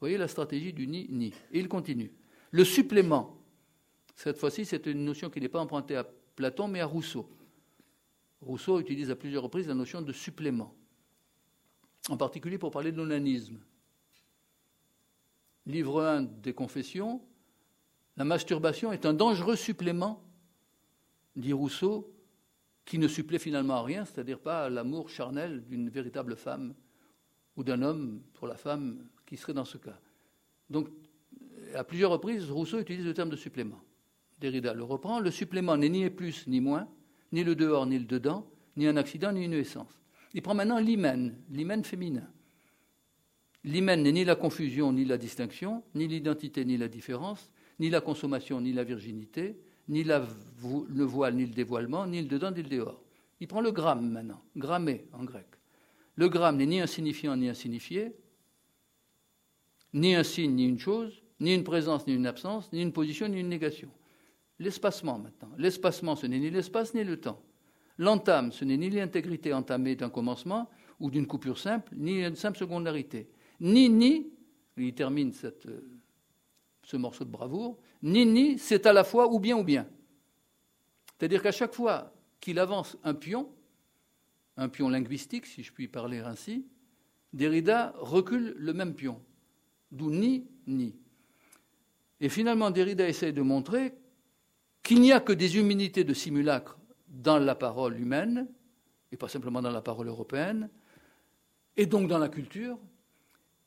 Voyez 0.00 0.18
la 0.18 0.28
stratégie 0.28 0.72
du 0.72 0.86
ni, 0.86 1.06
ni. 1.08 1.32
Et 1.52 1.60
il 1.60 1.68
continue. 1.68 2.12
Le 2.50 2.64
supplément, 2.64 3.40
cette 4.14 4.38
fois-ci, 4.38 4.64
c'est 4.64 4.86
une 4.86 5.04
notion 5.04 5.30
qui 5.30 5.40
n'est 5.40 5.48
pas 5.48 5.60
empruntée 5.60 5.96
à 5.96 6.06
Platon, 6.36 6.68
mais 6.68 6.80
à 6.80 6.86
Rousseau. 6.86 7.28
Rousseau 8.40 8.78
utilise 8.78 9.10
à 9.10 9.16
plusieurs 9.16 9.42
reprises 9.42 9.68
la 9.68 9.74
notion 9.74 10.02
de 10.02 10.12
supplément. 10.12 10.74
en 12.08 12.16
particulier 12.16 12.56
pour 12.58 12.70
parler 12.70 12.92
de 12.92 12.98
l'onanisme. 12.98 13.58
Livre 15.66 16.02
1 16.02 16.22
des 16.22 16.52
Confessions, 16.52 17.20
la 18.16 18.24
masturbation 18.24 18.92
est 18.92 19.04
un 19.04 19.12
dangereux 19.12 19.56
supplément, 19.56 20.22
dit 21.34 21.52
Rousseau, 21.52 22.12
qui 22.84 22.98
ne 22.98 23.08
supplée 23.08 23.40
finalement 23.40 23.74
à 23.74 23.82
rien, 23.82 24.04
c'est-à-dire 24.04 24.38
pas 24.38 24.70
l'amour 24.70 25.10
charnel 25.10 25.64
d'une 25.66 25.88
véritable 25.88 26.36
femme 26.36 26.74
ou 27.56 27.64
d'un 27.64 27.82
homme 27.82 28.22
pour 28.34 28.46
la 28.46 28.56
femme 28.56 29.08
qui 29.26 29.36
serait 29.36 29.54
dans 29.54 29.64
ce 29.64 29.76
cas. 29.76 29.98
Donc, 30.70 30.88
à 31.74 31.82
plusieurs 31.82 32.12
reprises, 32.12 32.48
Rousseau 32.50 32.78
utilise 32.78 33.04
le 33.04 33.12
terme 33.12 33.30
de 33.30 33.36
supplément. 33.36 33.80
Derrida 34.38 34.72
le 34.72 34.84
reprend. 34.84 35.18
Le 35.18 35.30
supplément 35.30 35.76
n'est 35.76 35.88
ni 35.88 36.08
plus 36.10 36.46
ni 36.46 36.60
moins, 36.60 36.88
ni 37.32 37.42
le 37.42 37.56
dehors 37.56 37.86
ni 37.86 37.98
le 37.98 38.04
dedans, 38.04 38.48
ni 38.76 38.86
un 38.86 38.96
accident 38.96 39.32
ni 39.32 39.44
une 39.44 39.54
essence. 39.54 40.00
Il 40.32 40.42
prend 40.42 40.54
maintenant 40.54 40.78
l'hymen, 40.78 41.36
l'hymen 41.50 41.82
féminin. 41.82 42.28
L'hymen 43.66 44.00
n'est 44.00 44.12
ni 44.12 44.24
la 44.24 44.36
confusion 44.36 44.92
ni 44.92 45.04
la 45.04 45.18
distinction, 45.18 45.82
ni 45.96 46.06
l'identité 46.06 46.64
ni 46.64 46.76
la 46.76 46.86
différence, 46.86 47.50
ni 47.80 47.90
la 47.90 48.00
consommation 48.00 48.60
ni 48.60 48.72
la 48.72 48.84
virginité, 48.84 49.58
ni 49.88 50.04
le 50.04 51.04
voile 51.04 51.34
ni 51.34 51.46
le 51.46 51.52
dévoilement, 51.52 52.06
ni 52.06 52.22
le 52.22 52.28
dedans 52.28 52.52
ni 52.52 52.62
le 52.62 52.68
dehors. 52.68 53.02
Il 53.40 53.48
prend 53.48 53.60
le 53.60 53.72
gramme 53.72 54.08
maintenant, 54.08 54.40
grammé 54.56 55.04
en 55.12 55.24
grec. 55.24 55.46
Le 56.14 56.28
gramme 56.28 56.58
n'est 56.58 56.66
ni 56.66 56.80
insignifiant 56.80 57.36
ni 57.36 57.48
insignifié, 57.48 58.12
ni 59.94 60.14
un 60.14 60.22
signe 60.22 60.54
ni 60.54 60.68
une 60.68 60.78
chose, 60.78 61.24
ni 61.40 61.52
une 61.52 61.64
présence 61.64 62.06
ni 62.06 62.14
une 62.14 62.26
absence, 62.26 62.72
ni 62.72 62.82
une 62.82 62.92
position 62.92 63.26
ni 63.26 63.40
une 63.40 63.48
négation. 63.48 63.88
L'espacement 64.60 65.18
maintenant. 65.18 65.50
L'espacement, 65.58 66.14
ce 66.14 66.28
n'est 66.28 66.38
ni 66.38 66.50
l'espace 66.50 66.94
ni 66.94 67.02
le 67.02 67.20
temps. 67.20 67.42
L'entame, 67.98 68.52
ce 68.52 68.64
n'est 68.64 68.76
ni 68.76 68.90
l'intégrité 68.90 69.52
entamée 69.52 69.96
d'un 69.96 70.08
commencement 70.08 70.70
ou 71.00 71.10
d'une 71.10 71.26
coupure 71.26 71.58
simple, 71.58 71.92
ni 71.96 72.24
une 72.24 72.36
simple 72.36 72.58
secondarité. 72.58 73.28
Ni, 73.60 73.88
ni, 73.88 74.30
il 74.76 74.94
termine 74.94 75.32
euh, 75.44 75.80
ce 76.82 76.96
morceau 76.96 77.24
de 77.24 77.30
bravoure, 77.30 77.78
ni, 78.02 78.26
ni, 78.26 78.58
c'est 78.58 78.86
à 78.86 78.92
la 78.92 79.04
fois 79.04 79.32
ou 79.32 79.40
bien 79.40 79.56
ou 79.56 79.64
bien. 79.64 79.86
C'est-à-dire 81.18 81.42
qu'à 81.42 81.52
chaque 81.52 81.74
fois 81.74 82.12
qu'il 82.40 82.58
avance 82.58 82.96
un 83.04 83.14
pion, 83.14 83.50
un 84.56 84.68
pion 84.68 84.88
linguistique, 84.88 85.46
si 85.46 85.62
je 85.62 85.72
puis 85.72 85.88
parler 85.88 86.18
ainsi, 86.18 86.66
Derrida 87.32 87.94
recule 87.98 88.54
le 88.56 88.72
même 88.72 88.94
pion, 88.94 89.20
d'où 89.90 90.10
ni, 90.10 90.46
ni. 90.66 90.94
Et 92.20 92.28
finalement, 92.28 92.70
Derrida 92.70 93.08
essaye 93.08 93.32
de 93.32 93.42
montrer 93.42 93.94
qu'il 94.82 95.00
n'y 95.00 95.12
a 95.12 95.20
que 95.20 95.32
des 95.32 95.58
humanités 95.58 96.04
de 96.04 96.14
simulacre 96.14 96.78
dans 97.08 97.38
la 97.38 97.54
parole 97.54 97.98
humaine, 97.98 98.46
et 99.12 99.16
pas 99.16 99.28
simplement 99.28 99.60
dans 99.60 99.70
la 99.70 99.82
parole 99.82 100.08
européenne, 100.08 100.70
et 101.76 101.86
donc 101.86 102.08
dans 102.08 102.18
la 102.18 102.28
culture, 102.28 102.78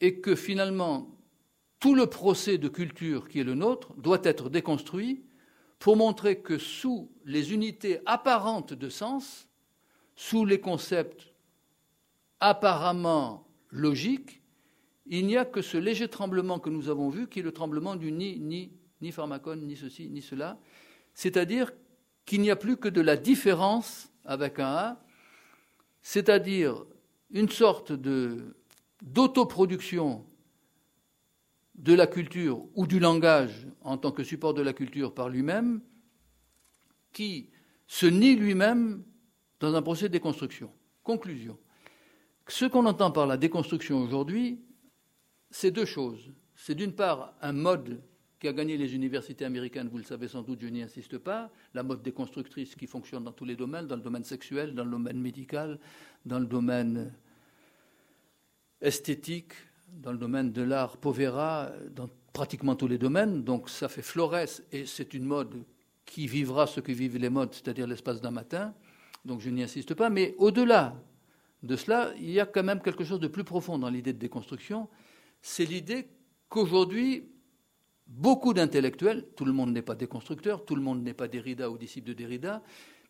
et 0.01 0.19
que 0.19 0.35
finalement 0.35 1.15
tout 1.79 1.95
le 1.95 2.07
procès 2.07 2.57
de 2.57 2.67
culture 2.67 3.27
qui 3.29 3.39
est 3.39 3.43
le 3.43 3.55
nôtre 3.55 3.93
doit 3.95 4.21
être 4.23 4.49
déconstruit 4.49 5.23
pour 5.79 5.95
montrer 5.95 6.39
que 6.39 6.57
sous 6.57 7.09
les 7.25 7.53
unités 7.53 7.99
apparentes 8.05 8.73
de 8.73 8.89
sens, 8.89 9.47
sous 10.15 10.45
les 10.45 10.59
concepts 10.59 11.33
apparemment 12.41 13.47
logiques, 13.69 14.41
il 15.05 15.25
n'y 15.25 15.37
a 15.37 15.45
que 15.45 15.61
ce 15.61 15.77
léger 15.77 16.07
tremblement 16.09 16.59
que 16.59 16.69
nous 16.69 16.89
avons 16.89 17.09
vu, 17.09 17.27
qui 17.27 17.39
est 17.39 17.43
le 17.43 17.51
tremblement 17.51 17.95
du 17.95 18.11
ni, 18.11 18.39
ni, 18.39 18.71
ni 19.01 19.11
pharmacone, 19.11 19.65
ni 19.65 19.75
ceci, 19.75 20.09
ni 20.09 20.21
cela, 20.21 20.59
c'est-à-dire 21.13 21.71
qu'il 22.25 22.41
n'y 22.41 22.51
a 22.51 22.55
plus 22.55 22.77
que 22.77 22.89
de 22.89 23.01
la 23.01 23.17
différence 23.17 24.11
avec 24.25 24.59
un 24.59 24.65
A, 24.65 25.03
c'est-à-dire 26.01 26.85
une 27.31 27.49
sorte 27.49 27.91
d'autoproduction 29.01 30.25
de 31.75 31.93
la 31.93 32.07
culture 32.07 32.65
ou 32.75 32.85
du 32.85 32.99
langage 32.99 33.67
en 33.81 33.97
tant 33.97 34.11
que 34.11 34.23
support 34.23 34.53
de 34.53 34.61
la 34.61 34.73
culture 34.73 35.13
par 35.13 35.29
lui-même, 35.29 35.81
qui 37.13 37.49
se 37.87 38.05
nie 38.05 38.35
lui-même 38.35 39.03
dans 39.59 39.73
un 39.73 39.81
procès 39.81 40.09
de 40.09 40.13
déconstruction. 40.13 40.71
Conclusion. 41.03 41.57
Ce 42.47 42.65
qu'on 42.65 42.85
entend 42.85 43.11
par 43.11 43.27
la 43.27 43.37
déconstruction 43.37 44.01
aujourd'hui, 44.01 44.61
c'est 45.49 45.71
deux 45.71 45.85
choses. 45.85 46.31
C'est 46.55 46.75
d'une 46.75 46.93
part 46.93 47.33
un 47.41 47.53
mode 47.53 48.01
qui 48.39 48.47
a 48.47 48.53
gagné 48.53 48.77
les 48.77 48.95
universités 48.95 49.43
américaines, 49.45 49.89
vous 49.89 49.97
le 49.97 50.03
savez 50.03 50.27
sans 50.27 50.41
doute, 50.41 50.61
je 50.61 50.67
n'y 50.67 50.81
insiste 50.81 51.17
pas, 51.17 51.51
la 51.73 51.83
mode 51.83 52.01
déconstructrice 52.01 52.75
qui 52.75 52.87
fonctionne 52.87 53.23
dans 53.23 53.33
tous 53.33 53.45
les 53.45 53.55
domaines, 53.55 53.87
dans 53.87 53.97
le 53.97 54.01
domaine 54.01 54.23
sexuel, 54.23 54.73
dans 54.75 54.85
le 54.85 54.91
domaine 54.91 55.19
médical, 55.19 55.79
dans 56.25 56.39
le 56.39 56.45
domaine 56.45 57.13
esthétique, 58.81 59.53
dans 60.01 60.11
le 60.11 60.17
domaine 60.17 60.51
de 60.51 60.61
l'art 60.61 60.97
povera, 60.97 61.71
dans 61.91 62.09
pratiquement 62.33 62.75
tous 62.75 62.87
les 62.87 62.97
domaines. 62.97 63.43
Donc 63.43 63.69
ça 63.69 63.89
fait 63.89 64.01
florès 64.01 64.63
et 64.71 64.85
c'est 64.85 65.13
une 65.13 65.25
mode 65.25 65.63
qui 66.05 66.27
vivra 66.27 66.67
ce 66.67 66.79
que 66.79 66.91
vivent 66.91 67.17
les 67.17 67.29
modes, 67.29 67.53
c'est-à-dire 67.53 67.87
l'espace 67.87 68.21
d'un 68.21 68.31
matin. 68.31 68.73
Donc 69.25 69.41
je 69.41 69.49
n'y 69.49 69.63
insiste 69.63 69.93
pas. 69.93 70.09
Mais 70.09 70.35
au-delà 70.37 70.95
de 71.63 71.75
cela, 71.75 72.11
il 72.17 72.31
y 72.31 72.39
a 72.39 72.45
quand 72.45 72.63
même 72.63 72.81
quelque 72.81 73.03
chose 73.03 73.19
de 73.19 73.27
plus 73.27 73.43
profond 73.43 73.77
dans 73.77 73.89
l'idée 73.89 74.13
de 74.13 74.19
déconstruction. 74.19 74.87
C'est 75.41 75.65
l'idée 75.65 76.07
qu'aujourd'hui, 76.47 77.29
beaucoup 78.07 78.53
d'intellectuels, 78.53 79.27
tout 79.35 79.45
le 79.45 79.51
monde 79.51 79.71
n'est 79.71 79.81
pas 79.81 79.95
déconstructeur, 79.95 80.65
tout 80.65 80.75
le 80.75 80.81
monde 80.81 81.03
n'est 81.03 81.13
pas 81.13 81.27
Derrida 81.27 81.69
ou 81.69 81.77
disciple 81.77 82.07
de 82.07 82.13
Derrida, 82.13 82.63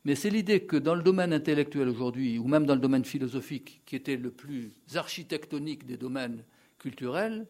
mais 0.05 0.15
c'est 0.15 0.29
l'idée 0.29 0.61
que 0.61 0.77
dans 0.77 0.95
le 0.95 1.03
domaine 1.03 1.33
intellectuel 1.33 1.89
aujourd'hui, 1.89 2.39
ou 2.39 2.47
même 2.47 2.65
dans 2.65 2.75
le 2.75 2.81
domaine 2.81 3.05
philosophique, 3.05 3.81
qui 3.85 3.95
était 3.95 4.17
le 4.17 4.31
plus 4.31 4.71
architectonique 4.95 5.85
des 5.85 5.97
domaines 5.97 6.43
culturels, 6.77 7.47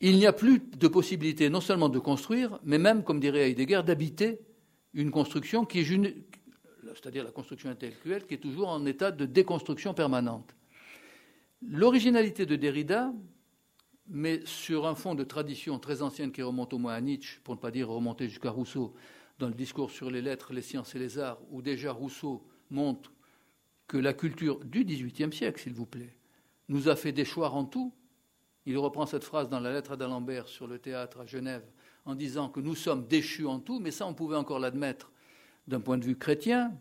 il 0.00 0.16
n'y 0.16 0.26
a 0.26 0.32
plus 0.32 0.60
de 0.60 0.88
possibilité 0.88 1.48
non 1.48 1.60
seulement 1.60 1.88
de 1.88 1.98
construire, 1.98 2.58
mais 2.64 2.78
même, 2.78 3.02
comme 3.02 3.20
dirait 3.20 3.50
Heidegger, 3.50 3.82
d'habiter 3.84 4.40
une 4.94 5.10
construction 5.10 5.64
qui 5.64 5.80
est, 5.80 5.84
c'est-à-dire 6.94 7.24
la 7.24 7.30
construction 7.30 7.70
intellectuelle, 7.70 8.26
qui 8.26 8.34
est 8.34 8.38
toujours 8.38 8.68
en 8.68 8.84
état 8.86 9.10
de 9.10 9.24
déconstruction 9.26 9.94
permanente. 9.94 10.54
L'originalité 11.62 12.44
de 12.44 12.56
Derrida, 12.56 13.12
mais 14.08 14.40
sur 14.44 14.86
un 14.86 14.94
fond 14.94 15.14
de 15.14 15.24
tradition 15.24 15.78
très 15.78 16.02
ancienne 16.02 16.30
qui 16.30 16.42
remonte 16.42 16.72
au 16.72 16.78
moins 16.78 16.94
à 16.94 17.00
Nietzsche, 17.00 17.40
pour 17.42 17.54
ne 17.54 17.60
pas 17.60 17.70
dire 17.70 17.88
remonter 17.88 18.28
jusqu'à 18.28 18.50
Rousseau, 18.50 18.94
dans 19.38 19.48
le 19.48 19.54
discours 19.54 19.90
sur 19.90 20.10
les 20.10 20.22
lettres, 20.22 20.52
les 20.52 20.62
sciences 20.62 20.94
et 20.94 20.98
les 20.98 21.18
arts, 21.18 21.40
où 21.50 21.62
déjà 21.62 21.92
Rousseau 21.92 22.46
montre 22.70 23.12
que 23.86 23.96
la 23.96 24.12
culture 24.12 24.64
du 24.64 24.84
XVIIIe 24.84 25.32
siècle, 25.32 25.60
s'il 25.60 25.74
vous 25.74 25.86
plaît, 25.86 26.16
nous 26.68 26.88
a 26.88 26.96
fait 26.96 27.12
déchoir 27.12 27.54
en 27.54 27.64
tout. 27.64 27.94
Il 28.64 28.78
reprend 28.78 29.06
cette 29.06 29.24
phrase 29.24 29.48
dans 29.48 29.60
la 29.60 29.72
lettre 29.72 29.96
d'Alembert 29.96 30.48
sur 30.48 30.66
le 30.66 30.78
théâtre 30.78 31.20
à 31.20 31.26
Genève 31.26 31.64
en 32.04 32.14
disant 32.14 32.48
que 32.48 32.60
nous 32.60 32.74
sommes 32.74 33.06
déchus 33.06 33.46
en 33.46 33.60
tout, 33.60 33.78
mais 33.78 33.90
ça 33.90 34.06
on 34.06 34.14
pouvait 34.14 34.36
encore 34.36 34.58
l'admettre 34.58 35.12
d'un 35.68 35.80
point 35.80 35.98
de 35.98 36.04
vue 36.04 36.16
chrétien. 36.16 36.72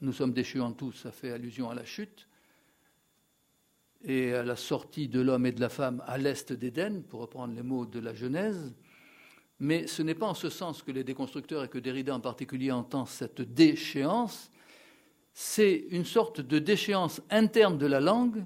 Nous 0.00 0.12
sommes 0.12 0.32
déchus 0.32 0.60
en 0.60 0.72
tout, 0.72 0.92
ça 0.92 1.12
fait 1.12 1.30
allusion 1.30 1.70
à 1.70 1.74
la 1.74 1.84
chute 1.84 2.26
et 4.02 4.32
à 4.32 4.42
la 4.42 4.56
sortie 4.56 5.08
de 5.08 5.20
l'homme 5.20 5.44
et 5.46 5.52
de 5.52 5.60
la 5.60 5.68
femme 5.68 6.02
à 6.06 6.16
l'est 6.16 6.52
d'Éden, 6.52 7.02
pour 7.02 7.20
reprendre 7.20 7.54
les 7.54 7.62
mots 7.62 7.84
de 7.84 8.00
la 8.00 8.14
Genèse. 8.14 8.74
Mais 9.60 9.86
ce 9.86 10.02
n'est 10.02 10.14
pas 10.14 10.26
en 10.26 10.34
ce 10.34 10.48
sens 10.48 10.82
que 10.82 10.90
les 10.90 11.04
déconstructeurs 11.04 11.64
et 11.64 11.68
que 11.68 11.78
Derrida 11.78 12.14
en 12.14 12.20
particulier 12.20 12.72
entendent 12.72 13.08
cette 13.08 13.42
déchéance, 13.42 14.50
c'est 15.34 15.86
une 15.90 16.06
sorte 16.06 16.40
de 16.40 16.58
déchéance 16.58 17.20
interne 17.30 17.78
de 17.78 17.86
la 17.86 18.00
langue 18.00 18.44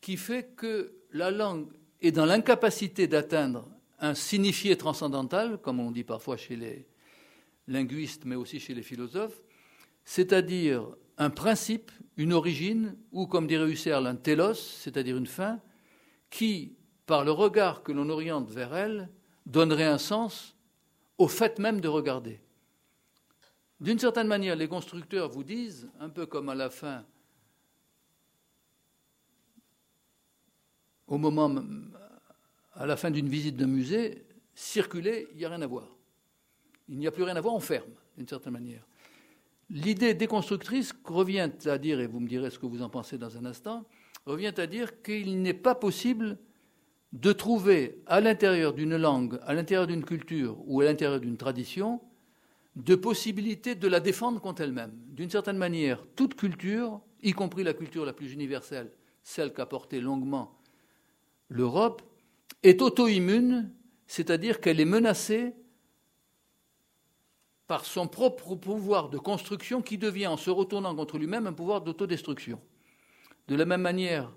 qui 0.00 0.16
fait 0.16 0.54
que 0.56 0.94
la 1.12 1.30
langue 1.30 1.68
est 2.00 2.12
dans 2.12 2.24
l'incapacité 2.24 3.06
d'atteindre 3.06 3.68
un 3.98 4.14
signifié 4.14 4.76
transcendantal, 4.76 5.58
comme 5.58 5.80
on 5.80 5.90
dit 5.90 6.04
parfois 6.04 6.36
chez 6.36 6.56
les 6.56 6.86
linguistes, 7.68 8.24
mais 8.24 8.34
aussi 8.34 8.60
chez 8.60 8.74
les 8.74 8.82
philosophes, 8.82 9.40
c'est-à-dire 10.04 10.86
un 11.18 11.30
principe, 11.30 11.90
une 12.16 12.32
origine, 12.32 12.96
ou 13.12 13.26
comme 13.26 13.46
dirait 13.46 13.68
Husserl, 13.70 14.06
un 14.06 14.16
télos, 14.16 14.54
c'est-à-dire 14.54 15.16
une 15.16 15.26
fin, 15.26 15.60
qui, 16.30 16.76
par 17.06 17.24
le 17.24 17.30
regard 17.30 17.82
que 17.82 17.92
l'on 17.92 18.08
oriente 18.10 18.50
vers 18.50 18.74
elle, 18.74 19.08
donnerait 19.46 19.84
un 19.84 19.98
sens 19.98 20.54
au 21.16 21.28
fait 21.28 21.58
même 21.58 21.80
de 21.80 21.88
regarder. 21.88 22.40
D'une 23.80 23.98
certaine 23.98 24.26
manière, 24.26 24.56
les 24.56 24.68
constructeurs 24.68 25.30
vous 25.30 25.44
disent, 25.44 25.88
un 26.00 26.08
peu 26.08 26.26
comme 26.26 26.48
à 26.48 26.54
la 26.54 26.70
fin, 26.70 27.04
au 31.06 31.18
moment, 31.18 31.54
à 32.74 32.86
la 32.86 32.96
fin 32.96 33.10
d'une 33.10 33.28
visite 33.28 33.56
d'un 33.56 33.66
musée, 33.66 34.26
circuler, 34.54 35.28
il 35.32 35.38
n'y 35.38 35.44
a 35.44 35.50
rien 35.50 35.62
à 35.62 35.66
voir. 35.66 35.88
Il 36.88 36.98
n'y 36.98 37.06
a 37.06 37.12
plus 37.12 37.22
rien 37.22 37.36
à 37.36 37.40
voir, 37.40 37.54
on 37.54 37.60
ferme, 37.60 37.90
d'une 38.16 38.28
certaine 38.28 38.54
manière. 38.54 38.84
L'idée 39.68 40.14
déconstructrice 40.14 40.92
revient 41.04 41.50
à 41.66 41.78
dire, 41.78 42.00
et 42.00 42.06
vous 42.06 42.20
me 42.20 42.28
direz 42.28 42.50
ce 42.50 42.58
que 42.58 42.66
vous 42.66 42.82
en 42.82 42.88
pensez 42.88 43.18
dans 43.18 43.36
un 43.36 43.44
instant, 43.44 43.84
revient 44.24 44.54
à 44.56 44.66
dire 44.66 45.02
qu'il 45.02 45.42
n'est 45.42 45.54
pas 45.54 45.74
possible 45.74 46.38
de 47.12 47.32
trouver 47.32 48.02
à 48.06 48.20
l'intérieur 48.20 48.72
d'une 48.72 48.96
langue, 48.96 49.38
à 49.42 49.54
l'intérieur 49.54 49.86
d'une 49.86 50.04
culture 50.04 50.56
ou 50.66 50.80
à 50.80 50.84
l'intérieur 50.84 51.20
d'une 51.20 51.36
tradition, 51.36 52.00
de 52.76 52.94
possibilité 52.94 53.74
de 53.74 53.88
la 53.88 54.00
défendre 54.00 54.40
contre 54.40 54.62
elle-même. 54.62 54.92
D'une 55.08 55.30
certaine 55.30 55.56
manière, 55.56 56.04
toute 56.14 56.34
culture, 56.34 57.00
y 57.22 57.32
compris 57.32 57.62
la 57.62 57.72
culture 57.72 58.04
la 58.04 58.12
plus 58.12 58.32
universelle, 58.32 58.92
celle 59.22 59.52
qu'a 59.52 59.66
portée 59.66 60.00
longuement 60.00 60.52
l'Europe, 61.48 62.02
est 62.62 62.82
auto-immune, 62.82 63.72
c'est-à-dire 64.06 64.60
qu'elle 64.60 64.80
est 64.80 64.84
menacée 64.84 65.54
par 67.66 67.84
son 67.84 68.06
propre 68.06 68.54
pouvoir 68.54 69.08
de 69.08 69.18
construction 69.18 69.82
qui 69.82 69.98
devient, 69.98 70.26
en 70.28 70.36
se 70.36 70.50
retournant 70.50 70.94
contre 70.94 71.18
lui-même, 71.18 71.46
un 71.46 71.52
pouvoir 71.52 71.80
d'autodestruction. 71.82 72.60
De 73.48 73.56
la 73.56 73.64
même 73.64 73.82
manière 73.82 74.32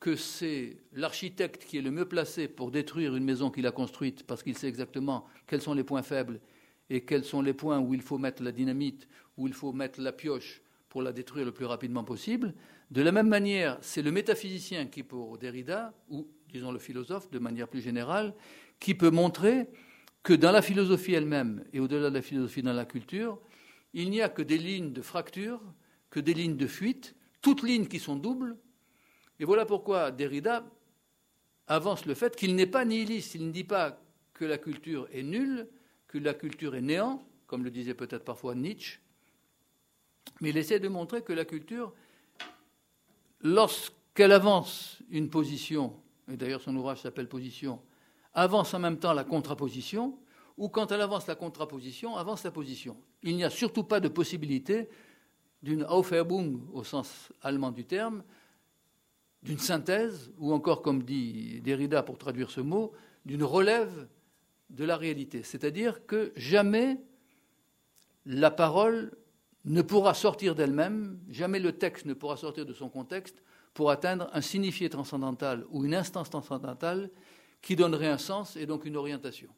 que 0.00 0.16
c'est 0.16 0.78
l'architecte 0.92 1.64
qui 1.64 1.78
est 1.78 1.82
le 1.82 1.90
mieux 1.90 2.06
placé 2.06 2.48
pour 2.48 2.70
détruire 2.70 3.16
une 3.16 3.24
maison 3.24 3.50
qu'il 3.50 3.66
a 3.66 3.72
construite 3.72 4.24
parce 4.26 4.42
qu'il 4.42 4.56
sait 4.56 4.68
exactement 4.68 5.26
quels 5.46 5.62
sont 5.62 5.74
les 5.74 5.84
points 5.84 6.02
faibles 6.02 6.40
et 6.90 7.04
quels 7.04 7.24
sont 7.24 7.40
les 7.40 7.54
points 7.54 7.78
où 7.78 7.94
il 7.94 8.02
faut 8.02 8.18
mettre 8.18 8.42
la 8.42 8.52
dynamite, 8.52 9.08
où 9.36 9.46
il 9.46 9.54
faut 9.54 9.72
mettre 9.72 10.00
la 10.00 10.12
pioche 10.12 10.60
pour 10.88 11.02
la 11.02 11.12
détruire 11.12 11.46
le 11.46 11.52
plus 11.52 11.64
rapidement 11.64 12.04
possible. 12.04 12.54
De 12.90 13.02
la 13.02 13.12
même 13.12 13.28
manière, 13.28 13.78
c'est 13.80 14.02
le 14.02 14.12
métaphysicien 14.12 14.86
qui, 14.86 15.02
pour 15.02 15.38
Derrida, 15.38 15.94
ou 16.08 16.28
disons 16.52 16.70
le 16.70 16.78
philosophe 16.78 17.30
de 17.30 17.38
manière 17.38 17.68
plus 17.68 17.80
générale, 17.80 18.34
qui 18.78 18.94
peut 18.94 19.10
montrer 19.10 19.68
que 20.22 20.32
dans 20.32 20.52
la 20.52 20.62
philosophie 20.62 21.14
elle-même 21.14 21.64
et 21.72 21.80
au-delà 21.80 22.10
de 22.10 22.14
la 22.14 22.22
philosophie 22.22 22.62
dans 22.62 22.72
la 22.72 22.84
culture, 22.84 23.40
il 23.92 24.10
n'y 24.10 24.22
a 24.22 24.28
que 24.28 24.42
des 24.42 24.58
lignes 24.58 24.92
de 24.92 25.02
fracture, 25.02 25.60
que 26.10 26.20
des 26.20 26.34
lignes 26.34 26.56
de 26.56 26.66
fuite, 26.66 27.14
toutes 27.42 27.62
lignes 27.62 27.86
qui 27.86 27.98
sont 27.98 28.16
doubles. 28.16 28.56
Et 29.44 29.46
voilà 29.46 29.66
pourquoi 29.66 30.10
Derrida 30.10 30.64
avance 31.66 32.06
le 32.06 32.14
fait 32.14 32.34
qu'il 32.34 32.54
n'est 32.54 32.66
pas 32.66 32.86
nihiliste. 32.86 33.34
Il 33.34 33.46
ne 33.46 33.52
dit 33.52 33.62
pas 33.62 34.00
que 34.32 34.46
la 34.46 34.56
culture 34.56 35.06
est 35.12 35.22
nulle, 35.22 35.68
que 36.08 36.16
la 36.16 36.32
culture 36.32 36.74
est 36.74 36.80
néant, 36.80 37.22
comme 37.46 37.62
le 37.62 37.70
disait 37.70 37.92
peut-être 37.92 38.24
parfois 38.24 38.54
Nietzsche, 38.54 39.00
mais 40.40 40.48
il 40.48 40.56
essaie 40.56 40.80
de 40.80 40.88
montrer 40.88 41.20
que 41.20 41.34
la 41.34 41.44
culture, 41.44 41.92
lorsqu'elle 43.42 44.32
avance 44.32 45.00
une 45.10 45.28
position, 45.28 45.92
et 46.32 46.38
d'ailleurs 46.38 46.62
son 46.62 46.74
ouvrage 46.74 47.02
s'appelle 47.02 47.28
Position, 47.28 47.82
avance 48.32 48.72
en 48.72 48.78
même 48.78 48.98
temps 48.98 49.12
la 49.12 49.24
contraposition, 49.24 50.18
ou 50.56 50.70
quand 50.70 50.90
elle 50.90 51.02
avance 51.02 51.26
la 51.26 51.34
contraposition, 51.34 52.16
avance 52.16 52.44
la 52.44 52.50
position. 52.50 52.96
Il 53.22 53.36
n'y 53.36 53.44
a 53.44 53.50
surtout 53.50 53.84
pas 53.84 54.00
de 54.00 54.08
possibilité 54.08 54.88
d'une 55.62 55.84
Aufhebung 55.84 56.62
au 56.72 56.82
sens 56.82 57.30
allemand 57.42 57.72
du 57.72 57.84
terme, 57.84 58.24
d'une 59.44 59.58
synthèse, 59.58 60.32
ou 60.38 60.52
encore, 60.52 60.82
comme 60.82 61.02
dit 61.02 61.60
Derrida 61.60 62.02
pour 62.02 62.18
traduire 62.18 62.50
ce 62.50 62.60
mot, 62.60 62.92
d'une 63.26 63.44
relève 63.44 64.08
de 64.70 64.84
la 64.84 64.96
réalité. 64.96 65.42
C'est-à-dire 65.42 66.06
que 66.06 66.32
jamais 66.34 67.00
la 68.26 68.50
parole 68.50 69.12
ne 69.64 69.82
pourra 69.82 70.14
sortir 70.14 70.54
d'elle-même, 70.54 71.18
jamais 71.28 71.60
le 71.60 71.72
texte 71.72 72.06
ne 72.06 72.14
pourra 72.14 72.36
sortir 72.36 72.66
de 72.66 72.72
son 72.72 72.88
contexte 72.88 73.42
pour 73.74 73.90
atteindre 73.90 74.30
un 74.32 74.40
signifié 74.40 74.88
transcendantal 74.88 75.64
ou 75.70 75.84
une 75.84 75.94
instance 75.94 76.30
transcendantale 76.30 77.10
qui 77.60 77.76
donnerait 77.76 78.08
un 78.08 78.18
sens 78.18 78.56
et 78.56 78.66
donc 78.66 78.84
une 78.84 78.96
orientation. 78.96 79.48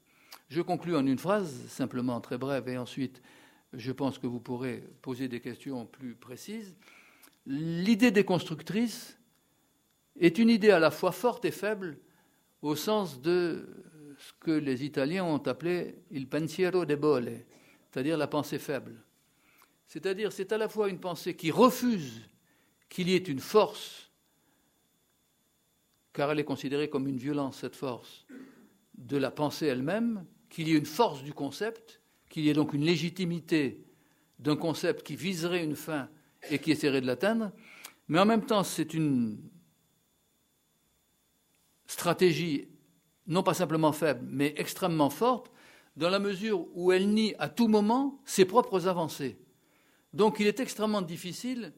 Je 0.48 0.62
conclus 0.62 0.96
en 0.96 1.06
une 1.06 1.18
phrase, 1.18 1.66
simplement 1.68 2.20
très 2.20 2.38
brève, 2.38 2.68
et 2.68 2.78
ensuite 2.78 3.20
je 3.72 3.92
pense 3.92 4.18
que 4.18 4.26
vous 4.26 4.40
pourrez 4.40 4.84
poser 5.02 5.28
des 5.28 5.40
questions 5.40 5.86
plus 5.86 6.14
précises. 6.14 6.74
L'idée 7.46 8.10
déconstructrice 8.10 9.15
est 10.20 10.38
une 10.38 10.50
idée 10.50 10.70
à 10.70 10.78
la 10.78 10.90
fois 10.90 11.12
forte 11.12 11.44
et 11.44 11.50
faible 11.50 11.98
au 12.62 12.74
sens 12.74 13.20
de 13.20 13.68
ce 14.18 14.32
que 14.40 14.50
les 14.50 14.84
Italiens 14.84 15.24
ont 15.24 15.38
appelé 15.38 16.02
il 16.10 16.28
pensiero 16.28 16.84
debole, 16.84 17.44
c'est-à-dire 17.90 18.16
la 18.16 18.26
pensée 18.26 18.58
faible. 18.58 19.02
C'est-à-dire 19.86 20.32
c'est 20.32 20.52
à 20.52 20.58
la 20.58 20.68
fois 20.68 20.88
une 20.88 20.98
pensée 20.98 21.34
qui 21.34 21.50
refuse 21.50 22.22
qu'il 22.88 23.08
y 23.08 23.14
ait 23.14 23.18
une 23.18 23.40
force 23.40 24.06
car 26.16 26.30
elle 26.30 26.40
est 26.40 26.44
considérée 26.44 26.88
comme 26.88 27.06
une 27.06 27.18
violence, 27.18 27.58
cette 27.58 27.76
force, 27.76 28.26
de 28.96 29.18
la 29.18 29.30
pensée 29.30 29.66
elle-même, 29.66 30.24
qu'il 30.48 30.66
y 30.66 30.72
ait 30.72 30.78
une 30.78 30.86
force 30.86 31.22
du 31.22 31.34
concept, 31.34 32.00
qu'il 32.30 32.44
y 32.44 32.48
ait 32.48 32.54
donc 32.54 32.72
une 32.72 32.84
légitimité 32.84 33.84
d'un 34.38 34.56
concept 34.56 35.06
qui 35.06 35.14
viserait 35.14 35.62
une 35.62 35.76
fin 35.76 36.08
et 36.50 36.58
qui 36.58 36.70
essaierait 36.70 37.02
de 37.02 37.06
l'atteindre, 37.06 37.52
mais 38.08 38.18
en 38.18 38.24
même 38.24 38.46
temps 38.46 38.64
c'est 38.64 38.94
une 38.94 39.38
stratégie 41.86 42.68
non 43.26 43.42
pas 43.42 43.54
simplement 43.54 43.92
faible, 43.92 44.24
mais 44.28 44.54
extrêmement 44.56 45.10
forte, 45.10 45.50
dans 45.96 46.10
la 46.10 46.18
mesure 46.18 46.66
où 46.74 46.92
elle 46.92 47.08
nie 47.08 47.34
à 47.38 47.48
tout 47.48 47.68
moment 47.68 48.20
ses 48.24 48.44
propres 48.44 48.86
avancées. 48.86 49.36
Donc 50.12 50.38
il 50.40 50.46
est 50.46 50.60
extrêmement 50.60 51.02
difficile 51.02 51.72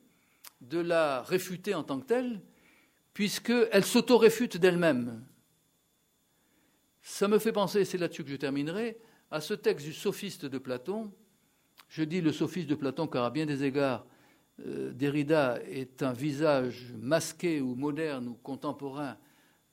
de 0.61 0.79
la 0.79 1.23
réfuter 1.23 1.75
en 1.75 1.85
tant 1.85 2.01
que 2.01 2.07
telle, 2.07 2.41
puisqu'elle 3.15 3.85
s'auto-réfute 3.85 4.57
d'elle-même. 4.57 5.25
Ça 7.01 7.29
me 7.29 7.39
fait 7.39 7.53
penser, 7.53 7.85
c'est 7.85 7.99
là-dessus 7.99 8.25
que 8.25 8.31
je 8.31 8.37
terminerai, 8.37 8.99
à 9.31 9.41
ce 9.41 9.55
texte 9.55 9.87
du 9.87 9.93
sophiste 9.93 10.47
de 10.47 10.59
Platon. 10.59 11.13
Je 11.89 12.03
dis 12.03 12.21
le 12.21 12.33
sophiste 12.33 12.69
de 12.69 12.75
Platon 12.75 13.07
car 13.07 13.25
à 13.25 13.31
bien 13.31 13.47
des 13.47 13.65
égards, 13.65 14.05
euh, 14.67 14.93
Derrida 14.93 15.61
est 15.65 16.03
un 16.03 16.13
visage 16.13 16.93
masqué 16.99 17.61
ou 17.61 17.75
moderne 17.75 18.29
ou 18.29 18.35
contemporain 18.35 19.17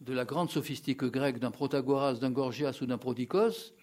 de 0.05 0.13
la 0.13 0.23
grande 0.23 0.51
sophistique 0.51 1.03
grecque 1.03 1.39
d'un 1.39 1.49
Protagoras, 1.49 2.13
d'un 2.13 2.29
Gorgias 2.29 2.77
ou 2.81 2.85
d'un 2.85 2.99
Prodicos. 2.99 3.73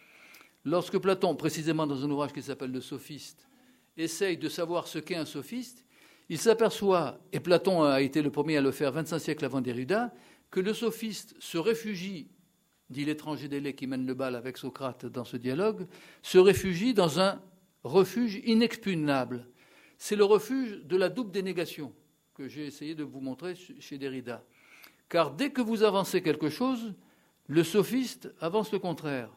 Lorsque 0.65 0.99
Platon, 0.99 1.35
précisément 1.35 1.85
dans 1.85 2.05
un 2.05 2.11
ouvrage 2.11 2.33
qui 2.33 2.43
s'appelle 2.43 2.71
Le 2.71 2.81
Sophiste, 2.81 3.49
essaye 3.97 4.37
de 4.37 4.49
savoir 4.49 4.87
ce 4.87 5.01
qu'est 5.01 5.17
un 5.17 5.25
sophiste, 5.25 5.85
il 6.29 6.39
s'aperçoit, 6.39 7.19
et 7.33 7.41
Platon 7.41 7.83
a 7.83 8.01
été 8.01 8.23
le 8.23 8.31
premier 8.31 8.57
à 8.57 8.61
le 8.61 8.71
faire 8.71 8.93
25 8.93 9.19
siècles 9.19 9.45
avant 9.45 9.61
Derrida, 9.61 10.15
que 10.51 10.61
le 10.61 10.73
sophiste 10.73 11.35
se 11.41 11.59
réfugie, 11.59 12.31
dit 12.89 13.05
l'étranger 13.05 13.49
délai 13.49 13.75
qui 13.75 13.89
mène 13.89 14.07
le 14.07 14.15
bal 14.15 14.37
avec 14.37 14.57
Socrate 14.57 15.07
dans 15.07 15.25
ce 15.25 15.37
dialogue, 15.37 15.89
se 16.23 16.39
réfugie 16.39 16.95
dans 16.95 17.19
un 17.19 17.43
refuge 17.83 18.41
inexpugnable. 18.45 19.49
C'est 19.99 20.17
le 20.17 20.25
refuge 20.25 20.85
de 20.85 20.97
la 20.97 21.09
double 21.09 21.33
dénégation 21.33 21.93
que 22.35 22.47
j'ai 22.47 22.65
essayé 22.65 22.95
de 22.95 23.03
vous 23.03 23.21
montrer 23.21 23.57
chez 23.57 23.99
Derrida. 23.99 24.45
Car 25.13 25.31
dès 25.31 25.51
que 25.51 25.61
vous 25.61 25.83
avancez 25.83 26.23
quelque 26.23 26.49
chose, 26.49 26.95
le 27.47 27.63
sophiste 27.65 28.33
avance 28.41 28.73
le 28.73 28.79
contraire. 28.79 29.29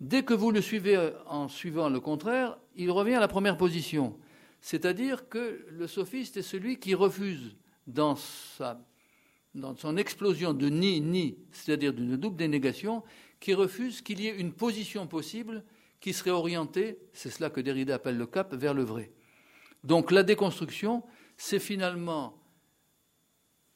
Dès 0.00 0.22
que 0.22 0.32
vous 0.32 0.50
le 0.50 0.62
suivez 0.62 1.12
en 1.26 1.46
suivant 1.46 1.90
le 1.90 2.00
contraire, 2.00 2.56
il 2.74 2.90
revient 2.90 3.16
à 3.16 3.20
la 3.20 3.28
première 3.28 3.58
position. 3.58 4.18
C'est-à-dire 4.62 5.28
que 5.28 5.66
le 5.68 5.86
sophiste 5.86 6.38
est 6.38 6.42
celui 6.42 6.78
qui 6.78 6.94
refuse, 6.94 7.54
dans, 7.86 8.16
son 8.16 9.96
explosion 9.98 10.54
de 10.54 10.70
ni-ni, 10.70 11.36
c'est-à-dire 11.52 11.92
d'une 11.92 12.16
double 12.16 12.36
dénégation, 12.36 13.02
qui 13.40 13.52
refuse 13.52 14.00
qu'il 14.00 14.22
y 14.22 14.26
ait 14.26 14.40
une 14.40 14.54
position 14.54 15.06
possible 15.06 15.64
qui 16.00 16.14
serait 16.14 16.30
orientée, 16.30 16.96
c'est 17.12 17.28
cela 17.28 17.50
que 17.50 17.60
Derrida 17.60 17.96
appelle 17.96 18.16
le 18.16 18.26
cap, 18.26 18.54
vers 18.54 18.72
le 18.72 18.84
vrai. 18.84 19.12
Donc 19.84 20.12
la 20.12 20.22
déconstruction, 20.22 21.02
c'est 21.36 21.58
finalement 21.58 22.39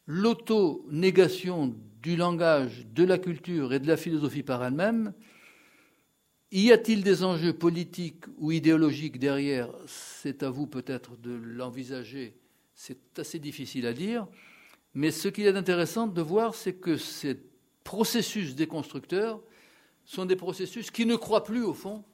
l'auto-négation 0.07 1.75
du 2.03 2.17
langage, 2.17 2.87
de 2.95 3.05
la 3.05 3.19
culture 3.19 3.73
et 3.73 3.81
de 3.81 3.87
la 3.87 3.97
philosophie 3.97 4.43
par 4.43 4.63
elle-même, 4.65 5.15
y 6.53 6.71
a-t-il 6.71 7.03
des 7.03 7.25
enjeux 7.25 7.53
politiques 7.53 8.25
ou 8.37 8.53
idéologiques 8.53 9.19
derrière? 9.19 9.71
C'est 9.87 10.43
à 10.43 10.51
vous 10.51 10.67
peut-être 10.67 11.17
de 11.17 11.33
l'envisager. 11.33 12.37
C'est 12.75 13.19
assez 13.19 13.39
difficile 13.39 13.87
à 13.87 13.93
dire. 13.93 14.27
Mais 14.95 15.11
ce 15.11 15.29
qu'il 15.29 15.45
y 15.45 15.49
a 15.49 15.53
d'intéressant 15.53 16.07
de 16.07 16.23
voir, 16.23 16.55
c'est 16.55 16.75
que 16.75 16.97
ces 16.97 17.41
processus 17.83 18.55
déconstructeurs 18.55 19.43
sont 20.05 20.27
des 20.27 20.37
processus 20.37 20.91
qui 20.91 21.07
ne 21.07 21.17
croient 21.17 21.45
plus 21.45 21.63
au 21.63 21.75
fond, 21.75 22.05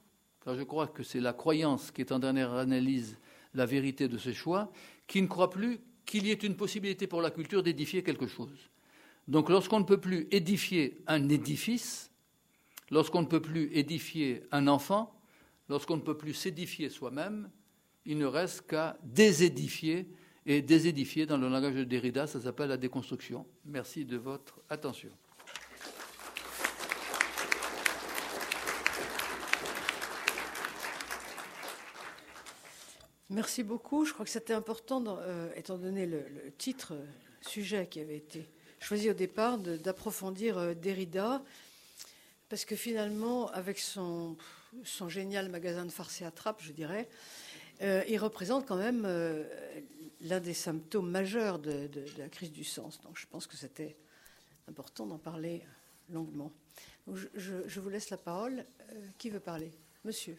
car 0.43 0.55
je 0.55 0.63
crois 0.63 0.87
que 0.87 1.03
c'est 1.03 1.19
la 1.19 1.33
croyance 1.33 1.91
qui 1.91 2.01
est 2.01 2.11
en 2.11 2.19
dernière 2.19 2.53
analyse 2.53 3.17
la 3.53 3.65
vérité 3.65 4.07
de 4.07 4.17
ce 4.17 4.33
choix, 4.33 4.71
qui 5.05 5.21
ne 5.21 5.27
croient 5.27 5.49
plus 5.49 5.81
qu'il 6.05 6.27
y 6.27 6.31
ait 6.31 6.33
une 6.33 6.55
possibilité 6.55 7.07
pour 7.07 7.21
la 7.21 7.31
culture 7.31 7.63
d'édifier 7.63 8.03
quelque 8.03 8.27
chose. 8.27 8.69
Donc 9.27 9.49
lorsqu'on 9.49 9.79
ne 9.79 9.85
peut 9.85 9.99
plus 9.99 10.27
édifier 10.31 11.01
un 11.07 11.29
édifice, 11.29 12.11
Lorsqu'on 12.91 13.21
ne 13.21 13.27
peut 13.27 13.41
plus 13.41 13.69
édifier 13.73 14.43
un 14.51 14.67
enfant, 14.67 15.15
lorsqu'on 15.69 15.95
ne 15.95 16.01
peut 16.01 16.17
plus 16.17 16.33
s'édifier 16.33 16.89
soi-même, 16.89 17.49
il 18.05 18.17
ne 18.17 18.25
reste 18.25 18.67
qu'à 18.67 18.97
désédifier. 19.01 20.07
Et 20.45 20.61
désédifier, 20.61 21.25
dans 21.25 21.37
le 21.37 21.47
langage 21.47 21.75
de 21.75 21.83
Derrida, 21.83 22.27
ça 22.27 22.41
s'appelle 22.41 22.69
la 22.69 22.77
déconstruction. 22.77 23.45
Merci 23.63 24.05
de 24.05 24.17
votre 24.17 24.59
attention. 24.69 25.11
Merci 33.31 33.63
beaucoup. 33.63 34.03
Je 34.03 34.11
crois 34.11 34.25
que 34.25 34.31
c'était 34.31 34.53
important, 34.53 35.01
euh, 35.07 35.49
étant 35.55 35.77
donné 35.77 36.05
le, 36.05 36.21
titre, 36.57 36.93
euh, 36.95 37.05
sujet 37.41 37.87
qui 37.87 38.01
avait 38.01 38.17
été 38.17 38.45
choisi 38.81 39.09
au 39.09 39.13
départ, 39.13 39.57
d'approfondir 39.57 40.57
euh, 40.57 40.73
Derrida 40.73 41.41
parce 42.49 42.65
que 42.65 42.75
finalement, 42.75 43.49
avec 43.51 43.79
son, 43.79 44.35
génial 45.07 45.47
magasin 45.47 45.85
de 45.85 45.91
farce 45.91 46.21
et 46.21 46.25
attrape, 46.25 46.61
je 46.61 46.73
dirais, 46.73 47.07
il 47.79 48.17
représente 48.17 48.67
quand 48.67 48.75
même 48.75 49.07
l'un 50.19 50.39
des 50.41 50.53
symptômes 50.53 51.09
majeurs 51.09 51.59
de, 51.59 51.89
la 52.17 52.27
crise 52.27 52.51
du 52.51 52.65
sens. 52.65 52.99
Donc 52.99 53.17
je 53.17 53.25
pense 53.25 53.47
que 53.47 53.55
c'était 53.55 53.95
important 54.67 55.05
d'en 55.05 55.17
parler 55.17 55.63
longuement. 56.09 56.51
je, 57.07 57.79
vous 57.79 57.89
laisse 57.89 58.09
la 58.09 58.17
parole. 58.17 58.65
qui 59.17 59.29
veut 59.29 59.39
parler? 59.39 59.71
Monsieur. 60.03 60.37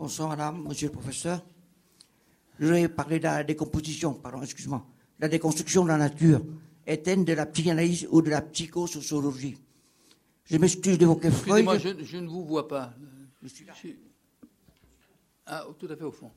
Bonsoir 0.00 0.30
madame, 0.30 0.66
monsieur 0.66 0.86
le 0.86 0.94
professeur. 0.94 1.44
Je 2.58 2.66
vais 2.68 2.88
parler 2.88 3.18
de 3.18 3.24
la 3.24 3.44
décomposition, 3.44 4.14
pardon, 4.14 4.40
excuse-moi. 4.40 4.82
La 5.18 5.28
déconstruction 5.28 5.82
de 5.82 5.88
la 5.88 5.98
nature 5.98 6.40
est-elle 6.86 7.22
de 7.22 7.34
la 7.34 7.44
psychanalyse 7.44 8.08
ou 8.10 8.22
de 8.22 8.30
la 8.30 8.40
psychosociologie 8.40 9.58
Je 10.44 10.56
m'excuse 10.56 10.96
d'évoquer 10.96 11.30
Freud. 11.30 11.64
Moi, 11.64 11.76
je, 11.76 11.90
je, 12.02 12.16
ne 12.16 12.26
vous 12.28 12.46
vois 12.46 12.66
pas. 12.66 12.94
Je 13.42 13.48
suis 13.48 13.66
là. 13.66 13.74
Ah, 15.44 15.66
tout 15.78 15.88
à 15.90 15.94
fait 15.94 16.04
au 16.04 16.12
fond. 16.12 16.30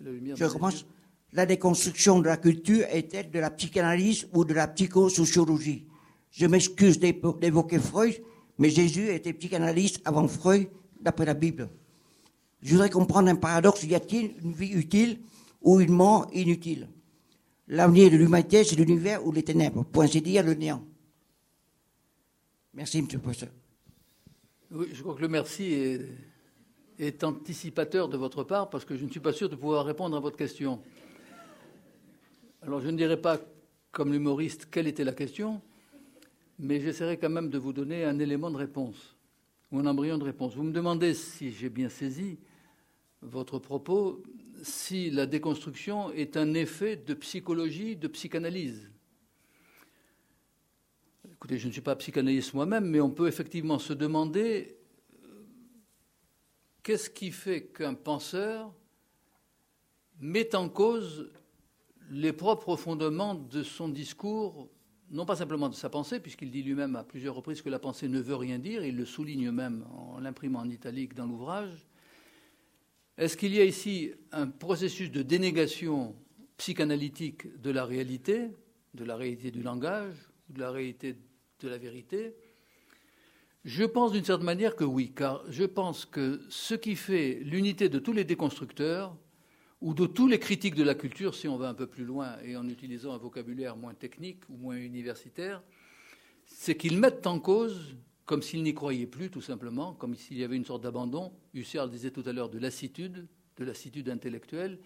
je 0.00 0.46
commence. 0.46 0.86
La 1.34 1.44
déconstruction 1.44 2.20
de 2.20 2.28
la 2.28 2.38
culture 2.38 2.86
est-elle 2.88 3.30
de 3.30 3.40
la 3.40 3.50
psychanalyse 3.50 4.26
ou 4.32 4.46
de 4.46 4.54
la 4.54 4.68
psychosociologie 4.68 5.84
Je 6.30 6.46
m'excuse 6.46 6.98
d'évoquer 6.98 7.78
Freud, 7.78 8.22
mais 8.56 8.70
Jésus 8.70 9.10
était 9.10 9.34
psychanalyste 9.34 10.00
avant 10.06 10.26
Freud, 10.26 10.70
d'après 10.98 11.26
la 11.26 11.34
Bible. 11.34 11.68
Je 12.64 12.70
voudrais 12.72 12.88
comprendre 12.88 13.28
un 13.28 13.36
paradoxe. 13.36 13.84
Y 13.84 13.94
a-t-il 13.94 14.34
une 14.42 14.54
vie 14.54 14.72
utile 14.72 15.20
ou 15.60 15.80
une 15.80 15.92
mort 15.92 16.26
inutile? 16.32 16.88
L'avenir 17.68 18.10
de 18.10 18.16
l'humanité, 18.16 18.64
c'est 18.64 18.76
l'univers 18.76 19.24
ou 19.26 19.32
les 19.32 19.42
ténèbres, 19.42 19.84
pour 19.84 20.02
ainsi 20.02 20.22
dire 20.22 20.42
le 20.42 20.54
néant. 20.54 20.82
Merci, 22.72 23.02
Monsieur 23.02 23.18
le 23.18 23.22
Professeur. 23.22 23.50
Oui, 24.70 24.88
je 24.92 25.02
crois 25.02 25.14
que 25.14 25.20
le 25.20 25.28
merci 25.28 25.74
est, 25.74 26.08
est, 26.98 27.22
anticipateur 27.22 28.08
de 28.08 28.16
votre 28.16 28.44
part, 28.44 28.70
parce 28.70 28.86
que 28.86 28.96
je 28.96 29.04
ne 29.04 29.10
suis 29.10 29.20
pas 29.20 29.32
sûr 29.34 29.50
de 29.50 29.56
pouvoir 29.56 29.84
répondre 29.84 30.16
à 30.16 30.20
votre 30.20 30.36
question. 30.36 30.80
Alors, 32.62 32.80
je 32.80 32.88
ne 32.88 32.96
dirai 32.96 33.20
pas, 33.20 33.38
comme 33.92 34.10
l'humoriste, 34.10 34.68
quelle 34.70 34.86
était 34.86 35.04
la 35.04 35.12
question, 35.12 35.60
mais 36.58 36.80
j'essaierai 36.80 37.18
quand 37.18 37.30
même 37.30 37.50
de 37.50 37.58
vous 37.58 37.74
donner 37.74 38.04
un 38.04 38.18
élément 38.18 38.50
de 38.50 38.56
réponse, 38.56 39.16
ou 39.70 39.78
un 39.78 39.86
embryon 39.86 40.16
de 40.16 40.24
réponse. 40.24 40.54
Vous 40.54 40.62
me 40.62 40.72
demandez 40.72 41.12
si 41.12 41.52
j'ai 41.52 41.68
bien 41.68 41.90
saisi 41.90 42.38
votre 43.24 43.58
propos 43.58 44.22
si 44.62 45.10
la 45.10 45.26
déconstruction 45.26 46.10
est 46.12 46.36
un 46.36 46.54
effet 46.54 46.96
de 46.96 47.14
psychologie, 47.14 47.96
de 47.96 48.08
psychanalyse. 48.08 48.90
Écoutez, 51.30 51.58
je 51.58 51.66
ne 51.66 51.72
suis 51.72 51.80
pas 51.80 51.96
psychanalyste 51.96 52.54
moi-même, 52.54 52.86
mais 52.86 53.00
on 53.00 53.10
peut 53.10 53.28
effectivement 53.28 53.78
se 53.78 53.92
demander 53.92 54.78
euh, 55.24 55.44
qu'est-ce 56.82 57.10
qui 57.10 57.30
fait 57.30 57.66
qu'un 57.66 57.94
penseur 57.94 58.72
met 60.20 60.54
en 60.54 60.68
cause 60.68 61.30
les 62.10 62.32
propres 62.32 62.76
fondements 62.76 63.34
de 63.34 63.62
son 63.62 63.88
discours, 63.88 64.68
non 65.10 65.26
pas 65.26 65.36
simplement 65.36 65.68
de 65.68 65.74
sa 65.74 65.90
pensée, 65.90 66.20
puisqu'il 66.20 66.50
dit 66.50 66.62
lui-même 66.62 66.96
à 66.96 67.04
plusieurs 67.04 67.34
reprises 67.34 67.62
que 67.62 67.70
la 67.70 67.78
pensée 67.78 68.08
ne 68.08 68.20
veut 68.20 68.36
rien 68.36 68.58
dire, 68.58 68.84
il 68.84 68.96
le 68.96 69.04
souligne 69.04 69.50
même 69.50 69.84
en 69.90 70.20
l'imprimant 70.20 70.60
en 70.60 70.70
italique 70.70 71.14
dans 71.14 71.26
l'ouvrage, 71.26 71.86
est-ce 73.16 73.36
qu'il 73.36 73.54
y 73.54 73.60
a 73.60 73.64
ici 73.64 74.12
un 74.32 74.46
processus 74.48 75.10
de 75.10 75.22
dénégation 75.22 76.16
psychanalytique 76.56 77.60
de 77.60 77.70
la 77.70 77.84
réalité, 77.84 78.50
de 78.94 79.04
la 79.04 79.16
réalité 79.16 79.50
du 79.50 79.62
langage, 79.62 80.14
de 80.48 80.60
la 80.60 80.70
réalité 80.70 81.16
de 81.60 81.68
la 81.68 81.78
vérité? 81.78 82.34
Je 83.64 83.84
pense 83.84 84.12
d'une 84.12 84.24
certaine 84.24 84.46
manière 84.46 84.76
que 84.76 84.84
oui, 84.84 85.12
car 85.14 85.42
je 85.48 85.64
pense 85.64 86.04
que 86.04 86.40
ce 86.50 86.74
qui 86.74 86.96
fait 86.96 87.40
l'unité 87.42 87.88
de 87.88 87.98
tous 87.98 88.12
les 88.12 88.24
déconstructeurs, 88.24 89.16
ou 89.84 89.92
de 89.92 90.06
tous 90.06 90.26
les 90.26 90.38
critiques 90.38 90.74
de 90.74 90.82
la 90.82 90.94
culture, 90.94 91.34
si 91.34 91.46
on 91.46 91.58
va 91.58 91.68
un 91.68 91.74
peu 91.74 91.86
plus 91.86 92.06
loin 92.06 92.38
et 92.42 92.56
en 92.56 92.66
utilisant 92.66 93.12
un 93.12 93.18
vocabulaire 93.18 93.76
moins 93.76 93.92
technique 93.92 94.40
ou 94.48 94.56
moins 94.56 94.76
universitaire, 94.76 95.62
c'est 96.46 96.74
qu'ils 96.74 96.98
mettent 96.98 97.26
en 97.26 97.38
cause 97.38 97.94
comme 98.26 98.42
s'il 98.42 98.62
n'y 98.62 98.74
croyait 98.74 99.06
plus, 99.06 99.30
tout 99.30 99.42
simplement, 99.42 99.92
comme 99.94 100.14
s'il 100.14 100.38
y 100.38 100.44
avait 100.44 100.56
une 100.56 100.64
sorte 100.64 100.82
d'abandon. 100.82 101.32
Husserl 101.52 101.90
disait 101.90 102.10
tout 102.10 102.22
à 102.26 102.32
l'heure 102.32 102.48
de 102.48 102.58
lassitude, 102.58 103.26
de 103.56 103.64
lassitude 103.64 104.08
intellectuelle. 104.08 104.78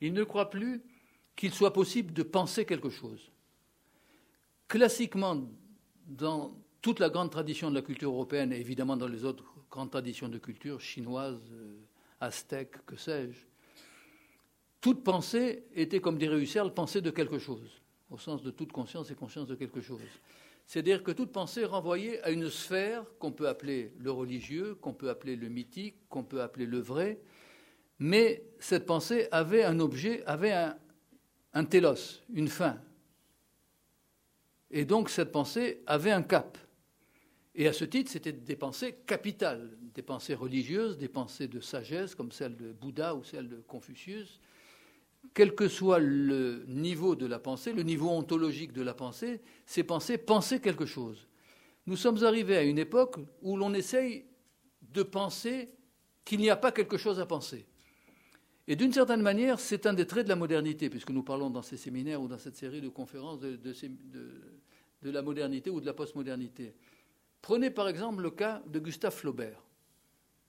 Il 0.00 0.12
ne 0.12 0.24
croit 0.24 0.50
plus 0.50 0.82
qu'il 1.36 1.52
soit 1.52 1.72
possible 1.72 2.12
de 2.12 2.22
penser 2.22 2.64
quelque 2.64 2.90
chose. 2.90 3.30
Classiquement, 4.66 5.48
dans 6.06 6.56
toute 6.80 7.00
la 7.00 7.10
grande 7.10 7.30
tradition 7.30 7.70
de 7.70 7.74
la 7.74 7.82
culture 7.82 8.10
européenne, 8.10 8.52
et 8.52 8.60
évidemment 8.60 8.96
dans 8.96 9.08
les 9.08 9.24
autres 9.24 9.44
grandes 9.70 9.90
traditions 9.90 10.28
de 10.28 10.38
culture, 10.38 10.80
chinoises, 10.80 11.40
euh, 11.52 11.76
aztèques, 12.20 12.84
que 12.86 12.96
sais-je, 12.96 13.46
toute 14.80 15.02
pensée 15.02 15.64
était, 15.74 16.00
comme 16.00 16.18
dirait 16.18 16.40
Husserl, 16.40 16.72
pensée 16.72 17.00
de 17.00 17.10
quelque 17.10 17.38
chose, 17.38 17.82
au 18.10 18.16
sens 18.16 18.42
de 18.42 18.50
toute 18.50 18.72
conscience 18.72 19.10
et 19.10 19.14
conscience 19.14 19.48
de 19.48 19.54
quelque 19.54 19.80
chose. 19.80 20.00
C'est-à-dire 20.68 21.02
que 21.02 21.12
toute 21.12 21.32
pensée 21.32 21.62
est 21.62 21.64
renvoyée 21.64 22.22
à 22.24 22.30
une 22.30 22.50
sphère 22.50 23.02
qu'on 23.18 23.32
peut 23.32 23.48
appeler 23.48 23.94
le 23.98 24.10
religieux, 24.10 24.74
qu'on 24.74 24.92
peut 24.92 25.08
appeler 25.08 25.34
le 25.34 25.48
mythique, 25.48 25.96
qu'on 26.10 26.22
peut 26.22 26.42
appeler 26.42 26.66
le 26.66 26.78
vrai, 26.78 27.18
mais 27.98 28.44
cette 28.58 28.84
pensée 28.84 29.28
avait 29.30 29.64
un 29.64 29.80
objet, 29.80 30.22
avait 30.26 30.52
un, 31.54 31.64
télos, 31.64 32.22
une 32.34 32.48
fin. 32.48 32.78
Et 34.70 34.84
donc 34.84 35.08
cette 35.08 35.32
pensée 35.32 35.82
avait 35.86 36.12
un 36.12 36.22
cap. 36.22 36.58
Et 37.54 37.66
à 37.66 37.72
ce 37.72 37.86
titre, 37.86 38.10
c'était 38.10 38.32
des 38.32 38.54
pensées 38.54 38.98
capitales, 39.06 39.70
des 39.94 40.02
pensées 40.02 40.34
religieuses, 40.34 40.98
des 40.98 41.08
pensées 41.08 41.48
de 41.48 41.60
sagesse, 41.60 42.14
comme 42.14 42.30
celle 42.30 42.56
de 42.56 42.72
Bouddha 42.72 43.14
ou 43.14 43.24
celle 43.24 43.48
de 43.48 43.56
Confucius, 43.56 44.38
quel 45.34 45.54
que 45.54 45.68
soit 45.68 45.98
le 45.98 46.64
niveau 46.66 47.14
de 47.14 47.26
la 47.26 47.38
pensée, 47.38 47.72
le 47.72 47.82
niveau 47.82 48.08
ontologique 48.08 48.72
de 48.72 48.82
la 48.82 48.94
pensée, 48.94 49.40
ces 49.66 49.84
pensées 49.84 50.18
pensaient 50.18 50.60
quelque 50.60 50.86
chose. 50.86 51.28
Nous 51.86 51.96
sommes 51.96 52.22
arrivés 52.24 52.56
à 52.56 52.62
une 52.62 52.78
époque 52.78 53.16
où 53.42 53.56
l'on 53.56 53.72
essaye 53.74 54.24
de 54.82 55.02
penser 55.02 55.70
qu'il 56.24 56.40
n'y 56.40 56.50
a 56.50 56.56
pas 56.56 56.72
quelque 56.72 56.96
chose 56.96 57.20
à 57.20 57.26
penser. 57.26 57.66
Et 58.66 58.76
d'une 58.76 58.92
certaine 58.92 59.22
manière, 59.22 59.60
c'est 59.60 59.86
un 59.86 59.94
des 59.94 60.06
traits 60.06 60.24
de 60.24 60.28
la 60.28 60.36
modernité, 60.36 60.90
puisque 60.90 61.10
nous 61.10 61.22
parlons 61.22 61.48
dans 61.48 61.62
ces 61.62 61.78
séminaires 61.78 62.20
ou 62.20 62.28
dans 62.28 62.36
cette 62.36 62.56
série 62.56 62.82
de 62.82 62.88
conférences 62.88 63.40
de, 63.40 63.56
de 63.56 65.10
la 65.10 65.22
modernité 65.22 65.70
ou 65.70 65.80
de 65.80 65.86
la 65.86 65.94
postmodernité. 65.94 66.74
Prenez 67.40 67.70
par 67.70 67.88
exemple 67.88 68.22
le 68.22 68.30
cas 68.30 68.62
de 68.66 68.78
Gustave 68.78 69.14
Flaubert 69.14 69.62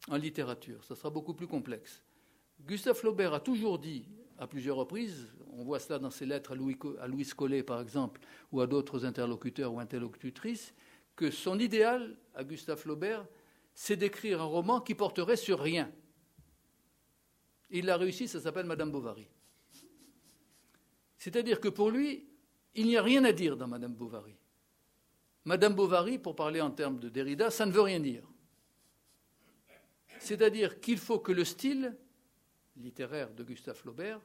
en 0.09 0.17
littérature, 0.17 0.83
ça 0.83 0.95
sera 0.95 1.09
beaucoup 1.09 1.33
plus 1.33 1.47
complexe. 1.47 2.01
Gustave 2.65 2.97
Flaubert 2.97 3.33
a 3.33 3.39
toujours 3.39 3.79
dit 3.79 4.05
à 4.39 4.47
plusieurs 4.47 4.77
reprises. 4.77 5.27
On 5.51 5.63
voit 5.63 5.79
cela 5.79 5.99
dans 5.99 6.09
ses 6.09 6.25
lettres 6.25 6.53
à 6.53 6.55
Louis, 6.55 6.77
à 6.99 7.07
Louis 7.07 7.25
Collet, 7.25 7.61
par 7.61 7.81
exemple, 7.81 8.21
ou 8.51 8.61
à 8.61 8.67
d'autres 8.67 9.05
interlocuteurs 9.05 9.73
ou 9.73 9.79
interlocutrices, 9.79 10.73
que 11.15 11.29
son 11.29 11.59
idéal, 11.59 12.17
à 12.33 12.43
Gustave 12.43 12.79
Flaubert, 12.79 13.27
c'est 13.73 13.97
d'écrire 13.97 14.41
un 14.41 14.45
roman 14.45 14.79
qui 14.79 14.95
porterait 14.95 15.35
sur 15.35 15.59
rien. 15.59 15.91
Il 17.69 17.85
l'a 17.85 17.97
réussi, 17.97 18.27
ça 18.27 18.39
s'appelle 18.39 18.65
Madame 18.65 18.91
Bovary. 18.91 19.27
C'est-à-dire 21.17 21.59
que 21.59 21.67
pour 21.67 21.91
lui, 21.91 22.25
il 22.75 22.87
n'y 22.87 22.95
a 22.95 23.03
rien 23.03 23.25
à 23.25 23.33
dire 23.33 23.57
dans 23.57 23.67
Madame 23.67 23.93
Bovary. 23.93 24.35
Madame 25.43 25.75
Bovary, 25.75 26.17
pour 26.17 26.35
parler 26.35 26.61
en 26.61 26.71
termes 26.71 26.99
de 26.99 27.09
Derrida, 27.09 27.51
ça 27.51 27.65
ne 27.65 27.71
veut 27.71 27.81
rien 27.81 27.99
dire. 27.99 28.23
C'est-à-dire 30.19 30.79
qu'il 30.79 30.97
faut 30.97 31.19
que 31.19 31.31
le 31.31 31.43
style 31.43 31.97
littéraire 32.79 33.29
de 33.33 33.43
Gustave 33.43 33.75
Flaubert, 33.75 34.19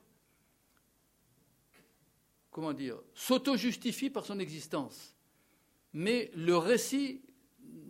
comment 2.50 2.72
dire, 2.72 3.00
s'auto-justifie 3.14 4.10
par 4.10 4.24
son 4.24 4.38
existence. 4.38 5.14
Mais 5.92 6.30
le 6.34 6.56
récit 6.56 7.22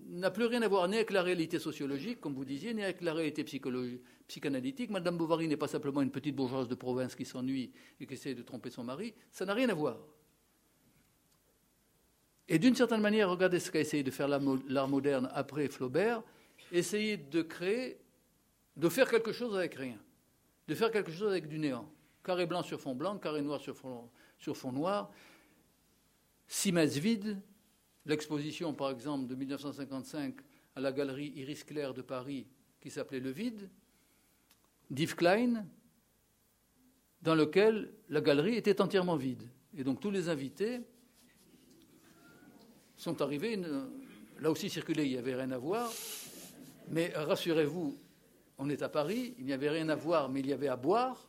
n'a 0.09 0.31
plus 0.31 0.47
rien 0.47 0.62
à 0.62 0.69
voir 0.69 0.89
ni 0.89 0.97
avec 0.97 1.11
la 1.11 1.23
réalité 1.23 1.59
sociologique, 1.59 2.20
comme 2.20 2.35
vous 2.35 2.45
disiez, 2.45 2.73
ni 2.73 2.82
avec 2.82 3.01
la 3.01 3.12
réalité 3.12 3.45
psychanalytique. 3.45 4.91
Madame 4.91 5.19
Bovary 5.19 5.49
n'est 5.49 5.57
pas 5.57 5.69
simplement 5.69 6.03
une 6.03 6.11
petite 6.11 6.36
bourgeoise 6.36 6.69
de 6.69 6.74
province 6.74 7.15
qui 7.15 7.24
s'ennuie 7.24 7.73
et 8.01 8.07
qui 8.07 8.15
essaie 8.15 8.35
de 8.35 8.43
tromper 8.43 8.70
son 8.70 8.85
mari. 8.85 9.15
Ça 9.31 9.45
n'a 9.45 9.55
rien 9.55 9.69
à 9.69 9.74
voir. 9.74 9.99
Et 12.49 12.59
d'une 12.59 12.74
certaine 12.74 13.01
manière, 13.01 13.31
regardez 13.31 13.59
ce 13.59 13.70
qu'a 13.70 13.81
essayé 13.81 14.03
de 14.03 14.11
faire 14.11 14.28
l'art 14.28 14.89
moderne 14.89 15.31
après 15.32 15.69
Flaubert, 15.69 16.23
essayer 16.70 17.16
de 17.16 17.43
créer, 17.43 17.99
de 18.77 18.89
faire 18.89 19.11
quelque 19.11 19.32
chose 19.32 19.57
avec 19.57 19.74
rien 19.74 19.99
de 20.66 20.74
faire 20.74 20.91
quelque 20.91 21.12
chose 21.12 21.31
avec 21.31 21.49
du 21.49 21.59
néant. 21.59 21.91
Carré 22.23 22.47
blanc 22.47 22.62
sur 22.62 22.81
fond 22.81 22.95
blanc, 22.95 23.19
carré 23.19 23.43
noir 23.43 23.61
sur 23.61 23.77
fond, 23.77 24.73
noir, 24.73 25.11
six 26.47 26.73
messes 26.73 26.97
vides, 26.97 27.41
l'exposition 28.07 28.73
par 28.73 28.91
exemple 28.91 29.27
de 29.27 29.35
1955 29.35 30.36
à 30.77 30.81
la 30.81 30.93
galerie 30.93 31.32
Iris 31.36 31.65
Claire 31.65 31.93
de 31.93 32.03
Paris 32.03 32.47
qui 32.81 32.91
s'appelait 32.91 33.20
Le 33.20 33.31
Vide, 33.31 33.70
d'Yves 34.91 35.16
Klein, 35.16 35.66
dans 37.23 37.35
lequel 37.35 37.95
la 38.11 38.20
galerie 38.20 38.57
était 38.57 38.81
entièrement 38.81 39.16
vide. 39.16 39.49
Et 39.77 39.85
donc 39.85 40.01
tous 40.01 40.11
les 40.11 40.28
invités 40.28 40.81
sont 42.97 43.23
arrivés. 43.23 43.59
Là 44.41 44.51
aussi 44.51 44.69
circulé, 44.69 45.05
il 45.05 45.12
n'y 45.12 45.19
avait 45.19 45.35
rien 45.35 45.51
à 45.51 45.59
voir. 45.59 45.91
Mais 46.89 47.12
rassurez-vous, 47.15 47.99
on 48.59 48.69
est 48.69 48.83
à 48.83 48.89
Paris, 48.89 49.35
il 49.39 49.47
n'y 49.47 49.53
avait 49.53 49.71
rien 49.71 49.89
à 49.89 49.97
voir, 49.97 50.29
mais 50.29 50.41
il 50.41 50.47
y 50.47 50.53
avait 50.53 50.69
à 50.69 50.77
boire. 50.77 51.29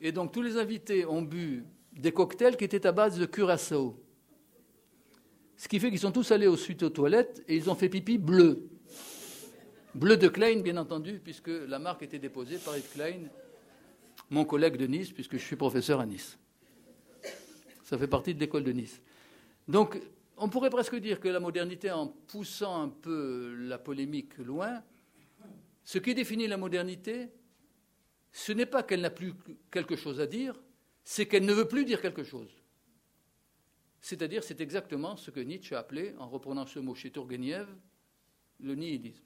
Et 0.00 0.12
donc 0.12 0.32
tous 0.32 0.42
les 0.42 0.56
invités 0.56 1.06
ont 1.06 1.22
bu 1.22 1.64
des 1.92 2.12
cocktails 2.12 2.56
qui 2.56 2.64
étaient 2.64 2.86
à 2.86 2.92
base 2.92 3.18
de 3.18 3.26
curaçao. 3.26 3.98
Ce 5.56 5.68
qui 5.68 5.80
fait 5.80 5.90
qu'ils 5.90 6.00
sont 6.00 6.12
tous 6.12 6.30
allés 6.32 6.46
au 6.46 6.56
suite 6.56 6.82
aux 6.82 6.90
toilettes 6.90 7.42
et 7.48 7.56
ils 7.56 7.70
ont 7.70 7.74
fait 7.74 7.88
pipi 7.88 8.18
bleu. 8.18 8.68
Bleu 9.94 10.18
de 10.18 10.28
Klein, 10.28 10.60
bien 10.60 10.76
entendu, 10.76 11.20
puisque 11.24 11.48
la 11.48 11.78
marque 11.78 12.02
était 12.02 12.18
déposée 12.18 12.58
par 12.58 12.76
Yves 12.76 12.92
Klein, 12.92 13.20
mon 14.28 14.44
collègue 14.44 14.76
de 14.76 14.86
Nice, 14.86 15.10
puisque 15.10 15.38
je 15.38 15.42
suis 15.42 15.56
professeur 15.56 16.00
à 16.00 16.06
Nice. 16.06 16.38
Ça 17.82 17.96
fait 17.96 18.06
partie 18.06 18.34
de 18.34 18.40
l'école 18.40 18.62
de 18.62 18.72
Nice. 18.72 19.00
Donc, 19.66 19.98
on 20.36 20.50
pourrait 20.50 20.68
presque 20.68 20.96
dire 20.96 21.18
que 21.18 21.28
la 21.28 21.40
modernité, 21.40 21.90
en 21.90 22.08
poussant 22.08 22.82
un 22.82 22.88
peu 22.90 23.54
la 23.58 23.78
polémique 23.78 24.36
loin, 24.36 24.82
ce 25.86 25.98
qui 25.98 26.14
définit 26.14 26.48
la 26.48 26.56
modernité, 26.56 27.28
ce 28.32 28.50
n'est 28.50 28.66
pas 28.66 28.82
qu'elle 28.82 29.02
n'a 29.02 29.10
plus 29.10 29.34
quelque 29.70 29.94
chose 29.94 30.20
à 30.20 30.26
dire, 30.26 30.60
c'est 31.04 31.26
qu'elle 31.26 31.44
ne 31.44 31.52
veut 31.52 31.68
plus 31.68 31.84
dire 31.84 32.02
quelque 32.02 32.24
chose. 32.24 32.50
C'est-à-dire, 34.00 34.42
c'est 34.42 34.60
exactement 34.60 35.16
ce 35.16 35.30
que 35.30 35.38
Nietzsche 35.38 35.76
a 35.76 35.78
appelé, 35.78 36.12
en 36.18 36.28
reprenant 36.28 36.66
ce 36.66 36.80
mot 36.80 36.96
chez 36.96 37.12
Turgenev, 37.12 37.68
le 38.58 38.74
nihilisme. 38.74 39.22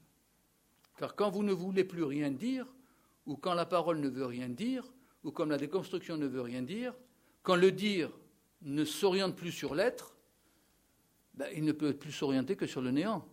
Car 0.97 1.15
quand 1.15 1.31
vous 1.31 1.41
ne 1.41 1.51
voulez 1.51 1.83
plus 1.83 2.03
rien 2.03 2.29
dire, 2.29 2.67
ou 3.25 3.37
quand 3.37 3.55
la 3.55 3.65
parole 3.65 3.99
ne 3.99 4.07
veut 4.07 4.27
rien 4.27 4.47
dire, 4.47 4.93
ou 5.23 5.31
quand 5.31 5.45
la 5.45 5.57
déconstruction 5.57 6.15
ne 6.15 6.27
veut 6.27 6.41
rien 6.41 6.61
dire, 6.61 6.93
quand 7.41 7.55
le 7.55 7.71
dire 7.71 8.11
ne 8.61 8.85
s'oriente 8.85 9.35
plus 9.35 9.51
sur 9.51 9.73
l'être, 9.73 10.15
ben, 11.33 11.47
il 11.55 11.65
ne 11.65 11.71
peut 11.71 11.95
plus 11.95 12.11
s'orienter 12.11 12.55
que 12.55 12.67
sur 12.67 12.83
le 12.83 12.91
néant, 12.91 13.27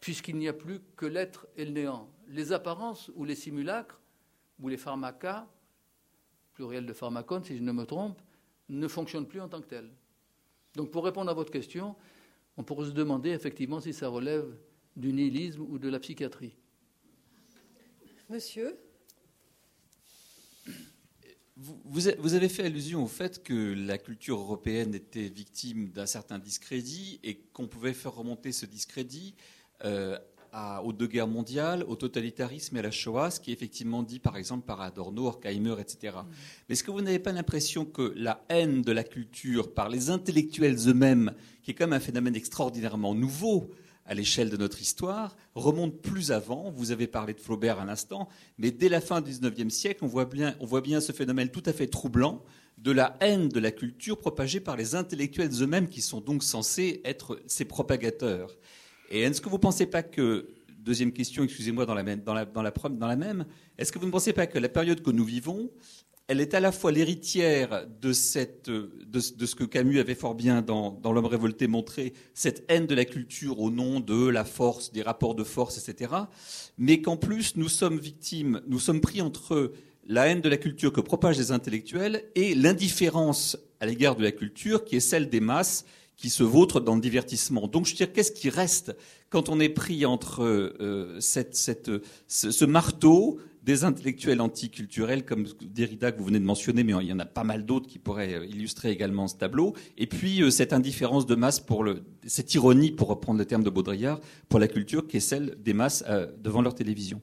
puisqu'il 0.00 0.36
n'y 0.36 0.48
a 0.48 0.52
plus 0.52 0.80
que 0.96 1.06
l'être 1.06 1.46
et 1.56 1.64
le 1.64 1.70
néant. 1.70 2.10
Les 2.28 2.52
apparences 2.52 3.10
ou 3.14 3.24
les 3.24 3.34
simulacres 3.34 4.00
ou 4.58 4.68
les 4.68 4.76
pharmacas, 4.76 5.46
pluriel 6.54 6.86
de 6.86 6.92
pharmacon 6.92 7.42
si 7.44 7.56
je 7.56 7.62
ne 7.62 7.72
me 7.72 7.84
trompe, 7.84 8.20
ne 8.68 8.88
fonctionnent 8.88 9.26
plus 9.26 9.40
en 9.40 9.48
tant 9.48 9.60
que 9.60 9.66
tels. 9.66 9.90
Donc 10.74 10.90
pour 10.90 11.04
répondre 11.04 11.30
à 11.30 11.34
votre 11.34 11.52
question, 11.52 11.96
on 12.56 12.64
pourrait 12.64 12.86
se 12.86 12.92
demander 12.92 13.30
effectivement 13.30 13.80
si 13.80 13.92
ça 13.92 14.08
relève 14.08 14.56
du 14.96 15.12
nihilisme 15.12 15.62
ou 15.62 15.78
de 15.78 15.88
la 15.88 15.98
psychiatrie. 15.98 16.56
Monsieur 18.28 18.78
vous, 21.62 22.34
avez 22.34 22.48
fait 22.48 22.64
allusion 22.64 23.04
au 23.04 23.06
fait 23.06 23.42
que 23.42 23.74
la 23.74 23.98
culture 23.98 24.38
européenne 24.38 24.94
était 24.94 25.28
victime 25.28 25.90
d'un 25.90 26.06
certain 26.06 26.38
discrédit 26.38 27.20
et 27.22 27.36
qu'on 27.52 27.68
pouvait 27.68 27.92
faire 27.92 28.14
remonter 28.14 28.50
ce 28.52 28.64
discrédit 28.64 29.34
euh, 29.84 30.18
aux 30.82 30.92
deux 30.92 31.06
guerres 31.06 31.28
mondiales, 31.28 31.84
au 31.86 31.94
totalitarisme 31.94 32.76
et 32.76 32.80
à 32.80 32.82
la 32.82 32.90
Shoah, 32.90 33.30
ce 33.30 33.38
qui 33.38 33.50
est 33.50 33.54
effectivement 33.54 34.02
dit 34.02 34.18
par 34.18 34.36
exemple 34.36 34.66
par 34.66 34.80
Adorno, 34.80 35.26
Horkheimer, 35.26 35.76
etc. 35.78 36.16
Mm. 36.16 36.26
Mais 36.68 36.72
est-ce 36.72 36.82
que 36.82 36.90
vous 36.90 37.02
n'avez 37.02 37.20
pas 37.20 37.32
l'impression 37.32 37.84
que 37.84 38.12
la 38.16 38.44
haine 38.48 38.82
de 38.82 38.92
la 38.92 39.04
culture 39.04 39.72
par 39.72 39.88
les 39.88 40.10
intellectuels 40.10 40.88
eux-mêmes, 40.88 41.32
qui 41.62 41.70
est 41.70 41.74
quand 41.74 41.86
même 41.86 41.96
un 41.96 42.00
phénomène 42.00 42.34
extraordinairement 42.34 43.14
nouveau, 43.14 43.70
à 44.06 44.14
l'échelle 44.14 44.50
de 44.50 44.56
notre 44.56 44.80
histoire, 44.80 45.36
remonte 45.54 46.00
plus 46.00 46.32
avant? 46.32 46.72
Vous 46.72 46.90
avez 46.90 47.06
parlé 47.06 47.32
de 47.32 47.40
Flaubert 47.40 47.78
un 47.78 47.88
instant, 47.88 48.28
mais 48.58 48.72
dès 48.72 48.88
la 48.88 49.00
fin 49.00 49.20
du 49.20 49.30
XIXe 49.30 49.72
siècle, 49.72 50.04
on 50.04 50.08
voit, 50.08 50.24
bien, 50.24 50.56
on 50.58 50.66
voit 50.66 50.80
bien 50.80 51.00
ce 51.00 51.12
phénomène 51.12 51.50
tout 51.50 51.62
à 51.66 51.72
fait 51.72 51.86
troublant 51.86 52.42
de 52.78 52.90
la 52.90 53.16
haine 53.20 53.48
de 53.48 53.60
la 53.60 53.70
culture 53.70 54.18
propagée 54.18 54.58
par 54.58 54.76
les 54.76 54.94
intellectuels 54.96 55.62
eux-mêmes, 55.62 55.88
qui 55.88 56.00
sont 56.00 56.20
donc 56.20 56.42
censés 56.42 57.00
être 57.04 57.40
ses 57.46 57.66
propagateurs. 57.66 58.56
Et 59.10 59.22
est-ce 59.22 59.40
que 59.40 59.48
vous 59.48 59.56
ne 59.56 59.60
pensez 59.60 59.86
pas 59.86 60.02
que, 60.02 60.48
deuxième 60.78 61.12
question, 61.12 61.42
excusez-moi, 61.44 61.84
dans 61.86 61.94
la, 61.94 62.02
même, 62.02 62.20
dans, 62.20 62.34
la, 62.34 62.44
dans, 62.44 62.62
la, 62.62 62.70
dans 62.70 63.06
la 63.06 63.16
même, 63.16 63.44
est-ce 63.76 63.92
que 63.92 63.98
vous 63.98 64.06
ne 64.06 64.10
pensez 64.10 64.32
pas 64.32 64.46
que 64.46 64.58
la 64.58 64.68
période 64.68 65.02
que 65.02 65.10
nous 65.10 65.24
vivons 65.24 65.70
elle 66.30 66.40
est 66.40 66.54
à 66.54 66.60
la 66.60 66.70
fois 66.70 66.92
l'héritière 66.92 67.88
de, 68.00 68.12
cette, 68.12 68.70
de, 68.70 69.18
ce 69.18 69.54
que 69.56 69.64
Camus 69.64 69.98
avait 69.98 70.14
fort 70.14 70.36
bien 70.36 70.62
dans, 70.62 70.92
dans 70.92 71.12
L'homme 71.12 71.26
révolté 71.26 71.66
montré, 71.66 72.12
cette 72.34 72.64
haine 72.68 72.86
de 72.86 72.94
la 72.94 73.04
culture 73.04 73.58
au 73.58 73.72
nom 73.72 73.98
de 73.98 74.28
la 74.28 74.44
force, 74.44 74.92
des 74.92 75.02
rapports 75.02 75.34
de 75.34 75.42
force, 75.42 75.76
etc. 75.76 76.12
Mais 76.78 77.02
qu'en 77.02 77.16
plus, 77.16 77.56
nous 77.56 77.68
sommes 77.68 77.98
victimes, 77.98 78.60
nous 78.68 78.78
sommes 78.78 79.00
pris 79.00 79.20
entre 79.20 79.72
la 80.06 80.28
haine 80.28 80.40
de 80.40 80.48
la 80.48 80.56
culture 80.56 80.92
que 80.92 81.00
propagent 81.00 81.38
les 81.38 81.50
intellectuels 81.50 82.22
et 82.36 82.54
l'indifférence 82.54 83.58
à 83.80 83.86
l'égard 83.86 84.14
de 84.14 84.22
la 84.22 84.30
culture 84.30 84.84
qui 84.84 84.94
est 84.94 85.00
celle 85.00 85.30
des 85.30 85.40
masses 85.40 85.84
qui 86.20 86.28
se 86.28 86.42
vautrent 86.42 86.80
dans 86.80 86.96
le 86.96 87.00
divertissement. 87.00 87.66
Donc, 87.66 87.86
je 87.86 87.92
veux 87.92 87.96
dire, 87.96 88.12
qu'est-ce 88.12 88.30
qui 88.30 88.50
reste 88.50 88.94
quand 89.30 89.48
on 89.48 89.58
est 89.58 89.70
pris 89.70 90.04
entre 90.04 90.42
euh, 90.42 91.18
ce 91.18 92.64
marteau 92.66 93.38
des 93.62 93.84
intellectuels 93.84 94.42
anticulturels 94.42 95.24
comme 95.24 95.46
Derrida 95.62 96.12
que 96.12 96.18
vous 96.18 96.26
venez 96.26 96.38
de 96.38 96.44
mentionner, 96.44 96.84
mais 96.84 96.92
il 97.00 97.06
y 97.06 97.12
en 97.12 97.18
a 97.20 97.24
pas 97.24 97.42
mal 97.42 97.64
d'autres 97.64 97.88
qui 97.88 97.98
pourraient 97.98 98.34
euh, 98.34 98.44
illustrer 98.44 98.90
également 98.90 99.28
ce 99.28 99.36
tableau. 99.36 99.74
Et 99.96 100.06
puis 100.06 100.42
euh, 100.42 100.50
cette 100.50 100.74
indifférence 100.74 101.24
de 101.24 101.34
masse 101.34 101.58
pour 101.58 101.84
le, 101.84 102.02
cette 102.26 102.52
ironie, 102.52 102.90
pour 102.90 103.08
reprendre 103.08 103.38
le 103.38 103.46
terme 103.46 103.62
de 103.62 103.70
Baudrillard, 103.70 104.20
pour 104.50 104.60
la 104.60 104.68
culture 104.68 105.06
qui 105.06 105.16
est 105.16 105.20
celle 105.20 105.56
des 105.62 105.72
masses 105.72 106.04
devant 106.38 106.60
leur 106.60 106.74
télévision. 106.74 107.22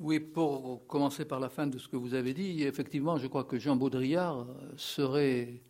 Oui, 0.00 0.18
pour 0.18 0.84
commencer 0.88 1.24
par 1.24 1.38
la 1.38 1.48
fin 1.48 1.68
de 1.68 1.78
ce 1.78 1.86
que 1.86 1.96
vous 1.96 2.14
avez 2.14 2.34
dit, 2.34 2.64
effectivement, 2.64 3.18
je 3.18 3.28
crois 3.28 3.44
que 3.44 3.56
Jean 3.56 3.76
Baudrillard 3.76 4.48
serait 4.76 5.62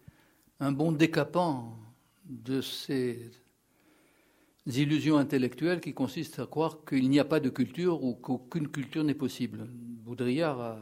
un 0.60 0.72
bon 0.72 0.93
décapant 0.93 1.78
de 2.28 2.60
ces 2.60 3.30
illusions 4.66 5.16
intellectuelles 5.16 5.80
qui 5.80 5.94
consistent 5.94 6.40
à 6.40 6.46
croire 6.46 6.84
qu'il 6.84 7.09
n'y 7.09 7.18
a 7.18 7.24
pas 7.24 7.40
de 7.40 7.48
culture 7.48 8.05
ou 8.05 8.14
qu'aucune 8.14 8.68
culture 8.68 9.02
n'est 9.02 9.14
possible. 9.14 9.66
Baudrillard 9.68 10.60
a, 10.60 10.78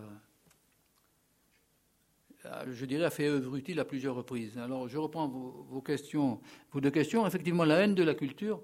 je 2.68 2.84
dirais, 2.84 3.04
a 3.04 3.10
fait 3.10 3.28
œuvre 3.28 3.56
utile 3.56 3.80
à 3.80 3.84
plusieurs 3.84 4.14
reprises. 4.14 4.58
Alors, 4.58 4.88
je 4.88 4.98
reprends 4.98 5.28
vos, 5.28 5.80
questions, 5.80 6.40
vos 6.72 6.80
deux 6.80 6.90
questions. 6.90 7.26
Effectivement, 7.26 7.64
la 7.64 7.78
haine 7.78 7.94
de 7.94 8.02
la 8.02 8.14
culture, 8.14 8.62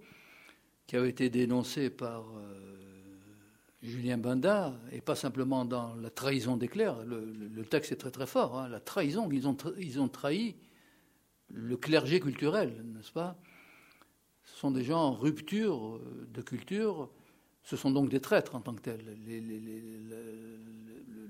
qui 0.87 0.97
a 0.97 1.07
été 1.07 1.31
dénoncée 1.31 1.91
par 1.91 2.25
euh, 2.37 2.73
Julien 3.83 4.19
Banda, 4.19 4.75
et 4.91 5.01
pas 5.01 5.15
simplement 5.15 5.65
dans 5.65 5.95
la 5.97 6.11
trahison 6.11 6.57
d'éclair. 6.57 7.05
Le, 7.05 7.33
le, 7.55 7.65
texte 7.65 7.93
est 7.93 7.97
très 7.97 8.11
très 8.11 8.27
fort. 8.27 8.59
Hein. 8.59 8.69
la 8.69 8.81
trahison, 8.81 9.29
ils 9.31 9.47
ont, 9.49 9.57
ils 9.79 10.01
ont 10.01 10.09
trahi 10.09 10.57
le 11.53 11.77
clergé 11.77 12.21
culturel, 12.21 12.85
n'est-ce 12.95 13.13
pas? 13.13 13.37
Sont 14.45 14.71
des 14.71 14.85
gens 14.85 15.01
en 15.01 15.13
rupture 15.13 15.97
euh, 15.97 16.29
de 16.33 16.41
culture. 16.43 17.11
Ce 17.63 17.77
sont 17.77 17.91
donc 17.91 18.09
des 18.11 18.21
traîtres 18.21 18.55
en 18.55 18.61
tant 18.61 18.75
que 18.75 18.81
tels. 18.81 19.05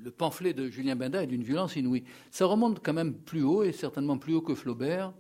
le, 0.03 0.11
pamphlet 0.11 0.53
de 0.53 0.69
Julien 0.69 0.97
Benda 0.97 1.23
est 1.23 1.27
d'une 1.27 1.43
violence 1.43 1.77
inouïe. 1.77 2.05
Ça 2.31 2.47
remonte 2.47 2.83
quand 2.83 2.93
même 2.93 3.15
plus 3.15 3.43
haut, 3.43 3.63
et 3.63 3.73
certainement 3.73 4.19
plus 4.19 4.35
haut 4.35 4.43
que 4.43 4.55
Flaubert, 4.55 5.13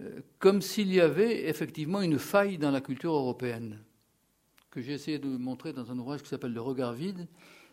euh, 0.00 0.20
comme 0.38 0.62
s'il 0.62 0.92
y 0.92 1.00
avait 1.00 1.48
effectivement 1.48 2.02
une 2.02 2.18
faille 2.18 2.58
dans 2.58 2.70
la 2.70 2.80
culture 2.80 3.12
européenne, 3.12 3.78
que 4.70 4.80
j'ai 4.80 4.92
essayé 4.92 5.18
de 5.18 5.28
montrer 5.28 5.72
dans 5.72 5.90
un 5.92 5.98
ouvrage 5.98 6.22
qui 6.22 6.28
s'appelle 6.28 6.52
Le 6.52 6.60
regard 6.60 6.94
vide, 6.94 7.26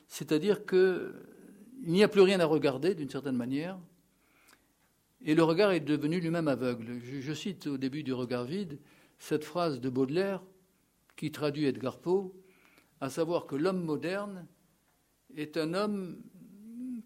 c'est-à-dire 0.07 0.65
qu'il 0.65 1.13
n'y 1.83 2.03
a 2.03 2.07
plus 2.07 2.21
rien 2.21 2.39
à 2.39 2.45
regarder 2.45 2.95
d'une 2.95 3.09
certaine 3.09 3.37
manière, 3.37 3.77
et 5.23 5.35
le 5.35 5.43
regard 5.43 5.71
est 5.71 5.79
devenu 5.79 6.19
lui-même 6.19 6.47
aveugle. 6.47 6.99
je 7.01 7.33
cite 7.33 7.67
au 7.67 7.77
début 7.77 8.03
du 8.03 8.13
regard 8.13 8.45
vide, 8.45 8.79
cette 9.17 9.43
phrase 9.43 9.81
de 9.81 9.89
Baudelaire 9.89 10.41
qui 11.15 11.31
traduit 11.31 11.65
Edgar 11.65 11.99
Poe, 11.99 12.31
à 13.01 13.09
savoir 13.09 13.45
que 13.45 13.55
l'homme 13.55 13.83
moderne 13.83 14.47
est 15.35 15.57
un 15.57 15.73
homme 15.73 16.21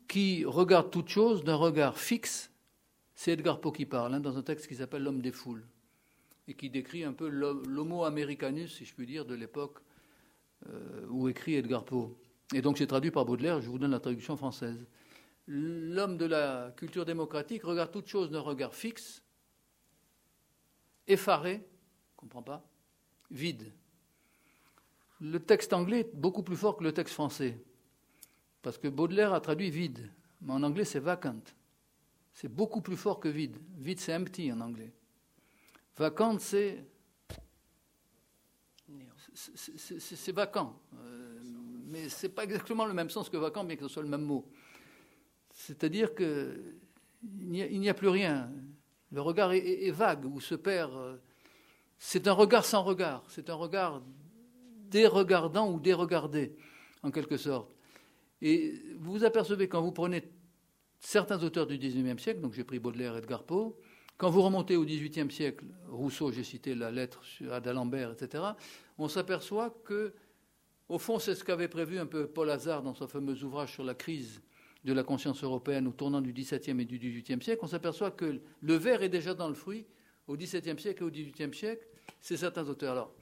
qui 0.07 0.45
regarde 0.45 0.91
toute 0.91 1.09
chose 1.09 1.43
d'un 1.43 1.55
regard 1.55 1.97
fixe. 1.97 2.51
C'est 3.15 3.31
Edgar 3.31 3.59
Poe 3.59 3.71
qui 3.71 3.85
parle, 3.85 4.13
hein, 4.13 4.19
dans 4.19 4.37
un 4.37 4.43
texte 4.43 4.67
qui 4.67 4.75
s'appelle 4.75 5.03
L'homme 5.03 5.21
des 5.21 5.31
foules, 5.31 5.65
et 6.47 6.53
qui 6.53 6.69
décrit 6.69 7.03
un 7.03 7.13
peu 7.13 7.27
l'homo 7.27 8.03
americanus, 8.03 8.75
si 8.77 8.85
je 8.85 8.93
puis 8.93 9.07
dire, 9.07 9.25
de 9.25 9.33
l'époque 9.33 9.79
euh, 10.69 11.05
où 11.09 11.27
écrit 11.29 11.55
Edgar 11.55 11.83
Poe. 11.83 12.15
Et 12.53 12.61
donc 12.61 12.77
c'est 12.77 12.87
traduit 12.87 13.11
par 13.11 13.25
Baudelaire, 13.25 13.61
je 13.61 13.69
vous 13.69 13.79
donne 13.79 13.91
la 13.91 13.99
traduction 13.99 14.37
française. 14.37 14.85
L'homme 15.47 16.17
de 16.17 16.25
la 16.25 16.73
culture 16.77 17.05
démocratique 17.05 17.63
regarde 17.63 17.91
toute 17.91 18.07
chose 18.07 18.31
d'un 18.31 18.39
regard 18.39 18.73
fixe, 18.73 19.21
effaré, 21.07 21.65
comprends 22.15 22.43
pas 22.43 22.65
Vide. 23.29 23.73
Le 25.19 25.39
texte 25.39 25.73
anglais 25.73 26.01
est 26.01 26.15
beaucoup 26.15 26.43
plus 26.43 26.55
fort 26.55 26.77
que 26.77 26.83
le 26.83 26.93
texte 26.93 27.13
français. 27.13 27.57
Parce 28.61 28.77
que 28.77 28.87
Baudelaire 28.87 29.33
a 29.33 29.41
traduit 29.41 29.69
vide. 29.69 30.11
Mais 30.41 30.53
en 30.53 30.63
anglais, 30.63 30.85
c'est 30.85 30.99
vacant. 30.99 31.41
C'est 32.33 32.47
beaucoup 32.47 32.81
plus 32.81 32.97
fort 32.97 33.19
que 33.19 33.29
vide. 33.29 33.57
Vide, 33.77 33.99
c'est 33.99 34.15
empty 34.15 34.51
en 34.51 34.61
anglais. 34.61 34.93
Vacant, 35.97 36.37
c'est. 36.39 36.85
C'est 39.35 40.31
vacant. 40.31 40.79
Euh, 40.95 41.41
mais 41.85 42.09
ce 42.09 42.27
n'est 42.27 42.33
pas 42.33 42.43
exactement 42.43 42.85
le 42.85 42.93
même 42.93 43.09
sens 43.09 43.29
que 43.29 43.37
vacant, 43.37 43.63
bien 43.63 43.75
que 43.75 43.83
ce 43.83 43.87
soit 43.87 44.03
le 44.03 44.09
même 44.09 44.21
mot. 44.21 44.47
C'est-à-dire 45.65 46.13
qu'il 46.13 46.75
n'y 47.23 47.89
a, 47.89 47.93
plus 47.93 48.09
rien. 48.09 48.51
Le 49.13 49.21
regard 49.21 49.53
est, 49.53 49.91
vague 49.91 50.25
ou 50.25 50.41
se 50.41 50.55
perd. 50.55 50.93
Euh, 50.93 51.15
c'est 51.97 52.27
un 52.27 52.33
regard 52.33 52.65
sans 52.65 52.83
regard. 52.83 53.23
C'est 53.29 53.49
un 53.49 53.53
regard 53.53 54.01
des 54.89 55.07
regardants 55.07 55.71
ou 55.71 55.79
des 55.79 55.93
regardés, 55.93 56.53
en 57.01 57.11
quelque 57.11 57.37
sorte. 57.37 57.73
Et 58.41 58.73
vous 58.99 59.13
vous 59.13 59.23
apercevez 59.23 59.69
quand 59.69 59.81
vous 59.81 59.93
prenez 59.93 60.29
certains 60.99 61.41
auteurs 61.41 61.65
du 61.65 61.77
XIXe 61.77 62.21
siècle, 62.21 62.41
donc 62.41 62.53
j'ai 62.53 62.65
pris 62.65 62.79
Baudelaire 62.79 63.15
et 63.15 63.19
Edgar 63.19 63.43
Poe, 63.43 63.73
quand 64.17 64.29
vous 64.29 64.41
remontez 64.41 64.75
au 64.75 64.83
XVIIIe 64.83 65.31
siècle, 65.31 65.63
Rousseau, 65.87 66.31
j'ai 66.33 66.43
cité 66.43 66.75
la 66.75 66.91
lettre 66.91 67.23
à 67.49 67.61
d'Alembert, 67.61 68.11
etc., 68.11 68.43
on 68.97 69.07
s'aperçoit 69.07 69.73
que, 69.85 70.13
au 70.89 70.99
fond, 70.99 71.19
c'est 71.19 71.35
ce 71.35 71.43
qu'avait 71.43 71.69
prévu 71.69 71.99
un 71.99 72.05
peu 72.05 72.27
Paul 72.27 72.49
Hazard 72.49 72.83
dans 72.83 72.93
son 72.93 73.07
fameux 73.07 73.41
ouvrage 73.43 73.71
sur 73.71 73.85
la 73.85 73.95
crise 73.95 74.41
de 74.83 74.93
la 74.93 75.03
conscience 75.03 75.43
européenne 75.43 75.87
au 75.87 75.91
tournant 75.91 76.21
du 76.21 76.33
XVIIe 76.33 76.81
et 76.81 76.85
du 76.85 76.97
XVIIIe 76.97 77.41
siècle. 77.41 77.59
On 77.63 77.67
s'aperçoit 77.67 78.11
que 78.11 78.41
le 78.61 78.73
verre 78.75 79.03
est 79.03 79.09
déjà 79.09 79.33
dans 79.33 79.47
le 79.47 79.53
fruit 79.53 79.85
au 80.27 80.35
XVIIe 80.35 80.79
siècle 80.79 81.03
et 81.03 81.05
au 81.05 81.09
XVIIIe 81.09 81.53
siècle. 81.53 81.87
C'est 82.19 82.37
certains 82.37 82.67
auteurs. 82.67 82.91
Alors, 82.91 83.13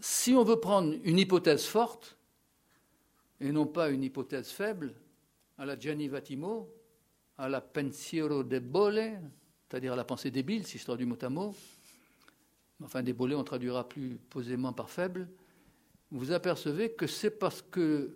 si 0.00 0.32
on 0.32 0.44
veut 0.44 0.60
prendre 0.60 0.94
une 1.04 1.18
hypothèse 1.18 1.64
forte 1.64 2.16
et 3.40 3.52
non 3.52 3.66
pas 3.66 3.90
une 3.90 4.04
hypothèse 4.04 4.48
faible, 4.48 4.94
à 5.58 5.64
la 5.64 5.78
Gianni 5.78 6.08
Vattimo, 6.08 6.70
à 7.38 7.48
la 7.48 7.60
pensiero 7.60 8.42
debole, 8.42 9.20
c'est-à-dire 9.68 9.92
à 9.92 9.96
la 9.96 10.04
pensée 10.04 10.30
débile, 10.30 10.66
c'est 10.66 10.76
histoire 10.76 10.96
du 10.96 11.06
mot 11.06 11.18
à 11.20 11.28
mot, 11.28 11.54
enfin 12.82 13.02
debole 13.02 13.34
on 13.34 13.44
traduira 13.44 13.88
plus 13.88 14.18
posément 14.30 14.72
par 14.72 14.90
faible, 14.90 15.28
vous 16.10 16.32
apercevez 16.32 16.92
que 16.92 17.06
c'est 17.06 17.30
parce 17.30 17.62
que 17.62 18.14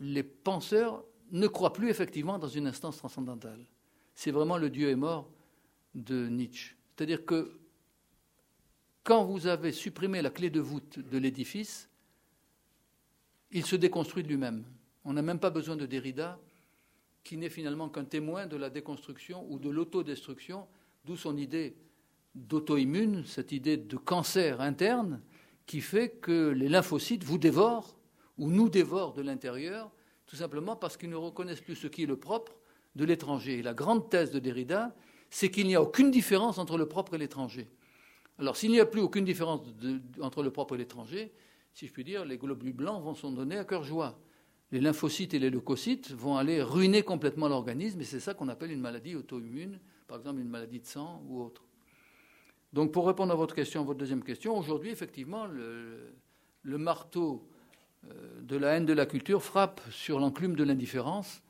les 0.00 0.22
penseurs 0.22 1.04
ne 1.30 1.46
croient 1.46 1.72
plus 1.72 1.90
effectivement 1.90 2.38
dans 2.38 2.48
une 2.48 2.66
instance 2.66 2.98
transcendantale. 2.98 3.64
C'est 4.14 4.30
vraiment 4.30 4.56
le 4.56 4.70
Dieu 4.70 4.90
est 4.90 4.96
mort 4.96 5.30
de 5.94 6.28
Nietzsche. 6.28 6.76
C'est-à-dire 6.96 7.24
que 7.24 7.58
quand 9.04 9.24
vous 9.24 9.46
avez 9.46 9.72
supprimé 9.72 10.20
la 10.20 10.30
clé 10.30 10.50
de 10.50 10.60
voûte 10.60 10.98
de 10.98 11.18
l'édifice, 11.18 11.88
il 13.50 13.64
se 13.64 13.76
déconstruit 13.76 14.22
de 14.22 14.28
lui-même. 14.28 14.64
On 15.04 15.12
n'a 15.12 15.22
même 15.22 15.38
pas 15.38 15.50
besoin 15.50 15.76
de 15.76 15.86
Derrida, 15.86 16.38
qui 17.24 17.36
n'est 17.36 17.48
finalement 17.48 17.88
qu'un 17.88 18.04
témoin 18.04 18.46
de 18.46 18.56
la 18.56 18.70
déconstruction 18.70 19.46
ou 19.50 19.58
de 19.58 19.70
l'autodestruction, 19.70 20.66
d'où 21.04 21.16
son 21.16 21.36
idée 21.36 21.76
d'auto-immune, 22.34 23.24
cette 23.24 23.52
idée 23.52 23.76
de 23.76 23.96
cancer 23.96 24.60
interne, 24.60 25.20
qui 25.66 25.80
fait 25.80 26.10
que 26.10 26.50
les 26.50 26.68
lymphocytes 26.68 27.24
vous 27.24 27.38
dévorent 27.38 27.96
ou 28.38 28.50
nous 28.50 28.68
dévorent 28.68 29.14
de 29.14 29.22
l'intérieur, 29.22 29.90
tout 30.28 30.36
simplement 30.36 30.76
parce 30.76 30.96
qu'ils 30.96 31.10
ne 31.10 31.16
reconnaissent 31.16 31.60
plus 31.60 31.74
ce 31.74 31.88
qui 31.88 32.04
est 32.04 32.06
le 32.06 32.16
propre 32.16 32.52
de 32.94 33.04
l'étranger. 33.04 33.58
Et 33.58 33.62
la 33.62 33.74
grande 33.74 34.08
thèse 34.08 34.30
de 34.30 34.38
Derrida, 34.38 34.94
c'est 35.30 35.50
qu'il 35.50 35.66
n'y 35.66 35.74
a 35.74 35.82
aucune 35.82 36.12
différence 36.12 36.58
entre 36.58 36.78
le 36.78 36.86
propre 36.86 37.14
et 37.14 37.18
l'étranger. 37.18 37.68
Alors 38.38 38.56
s'il 38.56 38.70
n'y 38.70 38.78
a 38.78 38.86
plus 38.86 39.00
aucune 39.00 39.24
différence 39.24 39.62
entre 40.20 40.42
le 40.44 40.50
propre 40.52 40.76
et 40.76 40.78
l'étranger, 40.78 41.32
si 41.72 41.86
je 41.86 41.92
puis 41.92 42.04
dire, 42.04 42.24
les 42.24 42.38
globules 42.38 42.72
blancs 42.72 43.02
vont 43.02 43.14
s'en 43.14 43.32
donner 43.32 43.58
à 43.58 43.64
cœur 43.64 43.82
joie. 43.82 44.20
Les 44.70 44.80
lymphocytes 44.80 45.32
et 45.34 45.38
les 45.38 45.50
leucocytes 45.50 46.12
vont 46.12 46.36
aller 46.36 46.62
ruiner 46.62 47.02
complètement 47.02 47.48
l'organisme, 47.48 48.00
et 48.00 48.04
c'est 48.04 48.20
ça 48.20 48.34
qu'on 48.34 48.48
appelle 48.48 48.70
une 48.70 48.80
maladie 48.80 49.16
auto-immune, 49.16 49.80
par 50.06 50.18
exemple 50.18 50.40
une 50.40 50.48
maladie 50.48 50.78
de 50.78 50.86
sang 50.86 51.22
ou 51.26 51.42
autre. 51.42 51.64
Donc 52.72 52.92
pour 52.92 53.06
répondre 53.06 53.32
à 53.32 53.36
votre 53.36 53.54
question, 53.54 53.84
votre 53.84 53.98
deuxième 53.98 54.22
question, 54.22 54.56
aujourd'hui, 54.56 54.90
effectivement, 54.90 55.46
le, 55.46 56.12
marteau 56.64 57.48
de 58.02 58.56
la 58.56 58.76
haine 58.76 58.86
de 58.86 58.92
la 58.92 59.06
culture 59.06 59.42
frappe 59.42 59.80
sur 59.90 60.18
l'enclume 60.18 60.56
de 60.56 60.64
l'indifférence, 60.64 61.42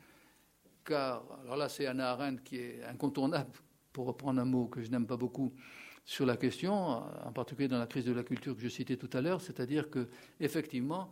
car, 0.85 1.25
alors 1.43 1.57
là 1.57 1.69
c'est 1.69 1.87
Anna 1.87 2.11
Arendt 2.11 2.43
qui 2.43 2.57
est 2.57 2.83
incontournable, 2.85 3.51
pour 3.93 4.07
reprendre 4.07 4.41
un 4.41 4.45
mot 4.45 4.67
que 4.67 4.83
je 4.83 4.91
n'aime 4.91 5.07
pas 5.07 5.17
beaucoup, 5.17 5.53
sur 6.05 6.25
la 6.25 6.39
question, 6.39 6.73
en 6.73 7.33
particulier 7.33 7.69
dans 7.69 7.79
la 7.79 7.87
crise 7.87 8.07
de 8.07 8.13
la 8.13 8.23
culture 8.23 8.57
que 8.57 8.63
je 8.63 8.69
citais 8.69 8.97
tout 8.97 9.11
à 9.13 9.21
l'heure, 9.21 9.43
c'est-à-dire 9.43 9.91
que 9.91 10.09
effectivement, 10.41 11.11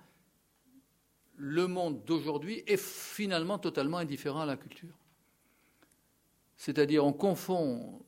le 1.37 1.67
monde 1.67 2.03
d'aujourd'hui 2.07 2.63
est 2.67 2.81
finalement 2.81 3.59
totalement 3.59 3.99
indifférent 3.99 4.41
à 4.41 4.47
la 4.47 4.57
culture. 4.57 4.97
C'est-à-dire 6.57 7.05
on 7.05 7.13
confond 7.13 8.03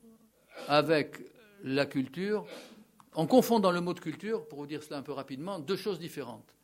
avec 0.66 1.20
la 1.62 1.84
culture, 1.84 2.46
on 3.14 3.26
confond 3.26 3.60
dans 3.60 3.70
le 3.70 3.82
mot 3.82 3.92
de 3.92 4.00
culture, 4.00 4.48
pour 4.48 4.60
vous 4.60 4.66
dire 4.66 4.82
cela 4.82 4.98
un 4.98 5.02
peu 5.02 5.12
rapidement, 5.12 5.59
deux 5.59 5.76
choses 5.76 5.98
différentes. 5.98 6.55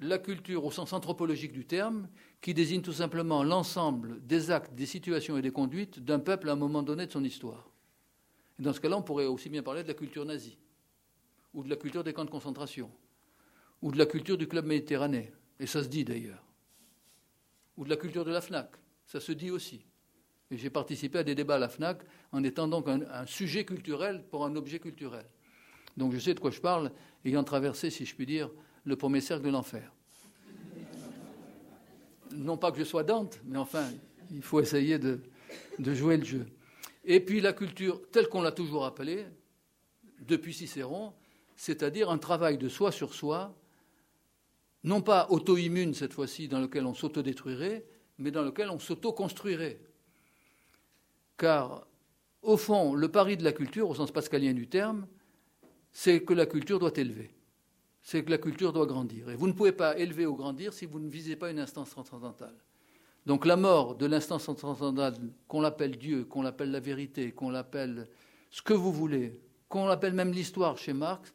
La 0.00 0.18
culture 0.18 0.64
au 0.64 0.70
sens 0.70 0.92
anthropologique 0.92 1.52
du 1.52 1.66
terme, 1.66 2.08
qui 2.40 2.54
désigne 2.54 2.82
tout 2.82 2.92
simplement 2.92 3.44
l'ensemble 3.44 4.24
des 4.26 4.50
actes, 4.50 4.74
des 4.74 4.86
situations 4.86 5.36
et 5.36 5.42
des 5.42 5.50
conduites 5.50 6.00
d'un 6.00 6.18
peuple 6.18 6.48
à 6.48 6.52
un 6.52 6.56
moment 6.56 6.82
donné 6.82 7.06
de 7.06 7.12
son 7.12 7.22
histoire 7.22 7.70
dans 8.60 8.72
ce 8.72 8.80
cas-là, 8.80 8.98
on 8.98 9.02
pourrait 9.02 9.26
aussi 9.26 9.48
bien 9.48 9.62
parler 9.62 9.82
de 9.82 9.88
la 9.88 9.94
culture 9.94 10.24
nazie, 10.24 10.58
ou 11.54 11.64
de 11.64 11.70
la 11.70 11.76
culture 11.76 12.04
des 12.04 12.12
camps 12.12 12.24
de 12.24 12.30
concentration, 12.30 12.90
ou 13.82 13.90
de 13.90 13.98
la 13.98 14.06
culture 14.06 14.36
du 14.36 14.46
club 14.46 14.66
méditerranéen, 14.66 15.26
et 15.58 15.66
ça 15.66 15.82
se 15.82 15.88
dit 15.88 16.04
d'ailleurs, 16.04 16.44
ou 17.76 17.84
de 17.84 17.90
la 17.90 17.96
culture 17.96 18.24
de 18.24 18.30
la 18.30 18.40
FNAC, 18.40 18.70
ça 19.06 19.20
se 19.20 19.32
dit 19.32 19.50
aussi. 19.50 19.84
Et 20.50 20.58
j'ai 20.58 20.68
participé 20.68 21.18
à 21.18 21.22
des 21.22 21.34
débats 21.34 21.54
à 21.54 21.58
la 21.58 21.68
FNAC 21.68 22.02
en 22.32 22.44
étant 22.44 22.68
donc 22.68 22.88
un, 22.88 23.02
un, 23.02 23.26
sujet 23.26 23.64
culturel 23.64 24.24
pour 24.30 24.44
un 24.44 24.54
objet 24.56 24.78
culturel. 24.78 25.24
Donc 25.96 26.12
je 26.12 26.18
sais 26.18 26.34
de 26.34 26.40
quoi 26.40 26.50
je 26.50 26.60
parle, 26.60 26.92
ayant 27.24 27.44
traversé, 27.44 27.88
si 27.88 28.04
je 28.04 28.14
puis 28.14 28.26
dire, 28.26 28.50
le 28.84 28.96
premier 28.96 29.20
cercle 29.20 29.44
de 29.44 29.50
l'enfer. 29.50 29.92
Non 32.32 32.56
pas 32.56 32.70
que 32.72 32.78
je 32.78 32.84
sois 32.84 33.02
Dante, 33.02 33.40
mais 33.44 33.58
enfin, 33.58 33.84
il 34.30 34.42
faut 34.42 34.60
essayer 34.60 34.98
de, 34.98 35.20
jouer 35.78 36.16
le 36.16 36.24
jeu. 36.24 36.46
Et 37.04 37.20
puis 37.20 37.40
la 37.40 37.52
culture, 37.52 38.00
telle 38.10 38.28
qu'on 38.28 38.42
l'a 38.42 38.52
toujours 38.52 38.84
appelée, 38.84 39.26
depuis 40.20 40.54
Cicéron, 40.54 41.12
c'est-à-dire 41.56 42.10
un 42.10 42.18
travail 42.18 42.58
de 42.58 42.68
soi 42.68 42.92
sur 42.92 43.14
soi, 43.14 43.54
non 44.84 45.02
pas 45.02 45.26
auto-immune 45.30 45.94
cette 45.94 46.12
fois-ci, 46.12 46.48
dans 46.48 46.60
lequel 46.60 46.86
on 46.86 46.94
s'autodétruirait, 46.94 47.84
mais 48.18 48.30
dans 48.30 48.42
lequel 48.42 48.70
on 48.70 48.78
s'auto-construirait. 48.78 49.80
Car, 51.36 51.86
au 52.42 52.56
fond, 52.56 52.94
le 52.94 53.10
pari 53.10 53.36
de 53.36 53.44
la 53.44 53.52
culture, 53.52 53.88
au 53.88 53.94
sens 53.94 54.10
pascalien 54.10 54.52
du 54.52 54.68
terme, 54.68 55.06
c'est 55.92 56.22
que 56.22 56.34
la 56.34 56.46
culture 56.46 56.78
doit 56.78 56.92
élever. 56.96 57.30
C'est 58.02 58.24
que 58.24 58.30
la 58.30 58.38
culture 58.38 58.72
doit 58.72 58.86
grandir. 58.86 59.30
Et 59.30 59.36
vous 59.36 59.46
ne 59.46 59.52
pouvez 59.52 59.72
pas 59.72 59.98
élever 59.98 60.26
ou 60.26 60.34
grandir 60.34 60.72
si 60.72 60.86
vous 60.86 61.00
ne 61.00 61.08
visez 61.08 61.36
pas 61.36 61.50
une 61.50 61.58
instance 61.58 61.90
transcendantale. 61.90 62.54
Donc 63.26 63.44
la 63.44 63.56
mort 63.56 63.94
de 63.96 64.06
l'instance 64.06 64.44
transcendantale, 64.44 65.14
qu'on 65.46 65.60
l'appelle 65.60 65.98
Dieu, 65.98 66.24
qu'on 66.24 66.42
l'appelle 66.42 66.70
la 66.70 66.80
vérité, 66.80 67.32
qu'on 67.32 67.50
l'appelle 67.50 68.08
ce 68.50 68.62
que 68.62 68.72
vous 68.72 68.92
voulez, 68.92 69.40
qu'on 69.68 69.86
l'appelle 69.86 70.14
même 70.14 70.32
l'histoire 70.32 70.78
chez 70.78 70.92
Marx, 70.92 71.34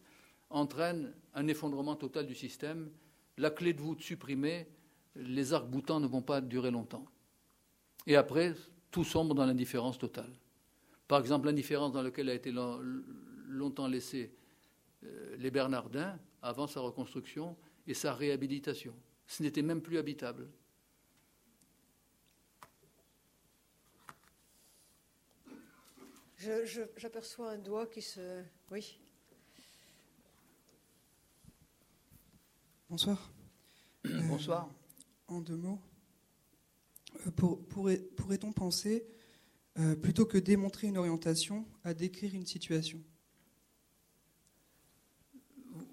entraîne 0.50 1.14
un 1.34 1.48
effondrement 1.48 1.96
total 1.96 2.26
du 2.26 2.36
système. 2.36 2.90
La 3.38 3.52
clé 3.52 3.74
de 3.74 3.82
voûte 3.82 4.02
supprimée, 4.02 4.68
les 5.16 5.54
arcs 5.54 5.68
boutants 5.68 6.00
ne 6.00 6.08
vont 6.08 6.22
pas 6.22 6.42
durer 6.42 6.72
longtemps. 6.72 7.06
Et 8.08 8.16
après, 8.16 8.56
tout 8.92 9.04
sombre 9.04 9.36
dans 9.36 9.46
l'indifférence 9.46 9.98
totale. 9.98 10.32
Par 11.08 11.20
exemple, 11.20 11.48
l'indifférence 11.48 11.92
dans 11.92 12.02
laquelle 12.02 12.30
a 12.30 12.34
été 12.34 12.52
longtemps 12.52 13.88
laissé 13.88 14.34
euh, 15.04 15.36
les 15.38 15.52
Bernardins 15.52 16.18
avant 16.46 16.68
sa 16.68 16.80
reconstruction 16.80 17.58
et 17.88 17.94
sa 17.94 18.14
réhabilitation. 18.14 18.94
Ce 19.28 19.42
n'était 19.42 19.64
même 19.64 19.82
plus 19.82 19.98
habitable. 19.98 20.48
J'aperçois 26.96 27.52
un 27.52 27.58
doigt 27.58 27.88
qui 27.88 28.04
se. 28.04 28.44
Oui. 28.70 29.00
Bonsoir. 32.88 33.32
Bonsoir. 34.04 34.68
Euh, 34.68 35.34
en 35.34 35.42
deux 35.42 35.56
mots. 35.56 35.80
Euh, 37.26 37.32
pourrait-on 38.16 38.52
penser, 38.52 39.08
euh, 39.80 39.96
plutôt 39.96 40.26
que 40.28 40.38
démontrer 40.38 40.88
une 40.88 40.98
orientation, 40.98 41.66
à 41.84 41.96
décrire 41.96 42.36
une 42.36 42.46
situation? 42.46 43.02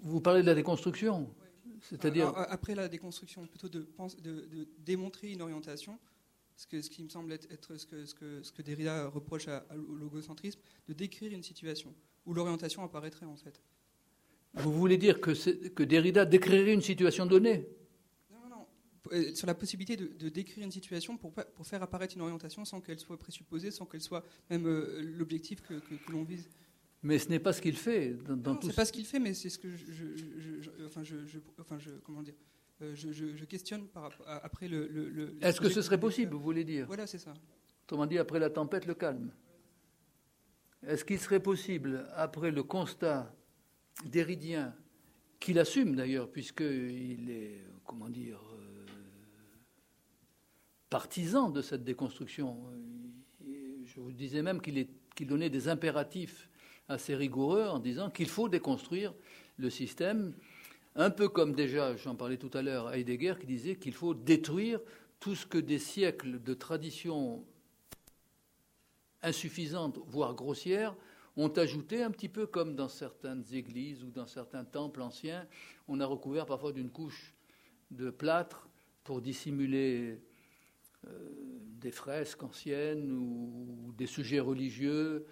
Vous 0.03 0.21
parlez 0.21 0.41
de 0.41 0.47
la 0.47 0.55
déconstruction 0.55 1.33
C'est-à-dire. 1.81 2.33
Après 2.35 2.75
la 2.75 2.87
déconstruction, 2.87 3.47
plutôt 3.47 3.69
de, 3.69 3.87
de 4.21 4.67
démontrer 4.79 5.31
une 5.31 5.41
orientation, 5.41 5.97
ce, 6.55 6.67
que, 6.67 6.81
ce 6.81 6.89
qui 6.89 7.03
me 7.03 7.09
semble 7.09 7.33
être, 7.33 7.77
ce, 7.77 7.85
que, 7.85 8.05
ce, 8.05 8.13
que, 8.13 8.43
ce, 8.43 8.51
que, 8.51 8.61
Derrida 8.61 9.07
reproche 9.07 9.47
au 9.47 9.95
logocentrisme, 9.95 10.59
de 10.87 10.93
décrire 10.93 11.31
une 11.31 11.43
situation 11.43 11.93
où 12.25 12.33
l'orientation 12.33 12.83
apparaîtrait 12.83 13.25
en 13.25 13.35
fait. 13.35 13.61
Vous 14.55 14.71
voulez 14.71 14.97
dire 14.97 15.19
que, 15.19 15.31
que 15.69 15.83
Derrida 15.83 16.25
décrirait 16.25 16.73
une 16.73 16.81
situation 16.81 17.25
donnée? 17.25 17.67
Non, 18.29 18.37
non, 18.43 18.49
non. 18.49 18.67
Euh, 19.11 19.33
sur 19.33 19.47
la 19.47 19.55
possibilité 19.55 19.97
de, 19.97 20.29
décrire 20.29 20.63
une 20.63 20.71
situation 20.71 21.17
pour, 21.17 21.33
pour, 21.33 21.65
faire 21.65 21.81
apparaître 21.81 22.15
une 22.15 22.21
orientation 22.21 22.63
sans 22.63 22.79
qu'elle 22.79 22.99
soit 22.99 23.17
présupposée, 23.17 23.71
sans 23.71 23.85
qu'elle 23.85 24.01
soit 24.01 24.23
même 24.49 24.67
euh, 24.67 25.01
l'objectif 25.01 25.61
que, 25.61 25.81
l'on 26.11 26.23
vise. 26.23 26.49
Mais 27.03 27.19
ce 27.19 27.27
n'est 27.29 27.39
pas 27.39 27.51
ce 27.51 27.61
qu'il 27.61 27.75
fait 27.75 28.13
dans, 28.13 28.37
dans 28.37 28.53
non, 28.53 28.59
tout. 28.59 28.69
Pas 28.71 28.85
ce 28.85 28.93
qu'il 28.93 29.05
fait, 29.05 29.19
mais 29.19 29.33
c'est 29.33 29.49
ce 29.49 29.59
que 29.59 29.69
je, 29.69 29.91
je, 29.91 30.85
enfin, 30.85 31.03
je, 31.03 31.17
enfin, 31.59 31.77
je, 31.77 31.91
comment 32.03 32.23
dire. 32.23 32.33
Euh, 32.81 32.95
je, 32.95 33.45
questionne 33.45 33.87
par, 33.87 34.11
après 34.25 34.67
le. 34.67 35.35
Est-ce 35.41 35.59
que 35.59 35.69
ce 35.69 35.81
serait 35.81 35.99
possible, 35.99 36.33
vous 36.33 36.41
voulez 36.41 36.63
dire 36.63 36.87
Voilà, 36.87 37.05
c'est 37.05 37.19
ça. 37.19 37.33
Autrement 37.83 38.05
dit, 38.05 38.17
après 38.17 38.39
la 38.39 38.49
tempête, 38.49 38.85
le 38.85 38.93
calme. 38.93 39.31
est-ce 40.87 41.03
qu'il 41.03 41.19
serait 41.19 41.41
possible, 41.41 42.07
après 42.15 42.51
le 42.51 42.63
constat 42.63 43.35
d'Héridien, 44.05 44.73
qu'il 45.39 45.59
assume 45.59 45.95
d'ailleurs, 45.95 46.31
puisqu'il 46.31 47.29
est, 47.29 47.65
comment 47.85 48.09
dire, 48.09 48.39
euh, 48.53 48.85
partisan 50.89 51.49
de 51.49 51.61
cette 51.61 51.83
déconstruction, 51.83 52.57
je 53.85 53.99
vous 53.99 54.13
disais 54.13 54.41
même 54.41 54.61
qu'il 54.61 55.27
donnait 55.27 55.49
des 55.49 55.67
impératifs 55.67 56.49
assez 56.87 57.15
rigoureux 57.15 57.65
en 57.65 57.79
disant 57.79 58.09
qu'il 58.09 58.29
faut 58.29 58.49
déconstruire 58.49 59.13
le 59.57 59.69
système, 59.69 60.33
un 60.95 61.09
peu 61.09 61.29
comme 61.29 61.53
déjà, 61.53 61.95
j'en 61.95 62.15
parlais 62.15 62.37
tout 62.37 62.51
à 62.53 62.61
l'heure, 62.61 62.93
Heidegger 62.93 63.35
qui 63.39 63.47
disait 63.47 63.75
qu'il 63.75 63.93
faut 63.93 64.13
détruire 64.13 64.79
tout 65.19 65.35
ce 65.35 65.45
que 65.45 65.57
des 65.57 65.79
siècles 65.79 66.41
de 66.41 66.53
tradition 66.53 67.43
insuffisantes, 69.21 69.99
voire 70.05 70.35
grossières, 70.35 70.95
ont 71.35 71.49
ajouté 71.49 72.03
un 72.03 72.11
petit 72.11 72.29
peu 72.29 72.45
comme 72.45 72.75
dans 72.75 72.89
certaines 72.89 73.43
églises 73.53 74.03
ou 74.03 74.11
dans 74.11 74.27
certains 74.27 74.65
temples 74.65 75.01
anciens, 75.01 75.47
on 75.87 75.99
a 75.99 76.05
recouvert 76.05 76.45
parfois 76.45 76.71
d'une 76.71 76.91
couche 76.91 77.33
de 77.89 78.09
plâtre 78.09 78.69
pour 79.03 79.21
dissimuler 79.21 80.19
euh, 81.07 81.29
des 81.81 81.91
fresques 81.91 82.43
anciennes 82.43 83.11
ou, 83.11 83.93
des 83.97 84.07
sujets 84.07 84.39
religieux 84.39 85.25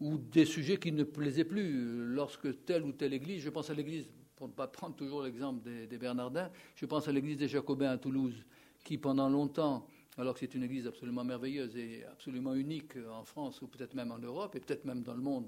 ou 0.00 0.16
des 0.16 0.44
sujets 0.44 0.78
qui 0.78 0.92
ne 0.92 1.04
plaisaient 1.04 1.44
plus. 1.44 2.06
Lorsque 2.14 2.64
telle 2.64 2.84
ou 2.84 2.92
telle 2.92 3.12
église, 3.12 3.42
je 3.42 3.50
pense 3.50 3.70
à 3.70 3.74
l'église, 3.74 4.10
pour 4.34 4.48
ne 4.48 4.52
pas 4.52 4.66
prendre 4.66 4.96
toujours 4.96 5.22
l'exemple 5.22 5.62
des, 5.62 5.98
Bernardins, 5.98 6.50
je 6.74 6.86
pense 6.86 7.06
à 7.08 7.12
l'église 7.12 7.36
des 7.36 7.48
Jacobins 7.48 7.90
à 7.90 7.98
Toulouse, 7.98 8.44
qui 8.82 8.96
pendant 8.96 9.28
longtemps 9.28 9.86
alors 10.16 10.34
que 10.34 10.40
c'est 10.40 10.54
une 10.54 10.64
église 10.64 10.86
absolument 10.86 11.24
merveilleuse 11.24 11.76
et 11.76 12.04
absolument 12.04 12.54
unique 12.54 12.94
en 13.10 13.24
France 13.24 13.62
ou 13.62 13.68
peut-être 13.68 13.94
même 13.94 14.10
en 14.10 14.18
Europe 14.18 14.54
et 14.56 14.60
peut-être 14.60 14.84
même 14.84 15.02
dans 15.02 15.14
le 15.14 15.22
monde, 15.22 15.46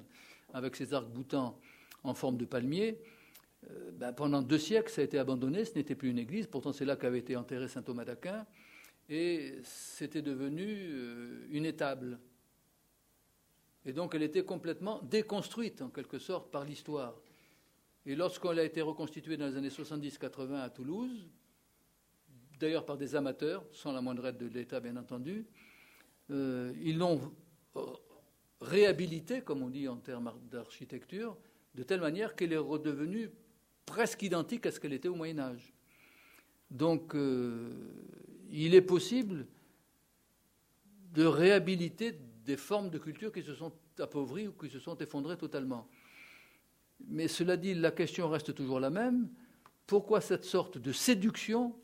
avec 0.53 0.77
ses 0.77 0.95
arcs-boutants 0.95 1.59
en 2.05 2.15
forme 2.15 2.37
de 2.37 2.45
palmier. 2.45 2.99
Euh, 3.71 3.91
ben, 3.93 4.13
pendant 4.13 4.43
deux 4.43 4.59
siècles, 4.59 4.91
ça 4.91 5.03
a 5.03 5.05
été 5.05 5.19
abandonné, 5.19 5.65
ce 5.65 5.75
n'était 5.75 5.95
plus 5.95 6.11
une 6.11 6.19
église, 6.19 6.47
pourtant 6.47 6.73
c'est 6.73 6.85
là 6.85 6.97
qu'avait 6.97 7.19
été 7.19 7.37
enterré 7.37 7.69
saint 7.69 7.83
Thomas 7.83 8.05
d'Aquin, 8.05 8.47
et 9.09 9.55
c'était 9.63 10.23
devenu 10.23 10.65
euh, 10.67 11.47
une 11.51 11.65
étable. 11.65 12.19
Et 13.85 13.93
donc 13.93 14.15
elle 14.15 14.23
était 14.23 14.45
complètement 14.45 15.01
déconstruite 15.03 15.83
en 15.83 15.89
quelque 15.89 16.19
sorte 16.19 16.51
par 16.51 16.65
l'histoire. 16.65 17.21
Et 18.07 18.15
lorsqu'elle 18.15 18.59
a 18.59 18.65
été 18.65 18.83
reconstituée 18.83 19.37
dans 19.37 19.47
les 19.47 19.57
années 19.57 19.69
70-80 19.69 20.55
à 20.55 20.71
Toulouse, 20.71 21.29
d'ailleurs 22.59 22.87
par 22.87 22.97
des 22.97 23.17
amateurs, 23.17 23.65
sans 23.73 23.93
la 23.93 24.01
moindre 24.01 24.27
aide 24.27 24.39
de 24.39 24.47
l'État 24.47 24.81
bien 24.81 24.97
entendu. 24.97 25.47
Euh, 26.31 26.73
ils 26.81 26.97
l'ont 26.97 27.33
réhabilité, 28.61 29.43
comme 29.43 29.63
on 29.63 29.69
dit 29.69 29.89
en 29.89 29.97
termes 29.97 30.33
d'architecture, 30.51 31.37
de 31.75 31.83
telle 31.83 32.01
manière 32.01 32.37
qu'elle 32.37 32.53
est 32.53 32.59
redevenue 32.59 33.31
presque 33.87 34.23
identique 34.23 34.67
à 34.67 34.71
ce 34.71 34.79
qu'elle 34.79 34.93
était 34.93 35.09
au 35.09 35.15
Moyen 35.15 35.39
Âge. 35.39 35.73
Donc 36.71 37.15
euh, 37.15 37.71
il 38.51 38.75
est 38.75 38.83
possible 38.83 39.47
de 41.13 41.25
réhabiliter 41.25 42.19
des 42.45 42.57
formes 42.57 42.91
de 42.91 42.99
culture 42.99 43.33
qui 43.33 43.43
se 43.43 43.55
sont 43.55 43.73
appauvries 43.99 44.49
ou 44.49 44.53
qui 44.53 44.69
se 44.69 44.79
sont 44.79 44.97
effondrées 44.99 45.37
totalement. 45.37 45.89
Mais 47.09 47.29
cela 47.29 47.57
dit, 47.57 47.75
la 47.75 47.91
question 47.91 48.29
reste 48.29 48.55
toujours 48.55 48.81
la 48.81 48.91
même. 48.91 49.29
Pourquoi 49.87 50.21
cette 50.21 50.45
sorte 50.45 50.79
de 50.79 50.93
séduction 50.93 51.75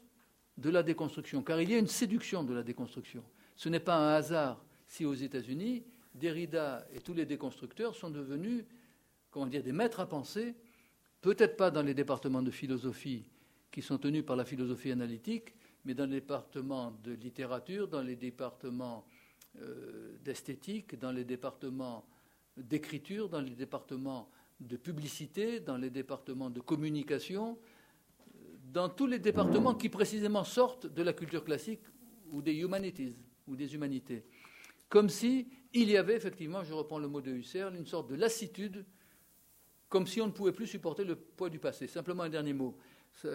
de 0.59 0.71
la 0.71 0.83
déconstruction, 0.83 1.43
car 1.43 1.61
il 1.61 1.71
y 1.71 1.75
a 1.75 1.79
une 1.79 1.87
séduction 1.87 2.43
de 2.43 2.53
la 2.53 2.63
déconstruction. 2.63 3.23
Ce 3.55 3.69
n'est 3.69 3.81
pas 3.81 3.97
un 3.97 4.15
hasard 4.15 4.65
si 4.87 5.05
aux 5.05 5.15
États-Unis, 5.15 5.85
Derrida 6.15 6.87
et 6.93 7.01
tous 7.01 7.15
les 7.15 7.27
déconstructeurs 7.27 7.95
sont 7.95 8.11
devenus, 8.11 8.65
comment 9.31 9.47
dire, 9.47 9.63
des 9.63 9.73
maîtres 9.73 10.01
à 10.01 10.09
penser, 10.09 10.57
peut-être 11.21 11.57
pas 11.57 11.71
dans 11.71 11.83
les 11.83 11.95
départements 11.95 12.43
de 12.43 12.51
philosophie 12.51 13.25
qui 13.71 13.83
sont 13.83 13.99
tenus 13.99 14.25
par 14.25 14.35
la 14.35 14.45
philosophie 14.45 14.91
analytique, 14.91 15.55
mais 15.85 15.95
dans 15.95 16.07
les 16.07 16.21
départements 16.21 16.91
de 17.05 17.13
littérature, 17.13 17.87
dans 17.87 18.03
les 18.03 18.17
départements 18.17 19.07
d'esthétique, 20.25 20.99
dans 20.99 21.13
les 21.13 21.25
départements 21.25 22.05
d'écriture, 22.57 23.29
dans 23.29 23.41
les 23.41 23.55
départements 23.55 24.29
de 24.61 24.77
publicité, 24.77 25.61
dans 25.61 25.77
les 25.77 25.91
départements 25.91 26.51
de 26.51 26.61
communication, 26.61 27.59
dans 28.73 28.89
tous 28.89 29.07
les 29.07 29.19
départements 29.19 29.75
qui 29.75 29.89
précisément 29.89 30.45
sortent 30.45 30.87
de 30.87 31.03
la 31.03 31.13
culture 31.13 31.45
classique 31.45 31.83
ou 32.31 32.43
des 32.43 32.55
humanities, 32.55 33.17
ou 33.47 33.57
des 33.57 33.75
humanités. 33.75 34.25
Comme 34.89 35.09
si 35.09 35.49
il 35.73 35.91
y 35.91 35.97
avait 35.97 36.17
effectivement, 36.17 36.65
je 36.65 36.73
reprends 36.73 36.99
le 36.99 37.09
mot 37.09 37.21
de 37.21 37.31
Husserl, 37.31 37.77
une 37.77 37.87
sorte 37.87 38.11
de 38.11 38.17
lassitude, 38.17 38.85
comme 39.89 40.07
si 40.07 40.21
on 40.21 40.27
ne 40.27 40.33
pouvait 40.33 40.53
plus 40.53 40.67
supporter 40.67 41.05
le 41.05 41.17
poids 41.17 41.51
du 41.51 41.59
passé. 41.59 41.87
Simplement 41.87 42.25
un 42.25 42.29
dernier 42.29 42.53
mot, 42.53 42.77
ça, 43.13 43.31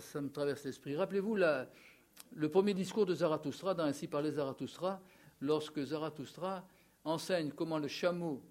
ça, 0.00 0.20
me 0.20 0.30
traverse 0.30 0.64
l'esprit. 0.64 0.96
Rappelez-vous 0.96 1.36
le 1.36 2.48
premier 2.50 2.74
discours 2.74 3.06
de 3.06 3.14
Zarathustra, 3.14 3.74
dans 3.74 3.84
Ainsi 3.84 4.08
parlait 4.08 4.32
Zarathustra, 4.32 5.00
lorsque 5.40 5.82
Zarathustra 5.82 6.66
enseigne 7.04 7.50
comment 7.50 7.78
le 7.78 7.88
chameau, 7.88 8.42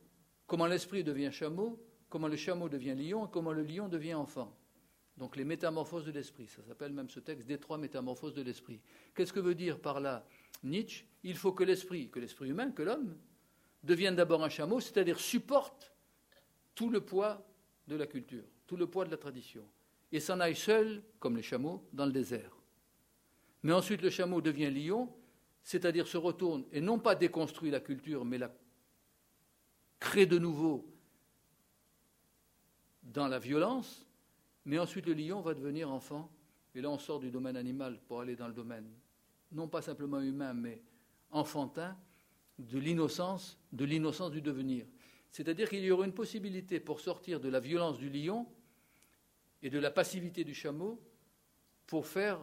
comment 0.47 0.67
l'esprit 0.67 1.03
devient 1.03 1.31
chameau, 1.31 1.79
comment 2.09 2.27
le 2.27 2.37
chameau 2.37 2.69
devient 2.69 2.95
lion 2.95 3.25
et 3.25 3.29
comment 3.31 3.51
le 3.51 3.63
lion 3.63 3.87
devient 3.87 4.13
enfant. 4.13 4.55
Donc 5.17 5.37
les 5.37 5.45
métamorphoses 5.45 6.05
de 6.05 6.11
l'esprit, 6.11 6.47
ça 6.47 6.61
s'appelle 6.63 6.91
même 6.91 7.09
ce 7.09 7.19
texte 7.19 7.47
des 7.47 7.57
trois 7.57 7.77
métamorphoses 7.77 8.33
de 8.33 8.41
l'esprit. 8.41 8.81
Qu'est-ce 9.13 9.31
que 9.31 9.39
veut 9.39 9.55
dire 9.55 9.79
par 9.79 9.99
là 9.99 10.25
Nietzsche 10.63 11.05
Il 11.23 11.35
faut 11.35 11.53
que 11.53 11.63
l'esprit, 11.63 12.09
que 12.09 12.19
l'esprit 12.19 12.49
humain, 12.49 12.71
que 12.71 12.83
l'homme, 12.83 13.17
devienne 13.83 14.15
d'abord 14.15 14.43
un 14.43 14.49
chameau, 14.49 14.79
c'est-à-dire 14.79 15.19
supporte 15.19 15.93
tout 16.73 16.89
le 16.89 17.01
poids 17.01 17.45
de 17.87 17.95
la 17.95 18.07
culture, 18.07 18.43
tout 18.67 18.75
le 18.75 18.87
poids 18.87 19.05
de 19.05 19.11
la 19.11 19.17
tradition, 19.17 19.63
et 20.11 20.19
s'en 20.19 20.39
aille 20.39 20.55
seul, 20.55 21.01
comme 21.19 21.37
les 21.37 21.43
chameaux, 21.43 21.87
dans 21.93 22.05
le 22.05 22.11
désert. 22.11 22.51
Mais 23.63 23.73
ensuite 23.73 24.01
le 24.01 24.09
chameau 24.09 24.41
devient 24.41 24.71
lion, 24.71 25.09
c'est-à-dire 25.65 26.07
se 26.07 26.17
retourne 26.17 26.63
et 26.71 26.79
non 26.79 26.99
pas 26.99 27.15
déconstruit 27.15 27.71
la 27.71 27.79
culture, 27.79 28.23
mais 28.23 28.37
la 28.37 28.55
crée 29.99 30.27
de 30.27 30.37
nouveau 30.37 30.87
dans 33.01 33.27
la 33.27 33.39
violence, 33.39 34.05
mais 34.63 34.77
ensuite, 34.77 35.07
le 35.07 35.13
lion 35.13 35.41
va 35.41 35.55
devenir 35.55 35.91
enfant. 35.91 36.31
Et 36.75 36.81
là, 36.81 36.89
on 36.89 36.99
sort 36.99 37.19
du 37.19 37.31
domaine 37.31 37.57
animal 37.57 37.99
pour 38.07 38.21
aller 38.21 38.35
dans 38.35 38.47
le 38.47 38.53
domaine, 38.53 38.87
non 39.51 39.67
pas 39.67 39.81
simplement 39.81 40.21
humain, 40.21 40.53
mais 40.53 40.83
enfantin, 41.31 41.97
de 42.59 42.77
l'innocence, 42.77 43.59
de 43.71 43.85
l'innocence 43.85 44.31
du 44.31 44.41
devenir. 44.41 44.85
C'est-à-dire 45.31 45.67
qu'il 45.67 45.83
y 45.83 45.91
aura 45.91 46.05
une 46.05 46.13
possibilité 46.13 46.79
pour 46.79 46.99
sortir 46.99 47.39
de 47.39 47.49
la 47.49 47.59
violence 47.59 47.97
du 47.97 48.09
lion 48.09 48.47
et 49.63 49.71
de 49.71 49.79
la 49.79 49.89
passivité 49.89 50.43
du 50.43 50.53
chameau 50.53 51.01
pour 51.87 52.05
faire 52.05 52.39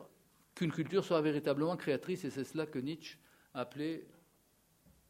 qu'une 0.55 0.73
culture 0.73 1.05
soit 1.05 1.21
véritablement 1.21 1.77
créatrice. 1.77 2.25
Et 2.25 2.31
c'est 2.31 2.45
cela 2.45 2.67
que 2.67 2.79
Nietzsche 2.79 3.19
appelait 3.55 4.07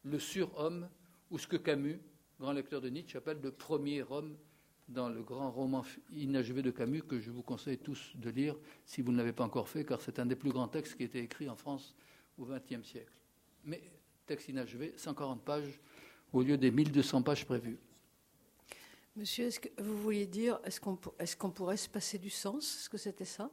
le 0.03 0.19
surhomme, 0.19 0.89
ou 1.31 1.37
ce 1.37 1.47
que 1.47 1.57
Camus, 1.57 1.99
grand 2.39 2.51
lecteur 2.51 2.81
de 2.81 2.89
Nietzsche, 2.89 3.17
appelle 3.17 3.39
le 3.41 3.51
premier 3.51 4.03
homme 4.03 4.35
dans 4.89 5.09
le 5.09 5.23
grand 5.23 5.49
roman 5.49 5.85
inachevé 6.11 6.61
de 6.61 6.71
Camus 6.71 7.03
que 7.03 7.19
je 7.19 7.31
vous 7.31 7.41
conseille 7.41 7.77
tous 7.77 8.11
de 8.15 8.29
lire 8.29 8.55
si 8.85 9.01
vous 9.01 9.11
ne 9.11 9.17
l'avez 9.17 9.31
pas 9.31 9.45
encore 9.45 9.69
fait, 9.69 9.85
car 9.85 10.01
c'est 10.01 10.19
un 10.19 10.25
des 10.25 10.35
plus 10.35 10.51
grands 10.51 10.67
textes 10.67 10.95
qui 10.97 11.03
a 11.03 11.05
été 11.05 11.19
écrit 11.19 11.49
en 11.49 11.55
France 11.55 11.95
au 12.37 12.45
XXe 12.45 12.85
siècle. 12.85 13.13
Mais 13.63 13.81
texte 14.25 14.49
inachevé, 14.49 14.93
140 14.97 15.43
pages 15.43 15.79
au 16.33 16.41
lieu 16.41 16.57
des 16.57 16.71
1200 16.71 17.21
pages 17.21 17.45
prévues. 17.45 17.77
Monsieur, 19.15 19.45
est-ce 19.45 19.59
que 19.59 19.69
vous 19.81 19.97
vouliez 19.97 20.25
dire, 20.25 20.59
est-ce 20.63 20.81
qu'on 20.81 20.97
est 21.19 21.53
pourrait 21.53 21.77
se 21.77 21.87
passer 21.87 22.17
du 22.17 22.29
sens? 22.29 22.79
Est-ce 22.79 22.89
que 22.89 22.97
c'était 22.97 23.25
ça? 23.25 23.51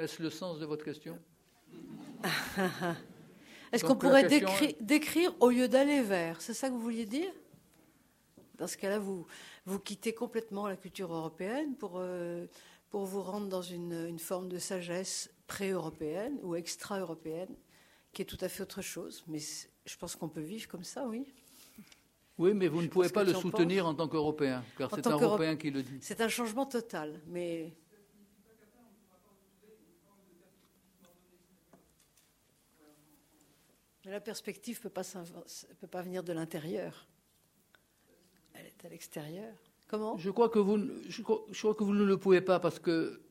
Est-ce 0.00 0.22
le 0.22 0.30
sens 0.30 0.58
de 0.58 0.64
votre 0.64 0.82
question? 0.82 1.18
Est-ce 3.72 3.84
qu'on 3.84 3.96
pourrait 3.96 4.26
décrire, 4.80 5.34
au 5.40 5.50
lieu 5.50 5.68
d'aller 5.68 6.00
vers? 6.00 6.40
C'est 6.40 6.54
ça 6.54 6.68
que 6.68 6.72
vous 6.72 6.80
vouliez 6.80 7.04
dire? 7.04 7.30
Dans 8.56 8.66
ce 8.66 8.78
cas-là, 8.78 8.98
vous, 8.98 9.26
vous 9.66 9.78
quittez 9.78 10.14
complètement 10.14 10.66
la 10.66 10.76
culture 10.76 11.12
européenne 11.12 11.76
pour, 11.76 11.94
euh, 11.96 12.46
pour 12.88 13.04
vous 13.04 13.22
rendre 13.22 13.48
dans 13.48 13.62
une, 13.62 14.06
une 14.08 14.18
forme 14.18 14.48
de 14.48 14.58
sagesse 14.58 15.30
pré-européenne 15.46 16.38
ou 16.42 16.54
extra-européenne, 16.54 17.54
qui 18.12 18.22
est 18.22 18.26
tout 18.26 18.38
à 18.40 18.48
fait 18.48 18.62
autre 18.62 18.80
chose. 18.80 19.22
Mais 19.28 19.38
je 19.38 19.96
pense 19.98 20.16
qu'on 20.16 20.28
peut 20.30 20.40
vivre 20.40 20.66
comme 20.66 20.84
ça, 20.84 21.06
oui. 21.06 21.26
Oui, 22.38 22.54
mais 22.54 22.68
vous 22.68 22.80
ne 22.80 22.88
pouvez 22.88 23.10
pas 23.10 23.22
le 23.22 23.34
soutenir 23.34 23.86
en 23.86 23.94
tant 23.94 24.08
qu'Européen, 24.08 24.64
car 24.78 24.90
c'est 24.94 25.06
un 25.06 25.18
Européen 25.18 25.56
qui 25.56 25.70
le 25.70 25.82
dit. 25.82 25.98
C'est 26.00 26.22
un 26.22 26.28
changement 26.28 26.64
total, 26.64 27.20
mais 27.26 27.74
La 34.10 34.20
perspective 34.20 34.80
ne 34.84 34.90
peut, 34.90 35.86
pas 35.86 36.02
venir 36.02 36.24
de 36.24 36.32
l'intérieur. 36.32 37.06
Elle 38.54 38.66
est 38.66 38.84
à 38.84 38.88
l'extérieur. 38.88 39.54
Comment? 39.86 40.18
Je 40.18 40.30
crois, 40.30 40.48
que 40.48 40.58
vous, 40.58 40.80
je 41.08 41.22
crois, 41.22 41.74
que 41.76 41.84
vous 41.84 41.94
ne 41.94 42.02
le 42.04 42.16
pouvez 42.16 42.40
pas 42.40 42.58
parce 42.58 42.80
que 42.80 43.22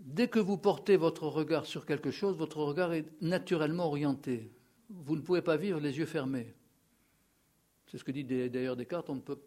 dès 0.00 0.26
que 0.26 0.40
vous 0.40 0.58
portez 0.58 0.96
votre 0.96 1.28
regard 1.28 1.66
sur 1.66 1.86
quelque 1.86 2.10
chose, 2.10 2.36
votre 2.36 2.58
regard 2.58 2.92
est 2.94 3.06
naturellement 3.20 3.86
orienté. 3.86 4.50
vous 4.90 5.14
ne 5.14 5.20
pouvez 5.20 5.42
pas 5.42 5.56
vivre 5.56 5.78
les 5.78 5.96
yeux 5.98 6.06
fermés. 6.06 6.52
C'est 7.86 7.98
ce 7.98 8.02
que 8.02 8.10
dit 8.10 8.24
d'ailleurs 8.24 8.76
Descartes, 8.76 9.10
on 9.10 9.14
ne 9.14 9.20
peut 9.20 9.38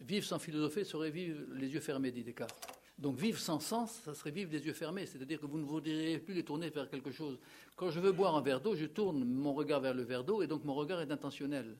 vivre 0.00 0.26
sans 0.26 0.40
philosopher 0.40 0.82
serait 0.82 1.10
vivre 1.10 1.40
les 1.52 1.68
yeux 1.68 1.80
fermés, 1.80 2.10
dit 2.10 2.24
Descartes. 2.24 2.79
Donc 3.00 3.16
vivre 3.16 3.38
sans 3.38 3.60
sens, 3.60 3.92
ça 4.04 4.14
serait 4.14 4.30
vivre 4.30 4.52
les 4.52 4.66
yeux 4.66 4.74
fermés, 4.74 5.06
c'est-à-dire 5.06 5.40
que 5.40 5.46
vous 5.46 5.58
ne 5.58 5.64
voudriez 5.64 6.18
plus 6.18 6.34
les 6.34 6.44
tourner 6.44 6.68
vers 6.68 6.88
quelque 6.90 7.10
chose. 7.10 7.38
Quand 7.74 7.90
je 7.90 7.98
veux 7.98 8.12
boire 8.12 8.36
un 8.36 8.42
verre 8.42 8.60
d'eau, 8.60 8.76
je 8.76 8.84
tourne 8.84 9.24
mon 9.24 9.54
regard 9.54 9.80
vers 9.80 9.94
le 9.94 10.02
verre 10.02 10.22
d'eau 10.22 10.42
et 10.42 10.46
donc 10.46 10.64
mon 10.64 10.74
regard 10.74 11.00
est 11.00 11.10
intentionnel. 11.10 11.78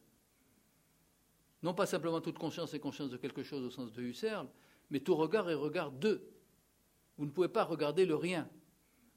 Non 1.62 1.74
pas 1.74 1.84
simplement 1.84 2.22
toute 2.22 2.38
conscience 2.38 2.72
est 2.72 2.78
conscience 2.78 3.10
de 3.10 3.18
quelque 3.18 3.42
chose 3.42 3.62
au 3.66 3.70
sens 3.70 3.92
de 3.92 4.00
Husserl, 4.00 4.48
mais 4.90 5.00
tout 5.00 5.14
regard 5.14 5.50
est 5.50 5.54
regard 5.54 5.92
de. 5.92 6.22
Vous 7.18 7.26
ne 7.26 7.30
pouvez 7.30 7.48
pas 7.48 7.64
regarder 7.64 8.06
le 8.06 8.14
rien. 8.14 8.48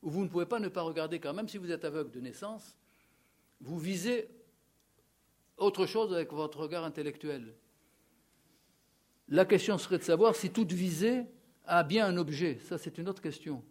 Ou 0.01 0.09
vous 0.09 0.25
ne 0.25 0.29
pouvez 0.29 0.45
pas 0.45 0.59
ne 0.59 0.67
pas 0.67 0.81
regarder, 0.81 1.21
car 1.21 1.33
même 1.33 1.47
si 1.47 1.57
vous 1.57 1.71
êtes 1.71 1.85
aveugle 1.85 2.11
de 2.11 2.19
naissance, 2.19 2.75
vous 3.61 3.79
visez 3.79 4.27
autre 5.55 5.85
chose 5.85 6.13
avec 6.13 6.33
votre 6.33 6.59
regard 6.59 6.83
intellectuel. 6.83 7.55
La 9.29 9.45
question 9.45 9.77
serait 9.77 9.99
de 9.99 10.03
savoir 10.03 10.35
si 10.35 10.51
toute 10.51 10.73
visée 10.73 11.23
a 11.65 11.83
bien 11.83 12.07
un 12.07 12.17
objet. 12.17 12.59
Ça, 12.59 12.77
c'est 12.77 12.97
une 12.97 13.07
autre 13.09 13.21
question. 13.21 13.63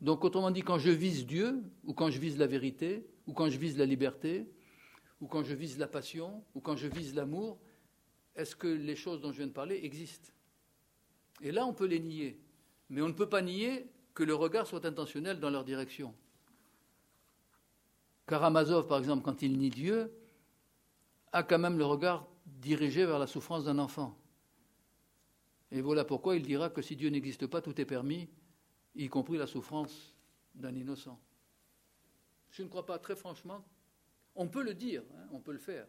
Donc, 0.00 0.24
autrement 0.24 0.50
dit, 0.50 0.62
quand 0.62 0.78
je 0.78 0.90
vise 0.90 1.26
Dieu, 1.26 1.62
ou 1.84 1.94
quand 1.94 2.10
je 2.10 2.18
vise 2.18 2.38
la 2.38 2.46
vérité, 2.46 3.06
ou 3.26 3.32
quand 3.32 3.48
je 3.48 3.58
vise 3.58 3.78
la 3.78 3.86
liberté, 3.86 4.50
ou 5.20 5.28
quand 5.28 5.44
je 5.44 5.54
vise 5.54 5.78
la 5.78 5.86
passion, 5.86 6.44
ou 6.54 6.60
quand 6.60 6.76
je 6.76 6.88
vise 6.88 7.14
l'amour, 7.14 7.58
est-ce 8.34 8.56
que 8.56 8.66
les 8.66 8.96
choses 8.96 9.20
dont 9.20 9.30
je 9.30 9.38
viens 9.38 9.46
de 9.46 9.52
parler 9.52 9.80
existent? 9.84 10.30
Et 11.40 11.52
là, 11.52 11.66
on 11.66 11.72
peut 11.72 11.86
les 11.86 12.00
nier. 12.00 12.40
Mais 12.88 13.02
on 13.02 13.08
ne 13.08 13.12
peut 13.12 13.28
pas 13.28 13.42
nier 13.42 13.86
que 14.14 14.22
le 14.22 14.34
regard 14.34 14.66
soit 14.66 14.84
intentionnel 14.84 15.38
dans 15.38 15.50
leur 15.50 15.64
direction. 15.64 16.14
Karamazov, 18.26 18.86
par 18.86 18.98
exemple, 18.98 19.22
quand 19.22 19.42
il 19.42 19.58
nie 19.58 19.70
Dieu, 19.70 20.12
a 21.32 21.42
quand 21.42 21.58
même 21.58 21.78
le 21.78 21.84
regard 21.84 22.26
dirigé 22.46 23.06
vers 23.06 23.18
la 23.18 23.26
souffrance 23.26 23.64
d'un 23.64 23.78
enfant. 23.78 24.16
Et 25.72 25.80
voilà 25.80 26.04
pourquoi 26.04 26.36
il 26.36 26.42
dira 26.42 26.68
que 26.68 26.82
si 26.82 26.96
Dieu 26.96 27.08
n'existe 27.08 27.46
pas, 27.46 27.62
tout 27.62 27.80
est 27.80 27.86
permis, 27.86 28.28
y 28.94 29.08
compris 29.08 29.38
la 29.38 29.46
souffrance 29.46 30.14
d'un 30.54 30.74
innocent. 30.74 31.18
Je 32.50 32.62
ne 32.62 32.68
crois 32.68 32.84
pas, 32.84 32.98
très 32.98 33.16
franchement, 33.16 33.64
on 34.34 34.48
peut 34.48 34.62
le 34.62 34.74
dire, 34.74 35.02
hein, 35.14 35.28
on 35.32 35.40
peut 35.40 35.52
le 35.52 35.58
faire. 35.58 35.88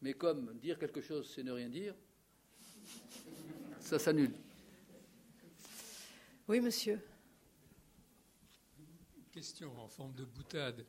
Mais 0.00 0.14
comme 0.14 0.56
dire 0.60 0.78
quelque 0.78 1.00
chose, 1.00 1.28
c'est 1.34 1.42
ne 1.42 1.50
rien 1.50 1.68
dire, 1.68 1.96
ça 3.80 3.98
s'annule. 3.98 4.32
Oui, 6.46 6.60
monsieur. 6.60 7.00
Question 9.32 9.76
en 9.80 9.88
forme 9.88 10.14
de 10.14 10.24
boutade. 10.24 10.86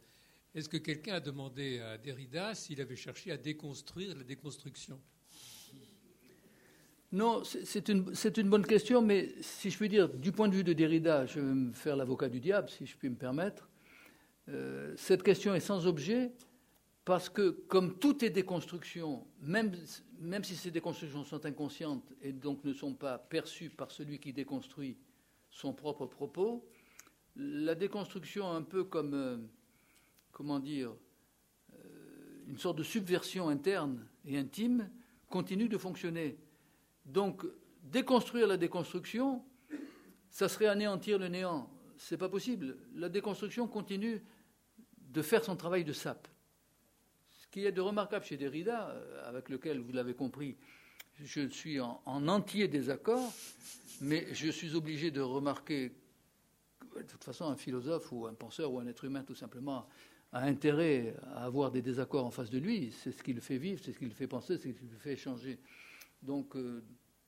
Est-ce 0.54 0.70
que 0.70 0.78
quelqu'un 0.78 1.16
a 1.16 1.20
demandé 1.20 1.80
à 1.80 1.98
Derrida 1.98 2.54
s'il 2.54 2.80
avait 2.82 2.96
cherché 2.96 3.32
à 3.32 3.38
déconstruire 3.38 4.16
la 4.16 4.24
déconstruction? 4.24 5.02
Non, 7.16 7.44
c'est 7.46 7.88
une, 7.88 8.50
bonne 8.50 8.66
question, 8.66 9.02
mais 9.02 9.34
si 9.40 9.70
je 9.70 9.78
puis 9.78 9.88
dire, 9.88 10.10
du 10.10 10.34
point 10.34 10.50
de 10.50 10.54
vue 10.54 10.66
de 10.66 10.74
Derrida, 10.74 11.26
je 11.26 11.40
vais 11.40 11.46
me 11.46 11.72
faire 11.72 11.96
l'avocat 11.96 12.28
du 12.28 12.42
diable, 12.42 12.70
si 12.70 12.86
je 12.86 12.98
puis 12.98 13.10
me 13.10 13.16
permettre. 13.16 13.70
Euh, 14.50 14.94
cette 14.98 15.24
question 15.24 15.56
est 15.56 15.62
sans 15.62 15.88
objet 15.88 16.34
parce 17.06 17.30
que, 17.30 17.52
comme 17.52 18.00
tout 18.00 18.26
est 18.26 18.32
déconstruction, 18.32 19.26
même, 19.40 19.72
si 20.44 20.58
ces 20.58 20.72
déconstructions 20.72 21.24
sont 21.24 21.46
inconscientes 21.46 22.12
et 22.22 22.34
donc 22.34 22.66
ne 22.66 22.74
sont 22.74 22.94
pas 22.94 23.18
perçues 23.18 23.70
par 23.70 23.92
celui 23.92 24.20
qui 24.20 24.34
déconstruit 24.34 24.98
son 25.50 25.72
propre 25.72 26.08
propos, 26.08 26.68
la 27.38 27.76
déconstruction, 27.76 28.52
un 28.52 28.62
peu 28.62 28.84
comme, 28.84 29.14
euh, 29.14 29.38
comment 30.34 30.60
dire, 30.60 30.94
euh, 31.76 31.78
une 32.50 32.58
sorte 32.58 32.78
de 32.78 32.84
subversion 32.84 33.48
interne 33.48 34.06
et 34.26 34.38
intime, 34.38 34.90
continue 35.30 35.70
de 35.70 35.78
fonctionner. 35.78 36.38
Donc, 37.06 37.46
déconstruire 37.84 38.48
la 38.48 38.58
déconstruction, 38.58 39.44
ça 40.30 40.50
serait 40.50 40.68
anéantir 40.68 41.18
le 41.18 41.28
néant. 41.28 41.70
C'est 41.98 42.18
pas 42.18 42.30
possible. 42.30 42.78
La 42.96 43.10
déconstruction 43.10 43.68
continue 43.68 44.22
de 44.98 45.22
faire 45.22 45.44
son 45.44 45.56
travail 45.56 45.84
de 45.84 45.94
sape. 45.94 46.28
Ce 47.30 47.48
qui 47.48 47.66
est 47.66 47.72
de 47.72 47.82
remarquable 47.82 48.26
chez 48.26 48.38
Derrida, 48.38 48.90
euh, 48.90 49.30
avec 49.30 49.50
lequel, 49.50 49.80
vous 49.80 49.94
l'avez 49.94 50.14
compris, 50.14 50.58
je 51.24 51.48
suis 51.48 51.80
en, 51.80 52.02
entier 52.06 52.68
désaccord, 52.68 53.32
mais 54.02 54.28
je 54.34 54.50
suis 54.50 54.76
obligé 54.76 55.12
de 55.12 55.22
remarquer 55.22 55.94
de 56.98 57.04
toute 57.04 57.24
façon, 57.24 57.46
un 57.46 57.56
philosophe 57.56 58.12
ou 58.12 58.26
un 58.26 58.34
penseur 58.34 58.72
ou 58.72 58.80
un 58.80 58.88
être 58.88 59.04
humain, 59.04 59.24
tout 59.24 59.36
simplement, 59.36 59.88
a 60.32 60.44
intérêt 60.44 61.16
à 61.34 61.46
avoir 61.46 61.72
des 61.72 61.82
désaccords 61.82 62.26
en 62.26 62.32
face 62.32 62.50
de 62.50 62.58
lui. 62.58 62.92
C'est 62.92 63.12
ce 63.12 63.24
qui 63.24 63.34
le 63.34 63.42
fait 63.42 63.58
vivre, 63.58 63.82
c'est 63.84 63.94
ce 63.94 64.00
qui 64.00 64.06
le 64.06 64.14
fait 64.14 64.28
penser, 64.28 64.58
c'est 64.58 64.72
ce 64.72 64.80
qui 64.80 64.86
le 64.86 64.98
fait 64.98 65.14
échanger. 65.14 65.60
Donc, 66.26 66.56
euh, 66.56 66.84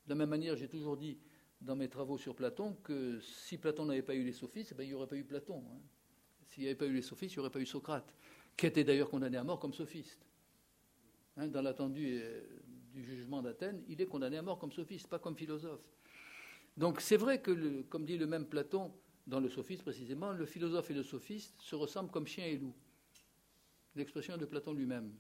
de 0.06 0.10
la 0.10 0.16
même 0.16 0.30
manière, 0.30 0.56
j'ai 0.56 0.68
toujours 0.68 0.98
dit 0.98 1.18
dans 1.62 1.76
mes 1.76 1.88
travaux 1.88 2.18
sur 2.18 2.36
Platon 2.36 2.76
que 2.84 3.20
si 3.20 3.58
Platon 3.58 3.86
n'avait 3.86 4.02
pas 4.02 4.16
eu 4.16 4.24
les 4.24 4.34
sophistes, 4.34 4.72
eh 4.72 4.76
ben, 4.76 4.84
il 4.84 4.88
n'y 4.88 4.94
aurait 4.94 5.08
pas 5.08 5.16
eu 5.16 5.24
Platon. 5.24 5.64
Hein. 5.72 5.80
S'il 6.48 6.64
n'y 6.64 6.70
avait 6.70 6.78
pas 6.78 6.88
eu 6.88 6.94
les 6.94 7.02
sophistes, 7.02 7.36
il 7.36 7.38
n'y 7.38 7.42
aurait 7.42 7.52
pas 7.52 7.60
eu 7.60 7.66
Socrate, 7.66 8.14
qui 8.56 8.66
était 8.66 8.84
d'ailleurs 8.84 9.10
condamné 9.10 9.38
à 9.38 9.44
mort 9.44 9.60
comme 9.60 9.74
sophiste. 9.74 10.26
Hein, 11.36 11.48
dans 11.48 11.62
l'attendu 11.62 12.20
euh, 12.22 12.42
du 12.92 13.04
jugement 13.04 13.44
d'Athènes, 13.44 13.84
il 13.88 14.02
est 14.02 14.08
condamné 14.08 14.38
à 14.38 14.42
mort 14.42 14.58
comme 14.58 14.72
sophiste, 14.72 15.08
pas 15.08 15.20
comme 15.20 15.36
philosophe. 15.36 15.84
Donc 16.76 17.02
c'est 17.02 17.18
vrai 17.18 17.42
que, 17.42 17.82
comme 17.84 18.06
dit 18.06 18.18
le 18.18 18.26
même 18.26 18.48
Platon 18.48 18.92
dans 19.28 19.40
le 19.40 19.50
sophiste 19.50 19.84
précisément, 19.84 20.32
le 20.32 20.46
philosophe 20.46 20.90
et 20.90 20.94
le 20.96 21.04
sophiste 21.04 21.54
se 21.60 21.76
ressemblent 21.76 22.10
comme 22.10 22.26
chien 22.26 22.46
et 22.46 22.58
loup. 22.58 22.74
L'expression 23.96 24.38
de 24.38 24.46
Platon 24.46 24.74
lui-même. 24.74 25.14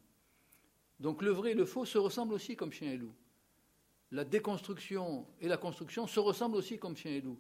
Donc 1.00 1.22
le 1.22 1.32
vrai 1.32 1.52
et 1.52 1.56
le 1.56 1.66
faux 1.66 1.86
se 1.86 1.98
ressemblent 1.98 2.34
aussi 2.34 2.56
comme 2.56 2.72
chien 2.72 2.92
et 2.92 2.98
loup 2.98 3.14
la 4.12 4.24
déconstruction 4.24 5.28
et 5.40 5.48
la 5.48 5.58
construction 5.58 6.08
se 6.08 6.20
ressemblent 6.20 6.56
aussi 6.56 6.80
comme 6.80 6.96
chien 6.96 7.12
et 7.12 7.22
loup. 7.22 7.40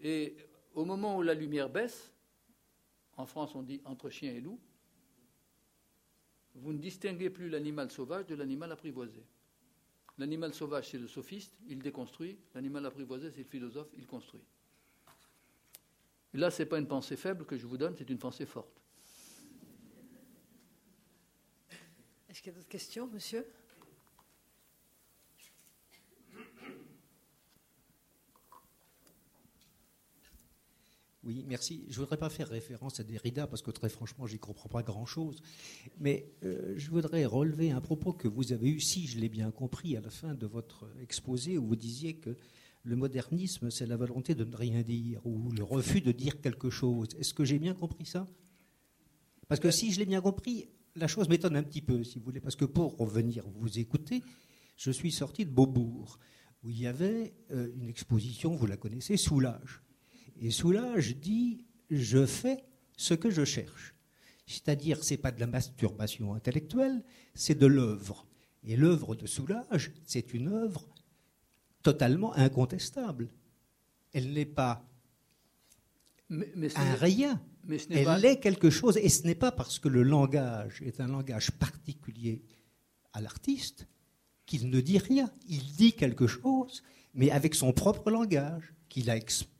Et 0.00 0.36
au 0.74 0.84
moment 0.84 1.16
où 1.16 1.22
la 1.22 1.34
lumière 1.34 1.68
baisse, 1.68 2.12
en 3.16 3.26
France 3.26 3.54
on 3.54 3.62
dit 3.62 3.80
entre 3.84 4.10
chien 4.10 4.32
et 4.32 4.40
loup, 4.40 4.60
vous 6.54 6.72
ne 6.72 6.78
distinguez 6.78 7.30
plus 7.30 7.48
l'animal 7.48 7.90
sauvage 7.90 8.26
de 8.26 8.34
l'animal 8.34 8.72
apprivoisé. 8.72 9.24
L'animal 10.18 10.52
sauvage, 10.52 10.90
c'est 10.90 10.98
le 10.98 11.06
sophiste, 11.06 11.56
il 11.68 11.78
déconstruit. 11.78 12.38
L'animal 12.54 12.84
apprivoisé, 12.86 13.30
c'est 13.30 13.38
le 13.38 13.44
philosophe, 13.44 13.88
il 13.96 14.06
construit. 14.06 14.42
là, 16.34 16.50
ce 16.50 16.62
n'est 16.62 16.68
pas 16.68 16.78
une 16.78 16.88
pensée 16.88 17.16
faible 17.16 17.44
que 17.44 17.56
je 17.56 17.66
vous 17.66 17.78
donne, 17.78 17.94
c'est 17.96 18.10
une 18.10 18.18
pensée 18.18 18.46
forte. 18.46 18.82
Est-ce 22.28 22.42
qu'il 22.42 22.52
y 22.52 22.54
a 22.54 22.58
d'autres 22.58 22.68
questions, 22.68 23.06
monsieur? 23.06 23.46
Oui, 31.28 31.44
merci. 31.46 31.84
Je 31.90 31.96
ne 31.96 32.04
voudrais 32.04 32.16
pas 32.16 32.30
faire 32.30 32.48
référence 32.48 33.00
à 33.00 33.04
Derrida 33.04 33.46
parce 33.46 33.60
que 33.60 33.70
très 33.70 33.90
franchement, 33.90 34.26
j'y 34.26 34.38
comprends 34.38 34.70
pas 34.70 34.82
grand-chose. 34.82 35.42
Mais 36.00 36.32
euh, 36.42 36.72
je 36.78 36.90
voudrais 36.90 37.26
relever 37.26 37.70
un 37.70 37.82
propos 37.82 38.14
que 38.14 38.28
vous 38.28 38.54
avez 38.54 38.70
eu, 38.70 38.80
si 38.80 39.06
je 39.06 39.18
l'ai 39.18 39.28
bien 39.28 39.50
compris, 39.50 39.94
à 39.98 40.00
la 40.00 40.08
fin 40.08 40.32
de 40.32 40.46
votre 40.46 40.88
exposé, 41.02 41.58
où 41.58 41.66
vous 41.66 41.76
disiez 41.76 42.14
que 42.14 42.34
le 42.82 42.96
modernisme, 42.96 43.70
c'est 43.70 43.84
la 43.84 43.98
volonté 43.98 44.34
de 44.34 44.42
ne 44.42 44.56
rien 44.56 44.80
dire 44.80 45.20
ou 45.26 45.50
le 45.52 45.62
refus 45.62 46.00
de 46.00 46.12
dire 46.12 46.40
quelque 46.40 46.70
chose. 46.70 47.08
Est-ce 47.18 47.34
que 47.34 47.44
j'ai 47.44 47.58
bien 47.58 47.74
compris 47.74 48.06
ça? 48.06 48.26
Parce 49.48 49.60
que 49.60 49.70
si 49.70 49.92
je 49.92 49.98
l'ai 49.98 50.06
bien 50.06 50.22
compris, 50.22 50.70
la 50.96 51.08
chose 51.08 51.28
m'étonne 51.28 51.56
un 51.56 51.62
petit 51.62 51.82
peu, 51.82 52.04
si 52.04 52.18
vous 52.18 52.24
voulez, 52.24 52.40
parce 52.40 52.56
que 52.56 52.64
pour 52.64 52.96
revenir 52.96 53.44
vous 53.54 53.78
écouter, 53.78 54.22
je 54.78 54.90
suis 54.90 55.12
sorti 55.12 55.44
de 55.44 55.50
Beaubourg, 55.50 56.18
où 56.62 56.70
il 56.70 56.80
y 56.80 56.86
avait 56.86 57.34
euh, 57.50 57.70
une 57.76 57.86
exposition, 57.90 58.56
vous 58.56 58.66
la 58.66 58.78
connaissez, 58.78 59.18
Soulage 59.18 59.82
et 60.40 60.50
Soulage 60.50 61.16
dit 61.16 61.64
Je 61.90 62.26
fais 62.26 62.64
ce 62.96 63.14
que 63.14 63.30
je 63.30 63.44
cherche. 63.44 63.94
C'est-à-dire, 64.46 65.04
ce 65.04 65.14
n'est 65.14 65.18
pas 65.18 65.30
de 65.30 65.40
la 65.40 65.46
masturbation 65.46 66.34
intellectuelle, 66.34 67.04
c'est 67.34 67.58
de 67.58 67.66
l'œuvre. 67.66 68.26
Et 68.64 68.76
l'œuvre 68.76 69.14
de 69.14 69.26
Soulage, 69.26 69.92
c'est 70.04 70.32
une 70.32 70.48
œuvre 70.48 70.88
totalement 71.82 72.34
incontestable. 72.34 73.28
Elle 74.12 74.32
n'est 74.32 74.46
pas 74.46 74.84
un 76.30 76.94
rien. 76.94 77.42
Elle 77.90 78.24
est 78.24 78.40
quelque 78.40 78.70
chose. 78.70 78.96
Et 78.96 79.08
ce 79.08 79.26
n'est 79.26 79.34
pas 79.34 79.52
parce 79.52 79.78
que 79.78 79.88
le 79.88 80.02
langage 80.02 80.82
est 80.82 81.00
un 81.00 81.08
langage 81.08 81.50
particulier 81.52 82.42
à 83.12 83.20
l'artiste 83.20 83.86
qu'il 84.46 84.70
ne 84.70 84.80
dit 84.80 84.98
rien. 84.98 85.30
Il 85.46 85.76
dit 85.76 85.92
quelque 85.92 86.26
chose, 86.26 86.82
mais 87.12 87.30
avec 87.30 87.54
son 87.54 87.72
propre 87.72 88.10
langage, 88.10 88.74
qu'il 88.88 89.10
a 89.10 89.16
exprimé 89.16 89.57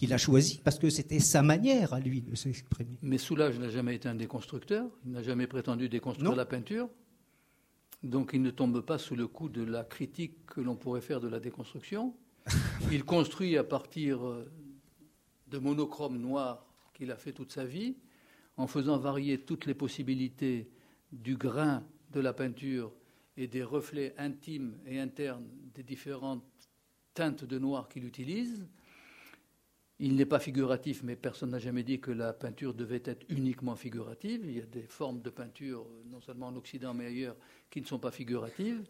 qu'il 0.00 0.14
a 0.14 0.18
choisi 0.18 0.58
parce 0.64 0.78
que 0.78 0.88
c'était 0.88 1.18
sa 1.18 1.42
manière 1.42 1.92
à 1.92 2.00
lui 2.00 2.22
de 2.22 2.34
s'exprimer. 2.34 2.96
Mais 3.02 3.18
Soulage 3.18 3.58
n'a 3.58 3.68
jamais 3.68 3.96
été 3.96 4.08
un 4.08 4.14
déconstructeur, 4.14 4.88
il 5.04 5.12
n'a 5.12 5.22
jamais 5.22 5.46
prétendu 5.46 5.90
déconstruire 5.90 6.34
la 6.34 6.46
peinture, 6.46 6.88
donc 8.02 8.30
il 8.32 8.40
ne 8.40 8.50
tombe 8.50 8.80
pas 8.80 8.96
sous 8.96 9.14
le 9.14 9.26
coup 9.26 9.50
de 9.50 9.62
la 9.62 9.84
critique 9.84 10.46
que 10.46 10.62
l'on 10.62 10.74
pourrait 10.74 11.02
faire 11.02 11.20
de 11.20 11.28
la 11.28 11.38
déconstruction. 11.38 12.14
il 12.90 13.04
construit 13.04 13.58
à 13.58 13.62
partir 13.62 14.26
euh, 14.26 14.50
de 15.48 15.58
monochromes 15.58 16.16
noirs 16.16 16.64
qu'il 16.94 17.10
a 17.10 17.16
fait 17.16 17.32
toute 17.32 17.52
sa 17.52 17.66
vie, 17.66 17.94
en 18.56 18.66
faisant 18.66 18.96
varier 18.96 19.42
toutes 19.42 19.66
les 19.66 19.74
possibilités 19.74 20.70
du 21.12 21.36
grain 21.36 21.84
de 22.10 22.20
la 22.20 22.32
peinture 22.32 22.90
et 23.36 23.48
des 23.48 23.62
reflets 23.62 24.14
intimes 24.16 24.78
et 24.86 24.98
internes 24.98 25.46
des 25.74 25.82
différentes 25.82 26.42
teintes 27.12 27.44
de 27.44 27.58
noir 27.58 27.90
qu'il 27.90 28.06
utilise. 28.06 28.66
Il 30.02 30.16
n'est 30.16 30.24
pas 30.24 30.38
figuratif, 30.38 31.02
mais 31.02 31.14
personne 31.14 31.50
n'a 31.50 31.58
jamais 31.58 31.82
dit 31.82 32.00
que 32.00 32.10
la 32.10 32.32
peinture 32.32 32.72
devait 32.72 33.02
être 33.04 33.26
uniquement 33.28 33.76
figurative. 33.76 34.40
Il 34.44 34.56
y 34.56 34.60
a 34.62 34.64
des 34.64 34.86
formes 34.86 35.20
de 35.20 35.28
peinture, 35.28 35.86
non 36.10 36.22
seulement 36.22 36.46
en 36.46 36.56
Occident, 36.56 36.94
mais 36.94 37.04
ailleurs, 37.04 37.36
qui 37.68 37.82
ne 37.82 37.86
sont 37.86 37.98
pas 37.98 38.10
figuratives. 38.10 38.82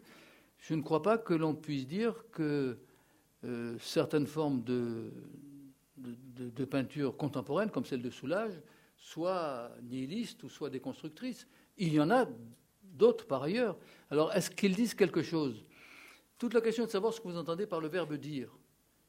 Je 0.57 0.73
ne 0.73 0.81
crois 0.81 1.01
pas 1.01 1.17
que 1.17 1.33
l'on 1.33 1.53
puisse 1.53 1.85
dire 1.85 2.15
que 2.31 2.77
euh, 3.43 3.77
certaines 3.81 4.25
formes 4.25 4.63
de, 4.63 5.11
de, 5.97 6.65
peinture 6.65 7.17
contemporaine, 7.17 7.71
comme 7.71 7.83
celle 7.83 8.01
de 8.01 8.09
Soulage, 8.09 8.61
soient 8.95 9.69
nihilistes 9.83 10.41
ou 10.43 10.49
soient 10.49 10.69
déconstructrices. 10.69 11.45
Il 11.77 11.93
y 11.93 11.99
en 11.99 12.09
a 12.09 12.25
d'autres 12.83 13.27
par 13.27 13.43
ailleurs. 13.43 13.77
Alors, 14.11 14.31
est-ce 14.31 14.49
qu'ils 14.49 14.75
disent 14.75 14.93
quelque 14.93 15.23
chose? 15.23 15.65
Toute 16.37 16.53
la 16.53 16.61
question 16.61 16.83
est 16.83 16.87
de 16.87 16.91
savoir 16.91 17.13
ce 17.13 17.19
que 17.19 17.27
vous 17.27 17.37
entendez 17.37 17.67
par 17.67 17.81
le 17.81 17.89
verbe 17.89 18.13
dire. 18.13 18.49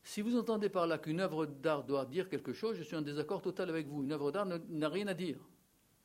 Si 0.05 0.21
vous 0.21 0.37
entendez 0.37 0.69
par 0.69 0.87
là 0.87 0.99
qu'une 0.99 1.21
œuvre 1.21 1.47
d'art 1.47 1.85
doit 1.85 2.05
dire 2.05 2.29
quelque 2.29 2.53
chose, 2.53 2.77
je 2.77 2.83
suis 2.83 2.97
en 2.97 3.03
désaccord 3.03 3.41
total 3.41 3.69
avec 3.71 3.87
vous. 3.87 4.03
Une 4.03 4.13
œuvre 4.13 4.33
d'art 4.33 4.47
n'a 4.47 4.89
rien 4.89 5.07
à 5.07 5.15
dire. 5.15 5.39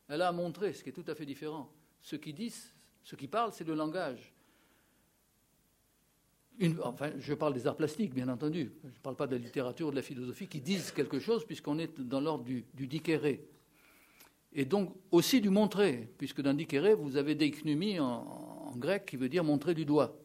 Elle 0.08 0.22
a 0.22 0.30
à 0.30 0.32
montrer, 0.32 0.74
ce 0.74 0.84
qui 0.84 0.90
est 0.90 0.94
tout 0.94 1.06
à 1.08 1.16
fait 1.16 1.26
différent. 1.26 1.72
Ce 2.02 2.16
qui 2.16 2.34
disent, 2.34 2.74
ce 3.04 3.16
qui 3.16 3.28
parle, 3.28 3.52
c'est 3.52 3.66
le 3.66 3.74
langage. 3.74 4.34
enfin, 6.84 7.12
je 7.18 7.34
parle 7.34 7.56
des 7.56 7.66
arts 7.66 7.76
plastiques, 7.76 8.14
bien 8.14 8.30
entendu. 8.30 8.72
Je 8.84 8.90
ne 8.90 9.02
parle 9.02 9.16
pas 9.16 9.28
de 9.28 9.36
la 9.36 9.42
littérature 9.42 9.90
de 9.90 9.96
la 9.96 10.04
philosophie 10.04 10.48
qui 10.48 10.62
disent 10.62 10.92
quelque 10.92 11.20
chose, 11.20 11.44
puisqu'on 11.44 11.80
est 11.80 12.00
dans 12.00 12.22
l'ordre 12.22 12.44
du, 12.44 12.66
du 12.76 12.88
Et 14.54 14.66
donc 14.66 14.96
aussi 15.10 15.42
du 15.42 15.50
montrer, 15.50 16.14
puisque 16.20 16.42
dans 16.42 16.54
dikéré, 16.54 16.94
vous 16.94 17.18
avez 17.18 17.34
des 17.34 17.52
en, 18.00 18.04
en 18.04 18.76
grec 18.78 19.08
qui 19.08 19.18
veut 19.18 19.30
dire 19.30 19.44
montrer 19.44 19.74
du 19.74 19.86
doigt. 19.86 20.16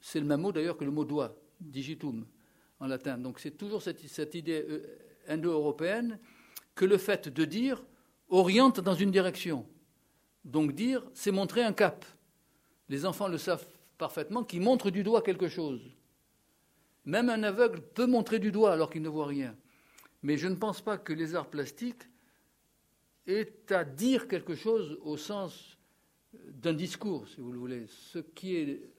C'est 0.00 0.20
le 0.20 0.26
même 0.26 0.42
mot 0.42 0.52
d'ailleurs 0.52 0.76
que 0.76 0.84
le 0.84 0.92
mot 0.92 1.04
doigt 1.04 1.34
digitum 1.60 2.26
en 2.80 2.86
latin. 2.86 3.18
Donc 3.18 3.40
c'est 3.40 3.56
toujours 3.56 3.82
cette, 3.82 4.34
idée 4.34 4.64
euh, 4.68 4.82
indo-européenne 5.28 6.18
que 6.74 6.84
le 6.84 6.98
fait 6.98 7.28
de 7.28 7.44
dire 7.44 7.82
oriente 8.28 8.80
dans 8.80 8.94
une 8.94 9.10
direction. 9.10 9.66
Donc 10.44 10.72
dire, 10.72 11.04
c'est 11.14 11.32
montrer 11.32 11.62
un 11.62 11.72
cap. 11.72 12.04
Les 12.88 13.04
enfants 13.04 13.28
le 13.28 13.38
savent 13.38 13.66
parfaitement, 13.98 14.44
qui 14.44 14.60
montre 14.60 14.90
du 14.90 15.02
doigt 15.02 15.22
quelque 15.22 15.48
chose. 15.48 15.80
Même 17.04 17.28
un 17.30 17.42
aveugle 17.42 17.80
peut 17.80 18.06
montrer 18.06 18.38
du 18.38 18.52
doigt 18.52 18.72
alors 18.72 18.90
qu'il 18.90 19.02
ne 19.02 19.08
voit 19.08 19.26
rien. 19.26 19.56
Mais 20.22 20.36
je 20.36 20.48
ne 20.48 20.54
pense 20.54 20.80
pas 20.80 20.98
que 20.98 21.12
les 21.12 21.34
arts 21.34 21.48
plastiques 21.48 22.02
aient 23.26 23.52
à 23.70 23.84
dire 23.84 24.28
quelque 24.28 24.54
chose 24.54 24.98
au 25.02 25.16
sens 25.16 25.78
d'un 26.32 26.74
discours, 26.74 27.26
si 27.28 27.40
vous 27.40 27.52
le 27.52 27.58
voulez. 27.58 27.86
Ce 27.88 28.18
qui 28.18 28.56
est 28.56 28.90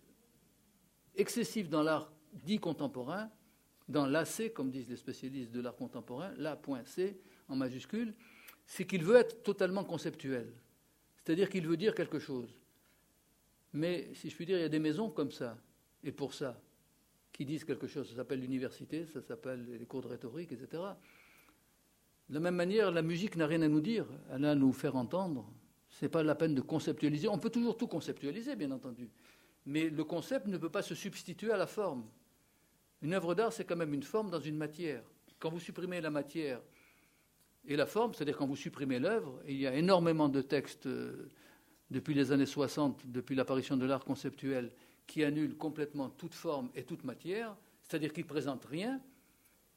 excessif 1.16 1.70
dans 1.70 1.84
l'art 1.84 2.12
dit 2.44 2.60
contemporain, 2.60 3.30
dans 3.88 4.06
l'AC, 4.06 4.54
comme 4.54 4.70
disent 4.70 4.90
les 4.90 4.98
spécialistes 4.98 5.52
de 5.52 5.62
l'art 5.62 5.76
contemporain, 5.76 6.34
l'A.C 6.38 7.20
en 7.50 7.56
majuscule, 7.56 8.14
c'est 8.66 8.86
qu'il 8.86 9.04
veut 9.04 9.16
être 9.16 9.44
totalement 9.44 9.84
conceptuel. 9.84 10.52
C'est-à-dire 11.16 11.50
qu'il 11.50 11.66
veut 11.68 11.78
dire 11.78 11.96
quelque 11.96 12.20
chose. 12.20 12.54
Mais, 13.74 14.10
si 14.14 14.30
je 14.30 14.36
puis 14.36 14.46
dire, 14.46 14.58
il 14.58 14.62
y 14.62 14.66
a 14.66 14.70
des 14.70 14.80
maisons 14.80 15.10
comme 15.10 15.32
ça, 15.32 15.58
et 16.04 16.12
pour 16.12 16.34
ça, 16.34 16.60
qui 17.32 17.46
disent 17.46 17.64
quelque 17.64 17.88
chose. 17.88 18.10
Ça 18.10 18.16
s'appelle 18.16 18.40
l'université, 18.40 19.06
ça 19.06 19.22
s'appelle 19.22 19.78
les 19.78 19.86
cours 19.86 20.02
de 20.02 20.08
rhétorique, 20.08 20.52
etc. 20.52 20.84
De 22.30 22.34
la 22.34 22.40
même 22.40 22.56
manière, 22.56 22.92
la 22.92 23.02
musique 23.02 23.36
n'a 23.36 23.46
rien 23.46 23.62
à 23.62 23.68
nous 23.68 23.82
dire, 23.82 24.08
elle 24.32 24.44
a 24.46 24.52
à 24.52 24.56
nous 24.56 24.74
faire 24.74 24.96
entendre. 24.96 25.48
Ce 25.90 26.04
n'est 26.04 26.10
pas 26.10 26.24
la 26.24 26.36
peine 26.36 26.56
de 26.56 26.62
conceptualiser. 26.62 27.28
On 27.28 27.38
peut 27.38 27.50
toujours 27.50 27.78
tout 27.78 27.88
conceptualiser, 27.88 28.56
bien 28.56 28.72
entendu. 28.72 29.10
Mais 29.66 29.90
le 29.90 30.04
concept 30.04 30.48
ne 30.48 30.58
peut 30.58 30.70
pas 30.70 30.82
se 30.82 30.96
substituer 30.96 31.52
à 31.52 31.58
la 31.58 31.68
forme. 31.68 32.06
Une 33.02 33.14
œuvre 33.14 33.36
d'art, 33.36 33.54
c'est 33.54 33.66
quand 33.66 33.76
même 33.76 33.94
une 33.94 34.04
forme 34.04 34.30
dans 34.30 34.40
une 34.40 34.58
matière. 34.58 35.04
Quand 35.40 35.50
vous 35.50 35.60
supprimez 35.60 36.02
la 36.02 36.10
matière 36.10 36.62
et 37.68 37.76
la 37.76 37.86
forme, 37.86 38.14
c'est-à-dire 38.14 38.38
quand 38.38 38.48
vous 38.48 38.56
supprimez 38.56 39.00
l'œuvre, 39.00 39.42
il 39.48 39.58
y 39.58 39.68
a 39.68 39.76
énormément 39.76 40.30
de 40.30 40.42
textes 40.42 40.88
euh, 40.88 41.30
depuis 41.92 42.14
les 42.14 42.32
années 42.32 42.46
60, 42.46 43.04
depuis 43.06 43.36
l'apparition 43.36 43.78
de 43.78 43.86
l'art 43.86 44.04
conceptuel, 44.04 44.72
qui 45.06 45.24
annulent 45.24 45.58
complètement 45.58 46.10
toute 46.10 46.34
forme 46.34 46.70
et 46.76 46.84
toute 46.84 47.04
matière, 47.04 47.56
c'est-à-dire 47.84 48.12
qui 48.12 48.22
ne 48.22 48.28
présentent 48.28 48.66
rien, 48.66 49.00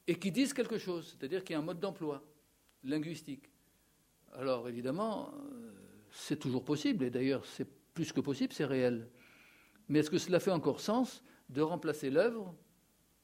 et 0.07 0.19
qui 0.19 0.33
disent 0.33 0.55
quelque 0.55 0.79
chose, 0.79 1.15
c'est-à-dire 1.17 1.45
qu'il 1.45 1.55
y 1.55 1.57
a 1.57 1.59
un 1.61 1.65
mode 1.65 1.79
d'emploi 1.79 2.25
linguistique. 2.85 3.51
Alors 4.33 4.69
évidemment, 4.69 5.33
euh, 5.35 5.73
c'est 6.11 6.39
toujours 6.39 6.65
possible, 6.65 7.05
et 7.05 7.11
d'ailleurs 7.11 7.45
c'est 7.45 7.69
plus 7.95 8.13
que 8.13 8.21
possible, 8.21 8.53
c'est 8.53 8.65
réel. 8.65 9.09
Mais 9.89 9.99
est-ce 9.99 10.11
que 10.11 10.19
cela 10.19 10.41
fait 10.41 10.51
encore 10.51 10.81
sens 10.81 11.23
de 11.49 11.61
remplacer 11.61 12.11
l'œuvre 12.11 12.55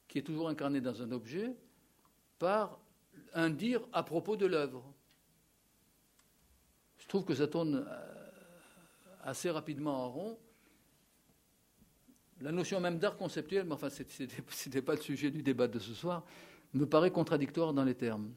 qui 0.07 0.19
est 0.19 0.23
toujours 0.23 0.49
incarné 0.49 0.81
dans 0.81 1.01
un 1.01 1.11
objet, 1.11 1.55
par 2.39 2.79
un 3.33 3.49
dire 3.49 3.81
à 3.93 4.03
propos 4.03 4.35
de 4.35 4.45
l'œuvre. 4.45 4.83
Je 6.97 7.07
trouve 7.07 7.25
que 7.25 7.35
ça 7.35 7.47
tourne 7.47 7.85
euh, 7.87 8.27
assez 9.23 9.49
rapidement 9.49 10.05
en 10.05 10.09
rond. 10.09 10.39
La 12.41 12.51
notion 12.51 12.79
même 12.79 12.99
d'art 12.99 13.17
conceptuel, 13.17 13.65
mais 13.65 13.73
enfin, 13.73 13.89
ce 13.89 14.03
n'était 14.03 14.81
pas 14.85 14.95
le 14.95 15.01
sujet 15.01 15.31
du 15.31 15.41
débat 15.41 15.67
de 15.67 15.79
ce 15.79 15.93
soir, 15.93 16.23
me 16.73 16.85
paraît 16.85 17.11
contradictoire 17.11 17.73
dans 17.73 17.83
les 17.83 17.95
termes. 17.95 18.31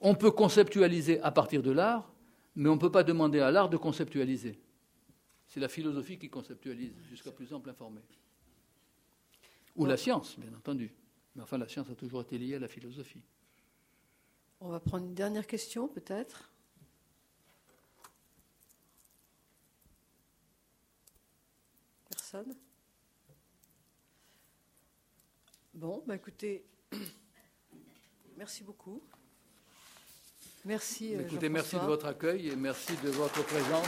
On 0.00 0.14
peut 0.14 0.30
conceptualiser 0.30 1.20
à 1.20 1.30
partir 1.30 1.62
de 1.62 1.70
l'art, 1.70 2.10
mais 2.54 2.68
on 2.68 2.74
ne 2.74 2.80
peut 2.80 2.92
pas 2.92 3.02
demander 3.02 3.40
à 3.40 3.50
l'art 3.50 3.68
de 3.68 3.76
conceptualiser. 3.76 4.58
C'est 5.46 5.60
la 5.60 5.68
philosophie 5.68 6.18
qui 6.18 6.28
conceptualise, 6.28 6.94
jusqu'à 7.08 7.30
plus 7.30 7.52
ample 7.52 7.70
informé. 7.70 8.00
Ou 9.76 9.86
la 9.86 9.96
science, 9.96 10.38
bien 10.38 10.52
entendu. 10.56 10.92
Mais 11.34 11.42
enfin, 11.42 11.58
la 11.58 11.68
science 11.68 11.90
a 11.90 11.94
toujours 11.94 12.22
été 12.22 12.38
liée 12.38 12.54
à 12.54 12.58
la 12.58 12.68
philosophie. 12.68 13.22
On 14.60 14.68
va 14.68 14.80
prendre 14.80 15.04
une 15.04 15.14
dernière 15.14 15.46
question, 15.46 15.86
peut-être. 15.86 16.50
Personne 22.08 22.56
Bon, 25.74 26.02
bah 26.06 26.16
écoutez, 26.16 26.64
merci 28.38 28.64
beaucoup. 28.64 29.02
Merci. 30.64 31.14
Euh, 31.14 31.20
écoutez, 31.20 31.50
merci 31.50 31.76
de 31.76 31.82
votre 31.82 32.06
accueil 32.06 32.48
et 32.48 32.56
merci 32.56 32.94
de 33.04 33.10
votre 33.10 33.44
présence. 33.44 33.86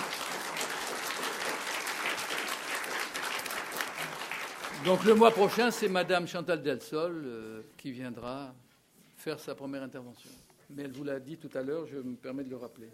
Donc 4.85 5.05
le 5.05 5.15
mois 5.15 5.31
prochain, 5.31 5.71
c'est 5.71 5.89
Madame 5.89 6.27
Chantal 6.27 6.63
Delsol 6.63 7.23
euh, 7.25 7.63
qui 7.77 7.91
viendra 7.91 8.55
faire 9.17 9.41
sa 9.41 9.55
première 9.55 9.83
intervention. 9.83 10.31
Mais 10.71 10.85
elle 10.85 10.93
vous 10.93 11.05
l'a 11.05 11.19
dit 11.19 11.37
tout 11.37 11.51
à 11.55 11.63
l'heure, 11.63 11.87
je 11.87 11.99
me 11.99 12.15
permets 12.15 12.45
de 12.45 12.51
le 12.51 12.57
rappeler. 12.57 12.89